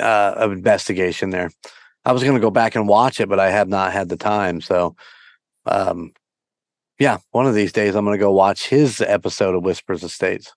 uh, 0.00 0.34
an 0.36 0.52
investigation 0.52 1.30
there. 1.30 1.50
I 2.04 2.12
was 2.12 2.22
going 2.22 2.34
to 2.34 2.40
go 2.40 2.50
back 2.50 2.74
and 2.74 2.88
watch 2.88 3.20
it, 3.20 3.28
but 3.28 3.40
I 3.40 3.50
have 3.50 3.68
not 3.68 3.92
had 3.92 4.08
the 4.08 4.16
time. 4.16 4.60
So, 4.60 4.96
um, 5.66 6.12
yeah, 7.00 7.18
one 7.32 7.46
of 7.46 7.54
these 7.54 7.72
days 7.72 7.96
I'm 7.96 8.04
going 8.04 8.16
to 8.16 8.22
go 8.22 8.30
watch 8.30 8.68
his 8.68 9.00
episode 9.00 9.56
of 9.56 9.64
Whispers 9.64 10.04
Estates. 10.04 10.52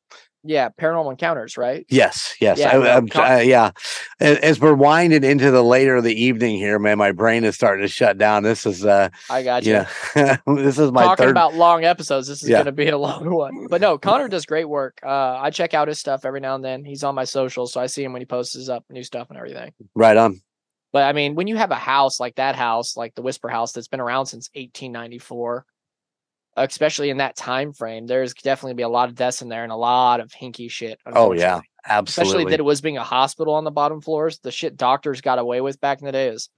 Yeah, 0.45 0.67
paranormal 0.77 1.11
encounters, 1.11 1.57
right? 1.57 1.85
Yes, 1.87 2.35
yes, 2.41 2.59
Yeah, 2.59 2.77
I, 2.77 2.87
I'm- 2.95 3.07
uh, 3.15 3.37
yeah. 3.41 3.71
As, 4.19 4.37
as 4.39 4.59
we're 4.59 4.73
winding 4.73 5.23
into 5.23 5.51
the 5.51 5.63
later 5.63 5.95
of 5.95 6.03
the 6.03 6.13
evening 6.21 6.57
here, 6.57 6.77
man, 6.79 6.97
my 6.97 7.13
brain 7.13 7.45
is 7.45 7.55
starting 7.55 7.81
to 7.81 7.87
shut 7.87 8.17
down. 8.17 8.43
This 8.43 8.65
is, 8.65 8.85
uh, 8.85 9.07
I 9.29 9.41
got 9.43 9.63
you. 9.63 9.85
yeah, 10.15 10.37
this 10.45 10.77
is 10.77 10.91
my 10.91 11.03
Talking 11.03 11.27
third. 11.27 11.31
about 11.31 11.53
long 11.55 11.85
episodes, 11.85 12.27
this 12.27 12.43
is 12.43 12.49
Yeah. 12.49 12.57
going 12.57 12.65
to 12.65 12.71
be 12.73 12.89
a 12.89 12.97
long 13.07 13.33
one. 13.33 13.67
But 13.69 13.79
no, 13.79 13.97
Connor 13.97 14.27
does 14.27 14.45
great 14.45 14.67
work. 14.67 14.99
Uh, 15.01 15.37
I 15.39 15.49
check 15.49 15.73
out 15.73 15.87
his 15.87 15.97
stuff 15.99 16.25
every 16.25 16.41
now 16.41 16.55
and 16.55 16.63
then. 16.65 16.83
He's 16.83 17.05
on 17.05 17.15
my 17.15 17.23
socials, 17.23 17.71
so 17.71 17.79
I 17.79 17.85
see 17.85 18.03
him 18.03 18.11
when 18.11 18.21
he 18.21 18.25
posts 18.25 18.53
his 18.53 18.67
up 18.67 18.83
new 18.89 19.03
stuff 19.03 19.29
and 19.29 19.37
everything. 19.37 19.71
right 19.95 20.17
on. 20.17 20.41
But 20.91 21.03
I 21.05 21.13
mean, 21.13 21.35
when 21.35 21.47
you 21.47 21.55
have 21.55 21.71
a 21.71 21.75
house 21.75 22.19
like 22.19 22.35
that 22.35 22.55
house, 22.57 22.97
like 22.97 23.15
the 23.15 23.21
Whisper 23.21 23.47
House, 23.47 23.71
that's 23.71 23.87
been 23.87 24.01
around 24.01 24.25
since 24.25 24.49
1894, 24.55 25.65
especially 26.55 27.09
in 27.09 27.17
that 27.17 27.35
time 27.35 27.73
frame, 27.73 28.05
there's 28.07 28.33
definitely 28.33 28.75
be 28.75 28.83
a 28.83 28.89
lot 28.89 29.09
of 29.09 29.15
deaths 29.15 29.41
in 29.41 29.49
there 29.49 29.63
and 29.63 29.71
a 29.71 29.75
lot 29.77 30.19
of 30.19 30.31
hinky 30.31 30.69
shit. 30.69 30.99
Oh 31.05 31.33
yeah, 31.33 31.61
unfortunately. 31.85 32.05
especially 32.07 32.51
that 32.51 32.59
it 32.59 32.63
was 32.63 32.81
being 32.81 32.97
a 32.97 33.03
hospital 33.03 33.53
on 33.55 33.63
the 33.63 33.71
bottom 33.71 34.01
floors. 34.01 34.39
The 34.39 34.51
shit 34.51 34.77
doctors 34.77 35.21
got 35.21 35.39
away 35.39 35.61
with 35.61 35.79
back 35.81 35.99
in 35.99 36.05
the 36.05 36.11
days. 36.11 36.49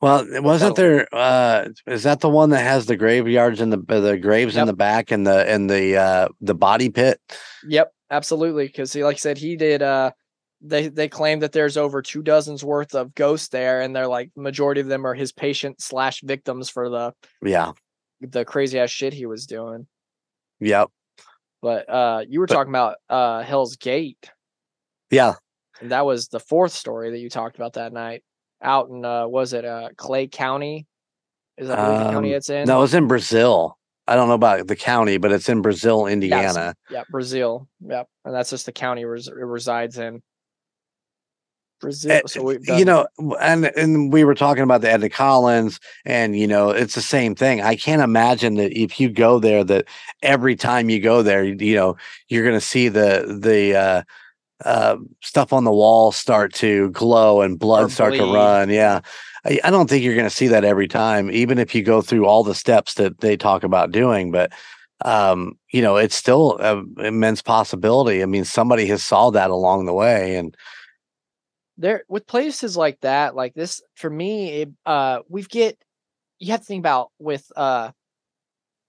Well, 0.00 0.24
wasn't 0.42 0.74
that'll- 0.74 0.74
there? 0.74 1.08
Uh, 1.12 1.68
is 1.86 2.04
that 2.04 2.20
the 2.20 2.30
one 2.30 2.50
that 2.50 2.62
has 2.62 2.86
the 2.86 2.96
graveyards 2.96 3.60
and 3.60 3.72
the 3.72 3.82
uh, 3.88 4.00
the 4.00 4.16
graves 4.16 4.56
in 4.56 4.66
the 4.66 4.72
back 4.72 5.10
and 5.10 5.26
the 5.26 5.46
and 5.48 5.68
the 5.68 5.96
uh, 5.96 6.28
the 6.40 6.54
body 6.54 6.88
pit? 6.88 7.20
Yep, 7.68 7.92
absolutely. 8.10 8.66
Because 8.66 8.92
he, 8.92 9.04
like 9.04 9.16
I 9.16 9.18
said, 9.18 9.36
he 9.36 9.56
did. 9.56 9.82
uh 9.82 10.12
They 10.62 10.88
they 10.88 11.08
claim 11.08 11.40
that 11.40 11.52
there's 11.52 11.76
over 11.76 12.00
two 12.00 12.22
dozens 12.22 12.64
worth 12.64 12.94
of 12.94 13.14
ghosts 13.14 13.48
there, 13.48 13.82
and 13.82 13.94
they're 13.94 14.06
like 14.08 14.30
majority 14.36 14.80
of 14.80 14.86
them 14.86 15.06
are 15.06 15.12
his 15.14 15.32
patient 15.32 15.82
slash 15.82 16.22
victims 16.22 16.70
for 16.70 16.88
the 16.88 17.12
Yeah, 17.44 17.72
the 18.20 18.44
crazy 18.44 18.78
ass 18.78 18.90
shit 18.90 19.12
he 19.12 19.26
was 19.26 19.46
doing. 19.46 19.86
yep, 20.60 20.88
But 21.62 21.88
uh 21.88 22.24
you 22.28 22.40
were 22.40 22.46
But- 22.46 22.54
talking 22.54 22.70
about 22.72 22.96
uh 23.08 23.42
Hell's 23.42 23.76
Gate. 23.76 24.30
yeah. 25.10 25.34
And 25.80 25.92
that 25.92 26.04
was 26.04 26.28
the 26.28 26.40
fourth 26.40 26.72
story 26.72 27.10
that 27.10 27.18
you 27.18 27.30
talked 27.30 27.56
about 27.56 27.72
that 27.74 27.92
night 27.92 28.22
out 28.62 28.88
in 28.90 29.04
uh 29.04 29.26
was 29.26 29.52
it 29.54 29.64
uh 29.64 29.88
Clay 29.96 30.26
County? 30.28 30.86
Is 31.56 31.68
that 31.68 31.76
the 31.76 32.10
county 32.10 32.30
Um, 32.32 32.36
it's 32.36 32.48
in? 32.50 32.66
No, 32.66 32.82
it's 32.82 32.94
in 32.94 33.06
Brazil. 33.06 33.76
I 34.06 34.16
don't 34.16 34.28
know 34.28 34.34
about 34.34 34.66
the 34.66 34.76
county, 34.76 35.18
but 35.18 35.30
it's 35.30 35.48
in 35.48 35.62
Brazil, 35.62 36.06
Indiana. 36.06 36.74
Yeah, 36.90 37.04
Brazil. 37.10 37.68
Yep. 37.80 38.08
And 38.24 38.34
that's 38.34 38.50
just 38.50 38.66
the 38.66 38.72
county 38.72 39.04
res- 39.04 39.28
it 39.28 39.34
resides 39.34 39.98
in. 39.98 40.22
Brazil. 41.80 42.12
Eh, 42.12 42.20
so 42.26 42.42
we've 42.42 42.66
you 42.68 42.84
know, 42.84 43.06
and 43.40 43.66
and 43.76 44.12
we 44.12 44.24
were 44.24 44.34
talking 44.34 44.62
about 44.62 44.80
the 44.80 44.90
Edna 44.90 45.08
Collins, 45.08 45.80
and 46.04 46.36
you 46.38 46.46
know, 46.46 46.70
it's 46.70 46.94
the 46.94 47.02
same 47.02 47.34
thing. 47.34 47.60
I 47.62 47.76
can't 47.76 48.02
imagine 48.02 48.54
that 48.54 48.72
if 48.78 49.00
you 49.00 49.08
go 49.08 49.38
there, 49.38 49.64
that 49.64 49.86
every 50.22 50.56
time 50.56 50.90
you 50.90 51.00
go 51.00 51.22
there, 51.22 51.44
you, 51.44 51.56
you 51.58 51.74
know, 51.74 51.96
you're 52.28 52.44
going 52.44 52.58
to 52.58 52.64
see 52.64 52.88
the 52.88 53.38
the 53.40 53.74
uh, 53.74 54.02
uh, 54.64 54.96
stuff 55.22 55.52
on 55.52 55.64
the 55.64 55.72
wall 55.72 56.12
start 56.12 56.52
to 56.54 56.90
glow 56.90 57.40
and 57.42 57.58
blood 57.58 57.84
Or 57.84 57.90
start 57.90 58.14
to 58.14 58.24
run. 58.32 58.70
Yeah, 58.70 59.00
I, 59.44 59.60
I 59.64 59.70
don't 59.70 59.88
think 59.88 60.04
you're 60.04 60.14
going 60.14 60.28
to 60.28 60.34
see 60.34 60.48
that 60.48 60.64
every 60.64 60.88
time, 60.88 61.30
even 61.30 61.58
if 61.58 61.74
you 61.74 61.82
go 61.82 62.02
through 62.02 62.26
all 62.26 62.44
the 62.44 62.54
steps 62.54 62.94
that 62.94 63.20
they 63.20 63.36
talk 63.36 63.64
about 63.64 63.90
doing. 63.90 64.30
But 64.30 64.52
um, 65.02 65.58
you 65.70 65.80
know, 65.80 65.96
it's 65.96 66.14
still 66.14 66.58
an 66.58 66.94
immense 66.98 67.40
possibility. 67.42 68.22
I 68.22 68.26
mean, 68.26 68.44
somebody 68.44 68.86
has 68.86 69.02
saw 69.02 69.30
that 69.30 69.50
along 69.50 69.86
the 69.86 69.94
way, 69.94 70.36
and 70.36 70.54
there 71.80 72.04
with 72.08 72.26
places 72.26 72.76
like 72.76 73.00
that 73.00 73.34
like 73.34 73.54
this 73.54 73.80
for 73.94 74.10
me 74.10 74.62
it, 74.62 74.68
uh 74.86 75.20
we've 75.28 75.48
get 75.48 75.76
you 76.38 76.52
have 76.52 76.60
to 76.60 76.66
think 76.66 76.80
about 76.80 77.10
with 77.18 77.50
uh 77.56 77.90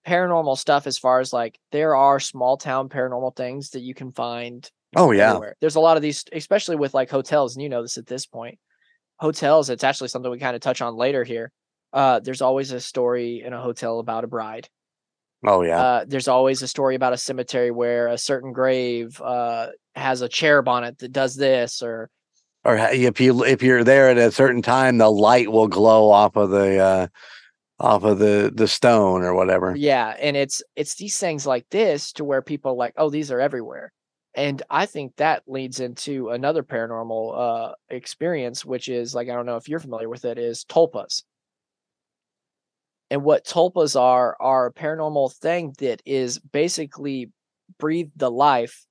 paranormal 0.06 0.58
stuff 0.58 0.88
as 0.88 0.98
far 0.98 1.20
as 1.20 1.32
like 1.32 1.60
there 1.72 1.96
are 1.96 2.20
small 2.20 2.58
town 2.58 2.90
paranormal 2.90 3.36
things 3.36 3.72
that 3.72 3.82
you 3.82 3.94
can 3.94 4.12
find 4.12 4.70
oh 4.96 5.12
yeah, 5.12 5.30
everywhere. 5.30 5.56
there's 5.62 5.76
a 5.76 5.80
lot 5.80 5.96
of 5.96 6.04
these 6.04 6.26
especially 6.34 6.76
with 6.76 6.94
like 6.94 7.10
hotels 7.10 7.56
and 7.56 7.64
you 7.64 7.70
know 7.70 7.82
this 7.82 7.98
at 7.98 8.08
this 8.08 8.26
point 8.26 8.60
hotels 9.18 9.70
it's 9.70 9.84
actually 9.84 10.08
something 10.08 10.32
we 10.32 10.40
kind 10.40 10.56
of 10.56 10.62
touch 10.62 10.82
on 10.82 10.96
later 10.96 11.24
here 11.24 11.52
uh 11.94 12.20
there's 12.20 12.42
always 12.42 12.72
a 12.72 12.80
story 12.80 13.44
in 13.46 13.54
a 13.54 13.62
hotel 13.62 14.00
about 14.00 14.24
a 14.24 14.28
bride 14.28 14.68
oh 15.46 15.62
yeah. 15.62 15.80
uh, 15.80 16.06
there's 16.08 16.28
always 16.28 16.62
a 16.62 16.68
story 16.68 16.96
about 16.96 17.14
a 17.14 17.18
cemetery 17.18 17.70
where 17.70 18.08
a 18.08 18.18
certain 18.18 18.52
grave 18.52 19.22
uh, 19.22 19.68
has 19.96 20.22
a 20.22 20.30
cherub 20.30 20.68
on 20.68 20.84
it 20.84 20.98
that 20.98 21.12
does 21.12 21.36
this 21.36 21.84
or 21.84 22.10
or 22.64 22.78
if 22.78 23.20
you 23.20 23.44
if 23.44 23.64
you're 23.64 23.84
there 23.84 24.10
at 24.10 24.18
a 24.18 24.32
certain 24.32 24.62
time 24.62 24.98
the 24.98 25.10
light 25.12 25.52
will 25.52 25.68
glow 25.68 26.10
off 26.10 26.36
of 26.36 26.50
the 26.50 26.78
uh 26.78 27.08
off 27.80 28.04
of 28.04 28.20
the 28.20 28.52
the 28.54 28.68
stone 28.68 29.24
or 29.24 29.34
whatever 29.34 29.76
Yeah, 29.76 30.16
and 30.20 30.38
it's 30.38 30.62
it's 30.76 30.96
these 30.96 31.18
things 31.18 31.48
like 31.48 31.68
this 31.70 32.12
to 32.14 32.24
where 32.24 32.42
people 32.42 32.72
are 32.72 32.76
like, 32.76 32.94
oh, 32.98 33.10
these 33.10 33.32
are 33.32 33.40
everywhere. 33.40 33.92
And 34.34 34.62
I 34.70 34.86
think 34.86 35.16
that 35.18 35.44
leads 35.48 35.80
into 35.80 36.30
another 36.30 36.64
paranormal 36.64 37.38
uh 37.38 37.74
experience, 37.90 38.64
which 38.66 38.88
is 38.88 39.16
like 39.16 39.30
I 39.30 39.34
don't 39.34 39.46
know 39.46 39.58
if 39.58 39.68
you're 39.68 39.80
familiar 39.80 40.10
with 40.10 40.26
it, 40.26 40.38
is 40.38 40.66
tulpas. 40.66 41.24
And 43.10 43.24
what 43.24 43.46
tulpas 43.46 44.00
are 44.00 44.38
are 44.40 44.68
a 44.68 44.74
paranormal 44.74 45.34
thing 45.36 45.74
that 45.80 46.02
is 46.06 46.40
basically 46.40 47.32
breathed 47.78 48.18
the 48.18 48.32
life 48.32 48.86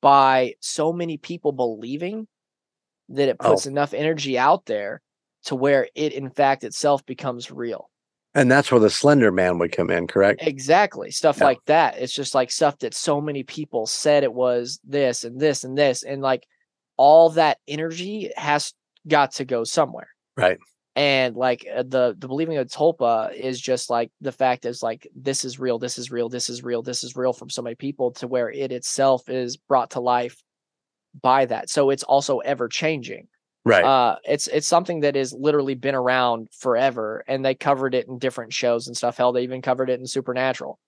by 0.00 0.54
so 0.60 0.92
many 0.92 1.18
people 1.18 1.52
believing 1.52 2.26
that 3.10 3.28
it 3.28 3.36
Oh. 3.40 3.50
puts 3.50 3.66
enough 3.66 3.94
energy 3.94 4.38
out 4.38 4.66
there 4.66 5.00
to 5.44 5.54
where 5.54 5.88
it 5.94 6.12
in 6.12 6.30
fact 6.30 6.64
itself 6.64 7.04
becomes 7.06 7.50
real. 7.50 7.88
and 8.34 8.50
that's 8.52 8.70
where 8.70 8.78
the 8.80 8.90
slender 8.90 9.32
man 9.32 9.58
would 9.58 9.72
come 9.72 9.90
in 9.90 10.06
correct 10.06 10.40
Exactly. 10.46 11.10
Stuff 11.10 11.38
Yeah. 11.38 11.44
like 11.44 11.64
that. 11.66 11.98
It's 11.98 12.12
just 12.12 12.34
like 12.34 12.50
stuff 12.50 12.78
that 12.80 12.94
so 12.94 13.20
many 13.20 13.42
people 13.42 13.86
said 13.86 14.22
it 14.22 14.32
was 14.32 14.78
this 14.84 15.24
and 15.24 15.40
this 15.40 15.64
and 15.64 15.76
this. 15.76 16.02
And 16.04 16.20
like 16.22 16.46
all 16.98 17.30
that 17.30 17.58
energy 17.66 18.30
has 18.36 18.74
got 19.08 19.32
to 19.32 19.44
go 19.44 19.64
somewhere. 19.64 20.08
Right. 20.36 20.58
And 20.94 21.36
like 21.36 21.66
uh, 21.74 21.84
the 21.84 22.14
the 22.18 22.28
believing 22.28 22.58
of 22.58 22.66
Tulpa 22.68 23.34
is 23.34 23.60
just 23.60 23.88
like 23.88 24.10
the 24.20 24.32
fact 24.32 24.66
is 24.66 24.82
like 24.82 25.08
this 25.16 25.44
is 25.44 25.58
real, 25.58 25.78
this 25.78 25.96
is 25.98 26.10
real, 26.10 26.28
this 26.28 26.50
is 26.50 26.62
real, 26.62 26.82
this 26.82 27.02
is 27.02 27.16
real 27.16 27.32
from 27.32 27.48
so 27.50 27.62
many 27.62 27.76
people 27.76 28.10
to 28.12 28.28
where 28.28 28.50
it 28.50 28.70
itself 28.72 29.28
is 29.28 29.56
brought 29.56 29.90
to 29.92 30.00
life 30.00 30.42
by 31.22 31.46
that. 31.46 31.70
So 31.70 31.90
it's 31.90 32.02
also 32.02 32.38
ever 32.38 32.68
changing. 32.68 33.28
Right. 33.64 33.84
Uh 33.84 34.16
it's 34.24 34.46
it's 34.48 34.66
something 34.66 35.00
that 35.00 35.14
has 35.14 35.32
literally 35.32 35.74
been 35.74 35.94
around 35.94 36.48
forever 36.52 37.22
and 37.28 37.44
they 37.44 37.54
covered 37.54 37.94
it 37.94 38.08
in 38.08 38.18
different 38.18 38.52
shows 38.52 38.86
and 38.86 38.96
stuff. 38.96 39.16
Hell 39.16 39.32
they 39.32 39.42
even 39.42 39.62
covered 39.62 39.90
it 39.90 40.00
in 40.00 40.06
supernatural. 40.06 40.78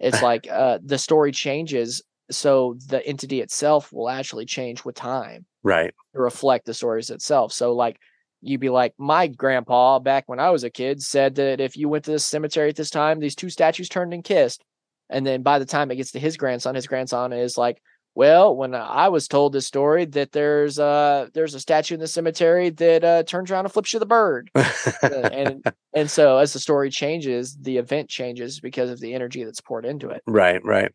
It's 0.00 0.22
like 0.30 0.48
uh 0.50 0.78
the 0.82 0.98
story 0.98 1.32
changes 1.32 2.02
so 2.30 2.76
the 2.86 3.06
entity 3.06 3.40
itself 3.40 3.92
will 3.92 4.08
actually 4.08 4.46
change 4.46 4.84
with 4.84 4.94
time 4.94 5.44
right. 5.62 5.92
to 6.14 6.20
reflect 6.20 6.66
the 6.66 6.74
stories 6.74 7.10
itself. 7.10 7.52
So 7.52 7.74
like 7.74 7.98
you'd 8.42 8.60
be 8.60 8.70
like 8.70 8.94
my 8.98 9.28
grandpa 9.28 10.00
back 10.00 10.24
when 10.26 10.40
i 10.40 10.50
was 10.50 10.64
a 10.64 10.70
kid 10.70 11.00
said 11.00 11.36
that 11.36 11.60
if 11.60 11.76
you 11.76 11.88
went 11.88 12.04
to 12.04 12.10
this 12.10 12.26
cemetery 12.26 12.68
at 12.68 12.76
this 12.76 12.90
time 12.90 13.20
these 13.20 13.36
two 13.36 13.48
statues 13.48 13.88
turned 13.88 14.12
and 14.12 14.24
kissed. 14.24 14.64
And 15.08 15.26
then 15.26 15.42
by 15.42 15.58
the 15.58 15.66
time 15.66 15.90
it 15.90 15.96
gets 15.96 16.12
to 16.12 16.18
his 16.18 16.36
grandson 16.36 16.74
his 16.74 16.86
grandson 16.86 17.32
is 17.32 17.56
like 17.56 17.80
well, 18.14 18.54
when 18.54 18.74
I 18.74 19.08
was 19.08 19.26
told 19.26 19.52
this 19.52 19.66
story 19.66 20.04
that 20.04 20.32
there's 20.32 20.78
uh 20.78 21.28
there's 21.32 21.54
a 21.54 21.60
statue 21.60 21.94
in 21.94 22.00
the 22.00 22.06
cemetery 22.06 22.70
that 22.70 23.04
uh 23.04 23.22
turns 23.22 23.50
around 23.50 23.64
and 23.64 23.72
flips 23.72 23.92
you 23.92 23.98
the 23.98 24.06
bird. 24.06 24.50
Uh, 24.54 25.08
and 25.32 25.64
and 25.94 26.10
so 26.10 26.38
as 26.38 26.52
the 26.52 26.58
story 26.58 26.90
changes, 26.90 27.56
the 27.56 27.78
event 27.78 28.08
changes 28.08 28.60
because 28.60 28.90
of 28.90 29.00
the 29.00 29.14
energy 29.14 29.44
that's 29.44 29.60
poured 29.60 29.86
into 29.86 30.10
it. 30.10 30.22
right 30.26 30.62
right 30.64 30.92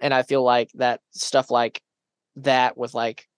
And 0.00 0.12
I 0.12 0.22
feel 0.22 0.42
like 0.42 0.70
that 0.74 1.00
stuff 1.12 1.50
like 1.50 1.80
that 2.36 2.76
with 2.76 2.94
like 2.94 3.28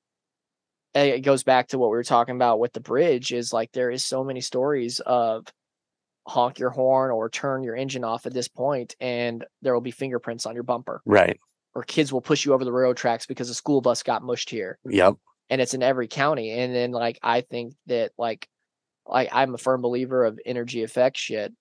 it 0.94 1.20
goes 1.22 1.42
back 1.42 1.68
to 1.68 1.78
what 1.78 1.90
we 1.90 1.96
were 1.96 2.04
talking 2.04 2.36
about 2.36 2.60
with 2.60 2.72
the 2.72 2.80
bridge 2.80 3.32
is 3.32 3.52
like 3.52 3.72
there 3.72 3.90
is 3.90 4.04
so 4.04 4.22
many 4.22 4.40
stories 4.40 5.00
of 5.00 5.46
honk 6.26 6.58
your 6.58 6.70
horn 6.70 7.10
or 7.10 7.28
turn 7.28 7.64
your 7.64 7.74
engine 7.74 8.04
off 8.04 8.24
at 8.24 8.32
this 8.32 8.48
point 8.48 8.94
and 9.00 9.44
there 9.60 9.74
will 9.74 9.80
be 9.80 9.90
fingerprints 9.90 10.46
on 10.46 10.54
your 10.54 10.62
bumper 10.62 11.02
right 11.04 11.38
or 11.74 11.82
kids 11.82 12.12
will 12.12 12.20
push 12.20 12.44
you 12.44 12.54
over 12.54 12.64
the 12.64 12.72
railroad 12.72 12.96
tracks 12.96 13.26
because 13.26 13.50
a 13.50 13.54
school 13.54 13.80
bus 13.80 14.02
got 14.02 14.22
mushed 14.22 14.50
here. 14.50 14.78
Yep. 14.84 15.16
And 15.50 15.60
it's 15.60 15.74
in 15.74 15.82
every 15.82 16.08
county 16.08 16.50
and 16.50 16.74
then 16.74 16.90
like 16.90 17.18
i 17.22 17.42
think 17.42 17.74
that 17.86 18.12
like 18.16 18.48
like 19.06 19.28
i'm 19.32 19.54
a 19.54 19.58
firm 19.58 19.82
believer 19.82 20.24
of 20.24 20.38
energy 20.46 20.82
effect 20.82 21.16
shit. 21.16 21.52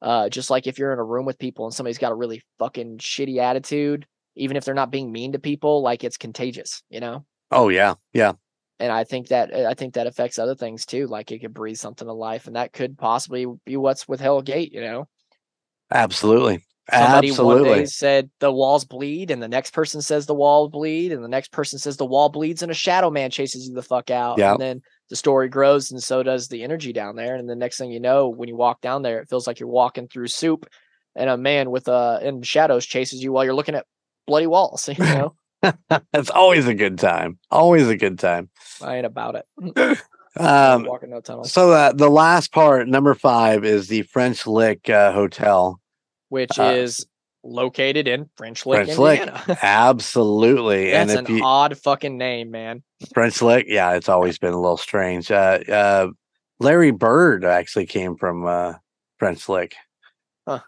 Uh 0.00 0.28
just 0.28 0.50
like 0.50 0.66
if 0.66 0.78
you're 0.78 0.92
in 0.92 0.98
a 0.98 1.04
room 1.04 1.26
with 1.26 1.38
people 1.38 1.64
and 1.64 1.74
somebody's 1.74 1.98
got 1.98 2.12
a 2.12 2.16
really 2.16 2.42
fucking 2.58 2.98
shitty 2.98 3.38
attitude 3.38 4.06
even 4.36 4.56
if 4.56 4.64
they're 4.64 4.74
not 4.74 4.90
being 4.90 5.12
mean 5.12 5.32
to 5.32 5.38
people 5.38 5.82
like 5.82 6.04
it's 6.04 6.16
contagious 6.16 6.82
you 6.90 7.00
know? 7.00 7.24
Oh 7.50 7.68
yeah 7.68 7.94
yeah. 8.12 8.32
And 8.78 8.92
i 8.92 9.02
think 9.04 9.28
that 9.28 9.52
i 9.52 9.74
think 9.74 9.94
that 9.94 10.06
affects 10.06 10.38
other 10.38 10.54
things 10.54 10.86
too 10.86 11.06
like 11.08 11.32
it 11.32 11.40
could 11.40 11.54
breathe 11.54 11.76
something 11.76 12.06
to 12.06 12.12
life 12.12 12.46
and 12.46 12.54
that 12.54 12.72
could 12.72 12.96
possibly 12.96 13.46
be 13.64 13.76
what's 13.76 14.06
with 14.06 14.20
hell 14.20 14.42
gate 14.42 14.72
you 14.72 14.80
know? 14.80 15.08
Absolutely 15.90 16.62
Somebody 16.90 17.30
one 17.30 17.62
day 17.62 17.70
Absolutely. 17.70 17.86
said 17.86 18.30
the 18.40 18.52
walls 18.52 18.84
bleed, 18.84 19.30
and 19.30 19.42
the 19.42 19.48
next 19.48 19.72
person 19.72 20.02
says 20.02 20.26
the 20.26 20.34
wall 20.34 20.68
bleed, 20.68 21.12
and 21.12 21.24
the 21.24 21.28
next 21.28 21.50
person 21.50 21.78
says 21.78 21.96
the 21.96 22.04
wall 22.04 22.28
bleeds, 22.28 22.62
and 22.62 22.70
a 22.70 22.74
shadow 22.74 23.10
man 23.10 23.30
chases 23.30 23.66
you 23.66 23.74
the 23.74 23.82
fuck 23.82 24.10
out. 24.10 24.38
And 24.38 24.60
then 24.60 24.82
the 25.08 25.16
story 25.16 25.48
grows, 25.48 25.90
and 25.90 26.02
so 26.02 26.22
does 26.22 26.48
the 26.48 26.62
energy 26.62 26.92
down 26.92 27.16
there. 27.16 27.36
And 27.36 27.48
the 27.48 27.56
next 27.56 27.78
thing 27.78 27.90
you 27.90 28.00
know, 28.00 28.28
when 28.28 28.50
you 28.50 28.56
walk 28.56 28.82
down 28.82 29.00
there, 29.00 29.18
it 29.20 29.30
feels 29.30 29.46
like 29.46 29.60
you're 29.60 29.68
walking 29.68 30.08
through 30.08 30.26
soup, 30.28 30.66
and 31.16 31.30
a 31.30 31.38
man 31.38 31.70
with 31.70 31.88
uh 31.88 32.18
in 32.22 32.42
shadows 32.42 32.84
chases 32.84 33.22
you 33.22 33.32
while 33.32 33.44
you're 33.44 33.54
looking 33.54 33.76
at 33.76 33.86
bloody 34.26 34.46
walls. 34.46 34.88
You 34.98 35.04
know, 35.04 35.34
It's 36.12 36.30
always 36.30 36.66
a 36.66 36.74
good 36.74 36.98
time. 36.98 37.38
Always 37.50 37.88
a 37.88 37.96
good 37.96 38.18
time. 38.18 38.50
I 38.82 38.96
ain't 38.96 39.06
about 39.06 39.36
it. 39.36 39.98
Um, 40.36 40.82
walking 40.82 41.10
no 41.10 41.20
tunnel, 41.20 41.44
so 41.44 41.70
uh, 41.70 41.92
the 41.92 42.10
last 42.10 42.50
part, 42.50 42.88
number 42.88 43.14
five, 43.14 43.64
is 43.64 43.86
the 43.86 44.02
French 44.02 44.48
Lick 44.48 44.90
uh, 44.90 45.12
Hotel. 45.12 45.80
Which 46.34 46.58
uh, 46.58 46.64
is 46.74 47.06
located 47.44 48.08
in 48.08 48.28
French 48.36 48.66
Lick, 48.66 48.86
French 48.86 48.98
Lick. 48.98 49.30
Absolutely. 49.62 50.90
That's 50.90 51.12
and 51.14 51.28
an 51.28 51.36
you 51.36 51.44
odd 51.44 51.78
fucking 51.78 52.18
name, 52.18 52.50
man. 52.50 52.82
French 53.14 53.40
Lick, 53.40 53.66
yeah, 53.68 53.92
it's 53.92 54.08
always 54.08 54.36
been 54.36 54.52
a 54.52 54.60
little 54.60 54.76
strange. 54.76 55.30
Uh, 55.30 55.60
uh, 55.68 56.08
Larry 56.58 56.90
Bird 56.90 57.44
actually 57.44 57.86
came 57.86 58.16
from 58.16 58.44
uh, 58.44 58.72
French 59.18 59.48
Lick. 59.48 59.76
Huh. 60.44 60.58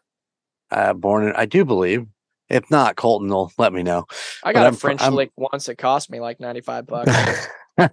Uh, 0.70 0.92
born 0.92 1.26
in, 1.26 1.32
I 1.34 1.46
do 1.46 1.64
believe. 1.64 2.06
If 2.48 2.70
not, 2.70 2.94
Colton 2.94 3.28
will 3.28 3.50
let 3.58 3.72
me 3.72 3.82
know. 3.82 4.04
I 4.44 4.52
But 4.52 4.54
got 4.54 4.66
I'm 4.68 4.74
a 4.74 4.76
French 4.76 5.02
I'm- 5.02 5.14
Lick 5.16 5.32
once. 5.36 5.68
It 5.68 5.78
cost 5.78 6.10
me 6.10 6.20
like 6.20 6.38
ninety 6.38 6.60
five 6.60 6.86
bucks. 6.86 7.10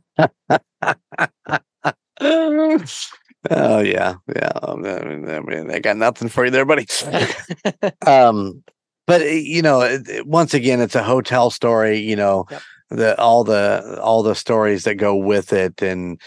oh 3.52 3.80
yeah, 3.80 4.16
yeah. 4.36 4.52
um, 4.64 4.86
I 4.86 5.40
mean, 5.40 5.72
I 5.72 5.80
got 5.80 5.98
nothing 5.98 6.30
for 6.30 6.46
you 6.46 6.52
there, 6.52 6.66
buddy. 6.66 6.88
um, 8.06 8.64
but 9.08 9.22
uh, 9.22 9.26
you 9.26 9.62
know, 9.62 9.82
it- 9.82 10.08
it- 10.08 10.28
once 10.28 10.54
again, 10.54 10.80
it's 10.82 10.96
a 10.96 11.04
hotel 11.04 11.50
story. 11.50 12.00
You 12.00 12.16
know, 12.16 12.46
Yep. 12.50 12.62
the 12.92 13.20
all 13.20 13.44
the 13.44 14.00
all 14.02 14.24
the 14.24 14.36
stories 14.36 14.84
that 14.86 14.96
go 14.96 15.16
with 15.16 15.54
it, 15.54 15.82
and 15.82 16.20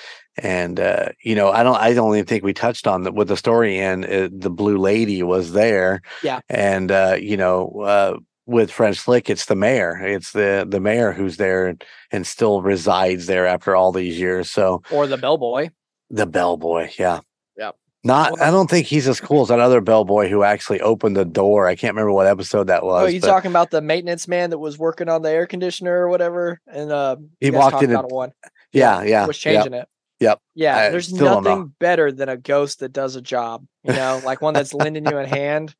and 0.42 0.78
uh, 0.80 1.08
you 1.22 1.34
know, 1.34 1.50
I 1.50 1.62
don't 1.62 1.76
I 1.76 1.94
don't 1.94 2.14
even 2.14 2.26
think 2.26 2.44
we 2.44 2.52
touched 2.52 2.86
on 2.86 3.02
that 3.04 3.14
with 3.14 3.28
the 3.28 3.36
story. 3.36 3.78
And 3.78 4.04
uh, 4.04 4.28
the 4.32 4.50
blue 4.50 4.76
lady 4.78 5.22
was 5.22 5.52
there. 5.52 6.02
Yeah. 6.22 6.40
and 6.48 6.90
uh, 6.90 7.16
you 7.20 7.36
know. 7.36 7.68
Uh, 7.84 8.16
with 8.48 8.70
French 8.70 9.08
Lick, 9.08 9.28
it's 9.28 9.46
the 9.46 9.56
mayor. 9.56 9.98
It's 10.00 10.30
the 10.30 10.64
the 10.68 10.78
mayor 10.78 11.10
who's 11.10 11.36
there 11.36 11.66
and, 11.66 11.84
and 12.12 12.24
still 12.24 12.62
resides 12.62 13.26
there 13.26 13.44
after 13.44 13.74
all 13.74 13.90
these 13.90 14.20
years. 14.20 14.52
So 14.52 14.82
or 14.92 15.08
the 15.08 15.16
bellboy. 15.16 15.70
The 16.10 16.26
bellboy, 16.26 16.90
yeah. 16.98 17.20
Yeah. 17.56 17.72
Not 18.04 18.32
Well, 18.32 18.42
I 18.42 18.50
don't 18.50 18.70
think 18.70 18.86
he's 18.86 19.08
as 19.08 19.20
cool 19.20 19.42
as 19.42 19.48
that 19.48 19.58
other 19.60 19.80
bellboy 19.80 20.28
who 20.28 20.42
actually 20.44 20.80
opened 20.80 21.16
the 21.16 21.24
door. 21.24 21.66
I 21.66 21.74
can't 21.74 21.94
remember 21.94 22.12
what 22.12 22.26
episode 22.26 22.68
that 22.68 22.84
was. 22.84 23.04
Oh, 23.04 23.06
you 23.06 23.20
talking 23.20 23.50
about 23.50 23.70
the 23.70 23.80
maintenance 23.80 24.28
man 24.28 24.50
that 24.50 24.58
was 24.58 24.78
working 24.78 25.08
on 25.08 25.22
the 25.22 25.30
air 25.30 25.46
conditioner 25.46 25.92
or 25.92 26.08
whatever? 26.08 26.60
And 26.66 26.92
uh, 26.92 27.16
He 27.40 27.50
walked 27.50 27.82
in 27.82 27.90
and- 27.94 28.10
one. 28.10 28.32
yeah, 28.72 29.02
yeah. 29.02 29.26
was 29.26 29.44
yep. 29.44 29.54
changing 29.54 29.74
it. 29.74 29.88
Yep. 30.20 30.40
Yeah, 30.54 30.76
I 30.78 30.88
there's 30.90 31.08
still 31.08 31.18
don't 31.26 31.44
know. 31.44 31.50
nothing 31.50 31.74
better 31.78 32.10
than 32.10 32.28
a 32.30 32.36
ghost 32.38 32.80
that 32.80 32.90
does 32.92 33.16
a 33.16 33.20
job. 33.20 33.66
You 33.84 33.92
know, 33.92 34.20
like 34.24 34.40
one 34.40 34.54
that's 34.54 34.72
lending 34.72 35.04
you 35.04 35.18
a 35.18 35.26
hand. 35.40 35.74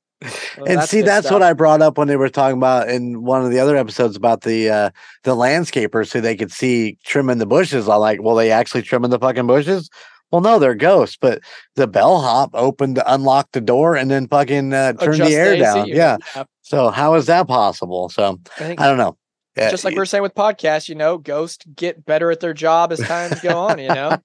Well, 0.59 0.67
and 0.69 0.83
see, 0.83 1.01
that's 1.03 1.27
stuff. 1.27 1.41
what 1.41 1.43
I 1.43 1.53
brought 1.55 1.81
up 1.81 1.97
when 1.97 2.09
they 2.09 2.17
were 2.17 2.29
talking 2.29 2.57
about 2.59 2.89
in 2.91 3.23
one 3.23 3.45
of 3.45 3.51
the 3.51 3.59
other 3.61 3.77
episodes 3.77 4.15
about 4.17 4.43
the 4.43 4.69
uh 4.69 4.91
the 5.25 5.35
landscapers 5.35 6.09
so 6.09 6.21
they 6.21 6.37
could 6.37 6.53
see 6.53 6.99
trimming 7.05 7.39
the 7.39 7.47
bushes. 7.47 7.89
I'm 7.89 8.01
like, 8.01 8.23
well, 8.23 8.35
they 8.35 8.51
actually 8.51 8.83
trimming 8.83 9.11
the 9.11 9.19
fucking 9.19 9.47
bushes? 9.47 9.89
Well, 10.31 10.41
no, 10.41 10.59
they're 10.59 10.75
ghosts, 10.75 11.17
but 11.21 11.41
the 11.77 11.87
bellhop 11.87 12.51
opened, 12.53 13.01
unlocked 13.07 13.53
the 13.53 13.61
door, 13.61 13.97
and 13.97 14.11
then 14.11 14.27
fucking 14.29 14.73
uh, 14.73 14.95
turned 14.95 15.21
the 15.21 15.35
air 15.35 15.53
AC 15.53 15.61
down. 15.61 15.89
Yeah. 15.89 16.17
So 16.63 16.91
how 16.91 17.15
is 17.15 17.27
that 17.27 17.47
possible? 17.47 18.09
So 18.09 18.41
I 18.59 18.73
I 18.73 18.87
don't 18.87 18.99
know. 18.99 19.17
Just 19.57 19.85
like 19.85 19.97
we're 19.97 20.05
saying 20.05 20.23
with 20.23 20.35
podcasts, 20.35 20.89
you 20.89 20.95
know, 20.95 21.17
ghosts 21.17 21.65
get 21.75 22.05
better 22.05 22.31
at 22.31 22.41
their 22.41 22.53
job 22.53 22.93
as 22.93 23.01
times 23.01 23.41
go 23.41 23.57
on. 23.57 23.79
You 23.79 23.89
know, 23.89 24.19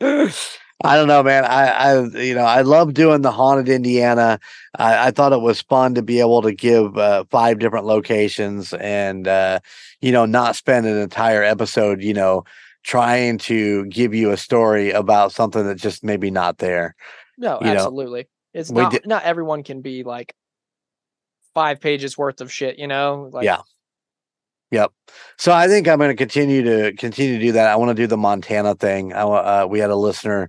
I 0.84 0.96
don't 0.96 1.06
know, 1.06 1.22
man. 1.22 1.44
I, 1.44 1.66
I, 1.66 2.04
you 2.20 2.34
know, 2.34 2.44
I 2.44 2.62
love 2.62 2.94
doing 2.94 3.22
the 3.22 3.30
haunted 3.30 3.68
Indiana. 3.68 4.40
I, 4.76 5.08
I 5.08 5.10
thought 5.12 5.32
it 5.32 5.40
was 5.40 5.62
fun 5.62 5.94
to 5.94 6.02
be 6.02 6.18
able 6.18 6.42
to 6.42 6.52
give 6.52 6.98
uh, 6.98 7.24
five 7.30 7.60
different 7.60 7.86
locations 7.86 8.72
and, 8.74 9.28
uh, 9.28 9.60
you 10.00 10.10
know, 10.10 10.26
not 10.26 10.56
spend 10.56 10.86
an 10.86 10.98
entire 10.98 11.44
episode, 11.44 12.02
you 12.02 12.14
know, 12.14 12.44
trying 12.82 13.38
to 13.38 13.86
give 13.86 14.14
you 14.14 14.30
a 14.30 14.36
story 14.36 14.90
about 14.90 15.32
something 15.32 15.64
that's 15.64 15.82
just 15.82 16.04
maybe 16.04 16.30
not 16.30 16.58
there. 16.58 16.94
no, 17.38 17.58
You 17.60 17.66
know, 17.66 17.72
absolutely. 17.72 18.28
It's 18.54 18.70
not 18.70 18.92
did- 18.92 19.06
not 19.06 19.22
everyone 19.24 19.62
can 19.62 19.80
be 19.80 20.02
like 20.02 20.34
five 21.54 21.80
pages 21.80 22.18
worth 22.18 22.40
of 22.40 22.52
shit. 22.52 22.78
You 22.78 22.88
know, 22.88 23.30
like 23.32 23.44
Yeah. 23.44 23.60
Yep. 24.72 24.90
So 25.36 25.52
I 25.52 25.68
think 25.68 25.86
I'm 25.86 25.98
going 25.98 26.10
to 26.10 26.16
continue 26.16 26.62
to 26.62 26.94
continue 26.94 27.34
to 27.34 27.44
do 27.44 27.52
that. 27.52 27.68
I 27.68 27.76
want 27.76 27.90
to 27.90 27.94
do 27.94 28.06
the 28.06 28.16
Montana 28.16 28.74
thing. 28.74 29.12
I, 29.12 29.20
uh, 29.20 29.66
we 29.68 29.78
had 29.78 29.90
a 29.90 29.96
listener, 29.96 30.48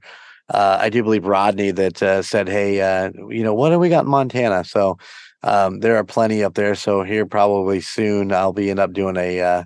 uh, 0.49 0.77
I 0.79 0.89
do 0.89 1.03
believe 1.03 1.25
Rodney, 1.25 1.71
that 1.71 2.01
uh, 2.01 2.21
said, 2.21 2.47
"Hey, 2.47 2.79
uh, 2.79 3.11
you 3.29 3.43
know, 3.43 3.53
what 3.53 3.69
do 3.69 3.79
we 3.79 3.89
got 3.89 4.05
in 4.05 4.09
Montana?" 4.11 4.63
So 4.63 4.97
um, 5.43 5.81
there 5.81 5.97
are 5.97 6.05
plenty 6.05 6.41
up 6.41 6.53
there. 6.53 6.73
So 6.73 7.03
here, 7.03 7.25
probably 7.25 7.81
soon, 7.81 8.31
I'll 8.31 8.53
be 8.53 8.69
end 8.69 8.79
up 8.79 8.93
doing 8.93 9.17
a 9.17 9.41
uh, 9.41 9.63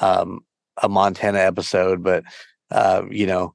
um, 0.00 0.40
a 0.82 0.88
Montana 0.88 1.38
episode. 1.38 2.02
But 2.02 2.24
uh, 2.70 3.02
you 3.10 3.26
know, 3.26 3.54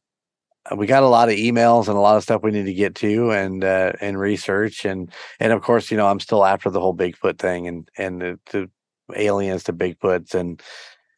we 0.75 0.87
got 0.87 1.03
a 1.03 1.07
lot 1.07 1.29
of 1.29 1.35
emails 1.35 1.87
and 1.87 1.97
a 1.97 2.01
lot 2.01 2.17
of 2.17 2.23
stuff 2.23 2.43
we 2.43 2.51
need 2.51 2.65
to 2.65 2.73
get 2.73 2.95
to 2.95 3.31
and 3.31 3.63
uh, 3.63 3.93
and 4.01 4.19
research 4.19 4.85
and 4.85 5.11
and 5.39 5.53
of 5.53 5.61
course, 5.61 5.91
you 5.91 5.97
know, 5.97 6.07
I'm 6.07 6.19
still 6.19 6.45
after 6.45 6.69
the 6.69 6.79
whole 6.79 6.95
Bigfoot 6.95 7.39
thing 7.39 7.67
and 7.67 7.89
and 7.97 8.21
the, 8.21 8.39
the 8.51 8.69
aliens 9.15 9.63
to 9.65 9.73
Bigfoots 9.73 10.35
and 10.35 10.61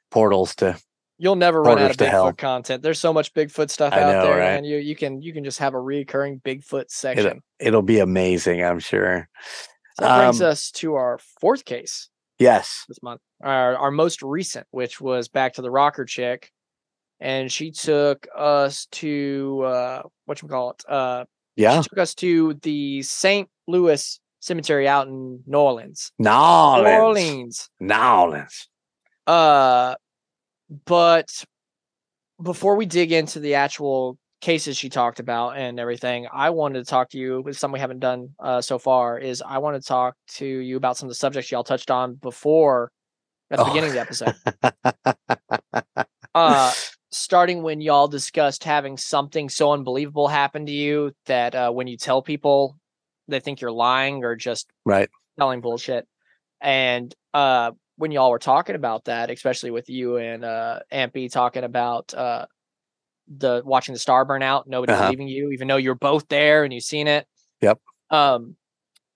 portals 0.10 0.56
to 0.56 0.78
You'll 1.18 1.36
never 1.36 1.61
run 1.61 1.78
out 1.78 1.91
of 1.91 1.98
to 1.98 2.10
hell. 2.10 2.34
Content. 2.34 2.82
There's 2.82 2.99
so 2.99 3.14
much 3.14 3.32
Bigfoot 3.36 3.69
stuff 3.69 3.94
I 3.94 4.02
out 4.02 4.11
know, 4.11 4.23
there, 4.23 4.40
right? 4.40 4.53
man. 4.56 4.64
You 4.64 4.78
you 4.78 4.95
can 4.95 5.22
you 5.22 5.34
can 5.34 5.44
just 5.44 5.60
have 5.60 5.76
a 5.76 5.80
recurring 5.80 6.40
Bigfoot 6.40 6.86
section. 6.90 7.41
it'll 7.60 7.84
be 7.84 7.99
amazing, 7.99 8.64
I'm 8.64 8.80
sure. 8.80 9.30
So 9.99 10.06
that 10.06 10.18
brings 10.18 10.41
um, 10.41 10.48
us 10.48 10.72
to 10.72 10.95
our 10.95 11.19
fourth 11.40 11.64
case 11.64 12.10
Yes. 12.41 12.85
this 12.88 13.01
month. 13.03 13.22
Our 13.43 13.77
our 13.77 13.91
most 13.91 14.22
recent, 14.22 14.68
which 14.72 14.99
was 14.99 15.27
back 15.30 15.53
to 15.53 15.61
the 15.61 15.72
rocker 15.72 16.05
chick, 16.05 16.51
and 17.19 17.51
she 17.51 17.72
took 17.72 18.27
us 18.35 18.88
to 18.93 19.61
uh 19.65 20.01
what 20.26 20.41
you 20.41 20.47
call 20.47 20.72
it? 20.72 20.84
Uh, 20.89 21.26
Yeah. 21.55 21.81
she 21.81 21.89
took 21.89 21.99
us 21.99 22.15
to 22.15 22.55
the 22.55 23.01
St. 23.03 23.47
Louis 23.68 24.19
Cemetery 24.39 24.88
out 24.88 25.07
in 25.07 25.41
New 25.45 25.57
Orleans. 25.57 26.11
New 26.18 26.26
New 26.30 26.35
Orleans. 26.35 26.99
Orleans. 26.99 27.69
New 27.80 27.95
Orleans. 27.95 28.68
Uh, 29.27 29.95
but 30.85 31.43
before 32.41 32.76
we 32.76 32.85
dig 32.88 33.11
into 33.11 33.39
the 33.39 33.53
actual 33.55 34.18
cases 34.41 34.76
she 34.77 34.89
talked 34.89 35.19
about 35.19 35.57
and 35.57 35.80
everything, 35.80 36.27
I 36.31 36.49
wanted 36.49 36.80
to 36.84 36.89
talk 36.89 37.09
to 37.11 37.18
you 37.18 37.41
with 37.41 37.57
something 37.57 37.73
we 37.73 37.80
haven't 37.80 37.99
done 37.99 38.30
uh, 38.39 38.61
so 38.61 38.77
far. 38.80 39.18
Is 39.19 39.41
I 39.45 39.59
want 39.59 39.81
to 39.81 39.88
talk 39.88 40.15
to 40.35 40.45
you 40.45 40.77
about 40.77 40.97
some 40.97 41.07
of 41.07 41.11
the 41.11 41.15
subjects 41.15 41.51
y'all 41.51 41.63
touched 41.63 41.91
on 41.91 42.15
before 42.15 42.91
at 43.49 43.57
the 43.57 43.63
Oh. 43.63 43.68
beginning 43.68 43.89
of 43.89 43.93
the 43.95 44.01
episode. 44.01 44.35
Uh, 46.34 46.72
starting 47.11 47.61
when 47.61 47.81
y'all 47.81 48.07
discussed 48.07 48.63
having 48.63 48.95
something 48.95 49.49
so 49.49 49.73
unbelievable 49.73 50.30
happen 50.30 50.65
to 50.65 50.72
you 50.72 51.11
that 51.26 51.53
uh, 51.53 51.69
when 51.69 51.88
you 51.88 51.97
tell 51.97 52.22
people, 52.22 52.77
they 53.27 53.41
think 53.41 53.59
you're 53.59 53.69
lying 53.69 54.23
or 54.23 54.38
just 54.38 54.69
right. 54.85 55.09
telling 55.38 55.59
bullshit. 55.59 56.07
And 56.61 57.13
uh 57.34 57.72
when 57.97 58.11
y'all 58.11 58.31
were 58.31 58.39
talking 58.39 58.76
about 58.76 59.05
that, 59.05 59.30
especially 59.30 59.72
with 59.72 59.89
you 59.89 60.15
and 60.18 60.45
uh 60.45 60.80
Ampy 60.91 61.30
talking 61.30 61.65
about 61.65 62.13
uh 62.13 62.45
the 63.27 63.61
watching 63.65 63.93
the 63.93 63.99
star 63.99 64.26
burn 64.26 64.43
out, 64.43 64.68
nobody 64.68 64.93
Uh-huh. 64.93 65.03
believing 65.06 65.27
you, 65.27 65.52
even 65.52 65.68
though 65.68 65.77
you're 65.77 65.95
both 65.95 66.27
there 66.27 66.64
and 66.64 66.73
you've 66.73 66.84
seen 66.84 67.07
it. 67.07 67.27
Yep. 67.61 67.80
Um 68.10 68.56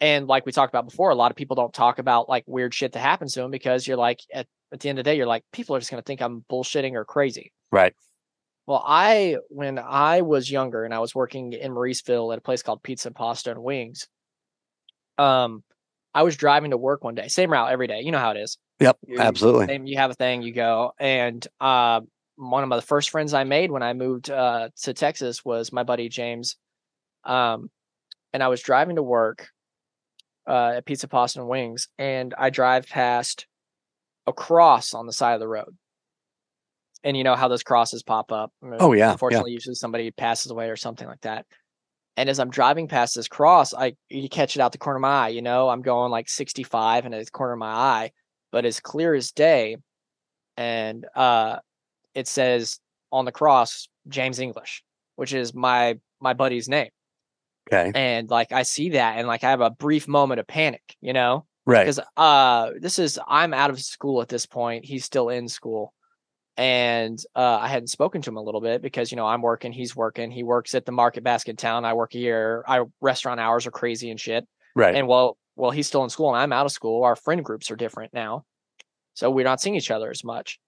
and 0.02 0.28
like 0.28 0.46
we 0.46 0.52
talked 0.52 0.72
about 0.74 0.88
before, 0.90 1.10
a 1.10 1.16
lot 1.16 1.32
of 1.32 1.38
people 1.38 1.56
don't 1.56 1.74
talk 1.74 2.00
about 2.00 2.28
like 2.30 2.44
weird 2.48 2.74
shit 2.74 2.92
that 2.94 3.00
happens 3.00 3.34
to 3.34 3.42
them 3.42 3.52
because 3.52 3.88
you're 3.88 3.98
like 3.98 4.20
at, 4.34 4.46
at 4.72 4.80
the 4.82 4.90
end 4.90 5.00
of 5.00 5.06
the 5.06 5.10
day, 5.12 5.16
you're 5.18 5.26
like, 5.26 5.44
people 5.54 5.76
are 5.76 5.80
just 5.80 5.90
gonna 5.92 6.02
think 6.02 6.22
I'm 6.22 6.44
bullshitting 6.50 6.94
or 6.94 7.06
crazy. 7.06 7.52
Right. 7.72 7.94
Well, 8.68 8.84
I 8.86 9.38
when 9.50 9.78
I 9.80 10.22
was 10.22 10.50
younger 10.50 10.84
and 10.86 10.94
I 10.94 11.00
was 11.00 11.14
working 11.14 11.54
in 11.54 11.72
Mauriceville 11.72 12.34
at 12.34 12.40
a 12.40 12.42
place 12.42 12.64
called 12.64 12.82
Pizza, 12.84 13.12
Pasta, 13.12 13.52
and 13.52 13.62
Wings, 13.64 14.08
um, 15.18 15.64
I 16.14 16.24
was 16.24 16.36
driving 16.36 16.72
to 16.72 16.78
work 16.78 17.04
one 17.04 17.16
day, 17.16 17.28
same 17.28 17.52
route 17.52 17.72
every 17.72 17.88
day. 17.88 18.02
You 18.02 18.12
know 18.12 18.20
how 18.20 18.32
it 18.32 18.38
is. 18.38 18.58
Yep. 18.80 18.98
You- 19.08 19.20
Absolutely. 19.20 19.68
Same, 19.68 19.86
you 19.86 19.98
have 19.98 20.12
a 20.12 20.16
thing, 20.16 20.42
you 20.42 20.54
go. 20.54 20.94
And 21.00 21.46
uh, 21.60 22.02
one 22.38 22.64
of 22.64 22.70
my 22.70 22.76
the 22.76 22.82
first 22.82 23.10
friends 23.10 23.34
I 23.34 23.44
made 23.44 23.72
when 23.72 23.84
I 23.84 23.94
moved 23.94 24.30
uh, 24.30 24.70
to 24.84 24.94
Texas 24.94 25.44
was 25.44 25.72
my 25.72 25.84
buddy 25.84 26.10
James. 26.10 26.58
Um, 27.24 27.70
and 28.34 28.44
I 28.44 28.50
was 28.50 28.62
driving 28.62 28.98
to 28.98 29.04
work 29.04 29.48
uh, 30.48 30.74
at 30.78 30.86
Pizza, 30.86 31.08
Pasta, 31.08 31.40
and 31.40 31.50
Wings, 31.50 31.88
and 31.98 32.34
I 32.38 32.50
drive 32.50 32.88
past 32.88 33.48
a 34.28 34.34
cross 34.34 34.94
on 34.94 35.06
the 35.06 35.14
side 35.14 35.34
of 35.34 35.40
the 35.40 35.48
road. 35.48 35.76
And 37.04 37.16
you 37.16 37.24
know 37.24 37.36
how 37.36 37.48
those 37.48 37.64
crosses 37.64 38.04
pop 38.04 38.32
up. 38.32 38.52
Oh, 38.80 38.94
yeah, 38.94 39.06
yeah. 39.06 39.12
Unfortunately, 39.12 39.52
usually 39.52 39.76
somebody 39.76 40.12
passes 40.12 40.52
away 40.52 40.70
or 40.70 40.76
something 40.76 41.08
like 41.08 41.22
that. 41.22 41.46
And 42.18 42.30
as 42.30 42.40
I'm 42.40 42.50
driving 42.50 42.88
past 42.88 43.16
this 43.16 43.28
cross, 43.28 43.74
I 43.74 43.96
you 44.10 44.30
catch 44.30 44.56
it 44.56 44.62
out 44.62 44.72
the 44.72 44.78
corner 44.78 44.98
of 44.98 45.02
my 45.02 45.26
eye. 45.26 45.30
You 45.30 45.42
know, 45.42 45.70
I'm 45.70 45.82
going 45.82 46.12
like 46.12 46.30
65 46.30 47.06
and 47.06 47.14
the 47.14 47.26
corner 47.26 47.54
of 47.54 47.60
my 47.60 47.72
eye, 47.72 48.12
but 48.52 48.66
as 48.66 48.80
clear 48.80 49.14
as 49.14 49.32
day. 49.32 49.78
And 50.58 51.06
uh, 51.16 51.58
it 52.16 52.28
says 52.28 52.80
on 53.12 53.26
the 53.26 53.32
cross 53.32 53.88
James 54.08 54.40
English, 54.40 54.84
which 55.16 55.34
is 55.34 55.54
my 55.54 56.00
my 56.20 56.34
buddy's 56.34 56.68
name. 56.68 56.90
Okay. 57.72 57.92
And 57.96 58.30
like 58.30 58.52
I 58.52 58.64
see 58.64 58.90
that, 58.92 59.18
and 59.18 59.28
like 59.28 59.44
I 59.44 59.50
have 59.52 59.62
a 59.62 59.70
brief 59.70 60.08
moment 60.08 60.40
of 60.40 60.48
panic. 60.48 60.82
You 61.02 61.14
know, 61.14 61.46
Right. 61.68 61.84
because 61.84 62.00
uh 62.16 62.70
this 62.80 63.00
is 63.00 63.20
i'm 63.28 63.52
out 63.54 63.72
of 63.72 63.80
school 63.82 64.22
at 64.22 64.30
this 64.30 64.46
point 64.46 64.86
he's 64.86 65.04
still 65.04 65.30
in 65.30 65.48
school 65.48 65.94
and 66.58 67.20
uh 67.36 67.58
i 67.62 67.68
hadn't 67.68 67.88
spoken 67.88 68.22
to 68.22 68.30
him 68.30 68.38
a 68.38 68.42
little 68.42 68.62
bit 68.62 68.84
because 68.84 69.12
you 69.12 69.16
know 69.18 69.26
i'm 69.26 69.42
working 69.42 69.72
he's 69.74 69.96
working 69.96 70.30
he 70.32 70.44
works 70.44 70.76
at 70.76 70.86
the 70.86 70.92
market 70.92 71.24
basket 71.24 71.58
town 71.58 71.84
i 71.84 71.94
work 71.94 72.14
here 72.14 72.64
i 72.68 72.82
restaurant 73.02 73.40
hours 73.40 73.66
are 73.66 73.72
crazy 73.72 74.10
and 74.12 74.20
shit 74.20 74.48
Right. 74.76 74.94
and 74.96 75.08
well 75.08 75.38
well 75.56 75.72
he's 75.72 75.88
still 75.88 76.04
in 76.04 76.10
school 76.12 76.30
and 76.30 76.38
i'm 76.38 76.54
out 76.54 76.68
of 76.68 76.72
school 76.72 77.04
our 77.04 77.16
friend 77.16 77.44
groups 77.44 77.72
are 77.72 77.76
different 77.76 78.14
now 78.14 78.46
so 79.16 79.32
we're 79.32 79.44
not 79.44 79.60
seeing 79.60 79.76
each 79.76 79.90
other 79.92 80.12
as 80.12 80.24
much 80.24 80.60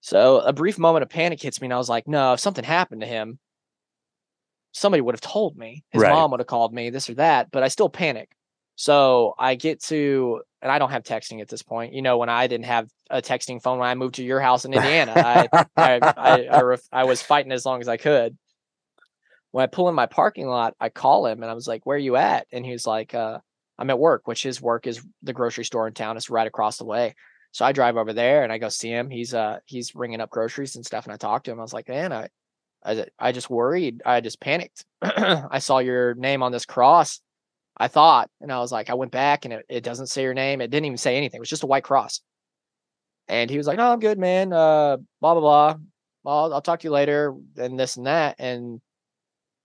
so 0.00 0.40
a 0.40 0.52
brief 0.52 0.78
moment 0.78 1.02
of 1.02 1.08
panic 1.08 1.40
hits 1.40 1.60
me 1.60 1.66
and 1.66 1.74
i 1.74 1.78
was 1.78 1.88
like 1.88 2.06
no 2.08 2.32
if 2.32 2.40
something 2.40 2.64
happened 2.64 3.00
to 3.00 3.06
him 3.06 3.38
somebody 4.72 5.00
would 5.00 5.14
have 5.14 5.20
told 5.20 5.56
me 5.56 5.84
his 5.90 6.02
Right. 6.02 6.10
mom 6.10 6.30
would 6.30 6.40
have 6.40 6.46
called 6.46 6.72
me 6.72 6.90
this 6.90 7.10
or 7.10 7.14
that 7.14 7.50
but 7.50 7.62
i 7.62 7.68
still 7.68 7.88
panic 7.88 8.30
so 8.80 9.34
I 9.38 9.56
get 9.56 9.82
to, 9.84 10.40
and 10.62 10.72
I 10.72 10.78
don't 10.78 10.90
have 10.90 11.02
texting 11.02 11.42
at 11.42 11.48
this 11.48 11.62
point. 11.62 11.92
You 11.92 12.00
know, 12.00 12.16
when 12.16 12.30
I 12.30 12.46
didn't 12.46 12.64
have 12.64 12.88
a 13.10 13.20
texting 13.20 13.62
phone 13.62 13.78
when 13.78 13.86
I 13.86 13.94
moved 13.94 14.14
to 14.14 14.24
your 14.24 14.40
house 14.40 14.64
in 14.64 14.72
Indiana, 14.72 15.12
I, 15.12 15.48
I, 15.76 16.00
I, 16.16 16.44
I, 16.44 16.60
ref, 16.62 16.80
I 16.90 17.04
was 17.04 17.20
fighting 17.20 17.52
as 17.52 17.66
long 17.66 17.82
as 17.82 17.88
I 17.88 17.98
could. 17.98 18.38
When 19.50 19.64
I 19.64 19.66
pull 19.66 19.90
in 19.90 19.94
my 19.94 20.06
parking 20.06 20.46
lot, 20.46 20.76
I 20.80 20.88
call 20.88 21.26
him 21.26 21.42
and 21.42 21.50
I 21.50 21.52
was 21.52 21.68
like, 21.68 21.84
"Where 21.84 21.96
are 21.96 21.98
you 21.98 22.16
at?" 22.16 22.46
And 22.52 22.64
he's 22.64 22.86
like, 22.86 23.14
uh, 23.14 23.40
"I'm 23.78 23.90
at 23.90 23.98
work," 23.98 24.26
which 24.26 24.44
his 24.44 24.62
work 24.62 24.86
is 24.86 25.06
the 25.22 25.34
grocery 25.34 25.66
store 25.66 25.86
in 25.86 25.92
town. 25.92 26.16
It's 26.16 26.30
right 26.30 26.46
across 26.46 26.78
the 26.78 26.86
way. 26.86 27.16
So 27.52 27.64
I 27.64 27.72
drive 27.72 27.96
over 27.96 28.12
there 28.12 28.44
and 28.44 28.52
I 28.52 28.58
go 28.58 28.68
see 28.68 28.90
him. 28.90 29.10
He's 29.10 29.34
uh 29.34 29.58
he's 29.66 29.94
ringing 29.94 30.20
up 30.20 30.30
groceries 30.30 30.76
and 30.76 30.86
stuff. 30.86 31.04
And 31.04 31.12
I 31.12 31.16
talked 31.16 31.46
to 31.46 31.52
him. 31.52 31.58
I 31.58 31.62
was 31.62 31.72
like, 31.72 31.88
"Man, 31.88 32.12
I, 32.12 32.28
I, 32.84 33.06
I 33.18 33.32
just 33.32 33.50
worried. 33.50 34.02
I 34.06 34.20
just 34.20 34.40
panicked. 34.40 34.84
I 35.02 35.58
saw 35.58 35.78
your 35.78 36.14
name 36.14 36.42
on 36.42 36.52
this 36.52 36.66
cross." 36.66 37.20
I 37.76 37.88
thought, 37.88 38.30
and 38.42 38.52
I 38.52 38.58
was 38.58 38.70
like, 38.70 38.90
I 38.90 38.94
went 38.94 39.10
back 39.10 39.46
and 39.46 39.54
it, 39.54 39.64
it 39.70 39.82
doesn't 39.82 40.08
say 40.08 40.22
your 40.22 40.34
name. 40.34 40.60
It 40.60 40.70
didn't 40.70 40.84
even 40.84 40.98
say 40.98 41.16
anything. 41.16 41.38
It 41.38 41.40
was 41.40 41.48
just 41.48 41.62
a 41.62 41.66
white 41.66 41.82
cross. 41.82 42.20
And 43.26 43.48
he 43.48 43.56
was 43.56 43.66
like, 43.66 43.78
No, 43.78 43.90
I'm 43.90 44.00
good, 44.00 44.18
man. 44.18 44.52
Uh, 44.52 44.98
blah 45.20 45.34
blah 45.34 45.40
blah. 45.40 45.76
I'll, 46.26 46.54
I'll 46.54 46.60
talk 46.60 46.80
to 46.80 46.84
you 46.86 46.90
later, 46.90 47.34
and 47.56 47.78
this 47.80 47.96
and 47.96 48.06
that. 48.06 48.36
And 48.38 48.80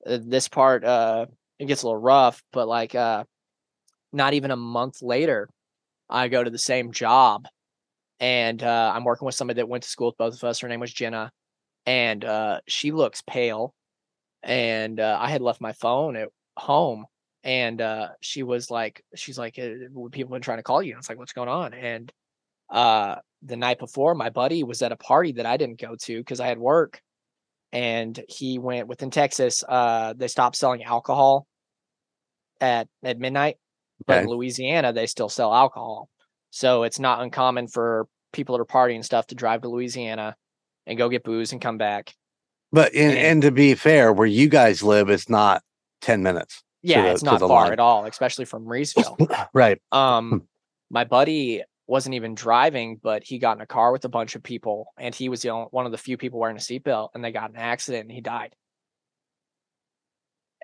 uh, 0.05 0.19
this 0.21 0.47
part, 0.47 0.85
uh, 0.85 1.25
it 1.59 1.65
gets 1.65 1.83
a 1.83 1.87
little 1.87 2.01
rough, 2.01 2.41
but 2.53 2.67
like, 2.67 2.95
uh, 2.95 3.25
not 4.13 4.33
even 4.33 4.51
a 4.51 4.55
month 4.55 5.01
later, 5.01 5.49
I 6.09 6.29
go 6.29 6.43
to 6.43 6.49
the 6.49 6.57
same 6.57 6.91
job, 6.91 7.47
and 8.19 8.61
uh, 8.63 8.91
I'm 8.95 9.03
working 9.03 9.25
with 9.25 9.35
somebody 9.35 9.57
that 9.57 9.69
went 9.69 9.83
to 9.83 9.89
school 9.89 10.07
with 10.07 10.17
both 10.17 10.35
of 10.35 10.43
us. 10.43 10.59
Her 10.59 10.67
name 10.67 10.79
was 10.79 10.93
Jenna, 10.93 11.31
and 11.85 12.23
uh, 12.23 12.59
she 12.67 12.91
looks 12.91 13.21
pale. 13.21 13.73
And 14.43 14.99
uh, 14.99 15.17
I 15.19 15.29
had 15.29 15.41
left 15.41 15.59
my 15.59 15.73
phone 15.73 16.15
at 16.15 16.29
home 16.57 17.05
and 17.45 17.79
uh 17.79 18.09
she 18.21 18.43
was 18.43 18.69
like 18.71 19.03
she's 19.15 19.37
like 19.37 19.57
"Uh, 19.59 20.09
people 20.11 20.33
been 20.33 20.41
trying 20.41 20.57
to 20.57 20.63
call 20.63 20.81
you 20.81 20.91
and 20.91 20.99
it's 20.99 21.07
like 21.07 21.17
what's 21.17 21.31
going 21.31 21.47
on 21.47 21.73
and 21.73 22.11
uh 22.71 23.15
the 23.43 23.55
night 23.55 23.77
before 23.77 24.15
my 24.15 24.29
buddy 24.29 24.63
was 24.63 24.81
at 24.81 24.91
a 24.91 24.97
party 24.97 25.31
that 25.31 25.45
i 25.45 25.55
didn't 25.55 25.79
go 25.79 25.95
to 25.95 26.17
because 26.17 26.39
i 26.39 26.47
had 26.47 26.57
work 26.57 26.99
and 27.71 28.23
he 28.27 28.57
went 28.57 28.87
within 28.87 29.11
texas 29.11 29.63
uh 29.69 30.13
they 30.17 30.27
stopped 30.27 30.55
selling 30.55 30.83
alcohol 30.83 31.45
at 32.59 32.87
at 33.03 33.19
midnight 33.19 33.57
but 34.07 34.23
in 34.23 34.29
louisiana 34.29 34.91
they 34.91 35.05
still 35.05 35.29
sell 35.29 35.53
alcohol 35.53 36.09
so 36.55 36.83
it's 36.83 36.99
not 36.99 37.21
uncommon 37.21 37.67
for 37.67 38.07
people 38.31 38.55
that 38.57 38.61
are 38.61 38.65
partying 38.65 38.95
and 38.95 39.05
stuff 39.05 39.27
to 39.27 39.35
drive 39.35 39.61
to 39.61 39.67
louisiana 39.67 40.35
and 40.87 40.97
go 40.97 41.09
get 41.09 41.23
booze 41.23 41.51
and 41.51 41.61
come 41.61 41.77
back 41.77 42.13
But 42.71 42.93
and, 42.93 43.11
and- 43.11 43.19
and 43.27 43.41
to 43.41 43.51
be 43.51 43.75
fair, 43.75 44.13
where 44.13 44.25
you 44.27 44.47
guys 44.47 44.81
live, 44.81 45.09
it's 45.09 45.29
not 45.29 45.61
ten 46.01 46.23
minutes. 46.23 46.63
yeah 46.81 47.03
the- 47.03 47.11
it's 47.11 47.23
not 47.23 47.39
far 47.41 47.49
line. 47.65 47.73
at 47.73 47.79
all 47.79 48.05
especially 48.05 48.45
from 48.45 48.65
reesville 48.65 49.17
Right. 49.53 49.79
Um, 49.91 50.47
my 50.89 51.03
buddy 51.03 51.63
wasn't 51.87 52.15
even 52.15 52.33
driving, 52.35 52.99
but 53.03 53.23
he 53.23 53.37
got 53.37 53.57
in 53.57 53.61
a 53.61 53.67
car 53.67 53.91
with 53.91 54.05
a 54.05 54.09
bunch 54.09 54.35
of 54.35 54.41
people, 54.41 54.87
and 54.97 55.13
he 55.13 55.29
was 55.29 55.41
the 55.43 55.49
only, 55.49 55.67
one 55.71 55.85
of 55.85 55.91
the 55.91 55.97
few 55.99 56.17
people 56.17 56.39
wearing 56.39 56.57
a 56.57 56.59
seatbelt, 56.59 57.09
and 57.13 57.23
they 57.23 57.31
got 57.31 57.49
in 57.51 57.55
an 57.57 57.61
accident, 57.61 58.03
and 58.05 58.11
he 58.11 58.21
died. 58.21 58.55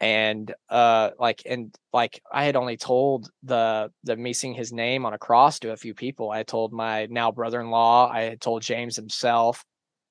And 0.02 0.52
uh, 0.68 1.12
like, 1.20 1.44
and 1.46 1.76
like, 1.94 2.24
I 2.32 2.44
had 2.46 2.56
only 2.56 2.76
told 2.76 3.30
the 3.44 3.92
the 4.04 4.18
me 4.18 4.34
seeing 4.34 4.56
his 4.56 4.74
name 4.74 5.06
on 5.06 5.14
a 5.14 5.20
cross 5.20 5.60
to 5.60 5.72
a 5.72 5.78
few 5.78 5.94
people. 5.94 6.32
I 6.32 6.42
told 6.42 6.74
my 6.74 7.06
now 7.06 7.32
brother-in-law. 7.32 8.10
I 8.12 8.22
had 8.22 8.42
told 8.42 8.64
James 8.64 8.96
himself, 8.96 9.64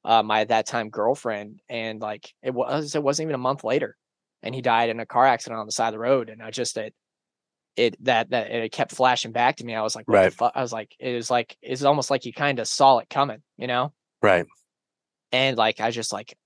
uh, 0.05 0.23
my 0.23 0.43
at 0.43 0.49
that 0.51 0.67
time 0.69 0.91
girlfriend, 0.91 1.61
and 1.69 2.01
like, 2.01 2.33
it 2.41 2.55
was 2.55 2.95
it 2.95 3.03
wasn't 3.03 3.27
even 3.27 3.35
a 3.35 3.39
month 3.39 3.65
later, 3.65 3.97
and 4.45 4.55
he 4.55 4.63
died 4.63 4.91
in 4.91 5.01
a 5.01 5.07
car 5.07 5.27
accident 5.27 5.59
on 5.59 5.67
the 5.67 5.73
side 5.73 5.89
of 5.89 5.95
the 5.95 5.99
road. 5.99 6.31
And 6.31 6.41
I 6.41 6.53
just 6.53 6.77
it 6.77 6.95
it 7.75 7.97
that 8.05 8.31
that 8.31 8.49
it 8.53 8.71
kept 8.71 8.93
flashing 8.93 9.33
back 9.33 9.57
to 9.57 9.65
me. 9.65 9.75
I 9.75 9.83
was 9.83 9.97
like, 9.97 10.07
what 10.07 10.15
Right. 10.15 10.31
the 10.31 10.37
fuck? 10.37 10.53
I 10.55 10.63
was 10.63 10.73
like, 10.73 10.95
it 11.01 11.15
was 11.17 11.33
like 11.33 11.57
it's 11.63 11.83
almost 11.83 12.11
like 12.11 12.25
you 12.27 12.33
kind 12.33 12.61
of 12.61 12.69
saw 12.69 12.99
it 12.99 13.11
coming, 13.11 13.43
you 13.59 13.67
know? 13.67 13.93
Right. 14.23 14.47
And 15.33 15.57
like 15.57 15.81
I 15.81 15.91
just 15.91 16.13
like 16.13 16.37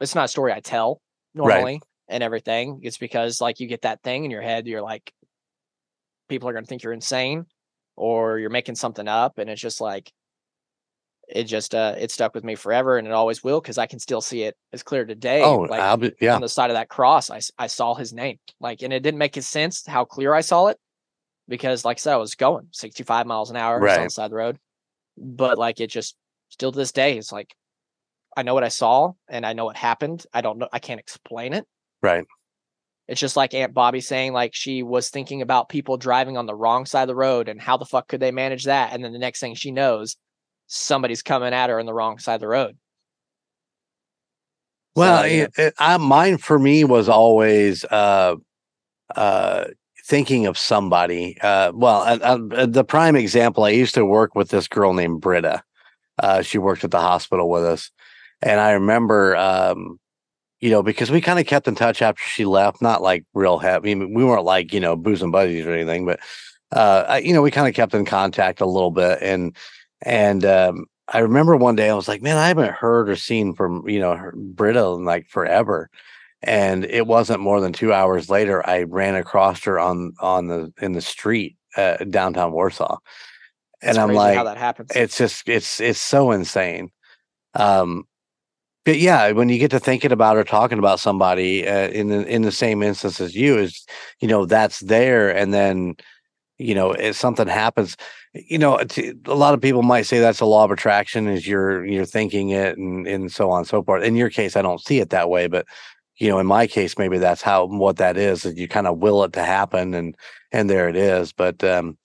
it's 0.00 0.16
not 0.16 0.24
a 0.24 0.28
story 0.28 0.52
I 0.52 0.58
tell 0.58 1.00
Right. 1.34 1.80
And 2.08 2.22
everything. 2.22 2.80
It's 2.82 2.98
because 2.98 3.40
like 3.40 3.60
you 3.60 3.66
get 3.66 3.82
that 3.82 4.02
thing 4.02 4.24
in 4.24 4.30
your 4.30 4.42
head, 4.42 4.66
you're 4.66 4.82
like, 4.82 5.12
people 6.28 6.48
are 6.48 6.52
gonna 6.52 6.66
think 6.66 6.82
you're 6.82 6.92
insane 6.92 7.46
or 7.96 8.38
you're 8.38 8.50
making 8.50 8.76
something 8.76 9.08
up, 9.08 9.38
and 9.38 9.50
it's 9.50 9.60
just 9.60 9.80
like 9.80 10.12
it 11.28 11.44
just 11.44 11.74
uh 11.74 11.94
it 11.98 12.10
stuck 12.10 12.34
with 12.34 12.42
me 12.42 12.54
forever 12.54 12.96
and 12.96 13.06
it 13.06 13.12
always 13.12 13.44
will 13.44 13.60
because 13.60 13.76
I 13.76 13.84
can 13.86 13.98
still 13.98 14.22
see 14.22 14.44
it 14.44 14.56
as 14.72 14.82
clear 14.82 15.04
today. 15.04 15.42
Oh, 15.42 15.58
like 15.58 16.00
be, 16.00 16.12
yeah. 16.20 16.34
on 16.34 16.40
the 16.40 16.48
side 16.48 16.70
of 16.70 16.74
that 16.74 16.88
cross, 16.88 17.30
I, 17.30 17.40
I 17.58 17.66
saw 17.66 17.94
his 17.94 18.12
name. 18.12 18.38
Like, 18.60 18.82
and 18.82 18.92
it 18.92 19.00
didn't 19.00 19.18
make 19.18 19.34
sense 19.42 19.84
how 19.86 20.04
clear 20.06 20.32
I 20.32 20.40
saw 20.40 20.68
it 20.68 20.78
because, 21.46 21.84
like 21.84 21.98
I 21.98 22.00
said, 22.00 22.14
I 22.14 22.16
was 22.16 22.34
going 22.34 22.68
65 22.72 23.26
miles 23.26 23.50
an 23.50 23.56
hour 23.56 23.78
was 23.78 23.92
on 23.92 23.98
Right. 23.98 24.04
the 24.04 24.10
side 24.10 24.24
of 24.26 24.30
the 24.30 24.36
road. 24.36 24.58
But 25.18 25.58
like, 25.58 25.80
it 25.80 25.88
just 25.90 26.16
still 26.48 26.72
to 26.72 26.78
this 26.78 26.92
day, 26.92 27.18
it's 27.18 27.30
like 27.30 27.54
I 28.36 28.42
know 28.42 28.54
what 28.54 28.64
I 28.64 28.68
saw 28.68 29.12
and 29.28 29.44
I 29.44 29.52
know 29.52 29.64
what 29.66 29.76
happened. 29.76 30.24
I 30.32 30.40
don't 30.40 30.58
know, 30.58 30.68
I 30.72 30.78
can't 30.78 31.00
explain 31.00 31.52
it. 31.52 31.66
Right. 32.02 32.24
It's 33.08 33.20
just 33.20 33.36
like 33.36 33.54
Aunt 33.54 33.72
Bobby 33.72 34.00
saying, 34.00 34.34
like, 34.34 34.54
she 34.54 34.82
was 34.82 35.08
thinking 35.08 35.40
about 35.40 35.70
people 35.70 35.96
driving 35.96 36.36
on 36.36 36.46
the 36.46 36.54
wrong 36.54 36.84
side 36.84 37.02
of 37.02 37.08
the 37.08 37.14
road 37.14 37.48
and 37.48 37.60
how 37.60 37.78
the 37.78 37.86
fuck 37.86 38.06
could 38.08 38.20
they 38.20 38.30
manage 38.30 38.64
that? 38.64 38.92
And 38.92 39.02
then 39.02 39.12
the 39.12 39.18
next 39.18 39.40
thing 39.40 39.54
she 39.54 39.70
knows, 39.70 40.16
somebody's 40.66 41.22
coming 41.22 41.54
at 41.54 41.70
her 41.70 41.80
on 41.80 41.86
the 41.86 41.94
wrong 41.94 42.18
side 42.18 42.34
of 42.34 42.40
the 42.40 42.48
road. 42.48 42.76
Well, 44.94 45.22
So, 45.22 45.28
know, 45.28 45.34
it, 45.34 45.52
it, 45.56 45.74
I, 45.78 45.96
mine 45.96 46.36
for 46.36 46.58
me 46.58 46.84
was 46.84 47.08
always 47.08 47.84
uh, 47.84 48.36
uh, 49.16 49.64
thinking 50.04 50.46
of 50.46 50.58
somebody. 50.58 51.38
Uh, 51.40 51.72
well, 51.74 52.02
uh, 52.02 52.38
uh, 52.54 52.66
the 52.66 52.84
prime 52.84 53.16
example, 53.16 53.64
I 53.64 53.70
used 53.70 53.94
to 53.94 54.04
work 54.04 54.34
with 54.34 54.50
this 54.50 54.68
girl 54.68 54.92
named 54.92 55.20
Britta. 55.20 55.62
Uh, 56.18 56.42
she 56.42 56.58
worked 56.58 56.84
at 56.84 56.90
the 56.90 57.00
hospital 57.00 57.48
with 57.48 57.64
us, 57.64 57.90
and 58.42 58.58
I 58.58 58.72
remember, 58.72 59.36
um, 59.36 60.00
you 60.60 60.70
know, 60.70 60.82
because 60.82 61.10
we 61.10 61.20
kind 61.20 61.38
of 61.38 61.46
kept 61.46 61.68
in 61.68 61.74
touch 61.74 62.02
after 62.02 62.22
she 62.22 62.44
left. 62.44 62.82
Not 62.82 63.02
like 63.02 63.24
real 63.34 63.58
heavy. 63.58 63.92
I 63.92 63.94
mean, 63.94 64.14
we 64.14 64.24
weren't 64.24 64.44
like 64.44 64.72
you 64.72 64.80
know 64.80 64.96
bosom 64.96 65.30
buddies 65.30 65.66
or 65.66 65.72
anything, 65.72 66.04
but 66.06 66.20
uh, 66.72 67.04
I, 67.08 67.18
you 67.18 67.32
know, 67.32 67.42
we 67.42 67.50
kind 67.50 67.68
of 67.68 67.74
kept 67.74 67.94
in 67.94 68.04
contact 68.04 68.60
a 68.60 68.66
little 68.66 68.90
bit, 68.90 69.18
and 69.22 69.56
and 70.02 70.44
um, 70.44 70.86
I 71.08 71.20
remember 71.20 71.56
one 71.56 71.74
day 71.74 71.88
I 71.88 71.94
was 71.94 72.08
like, 72.08 72.22
man, 72.22 72.36
I 72.36 72.48
haven't 72.48 72.72
heard 72.72 73.08
or 73.08 73.16
seen 73.16 73.54
from, 73.54 73.88
you 73.88 73.98
know, 73.98 74.14
her, 74.14 74.32
Britta 74.36 74.84
in 74.88 75.04
like 75.04 75.26
forever. 75.26 75.88
And 76.42 76.84
it 76.84 77.06
wasn't 77.06 77.40
more 77.40 77.60
than 77.60 77.72
two 77.72 77.92
hours 77.92 78.28
later, 78.28 78.64
I 78.68 78.82
ran 78.82 79.16
across 79.16 79.64
her 79.64 79.80
on, 79.80 80.12
on 80.20 80.46
the, 80.46 80.72
in 80.80 80.92
the 80.92 81.00
street, 81.00 81.56
uh, 81.76 81.96
downtown 81.96 82.52
Warsaw. 82.52 82.98
it's 83.80 83.88
And 83.88 83.98
I'm 83.98 84.14
like, 84.14 84.36
how 84.36 84.44
that 84.44 84.58
happens. 84.58 84.90
it's 84.94 85.16
just, 85.16 85.48
it's, 85.48 85.80
it's 85.80 85.98
so 85.98 86.30
insane. 86.30 86.90
Um, 87.54 88.04
but 88.84 88.98
yeah, 88.98 89.30
when 89.32 89.48
you 89.48 89.58
get 89.58 89.70
to 89.72 89.80
thinking 89.80 90.12
about 90.12 90.36
or 90.36 90.44
talking 90.44 90.78
about 90.78 91.00
somebody 91.00 91.66
uh, 91.68 91.88
in 91.88 92.08
the 92.08 92.26
in 92.26 92.42
the 92.42 92.52
same 92.52 92.82
instance 92.82 93.20
as 93.20 93.34
you, 93.34 93.58
is 93.58 93.86
you 94.20 94.28
know 94.28 94.46
that's 94.46 94.80
there, 94.80 95.30
and 95.34 95.52
then 95.52 95.96
you 96.58 96.74
know 96.74 96.92
if 96.92 97.16
something 97.16 97.48
happens, 97.48 97.96
you 98.34 98.58
know 98.58 98.78
a 99.26 99.34
lot 99.34 99.54
of 99.54 99.60
people 99.60 99.82
might 99.82 100.04
say 100.06 100.20
that's 100.20 100.40
a 100.40 100.46
law 100.46 100.64
of 100.64 100.70
attraction, 100.70 101.28
is 101.28 101.46
you're 101.46 101.84
you're 101.86 102.06
thinking 102.06 102.50
it, 102.50 102.78
and 102.78 103.06
and 103.06 103.32
so 103.32 103.50
on 103.50 103.58
and 103.60 103.68
so 103.68 103.82
forth. 103.82 104.04
In 104.04 104.16
your 104.16 104.30
case, 104.30 104.56
I 104.56 104.62
don't 104.62 104.80
see 104.80 105.00
it 105.00 105.10
that 105.10 105.30
way, 105.30 105.48
but 105.48 105.66
you 106.18 106.28
know 106.28 106.38
in 106.38 106.46
my 106.46 106.66
case, 106.66 106.98
maybe 106.98 107.18
that's 107.18 107.42
how 107.42 107.66
what 107.66 107.98
that 107.98 108.16
is. 108.16 108.44
That 108.44 108.56
you 108.58 108.68
kind 108.68 108.86
of 108.86 108.98
will 108.98 109.24
it 109.24 109.32
to 109.34 109.44
happen, 109.44 109.94
and 109.94 110.16
and 110.52 110.70
there 110.70 110.88
it 110.88 110.96
is. 110.96 111.32
But 111.32 111.62
um, 111.64 111.98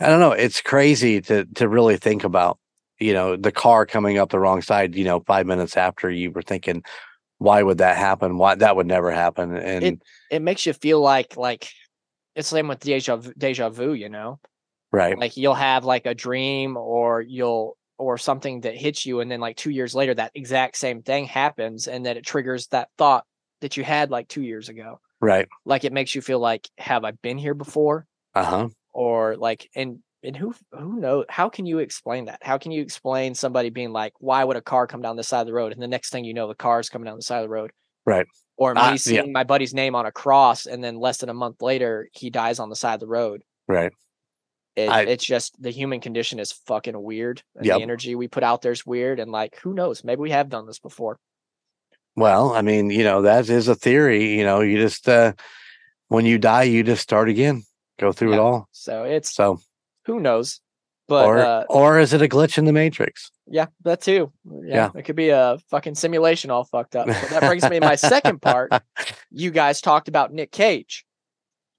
I 0.00 0.06
don't 0.08 0.20
know. 0.20 0.32
It's 0.32 0.62
crazy 0.62 1.20
to 1.22 1.44
to 1.56 1.68
really 1.68 1.98
think 1.98 2.24
about 2.24 2.59
you 3.00 3.12
know 3.12 3.36
the 3.36 3.52
car 3.52 3.86
coming 3.86 4.18
up 4.18 4.30
the 4.30 4.38
wrong 4.38 4.62
side 4.62 4.94
you 4.94 5.04
know 5.04 5.20
five 5.20 5.46
minutes 5.46 5.76
after 5.76 6.10
you 6.10 6.30
were 6.30 6.42
thinking 6.42 6.82
why 7.38 7.62
would 7.62 7.78
that 7.78 7.98
happen? 7.98 8.38
Why 8.38 8.54
that 8.56 8.76
would 8.76 8.86
never 8.86 9.10
happen? 9.10 9.56
And 9.56 10.02
It 10.30 10.42
makes 10.42 10.66
you 10.66 10.72
feel 10.72 11.00
like 11.00 11.36
like 11.36 11.70
it's 12.36 12.50
the 12.50 12.56
same 12.56 12.68
with 12.68 12.80
deja 12.80 13.16
vu, 13.16 13.32
deja 13.36 13.70
vu, 13.70 13.92
you 13.94 14.08
know. 14.08 14.40
right, 14.92 15.18
Like 15.18 15.36
you'll 15.36 15.54
have 15.54 15.84
like 15.84 16.06
a 16.06 16.14
dream 16.14 16.76
or 16.76 17.20
you'll 17.22 17.76
or 17.98 18.18
something 18.18 18.62
that 18.62 18.76
hits 18.76 19.06
you 19.06 19.20
and 19.20 19.30
then 19.30 19.40
like 19.40 19.56
2 19.56 19.70
years 19.70 19.94
later 19.94 20.14
that 20.14 20.32
exact 20.34 20.76
same 20.76 21.02
thing 21.02 21.26
happens 21.26 21.88
and 21.88 22.04
then 22.06 22.16
it 22.16 22.24
triggers 22.26 22.68
that 22.68 22.88
thought 22.98 23.26
that 23.60 23.76
you 23.76 23.84
had 23.84 24.10
like 24.10 24.28
2 24.28 24.42
years 24.42 24.68
ago. 24.68 25.00
right, 25.20 25.48
Like 25.64 25.84
it 25.84 25.92
makes 25.92 26.14
you 26.14 26.22
feel 26.22 26.40
like 26.40 26.68
have 26.78 27.04
I 27.04 27.12
been 27.12 27.38
here 27.38 27.54
before? 27.54 28.06
uh 28.34 28.44
huh, 28.44 28.68
or 28.92 29.36
like 29.36 29.68
and 29.74 30.00
and 30.22 30.36
who 30.36 30.54
who 30.72 31.00
knows 31.00 31.24
how 31.28 31.48
can 31.48 31.66
you 31.66 31.78
explain 31.78 32.26
that 32.26 32.38
how 32.42 32.58
can 32.58 32.72
you 32.72 32.82
explain 32.82 33.34
somebody 33.34 33.70
being 33.70 33.92
like 33.92 34.12
why 34.18 34.44
would 34.44 34.56
a 34.56 34.60
car 34.62 34.86
come 34.86 35.00
down 35.02 35.16
the 35.16 35.22
side 35.24 35.40
of 35.40 35.46
the 35.46 35.52
road 35.52 35.72
and 35.72 35.80
the 35.82 35.88
next 35.88 36.10
thing 36.10 36.24
you 36.24 36.34
know 36.34 36.46
the 36.48 36.54
car's 36.54 36.88
coming 36.88 37.06
down 37.06 37.16
the 37.16 37.22
side 37.22 37.38
of 37.38 37.44
the 37.44 37.48
road 37.48 37.70
Right. 38.06 38.26
or 38.56 38.74
me 38.74 38.80
yeah. 38.82 38.96
seeing 38.96 39.32
my 39.32 39.44
buddy's 39.44 39.74
name 39.74 39.94
on 39.94 40.06
a 40.06 40.12
cross 40.12 40.66
and 40.66 40.82
then 40.82 40.96
less 40.98 41.18
than 41.18 41.28
a 41.28 41.34
month 41.34 41.62
later 41.62 42.08
he 42.12 42.30
dies 42.30 42.58
on 42.58 42.68
the 42.70 42.76
side 42.76 42.94
of 42.94 43.00
the 43.00 43.06
road 43.06 43.42
right, 43.68 43.92
it, 44.76 44.88
I- 44.88 45.02
it's 45.02 45.24
just 45.24 45.60
the 45.62 45.70
human 45.70 46.00
condition 46.00 46.38
is 46.38 46.52
fucking 46.52 47.00
weird 47.00 47.42
and 47.56 47.64
Yep. 47.66 47.76
the 47.78 47.82
energy 47.82 48.14
we 48.14 48.28
put 48.28 48.42
out 48.42 48.62
there 48.62 48.72
is 48.72 48.84
weird 48.84 49.20
and 49.20 49.30
like 49.30 49.58
who 49.62 49.72
knows 49.74 50.04
maybe 50.04 50.20
we 50.20 50.30
have 50.30 50.48
done 50.48 50.66
this 50.66 50.78
before 50.80 51.18
Well, 52.16 52.52
I 52.52 52.62
mean, 52.62 52.90
you 52.90 53.04
know, 53.04 53.22
that 53.22 53.48
is 53.48 53.68
a 53.68 53.74
theory. 53.74 54.36
You 54.36 54.44
know, 54.44 54.60
you 54.60 54.76
just 54.78 55.08
uh 55.08 55.32
when 56.08 56.26
you 56.26 56.38
die, 56.38 56.64
you 56.64 56.82
just 56.82 57.02
start 57.02 57.28
again, 57.28 57.62
go 58.00 58.10
through 58.12 58.32
it 58.34 58.38
all. 58.40 58.66
so 58.72 59.04
it's 59.04 59.32
So, 59.32 59.60
who 60.10 60.20
knows 60.20 60.60
but 61.08 61.26
or 61.26 61.38
uh 61.38 61.64
or 61.68 61.98
is 61.98 62.12
it 62.12 62.22
a 62.22 62.28
glitch 62.28 62.56
in 62.58 62.64
the 62.64 62.72
matrix? 62.72 63.30
Yeah, 63.46 63.66
that 63.84 64.00
too. 64.00 64.32
Yeah, 64.64 64.74
Yeah. 64.74 64.90
it 64.94 65.02
could 65.04 65.16
be 65.16 65.30
a 65.30 65.58
fucking 65.70 65.94
simulation 65.96 66.50
all 66.50 66.64
fucked 66.64 66.94
up. 66.96 67.06
But 67.06 67.30
that 67.30 67.42
brings 67.42 67.68
me 67.68 67.80
to 67.80 67.86
my 67.86 67.94
second 68.14 68.40
part. 68.42 68.72
You 69.30 69.50
guys 69.50 69.80
talked 69.80 70.06
about 70.08 70.32
Nick 70.32 70.52
Cage, 70.52 71.04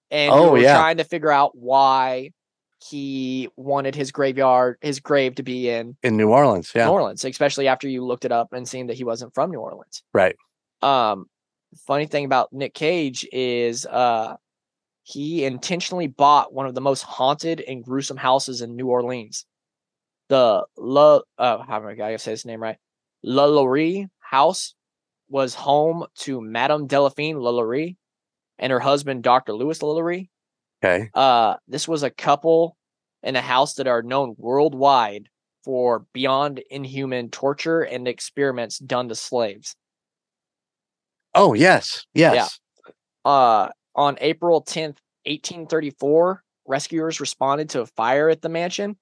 and 0.09 0.33
Oh, 0.33 0.45
we 0.51 0.59
were 0.59 0.65
yeah. 0.65 0.75
trying 0.77 0.97
to 0.97 1.03
figure 1.05 1.31
out 1.31 1.51
why 1.57 2.31
he 2.89 3.47
wanted 3.55 3.95
his 3.95 4.11
graveyard, 4.11 4.77
his 4.81 4.99
grave, 4.99 5.35
to 5.35 5.43
be 5.43 5.69
in 5.69 5.95
in 6.03 6.17
New 6.17 6.29
Orleans. 6.29 6.71
Yeah, 6.75 6.85
New 6.87 6.91
Orleans, 6.93 7.23
especially 7.23 7.67
after 7.67 7.87
you 7.87 8.03
looked 8.03 8.25
it 8.25 8.31
up 8.31 8.51
and 8.53 8.67
seen 8.67 8.87
that 8.87 8.97
he 8.97 9.03
wasn't 9.03 9.33
from 9.33 9.51
New 9.51 9.59
Orleans. 9.59 10.03
right. 10.13 10.35
Um, 10.81 11.27
funny 11.87 12.07
thing 12.07 12.25
about 12.25 12.51
Nick 12.51 12.73
Cage 12.73 13.25
is, 13.31 13.85
uh, 13.85 14.35
he 15.03 15.45
intentionally 15.45 16.07
bought 16.07 16.53
one 16.53 16.65
of 16.65 16.75
the 16.75 16.81
most 16.81 17.03
haunted 17.03 17.61
and 17.61 17.83
gruesome 17.83 18.17
houses 18.17 18.61
in 18.61 18.75
New 18.75 18.87
Orleans. 18.87 19.45
The 20.29 20.65
La, 20.77 21.21
uh, 21.37 21.63
how 21.63 21.77
am 21.77 21.87
I 21.87 21.95
gotta 21.95 22.19
say 22.19 22.31
his 22.31 22.45
name 22.45 22.61
right? 22.61 22.77
La 23.23 23.45
Laurie 23.45 24.07
house 24.19 24.75
was 25.29 25.55
home 25.55 26.05
to 26.15 26.41
Madame 26.41 26.87
Delphine 26.87 27.37
Lalaurie 27.37 27.95
and 28.59 28.71
her 28.71 28.79
husband, 28.79 29.23
Dr. 29.23 29.53
Louis 29.53 29.79
Lalaurie. 29.79 30.29
Okay. 30.83 31.09
Uh, 31.13 31.55
this 31.67 31.87
was 31.87 32.03
a 32.03 32.09
couple 32.09 32.77
in 33.23 33.35
a 33.35 33.41
house 33.41 33.75
that 33.75 33.87
are 33.87 34.01
known 34.01 34.35
worldwide 34.37 35.27
for 35.63 36.05
beyond 36.13 36.63
inhuman 36.69 37.29
torture 37.29 37.81
and 37.81 38.07
experiments 38.07 38.79
done 38.79 39.09
to 39.09 39.15
slaves. 39.15 39.75
Oh 41.33 41.53
yes, 41.53 42.05
yes. 42.13 42.59
uh, 43.23 43.69
on 43.95 44.17
April 44.21 44.61
10th, 44.61 44.97
1834, 45.25 46.43
rescuers 46.65 47.19
responded 47.19 47.69
to 47.69 47.81
a 47.81 47.85
fire 47.85 48.29
at 48.29 48.41
the 48.41 48.49
mansion. 48.49 48.97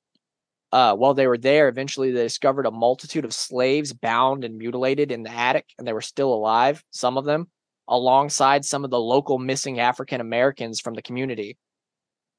Uh, 0.72 0.96
while 0.96 1.14
they 1.14 1.28
were 1.28 1.38
there, 1.38 1.68
eventually 1.68 2.12
they 2.12 2.24
discovered 2.24 2.66
a 2.66 2.72
multitude 2.72 3.26
of 3.26 3.34
slaves 3.34 3.92
bound 3.92 4.44
and 4.44 4.58
mutilated 4.58 5.12
in 5.12 5.24
the 5.24 5.32
attic, 5.32 5.66
and 5.78 5.88
they 5.88 5.94
were 5.94 6.02
still 6.02 6.34
alive, 6.34 6.84
some 6.92 7.18
of 7.18 7.26
them, 7.26 7.48
alongside 7.88 8.64
some 8.64 8.84
of 8.84 8.92
the 8.92 9.00
local 9.00 9.40
missing 9.40 9.80
African 9.80 10.22
Americans 10.22 10.80
from 10.80 10.94
the 10.94 11.02
community. 11.02 11.58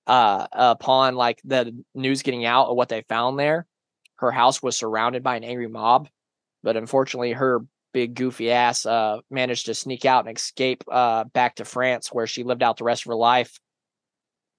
Uh, 0.07 0.47
upon 0.53 1.15
like 1.15 1.41
the 1.45 1.77
news 1.95 2.23
getting 2.23 2.45
out 2.45 2.69
of 2.69 2.77
what 2.77 2.89
they 2.89 3.03
found 3.03 3.39
there, 3.39 3.67
her 4.17 4.31
house 4.31 4.63
was 4.63 4.77
surrounded 4.77 5.23
by 5.23 5.37
an 5.37 5.45
angry 5.45 5.69
mob, 5.69 6.09
but 6.63 6.77
unfortunately, 6.77 7.33
her 7.33 7.61
big 7.93 8.15
goofy 8.15 8.51
ass 8.51 8.87
uh 8.87 9.19
managed 9.31 9.67
to 9.67 9.75
sneak 9.75 10.05
out 10.05 10.27
and 10.27 10.37
escape 10.37 10.85
uh 10.91 11.25
back 11.25 11.57
to 11.57 11.65
France 11.65 12.09
where 12.13 12.27
she 12.27 12.43
lived 12.45 12.63
out 12.63 12.77
the 12.77 12.85
rest 12.85 13.03
of 13.03 13.11
her 13.11 13.17
life 13.17 13.59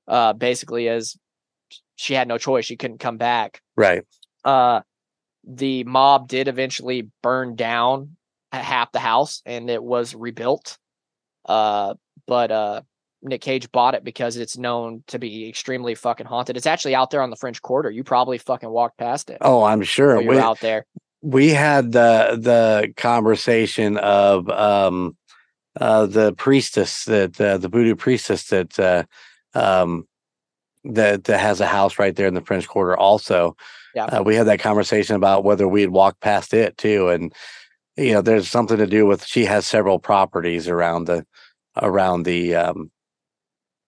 uh 0.07 0.33
basically 0.33 0.87
as 0.89 1.15
she 1.95 2.13
had 2.13 2.27
no 2.27 2.37
choice 2.37 2.65
she 2.65 2.75
couldn't 2.77 2.99
come 2.99 3.17
back 3.17 3.61
Right. 3.77 4.03
uh 4.43 4.81
the 5.47 5.83
mob 5.85 6.27
did 6.27 6.47
eventually 6.47 7.09
burn 7.23 7.55
down 7.55 8.15
half 8.51 8.91
the 8.91 8.99
house 8.99 9.41
and 9.45 9.69
it 9.69 9.81
was 9.83 10.13
rebuilt 10.13 10.77
uh 11.45 11.93
but 12.27 12.51
uh 12.51 12.81
Nick 13.23 13.41
Cage 13.41 13.71
bought 13.71 13.93
it 13.93 14.03
because 14.03 14.35
it's 14.35 14.57
known 14.57 15.03
to 15.05 15.19
be 15.19 15.47
extremely 15.47 15.93
fucking 15.93 16.25
haunted. 16.25 16.57
It's 16.57 16.65
actually 16.65 16.95
out 16.95 17.11
there 17.11 17.21
on 17.21 17.29
the 17.29 17.35
French 17.35 17.61
Quarter. 17.61 17.91
You 17.91 18.03
probably 18.03 18.39
fucking 18.39 18.67
walked 18.67 18.97
past 18.97 19.29
it. 19.29 19.37
Oh, 19.41 19.61
I'm 19.61 19.83
sure. 19.83 20.15
while 20.15 20.23
you 20.23 20.27
were 20.29 20.35
We, 20.37 20.41
out 20.41 20.59
there. 20.59 20.87
We 21.21 21.49
had 21.49 21.91
the 21.91 22.37
the 22.39 22.93
conversation 22.97 23.97
of 23.97 24.49
um 24.49 25.15
uh 25.79 26.05
the 26.05 26.33
priestess 26.33 27.05
that 27.05 27.39
uh, 27.39 27.57
the 27.57 27.69
voodoo 27.69 27.95
priestess 27.95 28.45
that 28.45 28.79
uh 28.79 29.03
um 29.53 30.07
that, 30.83 31.25
that 31.25 31.39
has 31.39 31.61
a 31.61 31.67
house 31.67 31.99
right 31.99 32.15
there 32.15 32.25
in 32.27 32.33
the 32.33 32.41
French 32.41 32.67
Quarter 32.67 32.97
also. 32.97 33.55
Yeah. 33.93 34.05
Uh, 34.05 34.23
we 34.23 34.35
had 34.35 34.47
that 34.47 34.59
conversation 34.59 35.15
about 35.15 35.43
whether 35.43 35.67
we'd 35.67 35.89
walk 35.89 36.19
past 36.21 36.53
it 36.53 36.75
too 36.77 37.09
and 37.09 37.33
you 37.97 38.13
know 38.13 38.21
there's 38.21 38.49
something 38.49 38.77
to 38.77 38.87
do 38.87 39.05
with 39.05 39.25
she 39.25 39.45
has 39.45 39.65
several 39.65 39.99
properties 39.99 40.67
around 40.67 41.05
the 41.05 41.25
around 41.81 42.23
the 42.23 42.55
um 42.55 42.91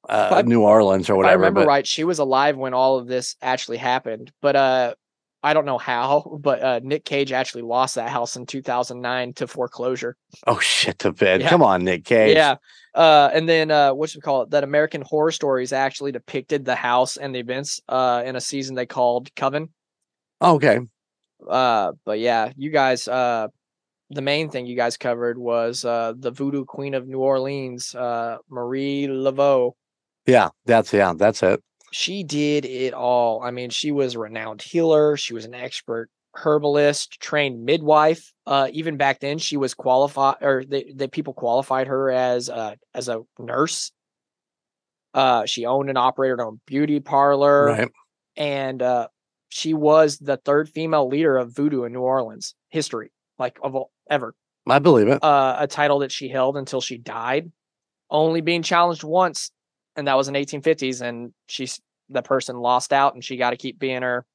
uh, 0.08 0.30
I- 0.34 0.42
New 0.44 0.62
Orleans 0.62 1.10
or 1.10 1.24
If 1.24 1.30
I 1.30 1.34
remember 1.34 1.62
but 1.62 1.68
right, 1.68 1.88
she 1.88 2.04
was 2.04 2.20
alive 2.20 2.58
when 2.58 2.74
all 2.74 2.98
of 2.98 3.08
this 3.08 3.38
actually 3.42 3.78
happened. 3.78 4.32
But 4.42 4.56
uh 4.56 4.96
I 5.46 5.54
don't 5.54 5.66
know 5.66 5.78
how, 5.78 6.40
but 6.42 6.62
uh 6.64 6.80
Nick 6.84 7.04
Cage 7.06 7.32
actually 7.34 7.64
lost 7.64 7.96
that 7.96 8.10
house 8.10 8.36
in 8.36 8.46
2009 8.46 9.34
to 9.34 9.48
foreclosure. 9.48 10.16
oh 10.48 10.60
shit 10.60 11.00
to 11.00 11.12
bed 11.12 11.42
Yeah. 11.42 11.50
come 11.50 11.62
on 11.62 11.84
Nick 11.84 12.06
Cage 12.06 12.36
Yeah. 12.36 12.56
Uh 12.96 13.30
and 13.34 13.48
then 13.50 13.70
uh 13.72 13.94
what 13.94 14.10
should 14.10 14.20
we 14.20 14.22
call 14.22 14.44
it? 14.44 14.52
That 14.52 14.64
American 14.64 15.02
Horror 15.02 15.32
Stories 15.32 15.74
actually 15.74 16.12
depicted 16.14 16.64
the 16.66 16.76
house 16.76 17.18
and 17.18 17.36
the 17.36 17.40
events 17.40 17.82
uh 17.90 18.24
in 18.26 18.36
a 18.36 18.42
season 18.42 18.76
they 18.76 18.86
called 18.86 19.34
Coven. 19.36 19.70
okay 20.42 20.80
Uh 21.50 21.92
but 22.06 22.20
yeah, 22.20 22.52
you 22.56 22.70
guys 22.72 23.08
uh 23.08 23.48
the 24.10 24.22
main 24.22 24.50
thing 24.50 24.66
you 24.66 24.76
guys 24.76 24.96
covered 24.96 25.38
was 25.38 25.84
uh 25.84 26.14
the 26.18 26.32
voodoo 26.32 26.66
queen 26.66 26.94
of 26.94 27.08
New 27.08 27.20
Orleans, 27.20 27.94
uh 27.96 28.38
Marie 28.50 29.08
Laveau. 29.08 29.72
yeah 30.26 30.50
that's 30.66 30.94
yeah 30.94 31.14
that's 31.18 31.44
it 31.44 31.62
she 31.94 32.24
did 32.24 32.66
it 32.66 32.94
all. 32.94 33.42
I 33.44 33.52
mean, 33.52 33.70
she 33.70 33.92
was 33.92 34.16
a 34.16 34.20
renowned 34.20 34.62
healer. 34.62 35.16
She 35.16 35.34
was 35.34 35.46
an 35.46 35.54
expert 35.54 36.10
herbalist, 36.36 37.20
trained 37.22 37.64
midwife. 37.64 38.34
Uh, 38.48 38.68
even 38.72 38.98
back 38.98 39.20
then, 39.20 39.38
she 39.38 39.56
was 39.56 39.76
qualified, 39.76 40.38
or 40.42 40.64
the 40.66 40.92
the 40.94 41.08
people 41.08 41.34
qualified 41.34 41.88
her 41.88 42.10
as 42.12 42.50
a 42.50 42.78
as 42.94 43.08
a 43.08 43.22
nurse. 43.38 43.92
Uh, 45.14 45.46
she 45.46 45.68
owned 45.68 45.90
and 45.90 45.98
operated 45.98 46.40
her 46.40 46.46
own 46.46 46.60
beauty 46.66 47.00
parlor, 47.00 47.66
right 47.66 47.90
and 48.36 48.82
uh, 48.82 49.08
she 49.50 49.76
was 49.76 50.18
the 50.18 50.38
third 50.38 50.68
female 50.70 51.08
leader 51.08 51.38
of 51.38 51.56
voodoo 51.56 51.84
in 51.84 51.94
New 51.94 52.02
Orleans 52.02 52.56
history, 52.70 53.12
like 53.38 53.60
of 53.62 53.76
all, 53.76 53.92
ever. 54.10 54.34
I 54.68 54.80
believe 54.80 55.08
it 55.08 55.24
Uh, 55.24 55.58
a 55.60 55.68
title 55.68 56.00
that 56.00 56.12
she 56.12 56.30
held 56.30 56.58
until 56.58 56.82
she 56.82 56.98
died, 56.98 57.52
only 58.10 58.42
being 58.42 58.64
challenged 58.64 59.04
once, 59.04 59.52
and 59.96 60.08
that 60.08 60.16
was 60.16 60.28
in 60.28 60.36
1850s. 60.36 61.02
And 61.02 61.34
she's 61.48 61.80
the 62.10 62.22
person 62.22 62.58
lost 62.58 62.94
out, 62.94 63.14
and 63.14 63.24
she 63.24 63.38
got 63.38 63.52
to 63.52 63.58
keep 63.58 63.80
being 63.80 64.02
her, 64.02 64.26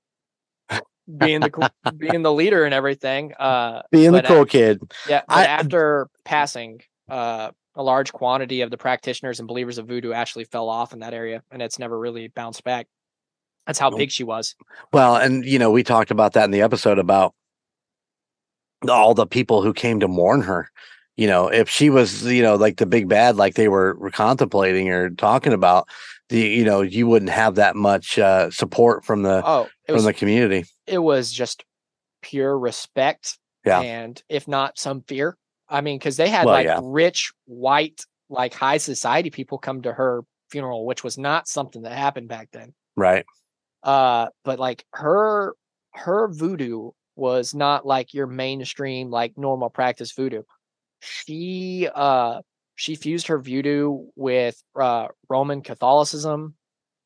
being 1.16 1.40
the 1.40 1.72
being 1.96 2.22
the 2.22 2.32
leader 2.32 2.64
and 2.64 2.74
everything. 2.74 3.34
Uh, 3.34 3.82
being 3.90 4.12
the 4.12 4.22
cool 4.22 4.44
kid 4.44 4.80
yeah, 5.08 5.22
but 5.28 5.36
I- 5.36 5.46
after 5.46 6.08
passing, 6.24 6.80
uh, 7.08 7.50
a 7.74 7.82
large 7.82 8.12
quantity 8.12 8.62
of 8.62 8.70
the 8.70 8.76
practitioners 8.76 9.38
and 9.38 9.46
believers 9.46 9.78
of 9.78 9.86
voodoo 9.86 10.12
actually 10.12 10.44
fell 10.44 10.68
off 10.68 10.92
in 10.92 10.98
that 11.00 11.14
area, 11.14 11.42
and 11.50 11.62
it's 11.62 11.78
never 11.78 11.98
really 11.98 12.28
bounced 12.28 12.64
back. 12.64 12.86
That's 13.66 13.78
how 13.78 13.90
big 13.90 14.10
she 14.10 14.24
was. 14.24 14.54
Well, 14.92 15.16
and 15.16 15.44
you 15.44 15.58
know, 15.58 15.70
we 15.70 15.82
talked 15.84 16.10
about 16.10 16.32
that 16.32 16.44
in 16.44 16.50
the 16.50 16.62
episode 16.62 16.98
about 16.98 17.34
all 18.88 19.14
the 19.14 19.26
people 19.26 19.62
who 19.62 19.72
came 19.72 20.00
to 20.00 20.08
mourn 20.08 20.42
her. 20.42 20.70
You 21.18 21.26
know, 21.26 21.48
if 21.48 21.68
she 21.68 21.90
was, 21.90 22.24
you 22.24 22.42
know, 22.42 22.54
like 22.54 22.76
the 22.78 22.86
big 22.86 23.08
bad, 23.08 23.36
like 23.36 23.54
they 23.56 23.68
were, 23.68 23.94
were 23.98 24.10
contemplating 24.12 24.88
or 24.88 25.10
talking 25.10 25.52
about, 25.52 25.88
the 26.30 26.38
you 26.40 26.64
know, 26.64 26.80
you 26.80 27.06
wouldn't 27.06 27.32
have 27.32 27.56
that 27.56 27.74
much 27.76 28.18
uh, 28.18 28.50
support 28.50 29.04
from 29.04 29.22
the 29.24 29.42
Oh, 29.44 29.64
it 29.64 29.88
from 29.88 29.94
was 29.96 30.04
the 30.04 30.12
community. 30.14 30.64
it 30.86 30.98
was 30.98 31.32
just 31.32 31.64
pure 32.22 32.56
respect 32.58 33.36
Yeah. 33.66 33.80
and 33.80 34.22
if 34.28 34.48
not 34.48 34.76
some 34.78 35.02
fear 35.02 35.36
i 35.68 35.80
mean 35.80 35.98
because 35.98 36.16
they 36.16 36.28
had 36.28 36.46
Well, 36.46 36.54
like 36.54 36.66
yeah. 36.66 36.80
rich 36.82 37.32
white 37.46 38.00
like 38.28 38.54
high 38.54 38.78
society 38.78 39.30
people 39.30 39.56
come 39.58 39.82
to 39.82 39.92
her 39.92 40.22
funeral 40.50 40.84
which 40.84 41.04
was 41.04 41.16
not 41.16 41.46
something 41.46 41.82
that 41.82 41.92
happened 41.92 42.28
back 42.28 42.48
then 42.52 42.74
Right. 42.96 43.24
uh 43.84 44.26
but 44.44 44.58
like 44.58 44.84
her 44.94 45.54
her 45.94 46.26
voodoo 46.28 46.90
was 47.14 47.54
not 47.54 47.86
like 47.86 48.12
your 48.14 48.26
mainstream 48.26 49.10
like 49.10 49.32
normal 49.36 49.70
practice 49.70 50.10
voodoo 50.12 50.42
she 51.00 51.88
uh 51.94 52.40
she 52.74 52.94
fused 52.94 53.26
her 53.28 53.38
voodoo 53.40 54.06
with 54.16 54.60
uh 54.80 55.08
Roman 55.28 55.62
Catholicism, 55.62 56.54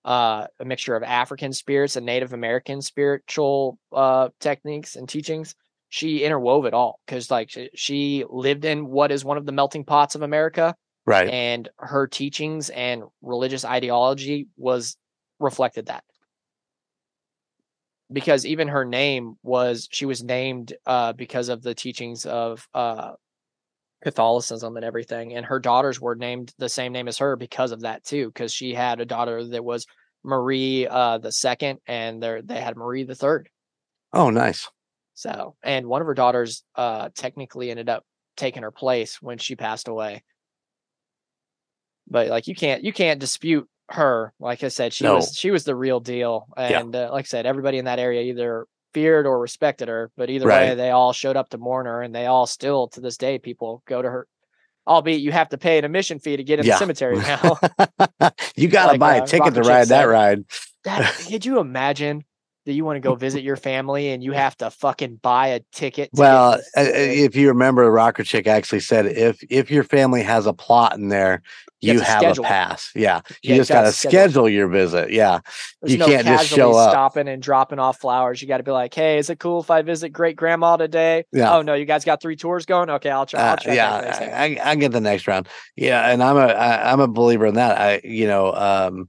uh 0.04 0.46
a 0.60 0.64
mixture 0.64 0.96
of 0.96 1.02
African 1.02 1.52
spirits 1.52 1.96
and 1.96 2.06
Native 2.06 2.32
American 2.32 2.82
spiritual 2.82 3.78
uh 3.92 4.28
techniques 4.40 4.96
and 4.96 5.08
teachings. 5.08 5.54
She 5.88 6.20
interwove 6.20 6.66
it 6.66 6.74
all 6.74 7.00
because 7.06 7.30
like 7.30 7.50
she, 7.50 7.70
she 7.74 8.24
lived 8.28 8.64
in 8.64 8.86
what 8.86 9.12
is 9.12 9.24
one 9.24 9.36
of 9.36 9.46
the 9.46 9.52
melting 9.52 9.84
pots 9.84 10.14
of 10.14 10.22
America 10.22 10.74
Right. 11.04 11.28
and 11.28 11.68
her 11.78 12.06
teachings 12.06 12.70
and 12.70 13.02
religious 13.22 13.64
ideology 13.64 14.48
was 14.56 14.96
reflected 15.40 15.86
that 15.86 16.04
because 18.12 18.46
even 18.46 18.68
her 18.68 18.84
name 18.84 19.34
was 19.42 19.88
she 19.90 20.06
was 20.06 20.22
named 20.22 20.72
uh 20.86 21.12
because 21.12 21.48
of 21.48 21.62
the 21.62 21.74
teachings 21.74 22.24
of 22.26 22.66
uh 22.74 23.12
catholicism 24.02 24.76
and 24.76 24.84
everything 24.84 25.34
and 25.34 25.46
her 25.46 25.58
daughters 25.58 26.00
were 26.00 26.14
named 26.14 26.52
the 26.58 26.68
same 26.68 26.92
name 26.92 27.08
as 27.08 27.18
her 27.18 27.36
because 27.36 27.70
of 27.72 27.80
that 27.80 28.02
too 28.04 28.26
because 28.28 28.52
she 28.52 28.74
had 28.74 29.00
a 29.00 29.04
daughter 29.06 29.44
that 29.46 29.64
was 29.64 29.86
marie 30.24 30.86
uh 30.88 31.18
the 31.18 31.32
second 31.32 31.78
and 31.86 32.22
they 32.22 32.40
they 32.44 32.60
had 32.60 32.76
marie 32.76 33.04
the 33.04 33.14
third 33.14 33.48
oh, 34.12 34.30
nice. 34.30 34.68
so 35.14 35.54
and 35.62 35.86
one 35.86 36.00
of 36.00 36.06
her 36.06 36.14
daughters 36.14 36.64
uh 36.74 37.08
technically 37.14 37.70
ended 37.70 37.88
up 37.88 38.04
taking 38.36 38.62
her 38.62 38.70
place 38.70 39.20
when 39.22 39.38
she 39.38 39.56
passed 39.56 39.88
away 39.88 40.22
but 42.08 42.28
like 42.28 42.46
you 42.48 42.54
can't 42.54 42.82
you 42.82 42.92
can't 42.92 43.20
dispute 43.20 43.68
her 43.88 44.32
like 44.40 44.62
i 44.64 44.68
said 44.68 44.92
she 44.92 45.04
No. 45.04 45.16
was 45.16 45.34
she 45.36 45.50
was 45.50 45.64
the 45.64 45.76
real 45.76 46.00
deal 46.00 46.46
Yeah. 46.56 46.80
and 46.80 46.94
uh, 46.96 47.10
like 47.12 47.24
i 47.24 47.26
said 47.26 47.46
everybody 47.46 47.78
in 47.78 47.84
that 47.84 47.98
area 47.98 48.22
either 48.22 48.66
feared 48.94 49.26
or 49.26 49.38
respected 49.40 49.88
her 49.88 50.10
but 50.16 50.30
either 50.30 50.46
way 50.46 50.74
they 50.74 50.90
all 50.90 51.12
showed 51.12 51.36
up 51.36 51.48
to 51.48 51.58
mourn 51.58 51.86
her 51.86 52.02
and 52.02 52.14
they 52.14 52.26
all 52.26 52.46
still 52.46 52.88
to 52.88 53.00
this 53.00 53.16
day 53.16 53.38
people 53.38 53.82
go 53.86 54.02
to 54.02 54.10
her 54.10 54.26
albeit 54.86 55.20
you 55.20 55.32
have 55.32 55.48
to 55.48 55.58
pay 55.58 55.78
an 55.78 55.84
admission 55.84 56.18
fee 56.18 56.36
to 56.36 56.44
get 56.44 56.58
in 56.58 56.66
Yeah. 56.66 56.74
the 56.74 56.78
cemetery 56.78 57.16
now 57.18 57.58
you 58.56 58.68
got 58.68 58.86
to 58.86 58.92
Like, 58.92 59.00
buy 59.00 59.18
uh, 59.20 59.24
a 59.24 59.26
ticket 59.26 59.54
to 59.54 59.60
ride 59.62 59.88
that 59.88 60.02
said. 60.02 60.04
ride. 60.04 60.44
that, 60.84 61.14
could 61.28 61.44
you 61.46 61.58
imagine 61.58 62.24
that 62.66 62.72
you 62.72 62.84
want 62.84 62.96
to 62.96 63.00
go 63.00 63.14
visit 63.14 63.42
your 63.42 63.56
family 63.56 64.10
and 64.10 64.22
you 64.22 64.32
have 64.32 64.56
to 64.58 64.70
fucking 64.70 65.16
buy 65.16 65.48
a 65.48 65.60
ticket 65.72 66.14
to 66.14 66.20
Well, 66.20 66.52
uh, 66.54 66.80
uh, 66.80 66.84
if 66.94 67.34
you 67.36 67.48
remember, 67.48 67.90
Rocker 67.90 68.22
Chick 68.24 68.46
actually 68.46 68.80
said 68.80 69.06
if 69.06 69.42
if 69.50 69.70
your 69.70 69.84
family 69.84 70.22
has 70.22 70.46
a 70.46 70.52
plot 70.52 70.96
in 70.96 71.08
there, 71.08 71.42
You 71.80 71.94
you, 71.94 72.00
have 72.00 72.22
have 72.24 72.38
a 72.38 72.42
pass. 72.42 72.90
Yeah, 72.94 73.20
Yeah, 73.42 73.54
you 73.54 73.60
just 73.60 73.70
gotta 73.70 73.92
schedule 73.92 74.20
schedule 74.20 74.48
your 74.48 74.68
visit. 74.68 75.10
Yeah, 75.10 75.40
There's 75.80 75.92
you 75.92 75.98
no 75.98 76.06
can't 76.06 76.26
just 76.26 76.48
show 76.48 76.76
up. 76.76 76.90
stopping 76.90 77.28
and 77.28 77.42
dropping 77.42 77.78
off 77.78 77.98
flowers. 78.00 78.40
You 78.40 78.48
got 78.48 78.58
to 78.58 78.62
be 78.62 78.70
like, 78.70 78.94
"Hey, 78.94 79.18
is 79.18 79.30
it 79.30 79.38
cool 79.40 79.60
if 79.60 79.70
I 79.70 79.82
visit 79.82 80.10
great 80.10 80.36
grandma 80.36 80.76
today?" 80.76 81.24
Yeah. 81.32 81.56
Oh 81.56 81.62
no, 81.62 81.74
you 81.74 81.84
guys 81.84 82.04
got 82.04 82.20
three 82.22 82.36
tours 82.36 82.66
going. 82.66 82.90
Okay, 82.90 83.10
I'll 83.10 83.26
try. 83.26 83.40
I'll 83.40 83.56
Uh, 83.56 83.72
yeah, 83.72 83.90
that 84.00 84.04
next 84.04 84.18
time. 84.18 84.30
I, 84.32 84.60
I, 84.60 84.70
I 84.70 84.74
get 84.76 84.92
the 84.92 85.00
next 85.00 85.26
round. 85.26 85.48
Yeah, 85.76 86.08
and 86.08 86.22
I'm 86.22 86.36
a 86.36 86.40
I, 86.46 86.92
I'm 86.92 87.00
a 87.00 87.08
believer 87.08 87.46
in 87.46 87.54
that. 87.54 87.80
I 87.80 88.00
you 88.04 88.26
know 88.26 88.52
um, 88.52 89.08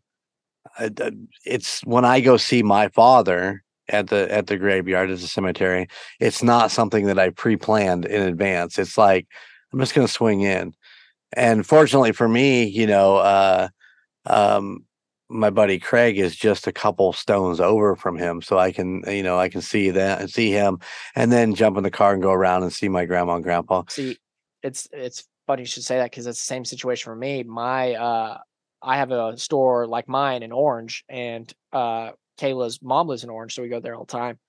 it's 0.79 1.81
when 1.81 2.05
I 2.05 2.21
go 2.21 2.37
see 2.37 2.63
my 2.63 2.87
father 2.89 3.63
at 3.89 4.07
the 4.07 4.31
at 4.31 4.47
the 4.47 4.57
graveyard 4.57 5.09
at 5.09 5.19
the 5.19 5.27
cemetery. 5.27 5.87
It's 6.19 6.43
not 6.43 6.71
something 6.71 7.05
that 7.07 7.19
I 7.19 7.29
pre-planned 7.29 8.05
in 8.05 8.21
advance. 8.21 8.79
It's 8.79 8.97
like 8.97 9.27
I'm 9.71 9.79
just 9.79 9.93
going 9.93 10.07
to 10.07 10.13
swing 10.13 10.41
in, 10.41 10.73
and 11.33 11.65
fortunately 11.65 12.11
for 12.11 12.27
me, 12.27 12.65
you 12.65 12.87
know, 12.87 13.17
uh, 13.17 13.67
um, 14.25 14.85
my 15.29 15.49
buddy 15.49 15.79
Craig 15.79 16.17
is 16.17 16.35
just 16.35 16.67
a 16.67 16.71
couple 16.71 17.13
stones 17.13 17.59
over 17.59 17.95
from 17.95 18.17
him, 18.17 18.41
so 18.41 18.57
I 18.57 18.71
can 18.71 19.03
you 19.07 19.23
know 19.23 19.37
I 19.37 19.49
can 19.49 19.61
see 19.61 19.89
that 19.91 20.21
and 20.21 20.29
see 20.29 20.51
him, 20.51 20.79
and 21.15 21.31
then 21.31 21.55
jump 21.55 21.77
in 21.77 21.83
the 21.83 21.91
car 21.91 22.13
and 22.13 22.21
go 22.21 22.31
around 22.31 22.63
and 22.63 22.73
see 22.73 22.89
my 22.89 23.05
grandma 23.05 23.35
and 23.35 23.43
grandpa. 23.43 23.83
See, 23.89 24.17
it's 24.61 24.87
it's 24.91 25.25
funny 25.47 25.63
you 25.63 25.67
should 25.67 25.83
say 25.83 25.97
that 25.97 26.11
because 26.11 26.25
it's 26.27 26.39
the 26.39 26.45
same 26.45 26.65
situation 26.65 27.05
for 27.05 27.15
me. 27.15 27.43
My 27.43 27.93
uh, 27.95 28.37
I 28.83 28.97
have 28.97 29.11
a 29.11 29.37
store 29.37 29.87
like 29.87 30.07
mine 30.07 30.43
in 30.43 30.51
Orange, 30.51 31.03
and 31.09 31.51
uh, 31.71 32.11
Kayla's 32.39 32.81
mom 32.81 33.07
lives 33.07 33.23
in 33.23 33.29
Orange, 33.29 33.55
so 33.55 33.61
we 33.61 33.69
go 33.69 33.79
there 33.79 33.95
all 33.95 34.05
the 34.05 34.11
time. 34.11 34.39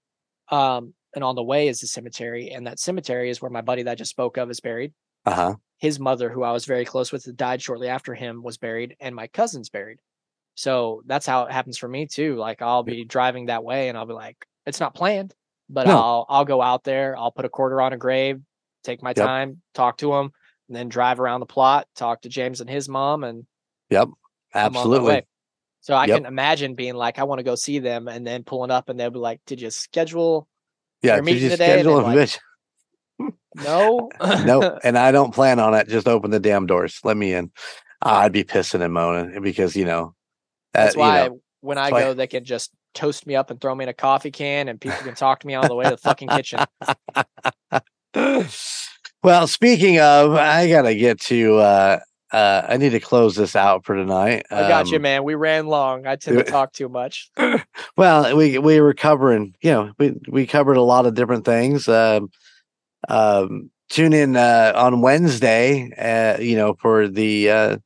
Um, 0.50 0.94
and 1.14 1.24
on 1.24 1.36
the 1.36 1.44
way 1.44 1.68
is 1.68 1.80
the 1.80 1.86
cemetery, 1.86 2.50
and 2.50 2.66
that 2.66 2.80
cemetery 2.80 3.30
is 3.30 3.42
where 3.42 3.50
my 3.50 3.62
buddy 3.62 3.82
that 3.84 3.92
I 3.92 3.94
just 3.96 4.10
spoke 4.10 4.36
of 4.36 4.50
is 4.50 4.60
buried. 4.60 4.92
Uh 5.26 5.34
huh. 5.34 5.56
his 5.78 5.98
mother, 6.00 6.30
who 6.30 6.42
I 6.42 6.52
was 6.52 6.64
very 6.64 6.84
close 6.84 7.12
with, 7.12 7.24
that 7.24 7.36
died 7.36 7.62
shortly 7.62 7.88
after 7.88 8.14
him, 8.14 8.42
was 8.42 8.58
buried, 8.58 8.96
and 9.00 9.14
my 9.14 9.26
cousin's 9.28 9.68
buried. 9.70 9.98
So 10.54 11.02
that's 11.06 11.26
how 11.26 11.44
it 11.44 11.52
happens 11.52 11.78
for 11.78 11.88
me 11.88 12.06
too. 12.06 12.36
Like 12.36 12.62
I'll 12.62 12.82
be 12.84 13.04
driving 13.04 13.46
that 13.46 13.64
way, 13.64 13.88
and 13.88 13.98
I'll 13.98 14.06
be 14.06 14.14
like, 14.14 14.36
it's 14.66 14.80
not 14.80 14.94
planned, 14.94 15.34
but 15.68 15.86
No. 15.86 15.94
I'll 15.96 16.26
I'll 16.28 16.44
go 16.44 16.62
out 16.62 16.84
there, 16.84 17.16
I'll 17.16 17.32
put 17.32 17.44
a 17.44 17.50
quarter 17.50 17.80
on 17.80 17.92
a 17.92 17.98
grave, 17.98 18.40
take 18.84 19.02
my 19.02 19.12
Yep. 19.16 19.26
time, 19.26 19.62
talk 19.74 19.98
to 19.98 20.14
him, 20.14 20.32
and 20.68 20.76
then 20.76 20.88
drive 20.88 21.20
around 21.20 21.40
the 21.40 21.46
plot, 21.46 21.88
talk 21.96 22.22
to 22.22 22.28
James 22.28 22.60
and 22.60 22.70
his 22.70 22.88
mom, 22.88 23.24
and 23.24 23.46
my 23.98 24.06
Absolutely. 24.54 25.26
So 25.80 25.94
I 25.94 26.06
Yep. 26.06 26.16
can 26.16 26.26
imagine 26.26 26.74
being 26.74 26.94
like, 26.94 27.18
I 27.18 27.24
want 27.24 27.40
to 27.40 27.42
go 27.42 27.54
see 27.56 27.78
them, 27.78 28.08
and 28.08 28.26
then 28.26 28.42
pulling 28.42 28.70
up, 28.70 28.88
and 28.88 28.98
they'll 28.98 29.10
be 29.10 29.18
like, 29.18 29.40
"Did 29.46 29.60
you 29.60 29.70
schedule? 29.70 30.48
Yeah. 31.02 31.16
You're 31.16 31.24
Did 31.24 31.26
meeting 31.26 31.44
you 31.44 31.50
today, 31.50 31.82
schedule 31.82 31.98
a 31.98 32.02
like. 32.02 32.40
No, 33.54 34.10
no, 34.44 34.78
and 34.84 34.96
I 34.96 35.12
don't 35.12 35.34
plan 35.34 35.60
on 35.60 35.74
it. 35.74 35.88
Just 35.88 36.08
open 36.08 36.30
the 36.30 36.40
damn 36.40 36.66
doors. 36.66 37.00
Let 37.04 37.16
me 37.16 37.34
in. 37.34 37.50
I'd 38.00 38.32
be 38.32 38.44
pissing 38.44 38.82
and 38.82 38.92
moaning 38.92 39.42
because 39.42 39.76
you 39.76 39.84
know 39.84 40.14
That's 40.72 40.94
that, 40.94 41.00
you 41.00 41.02
why 41.02 41.26
know, 41.28 41.40
when 41.60 41.78
I 41.78 41.90
that's 41.90 42.04
go, 42.04 42.14
they 42.14 42.26
can 42.26 42.44
just 42.44 42.70
toast 42.94 43.26
me 43.26 43.34
up 43.36 43.50
and 43.50 43.60
throw 43.60 43.74
me 43.74 43.82
in 43.82 43.88
a 43.88 43.94
coffee 43.94 44.30
can, 44.30 44.68
and 44.68 44.80
people 44.80 45.04
can 45.04 45.14
talk 45.14 45.40
to 45.40 45.46
me 45.46 45.54
on 45.54 45.68
the 45.68 45.74
way 45.74 45.84
to 45.84 45.90
the 45.90 45.96
fucking 45.98 46.30
kitchen. 46.30 46.66
well, 49.22 49.46
speaking 49.46 50.00
of, 50.00 50.32
I 50.32 50.68
gotta 50.68 50.94
get 50.94 51.20
to. 51.22 51.56
uh 51.56 51.98
uh 52.34 52.66
I 52.68 52.76
need 52.76 52.90
to 52.90 53.00
close 53.00 53.36
this 53.36 53.54
out 53.54 53.84
for 53.84 53.94
tonight. 53.94 54.46
I 54.50 54.68
got 54.68 54.90
you, 54.90 54.96
Um, 54.96 55.02
man. 55.02 55.24
We 55.24 55.34
ran 55.34 55.66
long. 55.66 56.06
I 56.06 56.16
tend 56.16 56.38
to 56.38 56.44
talk 56.58 56.72
too 56.72 56.88
much. 56.88 57.30
Well, 57.96 58.36
we 58.36 58.58
we 58.58 58.80
were 58.80 58.94
covering, 58.94 59.54
you 59.62 59.70
know, 59.70 59.92
we 59.98 60.14
we 60.28 60.46
covered 60.46 60.76
a 60.76 60.82
lot 60.82 61.06
of 61.06 61.14
different 61.14 61.44
things. 61.44 61.88
Um, 61.88 62.30
um, 63.08 63.70
tune 63.88 64.12
in 64.12 64.36
uh, 64.36 64.72
on 64.74 65.00
Wednesday, 65.00 65.90
uh, 65.96 66.40
you 66.40 66.56
know, 66.56 66.74
for 66.74 67.06
the 67.06 67.50
uh, 67.50 67.76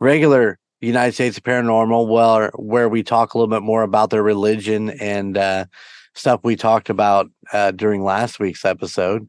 regular 0.00 0.58
United 0.80 1.12
States 1.12 1.38
Paranormal, 1.38 2.08
well, 2.08 2.48
where 2.56 2.88
we 2.88 3.02
talk 3.02 3.34
a 3.34 3.38
little 3.38 3.54
bit 3.54 3.62
more 3.62 3.82
about 3.82 4.10
their 4.10 4.22
religion 4.22 4.90
and 4.90 5.38
uh, 5.38 5.66
stuff 6.14 6.40
we 6.42 6.56
talked 6.56 6.90
about 6.90 7.30
uh, 7.52 7.70
during 7.70 8.02
last 8.02 8.40
week's 8.40 8.64
episode. 8.64 9.28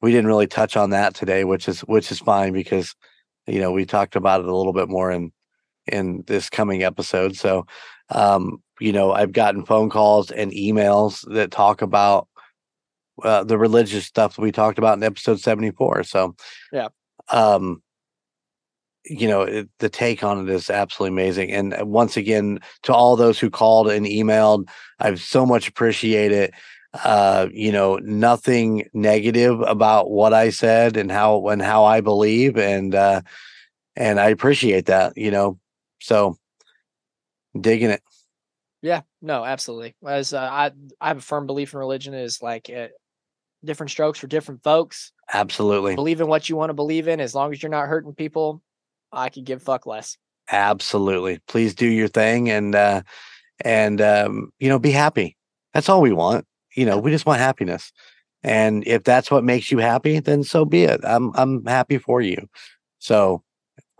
We 0.00 0.10
didn't 0.12 0.28
really 0.28 0.46
touch 0.46 0.76
on 0.76 0.90
that 0.90 1.14
today, 1.14 1.44
which 1.44 1.68
is 1.68 1.80
which 1.80 2.12
is 2.12 2.20
fine 2.20 2.52
because 2.52 2.94
you 3.46 3.60
know 3.60 3.72
we 3.72 3.84
talked 3.84 4.16
about 4.16 4.40
it 4.40 4.46
a 4.46 4.56
little 4.56 4.72
bit 4.72 4.88
more 4.88 5.10
in 5.10 5.32
in 5.86 6.24
this 6.26 6.50
coming 6.50 6.82
episode. 6.82 7.36
So, 7.36 7.66
um, 8.10 8.62
you 8.80 8.92
know, 8.92 9.12
I've 9.12 9.32
gotten 9.32 9.64
phone 9.64 9.90
calls 9.90 10.30
and 10.30 10.52
emails 10.52 11.24
that 11.32 11.50
talk 11.50 11.82
about 11.82 12.28
uh, 13.22 13.44
the 13.44 13.58
religious 13.58 14.04
stuff 14.04 14.36
that 14.36 14.42
we 14.42 14.52
talked 14.52 14.78
about 14.78 14.98
in 14.98 15.04
episode 15.04 15.40
74. 15.40 16.02
So, 16.04 16.34
Yeah. 16.72 16.88
Um, 17.30 17.82
you 19.08 19.28
know, 19.28 19.42
it, 19.42 19.68
the 19.78 19.88
take 19.88 20.24
on 20.24 20.48
it 20.48 20.52
is 20.52 20.68
absolutely 20.68 21.14
amazing. 21.14 21.52
And 21.52 21.74
uh, 21.74 21.86
once 21.86 22.16
again, 22.16 22.58
to 22.82 22.92
all 22.92 23.14
those 23.14 23.38
who 23.38 23.50
called 23.50 23.88
and 23.88 24.04
emailed, 24.04 24.68
I've 24.98 25.20
so 25.20 25.46
much 25.46 25.68
appreciate 25.68 26.32
it. 26.32 26.52
Uh, 27.04 27.48
you 27.52 27.72
know, 27.72 27.96
nothing 28.02 28.88
negative 28.92 29.60
about 29.60 30.10
what 30.10 30.32
I 30.32 30.50
said 30.50 30.96
and 30.96 31.10
how 31.10 31.48
and 31.48 31.60
how 31.60 31.84
I 31.84 32.00
believe, 32.00 32.56
and 32.56 32.94
uh, 32.94 33.22
and 33.96 34.20
I 34.20 34.28
appreciate 34.28 34.86
that. 34.86 35.16
You 35.16 35.30
know, 35.30 35.58
so 36.00 36.36
digging 37.58 37.90
it. 37.90 38.02
Yeah, 38.82 39.02
no, 39.20 39.44
absolutely. 39.44 39.96
As 40.06 40.32
uh, 40.32 40.40
I, 40.40 40.70
I 41.00 41.08
have 41.08 41.18
a 41.18 41.22
firm 41.22 41.46
belief 41.46 41.72
in 41.72 41.78
religion 41.78 42.14
is 42.14 42.40
like 42.40 42.70
uh, 42.70 42.88
different 43.64 43.90
strokes 43.90 44.18
for 44.18 44.26
different 44.26 44.62
folks. 44.62 45.12
Absolutely. 45.32 45.94
Believe 45.94 46.20
in 46.20 46.28
what 46.28 46.48
you 46.48 46.56
want 46.56 46.70
to 46.70 46.74
believe 46.74 47.08
in, 47.08 47.20
as 47.20 47.34
long 47.34 47.52
as 47.52 47.62
you're 47.62 47.70
not 47.70 47.88
hurting 47.88 48.14
people. 48.14 48.62
I 49.12 49.28
could 49.28 49.44
give 49.44 49.62
fuck 49.62 49.86
less. 49.86 50.16
Absolutely. 50.50 51.40
Please 51.48 51.74
do 51.74 51.86
your 51.86 52.08
thing 52.08 52.50
and 52.50 52.74
uh 52.74 53.02
and 53.64 54.00
um 54.00 54.50
you 54.58 54.68
know 54.68 54.78
be 54.78 54.90
happy. 54.90 55.36
That's 55.74 55.88
all 55.88 56.00
we 56.00 56.12
want. 56.12 56.46
You 56.76 56.86
know, 56.86 56.98
we 56.98 57.10
just 57.10 57.26
want 57.26 57.40
happiness. 57.40 57.92
And 58.42 58.86
if 58.86 59.02
that's 59.02 59.30
what 59.30 59.42
makes 59.44 59.72
you 59.72 59.78
happy, 59.78 60.20
then 60.20 60.44
so 60.44 60.64
be 60.64 60.84
it. 60.84 61.00
I'm 61.02 61.32
I'm 61.34 61.64
happy 61.66 61.98
for 61.98 62.20
you. 62.20 62.48
So 63.00 63.42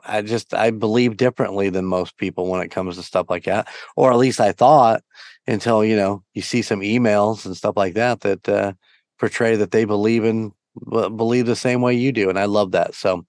I 0.04 0.22
just 0.22 0.54
I 0.54 0.70
believe 0.70 1.16
differently 1.16 1.68
than 1.70 1.84
most 1.84 2.16
people 2.16 2.48
when 2.48 2.62
it 2.62 2.70
comes 2.70 2.96
to 2.96 3.02
stuff 3.02 3.26
like 3.28 3.44
that. 3.44 3.66
Or 3.96 4.12
at 4.12 4.18
least 4.18 4.40
I 4.40 4.52
thought 4.52 5.02
until, 5.46 5.84
you 5.84 5.96
know, 5.96 6.22
you 6.34 6.42
see 6.42 6.62
some 6.62 6.80
emails 6.80 7.44
and 7.46 7.56
stuff 7.56 7.76
like 7.76 7.94
that 7.94 8.20
that 8.20 8.48
uh 8.48 8.72
portray 9.18 9.56
that 9.56 9.70
they 9.70 9.84
believe 9.84 10.24
in 10.24 10.52
believe 10.90 11.46
the 11.46 11.56
same 11.56 11.80
way 11.80 11.94
you 11.94 12.12
do 12.12 12.28
and 12.28 12.38
I 12.38 12.44
love 12.44 12.72
that. 12.72 12.94
So 12.94 13.24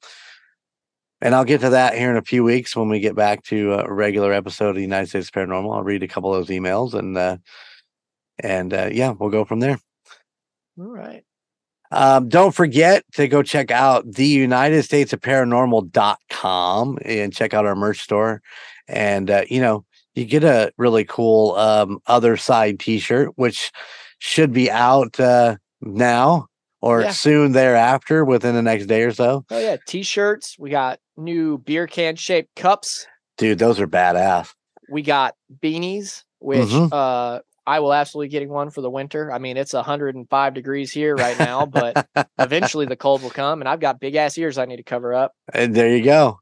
and 1.22 1.34
I'll 1.34 1.46
get 1.46 1.62
to 1.62 1.72
that 1.72 1.98
here 1.98 2.12
in 2.12 2.18
a 2.18 2.22
few 2.22 2.44
weeks 2.44 2.76
when 2.76 2.90
we 2.90 3.00
get 3.00 3.16
back 3.16 3.44
to 3.46 3.74
a 3.74 3.92
regular 3.92 4.34
episode 4.34 4.70
of 4.70 4.76
the 4.76 4.82
United 4.82 5.10
States 5.10 5.32
Paranormal. 5.32 5.76
I'll 5.76 5.84
read 5.84 6.04
a 6.04 6.08
couple 6.08 6.34
of 6.34 6.46
those 6.46 6.56
emails 6.56 6.94
and 6.94 7.18
uh 7.18 7.38
and 8.40 8.74
uh 8.74 8.90
yeah, 8.92 9.12
we'll 9.12 9.30
go 9.30 9.46
from 9.46 9.60
there. 9.60 9.80
All 10.80 10.86
right. 10.88 11.24
Um, 11.90 12.28
don't 12.28 12.54
forget 12.54 13.04
to 13.14 13.28
go 13.30 13.42
check 13.42 13.72
out 13.72 14.04
the 14.12 14.28
United 14.28 14.84
States 14.84 15.14
of 15.14 15.22
Paranormal.com 15.22 16.98
and 17.06 17.34
check 17.34 17.54
out 17.54 17.66
our 17.66 17.76
merch 17.76 18.02
store. 18.02 18.42
And, 18.88 19.32
uh, 19.32 19.44
you 19.50 19.62
know, 19.62 19.86
you 20.14 20.26
get 20.26 20.44
a 20.44 20.72
really 20.78 21.06
cool 21.06 21.56
um, 21.56 22.00
other 22.08 22.36
side 22.38 22.80
t 22.80 23.00
shirt, 23.00 23.32
which 23.36 23.72
should 24.20 24.52
be 24.52 24.70
out 24.70 25.20
uh, 25.20 25.56
now 25.82 26.48
or 26.82 27.02
Yeah. 27.04 27.12
soon 27.12 27.52
thereafter 27.54 28.26
within 28.26 28.56
the 28.56 28.62
next 28.62 28.88
day 28.88 29.04
or 29.04 29.14
so. 29.14 29.46
Oh 29.50 29.60
yeah, 29.60 29.78
t-shirts. 29.88 30.58
We 30.60 30.70
got 30.70 31.00
new 31.16 31.58
beer 31.58 31.88
can 31.88 32.16
shaped 32.16 32.56
cups. 32.56 33.08
Dude, 33.38 33.60
those 33.60 33.80
are 33.80 33.88
badass. 33.88 34.54
We 34.90 35.02
got 35.04 35.36
beanies, 35.64 36.24
which 36.40 36.68
Mhm. 36.70 36.90
uh 36.92 37.40
I 37.68 37.82
will 37.82 37.94
absolutely 37.94 38.30
getting 38.30 38.48
one 38.48 38.70
for 38.70 38.80
the 38.80 38.90
winter. 38.90 39.30
I 39.32 39.40
mean, 39.40 39.58
it's 39.58 39.74
105 39.74 40.54
degrees 40.54 40.92
here 40.92 41.16
right 41.16 41.38
now, 41.38 41.66
but 41.66 42.08
eventually 42.40 42.86
the 42.86 42.96
cold 42.96 43.22
will 43.22 43.30
come 43.30 43.62
and 43.62 43.68
I've 43.68 43.82
got 43.82 44.00
big 44.00 44.16
ass 44.16 44.38
ears 44.38 44.58
I 44.58 44.66
need 44.66 44.78
to 44.78 44.84
cover 44.84 45.14
up. 45.14 45.34
And 45.54 45.76
there 45.76 45.94
you 45.94 46.02
go. 46.04 46.40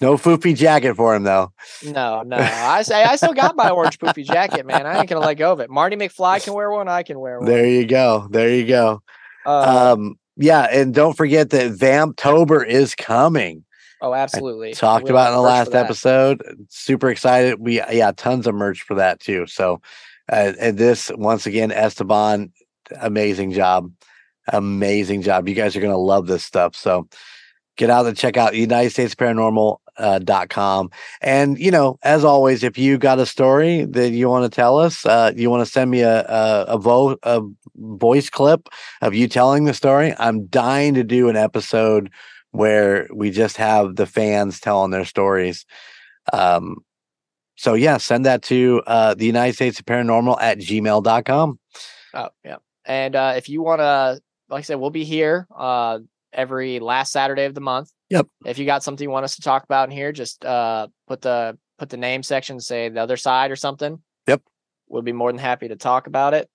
No 0.00 0.16
foofy 0.16 0.56
jacket 0.56 0.96
for 0.96 1.14
him 1.14 1.22
though. 1.22 1.52
No, 1.84 2.22
no. 2.22 2.36
I 2.36 2.82
say 2.82 3.04
I 3.04 3.14
still 3.14 3.32
got 3.32 3.54
my 3.54 3.70
orange 3.70 4.00
poofy 4.00 4.26
jacket, 4.26 4.66
man. 4.66 4.84
I 4.84 4.98
ain't 4.98 5.08
gonna 5.08 5.24
let 5.24 5.34
go 5.34 5.52
of 5.52 5.60
it. 5.60 5.70
Marty 5.70 5.94
McFly 5.94 6.42
can 6.42 6.52
wear 6.52 6.70
one, 6.72 6.88
I 6.88 7.04
can 7.04 7.20
wear 7.20 7.38
one. 7.38 7.48
There 7.48 7.64
you 7.64 7.86
go. 7.86 8.26
There 8.28 8.52
you 8.52 8.66
go. 8.66 9.00
Uh, 9.46 9.94
Um, 9.96 10.18
yeah, 10.36 10.66
and 10.72 10.92
don't 10.92 11.16
forget 11.16 11.50
that 11.50 11.72
Vamptober 11.72 12.66
is 12.66 12.96
coming. 12.96 13.64
oh, 14.02 14.14
absolutely. 14.14 14.74
Talked 14.74 15.04
We'll 15.04 15.12
about 15.12 15.28
in 15.28 15.36
the 15.36 15.42
last 15.42 15.74
episode. 15.74 16.42
Super 16.68 17.10
excited. 17.10 17.60
We 17.60 17.74
yeah, 17.74 18.10
tons 18.16 18.48
of 18.48 18.56
merch 18.56 18.82
for 18.82 18.94
that 18.94 19.20
too. 19.20 19.46
So, 19.46 19.80
uh, 20.30 20.52
and 20.60 20.78
this 20.78 21.10
once 21.14 21.46
again, 21.46 21.72
Esteban, 21.72 22.52
amazing 23.00 23.52
job, 23.52 23.90
amazing 24.52 25.22
job. 25.22 25.48
You 25.48 25.54
guys 25.54 25.76
are 25.76 25.80
gonna 25.80 25.96
love 25.96 26.26
this 26.26 26.44
stuff. 26.44 26.74
So, 26.76 27.08
get 27.76 27.90
out 27.90 28.06
and 28.06 28.16
check 28.16 28.36
out 28.36 28.54
United 28.56 28.90
States 28.90 29.14
Paranormal. 29.14 29.78
Uh, 29.98 30.20
dot 30.20 30.48
com 30.48 30.88
and 31.22 31.58
you 31.58 31.72
know 31.72 31.98
as 32.04 32.22
always 32.22 32.62
if 32.62 32.78
you 32.78 32.98
got 32.98 33.18
a 33.18 33.26
story 33.26 33.84
that 33.84 34.10
you 34.10 34.28
want 34.28 34.44
to 34.44 34.48
tell 34.48 34.78
us 34.78 35.04
uh 35.06 35.32
you 35.34 35.50
want 35.50 35.60
to 35.60 35.72
send 35.72 35.90
me 35.90 36.02
a 36.02 36.20
a, 36.20 36.64
a, 36.68 36.78
vo- 36.78 37.18
a 37.24 37.42
voice 37.74 38.30
clip 38.30 38.68
of 39.02 39.12
you 39.12 39.26
telling 39.26 39.64
the 39.64 39.74
story 39.74 40.14
i'm 40.20 40.46
dying 40.46 40.94
to 40.94 41.02
do 41.02 41.28
an 41.28 41.34
episode 41.34 42.12
where 42.52 43.08
we 43.12 43.32
just 43.32 43.56
have 43.56 43.96
the 43.96 44.06
fans 44.06 44.60
telling 44.60 44.92
their 44.92 45.04
stories 45.04 45.66
um 46.32 46.76
so 47.58 47.74
yeah 47.74 47.98
send 47.98 48.24
that 48.24 48.42
to 48.42 48.82
uh 48.86 49.12
the 49.12 49.26
united 49.26 49.52
states 49.52 49.78
of 49.78 49.84
paranormal 49.84 50.36
at 50.40 50.58
gmail.com 50.58 51.58
Oh, 52.14 52.28
yeah. 52.44 52.56
And 52.84 53.14
uh, 53.14 53.34
if 53.36 53.48
you 53.48 53.62
want 53.62 53.80
to, 53.80 54.20
like 54.48 54.60
I 54.60 54.62
said, 54.62 54.76
we'll 54.76 54.90
be 54.90 55.04
here 55.04 55.46
uh, 55.56 55.98
every 56.32 56.80
last 56.80 57.12
Saturday 57.12 57.44
of 57.44 57.54
the 57.54 57.60
month. 57.60 57.90
Yep. 58.10 58.26
If 58.46 58.58
you 58.58 58.64
got 58.66 58.82
something 58.82 59.04
you 59.04 59.10
want 59.10 59.24
us 59.24 59.36
to 59.36 59.42
talk 59.42 59.64
about 59.64 59.88
in 59.88 59.94
here, 59.94 60.12
just 60.12 60.44
uh, 60.44 60.88
put 61.06 61.20
the 61.20 61.58
put 61.78 61.90
the 61.90 61.96
name 61.96 62.22
section, 62.22 62.58
say 62.60 62.88
the 62.88 63.00
other 63.00 63.16
side 63.16 63.50
or 63.50 63.56
something. 63.56 64.00
Yep. 64.26 64.42
We'll 64.88 65.02
be 65.02 65.12
more 65.12 65.30
than 65.30 65.38
happy 65.38 65.68
to 65.68 65.76
talk 65.76 66.06
about 66.06 66.32
it. 66.34 66.48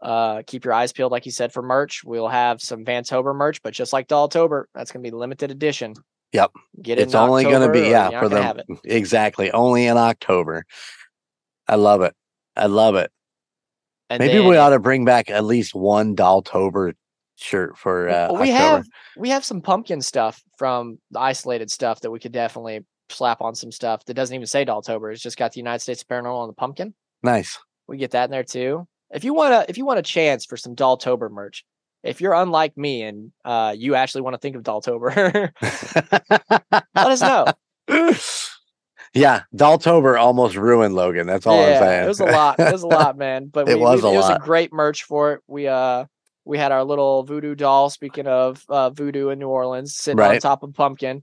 Uh, 0.00 0.42
keep 0.46 0.64
your 0.64 0.72
eyes 0.72 0.94
peeled, 0.94 1.12
like 1.12 1.26
you 1.26 1.32
said, 1.32 1.52
for 1.52 1.62
merch. 1.62 2.02
We'll 2.02 2.28
have 2.28 2.62
some 2.62 2.86
Vamptober 2.86 3.36
merch, 3.36 3.62
but 3.62 3.74
just 3.74 3.92
like 3.92 4.08
Dolltober, 4.08 4.64
that's 4.74 4.90
gonna 4.90 5.02
be 5.02 5.10
limited 5.10 5.50
edition. 5.50 5.94
Yep. 6.32 6.52
Get 6.82 6.98
it's 6.98 7.14
only 7.14 7.44
going 7.44 7.66
to 7.66 7.72
be 7.72 7.88
yeah 7.90 8.08
for 8.08 8.12
not 8.14 8.20
gonna 8.22 8.34
the 8.36 8.42
have 8.42 8.58
it. 8.58 8.66
exactly 8.84 9.50
only 9.50 9.86
in 9.86 9.96
october 9.96 10.64
i 11.66 11.74
love 11.74 12.02
it 12.02 12.14
i 12.56 12.66
love 12.66 12.94
it 12.94 13.10
And 14.08 14.20
maybe 14.20 14.38
then 14.38 14.48
we 14.48 14.56
ought 14.56 14.70
to 14.70 14.78
bring 14.78 15.04
back 15.04 15.28
at 15.28 15.44
least 15.44 15.74
one 15.74 16.14
dolltober 16.16 16.94
shirt 17.36 17.76
for 17.76 18.08
uh 18.08 18.28
Well, 18.30 18.42
we 18.42 18.52
October. 18.52 18.76
have 18.76 18.86
we 19.16 19.30
have 19.30 19.44
some 19.44 19.60
pumpkin 19.60 20.00
stuff 20.00 20.40
from 20.56 20.98
the 21.10 21.18
isolated 21.20 21.70
stuff 21.70 22.00
that 22.02 22.10
we 22.10 22.20
could 22.20 22.32
definitely 22.32 22.84
slap 23.08 23.40
on 23.40 23.54
some 23.54 23.72
stuff 23.72 24.04
that 24.04 24.14
doesn't 24.14 24.34
even 24.34 24.46
say 24.46 24.64
Dolltober. 24.64 25.12
It's 25.12 25.20
just 25.22 25.36
got 25.36 25.52
the 25.52 25.58
United 25.58 25.80
States 25.80 26.04
Paranormal 26.04 26.42
on 26.42 26.46
the 26.48 26.54
pumpkin. 26.54 26.94
nice 27.24 27.58
We 27.88 27.96
get 27.96 28.12
that 28.12 28.26
in 28.26 28.30
there 28.30 28.44
too. 28.44 28.86
If 29.10 29.24
you 29.24 29.34
want 29.34 29.52
to, 29.52 29.68
if 29.70 29.76
you 29.76 29.84
want 29.84 29.98
a 29.98 30.02
chance 30.02 30.44
for 30.46 30.56
some 30.56 30.76
Dolltober 30.76 31.28
merch, 31.30 31.64
if 32.02 32.20
you're 32.20 32.34
unlike 32.34 32.76
me 32.76 33.02
and 33.02 33.32
uh, 33.44 33.74
you 33.76 33.94
actually 33.94 34.22
want 34.22 34.34
to 34.34 34.38
think 34.38 34.56
of 34.56 34.62
Dolltober, 34.62 35.50
let 36.72 36.84
us 36.96 37.20
know. 37.20 37.46
yeah, 39.14 39.42
Dolltober 39.54 40.18
almost 40.18 40.56
ruined 40.56 40.94
Logan. 40.94 41.26
That's 41.26 41.46
all 41.46 41.58
I'm 41.60 41.78
saying. 41.78 42.04
it 42.04 42.08
was 42.08 42.20
a 42.20 42.24
lot. 42.26 42.58
It 42.60 42.72
was 42.72 42.82
a 42.82 42.86
lot, 42.88 43.16
man. 43.18 43.46
But 43.46 43.68
It 43.68 43.76
we, 43.76 43.80
was 43.82 44.02
we, 44.02 44.08
a 44.08 44.12
it 44.12 44.16
was 44.16 44.30
a 44.30 44.38
great 44.38 44.72
merch 44.72 45.04
for 45.04 45.34
it. 45.34 45.40
We 45.46 45.66
uh 45.68 46.06
we 46.44 46.58
had 46.58 46.72
our 46.72 46.84
little 46.84 47.22
voodoo 47.24 47.54
doll. 47.54 47.90
Speaking 47.90 48.26
of 48.26 48.64
uh, 48.68 48.90
voodoo 48.90 49.28
in 49.28 49.38
New 49.38 49.48
Orleans, 49.48 49.94
sitting 49.96 50.20
on 50.20 50.38
top 50.38 50.62
of 50.62 50.74
pumpkin. 50.74 51.22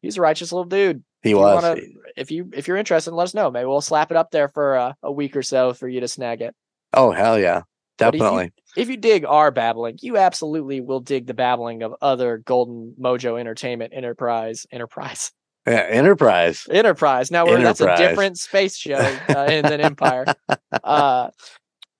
He's 0.00 0.18
a 0.18 0.20
righteous 0.20 0.52
little 0.52 0.64
dude. 0.68 1.02
he 1.22 1.30
if 1.30 1.34
you 1.34 1.38
was. 1.38 1.62
wanna- 1.62 1.80
if 2.16 2.30
you 2.30 2.50
if 2.54 2.68
you're 2.68 2.76
interested, 2.76 3.12
let 3.12 3.24
us 3.24 3.34
know. 3.34 3.50
Maybe 3.50 3.66
we'll 3.66 3.80
slap 3.80 4.10
it 4.10 4.16
up 4.16 4.30
there 4.30 4.48
for 4.48 4.76
uh, 4.76 4.92
a 5.02 5.10
week 5.10 5.34
or 5.36 5.42
so 5.42 5.72
for 5.72 5.88
you 5.88 6.00
to 6.00 6.08
snag 6.08 6.40
it. 6.42 6.54
Oh 6.92 7.10
hell 7.10 7.38
yeah, 7.38 7.62
But 7.98 8.08
if 8.08 8.14
you- 8.14 8.20
definitely. 8.20 8.52
If 8.76 8.88
you 8.88 8.96
dig 8.96 9.24
our 9.24 9.50
babbling, 9.52 9.98
you 10.02 10.16
absolutely 10.16 10.80
will 10.80 10.98
dig 11.00 11.26
the 11.28 11.34
babbling 11.34 11.82
of 11.84 11.94
other 12.02 12.38
Golden 12.38 12.94
Mojo 13.00 13.38
Entertainment 13.38 13.92
Enterprise 13.94 14.66
Enterprise 14.72 15.30
Yeah, 15.66 15.86
Enterprise. 15.88 16.66
Enterprise. 16.70 17.30
Now 17.30 17.46
we're 17.46 17.62
that's 17.62 17.80
a 17.80 17.96
different 17.96 18.36
space 18.38 18.76
show 18.76 18.94
uh, 18.96 19.46
than 19.62 19.80
Empire. 19.80 20.24
Uh, 20.82 21.30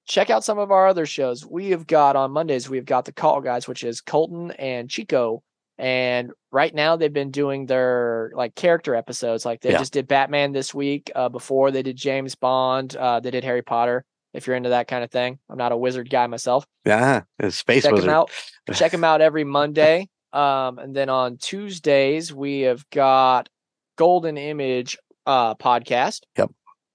check 0.07 0.29
out 0.31 0.45
some 0.45 0.59
of 0.59 0.71
our 0.71 0.87
other 0.89 1.07
shows. 1.07 1.47
We 1.47 1.71
have 1.71 1.87
got 1.87 2.16
on 2.16 2.33
Mondays. 2.33 2.69
We've 2.69 2.85
got 2.85 3.05
the 3.05 3.12
Call 3.12 3.41
Guys, 3.41 3.66
which 3.69 3.85
is 3.85 4.01
Colton 4.01 4.51
and 4.53 4.91
Chico. 4.91 5.43
And 5.79 6.31
right 6.53 6.75
now 6.75 6.97
they've 6.97 7.12
been 7.12 7.31
doing 7.31 7.66
their 7.66 8.31
like 8.35 8.55
character 8.55 8.95
episodes. 8.95 9.45
Like 9.45 9.61
they 9.61 9.71
Yeah. 9.71 9.79
just 9.79 9.93
did 9.93 10.07
Batman 10.09 10.53
this 10.53 10.75
week. 10.75 11.11
Uh, 11.15 11.29
before 11.29 11.71
they 11.71 11.83
did 11.83 11.97
James 11.97 12.35
Bond. 12.35 12.95
Uh, 12.97 13.21
they 13.21 13.31
did 13.31 13.45
Harry 13.45 13.62
Potter. 13.62 14.05
If 14.35 14.47
you're 14.47 14.56
into 14.56 14.70
that 14.70 14.89
kind 14.89 15.05
of 15.05 15.11
thing, 15.11 15.39
I'm 15.48 15.56
not 15.56 15.73
a 15.73 15.77
wizard 15.77 16.11
guy 16.11 16.27
myself. 16.27 16.66
Yeah, 16.85 17.23
it's 17.39 17.56
Space 17.56 17.85
Check 17.85 17.93
Wizard. 17.93 18.09
them 18.11 18.15
out. 18.16 18.31
Check 18.74 18.93
them 18.93 19.05
out 19.05 19.20
every 19.20 19.44
Monday. 19.44 20.09
Um, 20.32 20.78
and 20.78 20.94
then 20.94 21.09
on 21.09 21.36
Tuesdays 21.39 22.35
we 22.35 22.62
have 22.62 22.85
got 22.90 23.48
Golden 23.97 24.36
Image 24.36 24.98
uh 25.27 25.55
podcast. 25.55 26.20
Yep. 26.36 26.51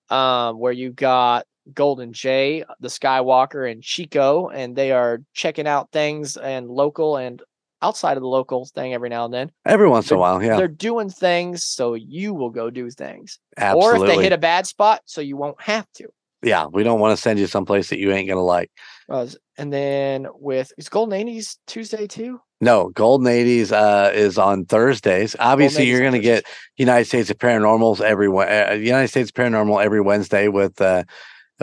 Um, 0.10 0.60
where 0.60 0.74
you 0.74 0.91
got 0.91 1.45
Golden 1.74 2.11
J, 2.14 2.64
the 2.80 2.88
Skywalker, 2.90 3.72
and 3.72 3.82
Chico, 3.82 4.49
and 4.49 4.76
they 4.76 4.91
are 4.91 5.20
checking 5.34 5.68
out 5.68 5.91
things 5.91 6.36
and 6.36 6.68
local 6.68 7.16
and 7.18 7.41
outside 7.82 8.18
of 8.18 8.22
the 8.22 8.28
local 8.28 8.66
thing 8.66 8.94
every 8.94 9.07
now 9.07 9.24
and 9.26 9.34
then. 9.34 9.52
Every 9.66 9.88
once 9.88 10.07
in 10.07 10.10
They're- 10.10 10.18
a 10.18 10.20
while, 10.20 10.44
yeah, 10.44 10.57
They're 10.57 10.68
doing 10.68 11.10
things 11.10 11.64
so 11.64 11.94
you 11.94 12.34
will 12.34 12.49
go 12.49 12.70
do 12.70 12.90
things. 12.90 13.40
absolutely. 13.56 13.99
Or 13.99 14.03
if 14.11 14.18
they 14.18 14.24
hit 14.24 14.34
a 14.34 14.38
bad 14.38 14.68
spot, 14.68 15.02
so 15.06 15.22
you 15.22 15.38
won't 15.38 15.61
have 15.61 15.88
to. 15.95 16.10
Yeah, 16.41 16.66
we 16.66 16.84
don't 16.84 16.99
want 16.99 17.16
to 17.16 17.22
send 17.22 17.40
you 17.40 17.48
someplace 17.48 17.90
that 17.90 17.99
you 17.99 18.11
ain't 18.11 18.28
gonna 18.28 18.41
like. 18.41 18.72
Uh, 19.10 19.28
and 19.57 19.74
then 19.74 20.28
with 20.36 20.72
is 20.78 20.88
Golden 20.90 21.20
80s 21.20 21.57
Tuesday 21.68 22.06
too? 22.07 22.40
No, 22.61 22.90
Golden 22.90 23.26
80s 23.28 23.72
uh, 23.72 24.11
is 24.14 24.38
on 24.38 24.66
Thursdays. 24.66 25.36
Obviously, 25.40 25.88
you're 25.88 26.02
going 26.02 26.11
to 26.11 26.20
get 26.20 26.45
United 26.76 27.06
States 27.06 27.30
of 27.30 27.38
Paranormals 27.38 28.02
every 28.02 28.28
uh, 28.28 28.74
United 28.74 29.07
States 29.07 29.32
Paranormal 29.32 29.84
every 29.84 30.02
Wednesday 30.02 30.49
with 30.49 30.80
uh, 30.82 31.06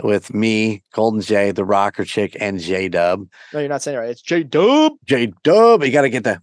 with 0.03 0.33
me, 0.33 0.83
Golden 0.93 1.21
J, 1.21 1.51
the 1.51 1.63
Rocker 1.65 2.03
Chick, 2.03 2.35
and 2.39 2.59
J 2.59 2.89
Dub. 2.89 3.27
No, 3.53 3.59
you're 3.59 3.69
not 3.69 3.81
saying 3.83 3.95
it 3.95 3.99
right. 3.99 4.09
It's 4.09 4.21
J 4.21 4.43
Dub. 4.43 4.93
J 5.05 5.31
Dub, 5.43 5.83
you 5.83 5.91
got 5.91 6.01
to 6.01 6.09
get 6.09 6.23
the 6.23 6.31
Uh, 6.35 6.39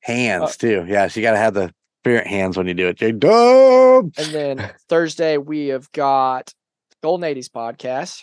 hands 0.00 0.56
too. 0.56 0.84
Yeah, 0.86 1.08
so 1.08 1.18
you 1.18 1.24
got 1.24 1.32
to 1.32 1.38
have 1.38 1.54
the 1.54 1.72
spirit 2.02 2.26
hands 2.26 2.56
when 2.58 2.66
you 2.66 2.74
do 2.74 2.88
it. 2.88 2.96
J 2.98 3.12
Dub. 3.12 4.12
And 4.18 4.26
then 4.32 4.70
Thursday 4.88 5.38
we 5.38 5.68
have 5.68 5.90
got 5.92 6.52
Golden 7.04 7.34
80s 7.36 7.50
podcast. 7.50 8.22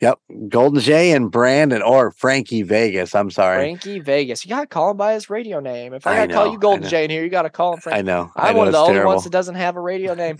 Yep, 0.00 0.18
Golden 0.48 0.80
J 0.80 1.12
and 1.12 1.30
Brandon 1.30 1.82
or 1.82 2.10
Frankie 2.10 2.62
Vegas. 2.62 3.14
I'm 3.14 3.30
sorry. 3.30 3.58
Frankie 3.58 4.00
Vegas. 4.00 4.46
You 4.46 4.48
gotta 4.48 4.66
call 4.66 4.92
him 4.92 4.96
by 4.96 5.12
his 5.12 5.28
radio 5.28 5.60
name. 5.60 5.92
If 5.92 6.06
I 6.06 6.12
I 6.12 6.16
gotta 6.16 6.32
call 6.32 6.50
you 6.50 6.58
Golden 6.58 6.84
know. 6.84 6.88
J 6.88 7.04
in 7.04 7.10
here, 7.10 7.22
you 7.22 7.28
gotta 7.28 7.50
call 7.50 7.74
him 7.74 7.80
Frankie. 7.80 7.98
I 7.98 8.02
know. 8.02 8.32
I 8.34 8.48
I'm 8.48 8.54
know 8.54 8.58
one 8.60 8.66
of 8.68 8.72
the 8.72 8.78
only 8.78 8.94
terrible. 8.94 9.10
ones 9.12 9.24
that 9.24 9.30
doesn't 9.30 9.56
have 9.56 9.76
a 9.76 9.80
radio 9.80 10.14
name. 10.14 10.38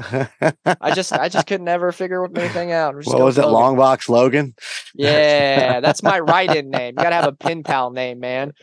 I 0.80 0.94
just 0.94 1.12
I 1.12 1.28
just 1.28 1.46
could 1.46 1.60
never 1.60 1.92
figure 1.92 2.24
anything 2.24 2.72
out. 2.72 2.94
What 3.04 3.20
was 3.20 3.36
it? 3.36 3.42
Logan. 3.42 3.52
Long 3.52 3.76
Box 3.76 4.08
Logan. 4.08 4.54
Yeah, 4.94 5.80
that's 5.80 6.02
my 6.02 6.18
write-in 6.28 6.70
name. 6.70 6.94
You 6.96 7.02
gotta 7.04 7.16
have 7.16 7.28
a 7.28 7.32
pen 7.32 7.62
pal 7.64 7.90
name, 7.90 8.18
man. 8.18 8.54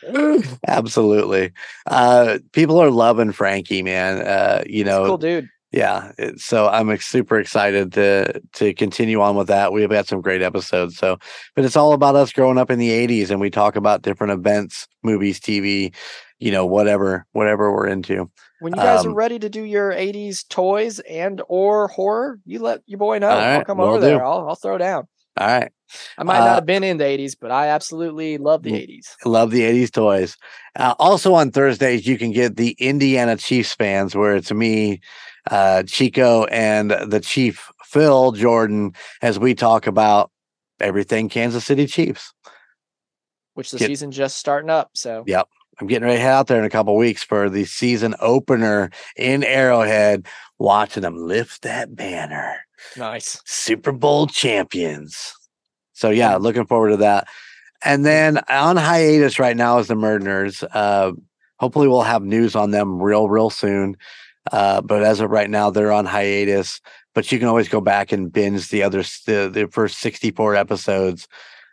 Absolutely. 0.68 1.52
Uh, 1.86 2.40
people 2.54 2.80
are 2.80 2.90
loving 2.90 3.32
Frankie, 3.34 3.84
man. 3.84 4.24
Uh, 4.24 4.64
you 4.66 4.84
know, 4.84 5.06
cool 5.06 5.18
dude. 5.20 5.48
Yeah. 5.72 6.12
it- 6.18 6.40
So 6.40 6.68
I'm 6.68 6.96
super 6.98 7.40
excited 7.40 7.94
to 7.94 8.42
to 8.54 8.74
continue 8.74 9.22
on 9.22 9.36
with 9.36 9.48
that. 9.48 9.72
We've 9.74 9.90
got 9.90 10.08
some 10.08 10.22
great 10.22 10.42
episodes. 10.42 10.98
So, 10.98 11.18
but 11.56 11.66
it's 11.66 11.76
all 11.78 11.94
about 11.94 12.16
us 12.16 12.32
growing 12.32 12.58
up 12.58 12.72
in 12.72 12.80
the 12.80 12.90
'80s, 12.90 13.30
and 13.30 13.40
we 13.40 13.50
talk 13.50 13.76
about 13.76 14.02
different 14.02 14.34
events, 14.34 14.88
movies, 15.04 15.40
TV, 15.40 15.94
you 16.40 16.52
know, 16.52 16.66
whatever, 16.66 17.26
whatever 17.34 17.72
we're 17.72 17.88
into. 17.88 18.30
When 18.62 18.74
you 18.76 18.82
guys 18.82 19.06
are 19.06 19.10
Um, 19.10 19.16
ready 19.16 19.40
to 19.40 19.50
do 19.50 19.64
your 19.64 19.92
'80s 19.92 20.44
toys 20.50 21.00
and 21.10 21.42
or 21.48 21.88
horror, 21.88 22.40
you 22.46 22.60
let 22.60 22.82
your 22.88 22.98
boy 23.00 23.20
know. 23.20 23.30
All 23.30 23.38
I'll 23.38 23.58
right, 23.58 23.66
come 23.66 23.80
over 23.80 23.98
do. 23.98 24.02
there. 24.02 24.26
I'll 24.26 24.48
I'll 24.50 24.56
throw 24.56 24.78
down. 24.78 25.08
All 25.38 25.48
right. 25.48 25.72
I 26.20 26.24
might 26.24 26.42
Uh, 26.42 26.46
not 26.46 26.56
have 26.56 26.66
been 26.68 26.84
in 26.84 26.98
the 26.98 27.04
80s, 27.06 27.36
but 27.40 27.50
I 27.50 27.68
absolutely 27.70 28.38
love 28.38 28.62
the 28.62 28.74
Mm. 28.74 28.82
80s. 28.84 29.16
Love 29.26 29.50
the 29.50 29.64
80s 29.64 29.90
toys. 29.90 30.38
Uh, 30.76 30.94
also 31.00 31.34
on 31.34 31.50
Thursdays, 31.50 32.06
you 32.06 32.16
can 32.18 32.32
get 32.32 32.58
the 32.58 32.76
Indiana 32.78 33.36
Chiefs 33.38 33.74
fans, 33.74 34.16
where 34.16 34.36
it's 34.36 34.52
me, 34.52 35.00
uh, 35.50 35.84
Chico, 35.84 36.46
and 36.46 36.92
the 36.92 37.20
Chief 37.20 37.72
Phil 37.84 38.32
Jordan 38.34 38.94
as 39.22 39.40
we 39.40 39.56
talk 39.56 39.88
about 39.88 40.32
everything 40.80 41.30
Kansas 41.30 41.66
City 41.66 41.88
Chiefs. 41.88 42.34
Which 43.54 43.72
the 43.72 43.78
Get- 43.78 43.88
season 43.88 44.12
just 44.12 44.38
starting 44.38 44.70
up. 44.70 44.92
So 44.94 45.24
yep. 45.28 45.48
I'm 45.80 45.88
getting 45.88 46.06
ready 46.06 46.18
to 46.18 46.22
head 46.24 46.34
out 46.34 46.48
there 46.48 46.60
in 46.60 46.66
a 46.66 46.70
couple 46.70 46.96
weeks 46.98 47.24
for 47.24 47.50
the 47.50 47.64
season 47.66 48.14
opener 48.20 48.90
in 49.16 49.44
Arrowhead, 49.44 50.28
watching 50.58 51.04
them 51.04 51.18
lift 51.18 51.62
that 51.62 51.96
banner. 51.96 52.56
nice. 52.98 53.42
Super 53.46 53.92
Bowl 53.94 54.28
champions. 54.28 55.34
So 55.94 56.10
yeah, 56.10 56.36
looking 56.36 56.66
forward 56.66 56.90
to 56.90 56.98
that. 56.98 57.28
And 57.84 58.06
then 58.06 58.40
on 58.50 58.76
hiatus 58.76 59.40
right 59.40 59.56
now 59.56 59.80
is 59.80 59.88
the 59.88 59.96
Murd 59.96 60.22
Nerds. 60.22 60.68
Uh, 60.74 61.14
hopefully 61.60 61.88
we'll 61.88 62.02
have 62.02 62.24
news 62.24 62.56
on 62.56 62.72
them 62.72 63.02
real, 63.02 63.30
real 63.30 63.50
soon. 63.50 63.96
Uh, 64.52 64.82
but 64.82 65.04
as 65.04 65.20
of 65.20 65.30
right 65.30 65.50
now, 65.50 65.70
they're 65.70 65.92
on 65.92 66.06
hiatus. 66.06 66.82
But 67.16 67.32
you 67.32 67.40
can 67.40 67.48
always 67.48 67.70
go 67.70 67.82
back 67.82 68.12
and 68.12 68.32
binge 68.32 68.70
the 68.70 68.84
other 68.84 69.02
the, 69.26 69.50
the 69.52 69.68
first 69.72 70.00
64 70.00 70.56
episodes. 70.56 71.28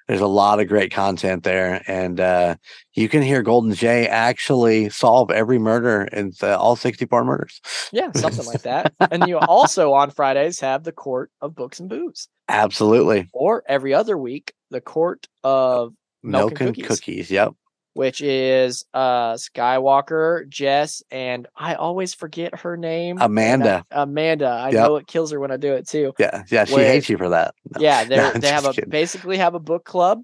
There's 0.08 0.20
a 0.20 0.26
lot 0.28 0.60
of 0.60 0.68
great 0.68 0.92
content 0.92 1.42
there, 1.42 1.82
and 1.88 2.20
uh, 2.20 2.54
you 2.94 3.08
can 3.08 3.22
hear 3.22 3.42
Golden 3.42 3.74
J 3.74 4.06
actually 4.06 4.88
solve 4.88 5.32
every 5.32 5.58
murder 5.58 6.02
in 6.12 6.32
the, 6.38 6.56
all 6.56 6.76
64 6.76 7.24
murders. 7.24 7.60
Yeah, 7.90 8.12
something 8.12 8.46
like 8.46 8.62
that. 8.62 8.94
And 9.10 9.26
you 9.26 9.38
also 9.48 9.92
on 9.94 10.10
Fridays 10.10 10.60
have 10.60 10.84
the 10.84 10.92
Court 10.92 11.32
of 11.40 11.56
Books 11.56 11.80
and 11.80 11.88
Booze. 11.88 12.28
Absolutely, 12.48 13.28
Or 13.32 13.64
every 13.66 13.92
other 13.94 14.16
week, 14.16 14.52
the 14.70 14.80
Court 14.80 15.26
of 15.42 15.92
Milk 16.22 16.50
milk, 16.50 16.60
and 16.60 16.68
and 16.68 16.76
cookies. 16.76 16.88
cookies. 16.88 17.30
Yep. 17.30 17.54
Which 17.96 18.20
is 18.20 18.84
uh 18.92 19.32
Skywalker, 19.34 20.46
Jess, 20.48 21.02
and 21.10 21.46
I 21.56 21.74
always 21.76 22.12
forget 22.12 22.54
her 22.60 22.76
name. 22.76 23.16
and 23.16 23.22
I- 23.22 23.26
Amanda. 23.26 23.86
Amanda. 23.90 24.46
I 24.48 24.68
Yep. 24.70 24.74
know 24.86 24.96
it 24.96 25.06
kills 25.06 25.30
her 25.32 25.40
when 25.40 25.50
I 25.50 25.56
do 25.56 25.72
it 25.72 25.88
too. 25.88 26.12
Yeah, 26.18 26.42
yeah, 26.50 26.64
she 26.66 26.74
Where- 26.74 26.84
hates 26.92 27.08
you 27.08 27.16
for 27.16 27.30
that. 27.30 27.54
No. 27.74 27.80
Yeah, 27.80 28.04
they 28.04 28.16
No, 28.16 28.32
they 28.32 28.48
have 28.48 28.66
a 28.66 28.72
kidding. 28.72 28.90
basically 28.90 29.38
have 29.38 29.54
a 29.54 29.58
book 29.60 29.84
club 29.84 30.22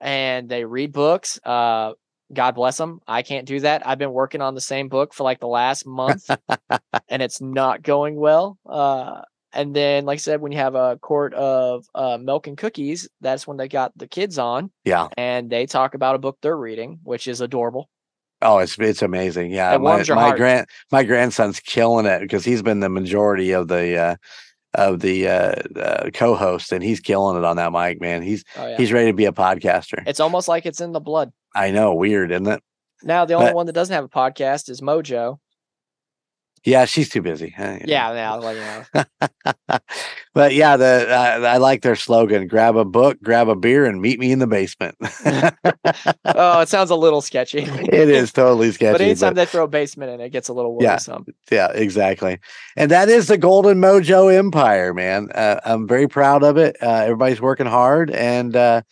and 0.00 0.48
they 0.48 0.64
read 0.64 0.92
books. 0.92 1.38
Uh 1.44 1.92
God 2.32 2.56
bless 2.56 2.78
them. 2.78 3.00
I 3.06 3.22
can't 3.22 3.46
do 3.46 3.60
that. 3.60 3.86
I've 3.86 3.98
been 3.98 4.12
working 4.12 4.40
on 4.40 4.54
the 4.56 4.60
same 4.60 4.88
book 4.88 5.14
for 5.14 5.22
like 5.22 5.38
the 5.38 5.46
last 5.46 5.86
month 5.86 6.28
and 7.08 7.22
it's 7.22 7.40
not 7.40 7.82
going 7.82 8.16
well. 8.16 8.58
Uh 8.68 9.22
and 9.54 9.74
then 9.74 10.04
like 10.04 10.16
I 10.16 10.18
said 10.18 10.40
when 10.40 10.52
you 10.52 10.58
have 10.58 10.74
a 10.74 10.98
court 10.98 11.32
of 11.34 11.86
uh 11.94 12.18
milk 12.20 12.46
and 12.46 12.56
cookies, 12.58 13.08
that's 13.20 13.46
when 13.46 13.56
they 13.56 13.68
got 13.68 13.96
the 13.96 14.06
kids 14.08 14.38
on 14.38 14.70
Yeah. 14.84 15.08
and 15.16 15.48
they 15.50 15.66
talk 15.66 15.94
about 15.94 16.14
a 16.14 16.18
book 16.18 16.38
they're 16.42 16.56
reading, 16.56 16.98
which 17.02 17.26
is 17.28 17.40
adorable. 17.40 17.88
Oh, 18.42 18.58
it's 18.58 18.78
it's 18.78 19.00
amazing. 19.02 19.50
Yeah, 19.52 19.74
It 19.74 19.80
my 19.80 19.98
my 20.08 20.14
heart. 20.22 20.36
grand 20.36 20.66
my 20.92 21.02
grandson's 21.04 21.60
killing 21.60 22.04
it 22.06 22.20
because 22.20 22.44
he's 22.44 22.62
been 22.62 22.80
the 22.80 22.88
majority 22.90 23.52
of 23.52 23.68
the 23.68 23.96
uh, 23.96 24.16
of 24.74 25.00
the 25.00 25.28
uh, 25.28 25.54
uh, 25.80 26.10
co-host, 26.12 26.72
and 26.72 26.82
he's 26.82 26.98
killing 27.00 27.38
it 27.38 27.44
on 27.44 27.56
that 27.56 27.70
mic. 27.72 28.00
Man, 28.00 28.22
he's 28.22 28.44
Oh 28.58 28.66
yeah. 28.66 28.76
he's 28.76 28.92
ready 28.92 29.06
to 29.10 29.16
be 29.16 29.24
a 29.24 29.32
podcaster. 29.32 30.02
It's 30.06 30.20
almost 30.20 30.48
like 30.48 30.66
it's 30.66 30.80
in 30.80 30.92
the 30.92 31.00
blood. 31.00 31.32
I 31.54 31.70
know, 31.70 31.94
weird, 31.94 32.32
isn't 32.32 32.46
it? 32.48 32.60
Now 33.02 33.24
the 33.24 33.34
only 33.34 33.46
But- 33.46 33.54
one 33.54 33.66
that 33.66 33.72
doesn't 33.72 33.94
have 33.94 34.04
a 34.04 34.08
podcast 34.08 34.68
is 34.68 34.80
Mojo. 34.80 35.38
Yeah, 36.64 36.86
she's 36.86 37.10
too 37.10 37.20
busy. 37.20 37.54
Uh, 37.58 37.78
Yeah, 37.84 38.12
yeah, 38.12 38.52
you 38.52 39.04
know. 39.04 39.78
but 40.34 40.54
yeah, 40.54 40.76
the 40.78 41.06
uh, 41.10 41.46
I 41.46 41.58
like 41.58 41.82
their 41.82 41.94
slogan: 41.96 42.46
"Grab 42.46 42.76
a 42.76 42.84
book, 42.84 43.18
grab 43.22 43.48
a 43.48 43.54
beer, 43.54 43.84
and 43.84 44.00
meet 44.00 44.18
me 44.18 44.32
in 44.32 44.38
the 44.38 44.46
basement." 44.46 44.96
oh, 46.24 46.60
it 46.60 46.68
sounds 46.68 46.90
a 46.90 46.96
little 46.96 47.20
sketchy. 47.20 47.58
it 47.60 48.08
is 48.08 48.32
totally 48.32 48.70
sketchy. 48.72 48.92
but 48.92 49.00
anytime 49.00 49.30
but- 49.30 49.36
they 49.36 49.46
throw 49.46 49.64
a 49.64 49.68
basement 49.68 50.10
in, 50.12 50.20
it 50.20 50.30
gets 50.30 50.48
a 50.48 50.52
little 50.52 50.78
Yeah. 50.80 50.92
worrisome. 50.92 51.26
yeah, 51.50 51.70
exactly. 51.72 52.38
And 52.76 52.90
that 52.90 53.08
is 53.08 53.26
the 53.28 53.38
Golden 53.38 53.78
Mojo 53.80 54.34
Empire, 54.34 54.94
man. 54.94 55.28
Uh, 55.34 55.60
I'm 55.64 55.86
very 55.86 56.08
proud 56.08 56.42
of 56.42 56.56
it. 56.56 56.76
Uh, 56.82 56.86
everybody's 57.04 57.40
working 57.40 57.66
hard, 57.66 58.10
and 58.10 58.56
uh, 58.56 58.82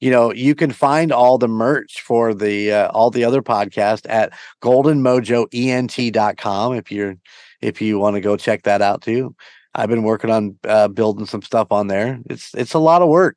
you 0.00 0.10
know 0.10 0.32
you 0.32 0.54
can 0.54 0.72
find 0.72 1.12
all 1.12 1.38
the 1.38 1.48
merch 1.48 2.00
for 2.00 2.34
the 2.34 2.72
uh, 2.72 2.88
all 2.88 3.10
the 3.10 3.24
other 3.24 3.42
podcasts 3.42 4.06
at 4.08 4.32
goldenmojoent.com 4.62 6.74
if 6.74 6.92
you're 6.92 7.16
if 7.60 7.82
you 7.82 7.98
want 7.98 8.14
to 8.14 8.20
go 8.20 8.36
check 8.36 8.62
that 8.62 8.82
out 8.82 9.02
too. 9.02 9.34
I've 9.74 9.88
been 9.88 10.02
working 10.02 10.30
on 10.30 10.58
uh, 10.64 10.88
building 10.88 11.26
some 11.26 11.42
stuff 11.42 11.68
on 11.70 11.88
there. 11.88 12.20
It's 12.28 12.54
it's 12.54 12.74
a 12.74 12.78
lot 12.78 13.02
of 13.02 13.08
work, 13.08 13.36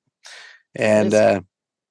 and 0.76 1.14
uh, 1.14 1.42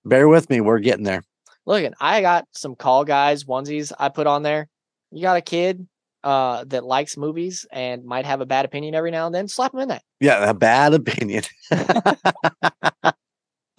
bear 0.05 0.28
with 0.28 0.51
me. 0.51 0.60
We're 0.60 0.80
getting 0.80 1.05
there. 1.05 1.22
Look, 1.66 1.92
I 2.01 2.20
got 2.20 2.47
some 2.52 2.74
call 2.74 3.05
guys 3.05 3.44
onesies 3.44 3.92
I 3.98 4.09
put 4.09 4.26
on 4.26 4.42
there. 4.42 4.68
You 5.12 5.22
got 5.22 5.36
a 5.36 5.42
kid 5.42 5.86
uh, 6.24 6.64
that 6.64 6.84
likes 6.84 7.16
movies 7.16 7.66
and 7.70 8.05
might 8.05 8.26
have 8.26 8.40
a 8.40 8.47
bad 8.47 8.64
opinion 8.64 8.94
every 8.94 9.10
now 9.10 9.26
and 9.26 9.34
then, 9.34 9.47
slap 9.47 9.72
them 9.72 9.80
in 9.80 9.88
that. 9.88 10.02
Yeah, 10.20 10.48
a 10.48 10.55
bad 10.55 10.94
opinion. 10.94 11.44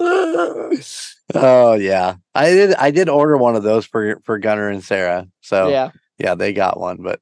oh 1.36 1.74
yeah, 1.74 2.16
I 2.36 2.50
did. 2.50 2.74
I 2.76 2.92
did 2.92 3.10
order 3.10 3.38
one 3.38 3.56
of 3.56 3.64
those 3.64 3.86
for 3.86 4.20
for 4.24 4.38
Gunner 4.40 4.70
and 4.70 4.84
Sarah. 4.84 5.28
So 5.42 5.70
yeah, 5.70 5.92
yeah, 6.18 6.36
they 6.36 6.54
got 6.54 6.80
one. 6.80 6.98
But 7.02 7.20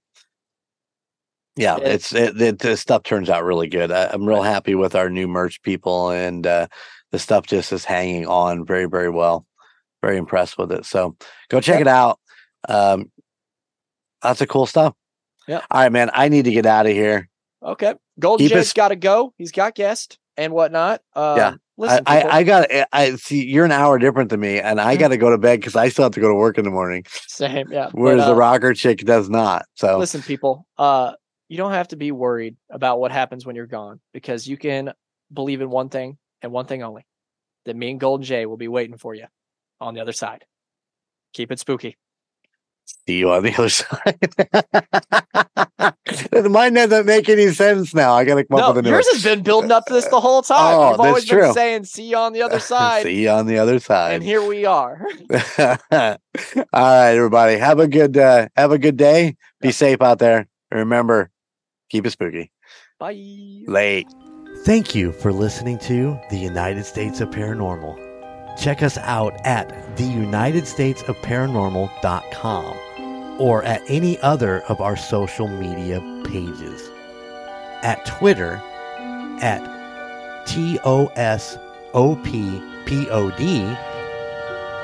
yeah, 1.56 1.78
Yeah. 1.78 1.88
it's 1.90 2.14
it, 2.14 2.42
it. 2.42 2.60
The 2.60 2.78
stuff 2.78 3.04
turns 3.04 3.30
out 3.30 3.44
really 3.44 3.68
good. 3.68 3.92
I, 3.92 4.08
I'm 4.12 4.26
real 4.28 4.42
happy 4.44 4.76
with 4.76 4.96
our 4.96 5.10
new 5.10 5.28
merch 5.28 5.62
people, 5.62 6.10
and 6.10 6.46
uh, 6.48 6.68
the 7.12 7.20
stuff 7.20 7.46
just 7.46 7.72
is 7.74 7.86
hanging 7.86 8.26
on 8.28 8.66
very 8.66 8.86
very 8.86 9.10
well. 9.10 9.46
Very 10.02 10.18
impressed 10.18 10.58
with 10.58 10.72
it. 10.72 10.86
So 10.86 11.18
go 11.50 11.60
check 11.60 11.76
Yep. 11.80 11.82
it 11.82 11.88
out. 11.88 12.20
Um, 12.70 13.12
lots 14.24 14.40
of 14.40 14.48
cool 14.48 14.66
stuff. 14.66 14.94
Yeah. 15.48 15.62
All 15.70 15.82
right, 15.82 15.92
man. 15.92 16.10
I 16.14 16.30
need 16.30 16.46
to 16.46 16.52
get 16.52 16.66
out 16.66 16.86
of 16.86 16.94
here. 16.94 17.28
okay. 17.62 17.96
Golden 18.18 18.46
Keep 18.48 18.56
Jay's 18.56 18.72
got 18.74 18.90
to 18.90 18.96
go. 18.96 19.34
He's 19.38 19.52
got 19.52 19.76
guests 19.76 20.18
and 20.38 20.54
whatnot. 20.54 21.02
Um, 21.16 21.38
Yeah. 21.38 21.54
Listen, 21.80 22.04
I, 22.06 22.22
I, 22.22 22.38
I 22.38 22.44
got 22.44 22.68
I 22.92 23.16
see 23.16 23.46
you're 23.46 23.64
an 23.64 23.72
hour 23.72 23.98
different 23.98 24.30
than 24.30 24.42
me, 24.42 24.60
and 24.60 24.82
I 24.82 24.96
Mhm. 24.96 25.00
got 25.00 25.08
to 25.08 25.18
go 25.18 25.30
to 25.30 25.38
bed 25.38 25.62
because 25.62 25.78
I 25.78 25.88
still 25.88 26.04
have 26.04 26.12
to 26.12 26.20
go 26.20 26.28
to 26.28 26.36
work 26.36 26.58
in 26.58 26.66
the 26.66 26.72
morning. 26.72 27.06
same. 27.08 27.72
Yeah. 27.72 27.90
Whereas 27.94 28.24
but, 28.24 28.28
the 28.28 28.34
uh, 28.34 28.38
rocker 28.38 28.74
chick 28.74 29.00
does 29.00 29.30
not. 29.30 29.66
So 29.76 29.98
listen 29.98 30.22
people 30.22 30.68
uh 30.78 31.14
you 31.48 31.58
don't 31.58 31.72
have 31.72 31.88
to 31.88 31.96
be 31.96 32.12
worried 32.12 32.58
about 32.70 33.00
what 33.00 33.12
happens 33.12 33.46
when 33.46 33.56
you're 33.56 33.66
gone 33.66 34.02
because 34.14 34.46
you 34.46 34.58
can 34.58 34.94
believe 35.34 35.62
in 35.62 35.70
one 35.70 35.90
thing 35.90 36.18
and 36.42 36.52
one 36.52 36.66
thing 36.66 36.84
only 36.84 37.06
that 37.66 37.76
me 37.76 37.92
and 37.92 38.00
golden 38.00 38.24
jay 38.26 38.46
will 38.46 38.58
be 38.58 38.68
waiting 38.68 38.98
for 38.98 39.16
you 39.16 39.26
on 39.80 39.94
the 39.94 40.02
other 40.02 40.12
side 40.12 40.46
keep 41.34 41.52
it 41.52 41.60
spooky 41.60 41.98
see 43.08 43.18
you 43.20 43.32
on 43.32 43.44
the 43.44 43.54
other 43.58 43.70
side. 43.70 44.20
Mine 46.52 46.74
doesn't 46.74 47.06
make 47.06 47.30
any 47.30 47.50
sense 47.52 47.94
now. 47.94 48.14
I 48.14 48.24
got 48.26 48.36
to 48.36 48.44
come 48.44 48.60
no 48.60 48.66
up 48.68 48.76
with 48.76 48.86
a 48.86 48.90
new 48.90 48.94
yours 48.96 49.06
one. 49.08 49.16
has 49.16 49.24
been 49.24 49.44
building 49.44 49.72
up 49.72 49.86
to 49.86 49.94
this 49.94 50.08
the 50.08 50.20
whole 50.22 50.42
time 50.42 50.58
Oh, 50.78 50.92
you've 50.92 51.00
always 51.00 51.24
that's 51.26 51.30
been 51.32 51.40
true. 51.40 51.54
saying 51.54 51.84
see 51.86 52.04
you 52.10 52.18
on 52.18 52.34
the 52.34 52.42
other 52.42 52.60
side 52.60 53.04
see 53.04 53.22
you 53.24 53.30
on 53.30 53.46
the 53.46 53.58
other 53.60 53.80
side. 53.80 54.14
and 54.16 54.24
here 54.24 54.42
we 54.44 54.66
are 54.66 55.06
All 55.92 56.18
right, 56.74 57.16
everybody. 57.16 57.58
Have 57.58 57.80
a 57.80 57.88
good 57.88 58.18
uh, 58.18 58.48
have 58.56 58.72
a 58.72 58.78
good 58.80 58.98
day. 58.98 59.36
Be 59.62 59.72
safe 59.72 60.02
out 60.02 60.20
there. 60.20 60.48
And 60.72 60.80
remember, 60.80 61.30
keep 61.90 62.06
it 62.06 62.12
spooky. 62.12 62.52
bye 63.00 63.14
Late. 63.68 64.08
Thank 64.66 64.94
you 64.96 65.12
for 65.14 65.32
listening 65.32 65.78
to 65.80 66.20
the 66.30 66.38
United 66.38 66.86
States 66.86 67.22
of 67.22 67.30
Paranormal. 67.30 68.09
Check 68.60 68.84
us 68.84 68.98
out 68.98 69.40
at 69.46 69.70
theunitedstatesofparanormal.com 69.96 72.78
or 73.40 73.64
at 73.64 73.82
any 73.88 74.20
other 74.20 74.60
of 74.64 74.82
our 74.82 74.98
social 74.98 75.48
media 75.48 76.02
pages. 76.26 76.90
At 77.84 78.06
Twitter 78.06 78.62
at 79.42 79.62
TUSOPPOD, 80.46 81.58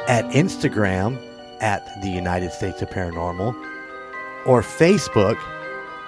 at 0.07 0.23
Instagram 0.25 1.17
at 1.59 2.01
the 2.01 2.09
United 2.09 2.53
States 2.53 2.81
of 2.81 2.89
Paranormal, 2.89 3.53
or 4.45 4.61
Facebook 4.61 5.37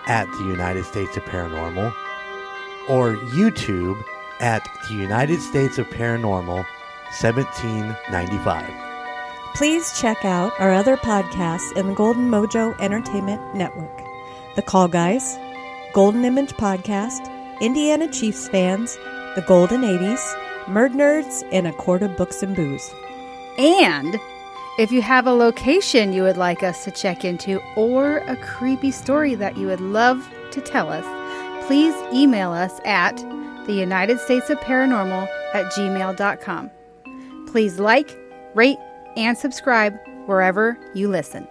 at 0.07 0.25
the 0.37 0.45
United 0.45 0.85
States 0.85 1.17
of 1.17 1.23
Paranormal, 1.23 1.93
or 2.87 3.17
YouTube 3.33 4.01
at 4.39 4.65
the 4.87 4.95
United 4.95 5.41
States 5.41 5.77
of 5.77 5.85
Paranormal 5.87 6.65
1795. 7.19 8.87
Please 9.55 9.99
check 9.99 10.23
out 10.23 10.51
our 10.59 10.71
other 10.71 10.97
podcasts 10.97 11.75
in 11.75 11.87
the 11.87 11.95
Golden 11.95 12.29
Mojo 12.29 12.79
Entertainment 12.79 13.55
Network 13.55 14.03
The 14.55 14.61
Call 14.61 14.87
Guys, 14.87 15.37
Golden 15.93 16.25
Image 16.25 16.53
Podcast, 16.53 17.27
Indiana 17.59 18.07
Chiefs 18.07 18.47
Fans, 18.47 18.95
The 19.35 19.43
Golden 19.47 19.81
80s, 19.81 20.21
Murd 20.65 20.93
Nerds, 20.93 21.47
and 21.51 21.65
A 21.65 21.73
Court 21.73 22.03
of 22.03 22.15
Books 22.17 22.43
and 22.43 22.55
Booze. 22.55 22.93
And 23.57 24.19
if 24.77 24.91
you 24.91 25.01
have 25.01 25.25
a 25.25 25.33
location 25.33 26.13
you 26.13 26.21
would 26.21 26.37
like 26.37 26.61
us 26.61 26.83
to 26.83 26.91
check 26.91 27.25
into 27.25 27.59
or 27.75 28.17
a 28.17 28.35
creepy 28.35 28.91
story 28.91 29.33
that 29.33 29.57
you 29.57 29.65
would 29.65 29.81
love 29.81 30.29
to 30.51 30.61
tell 30.61 30.89
us, 30.89 31.05
please 31.65 31.95
email 32.13 32.51
us 32.51 32.79
at 32.85 33.17
the 33.65 33.73
United 33.73 34.19
States 34.19 34.51
of 34.51 34.59
Paranormal 34.59 35.27
at 35.55 35.65
gmail.com. 35.73 36.69
Please 37.47 37.79
like, 37.79 38.17
rate, 38.53 38.77
and 39.15 39.37
subscribe 39.37 39.97
wherever 40.25 40.77
you 40.93 41.09
listen. 41.09 41.47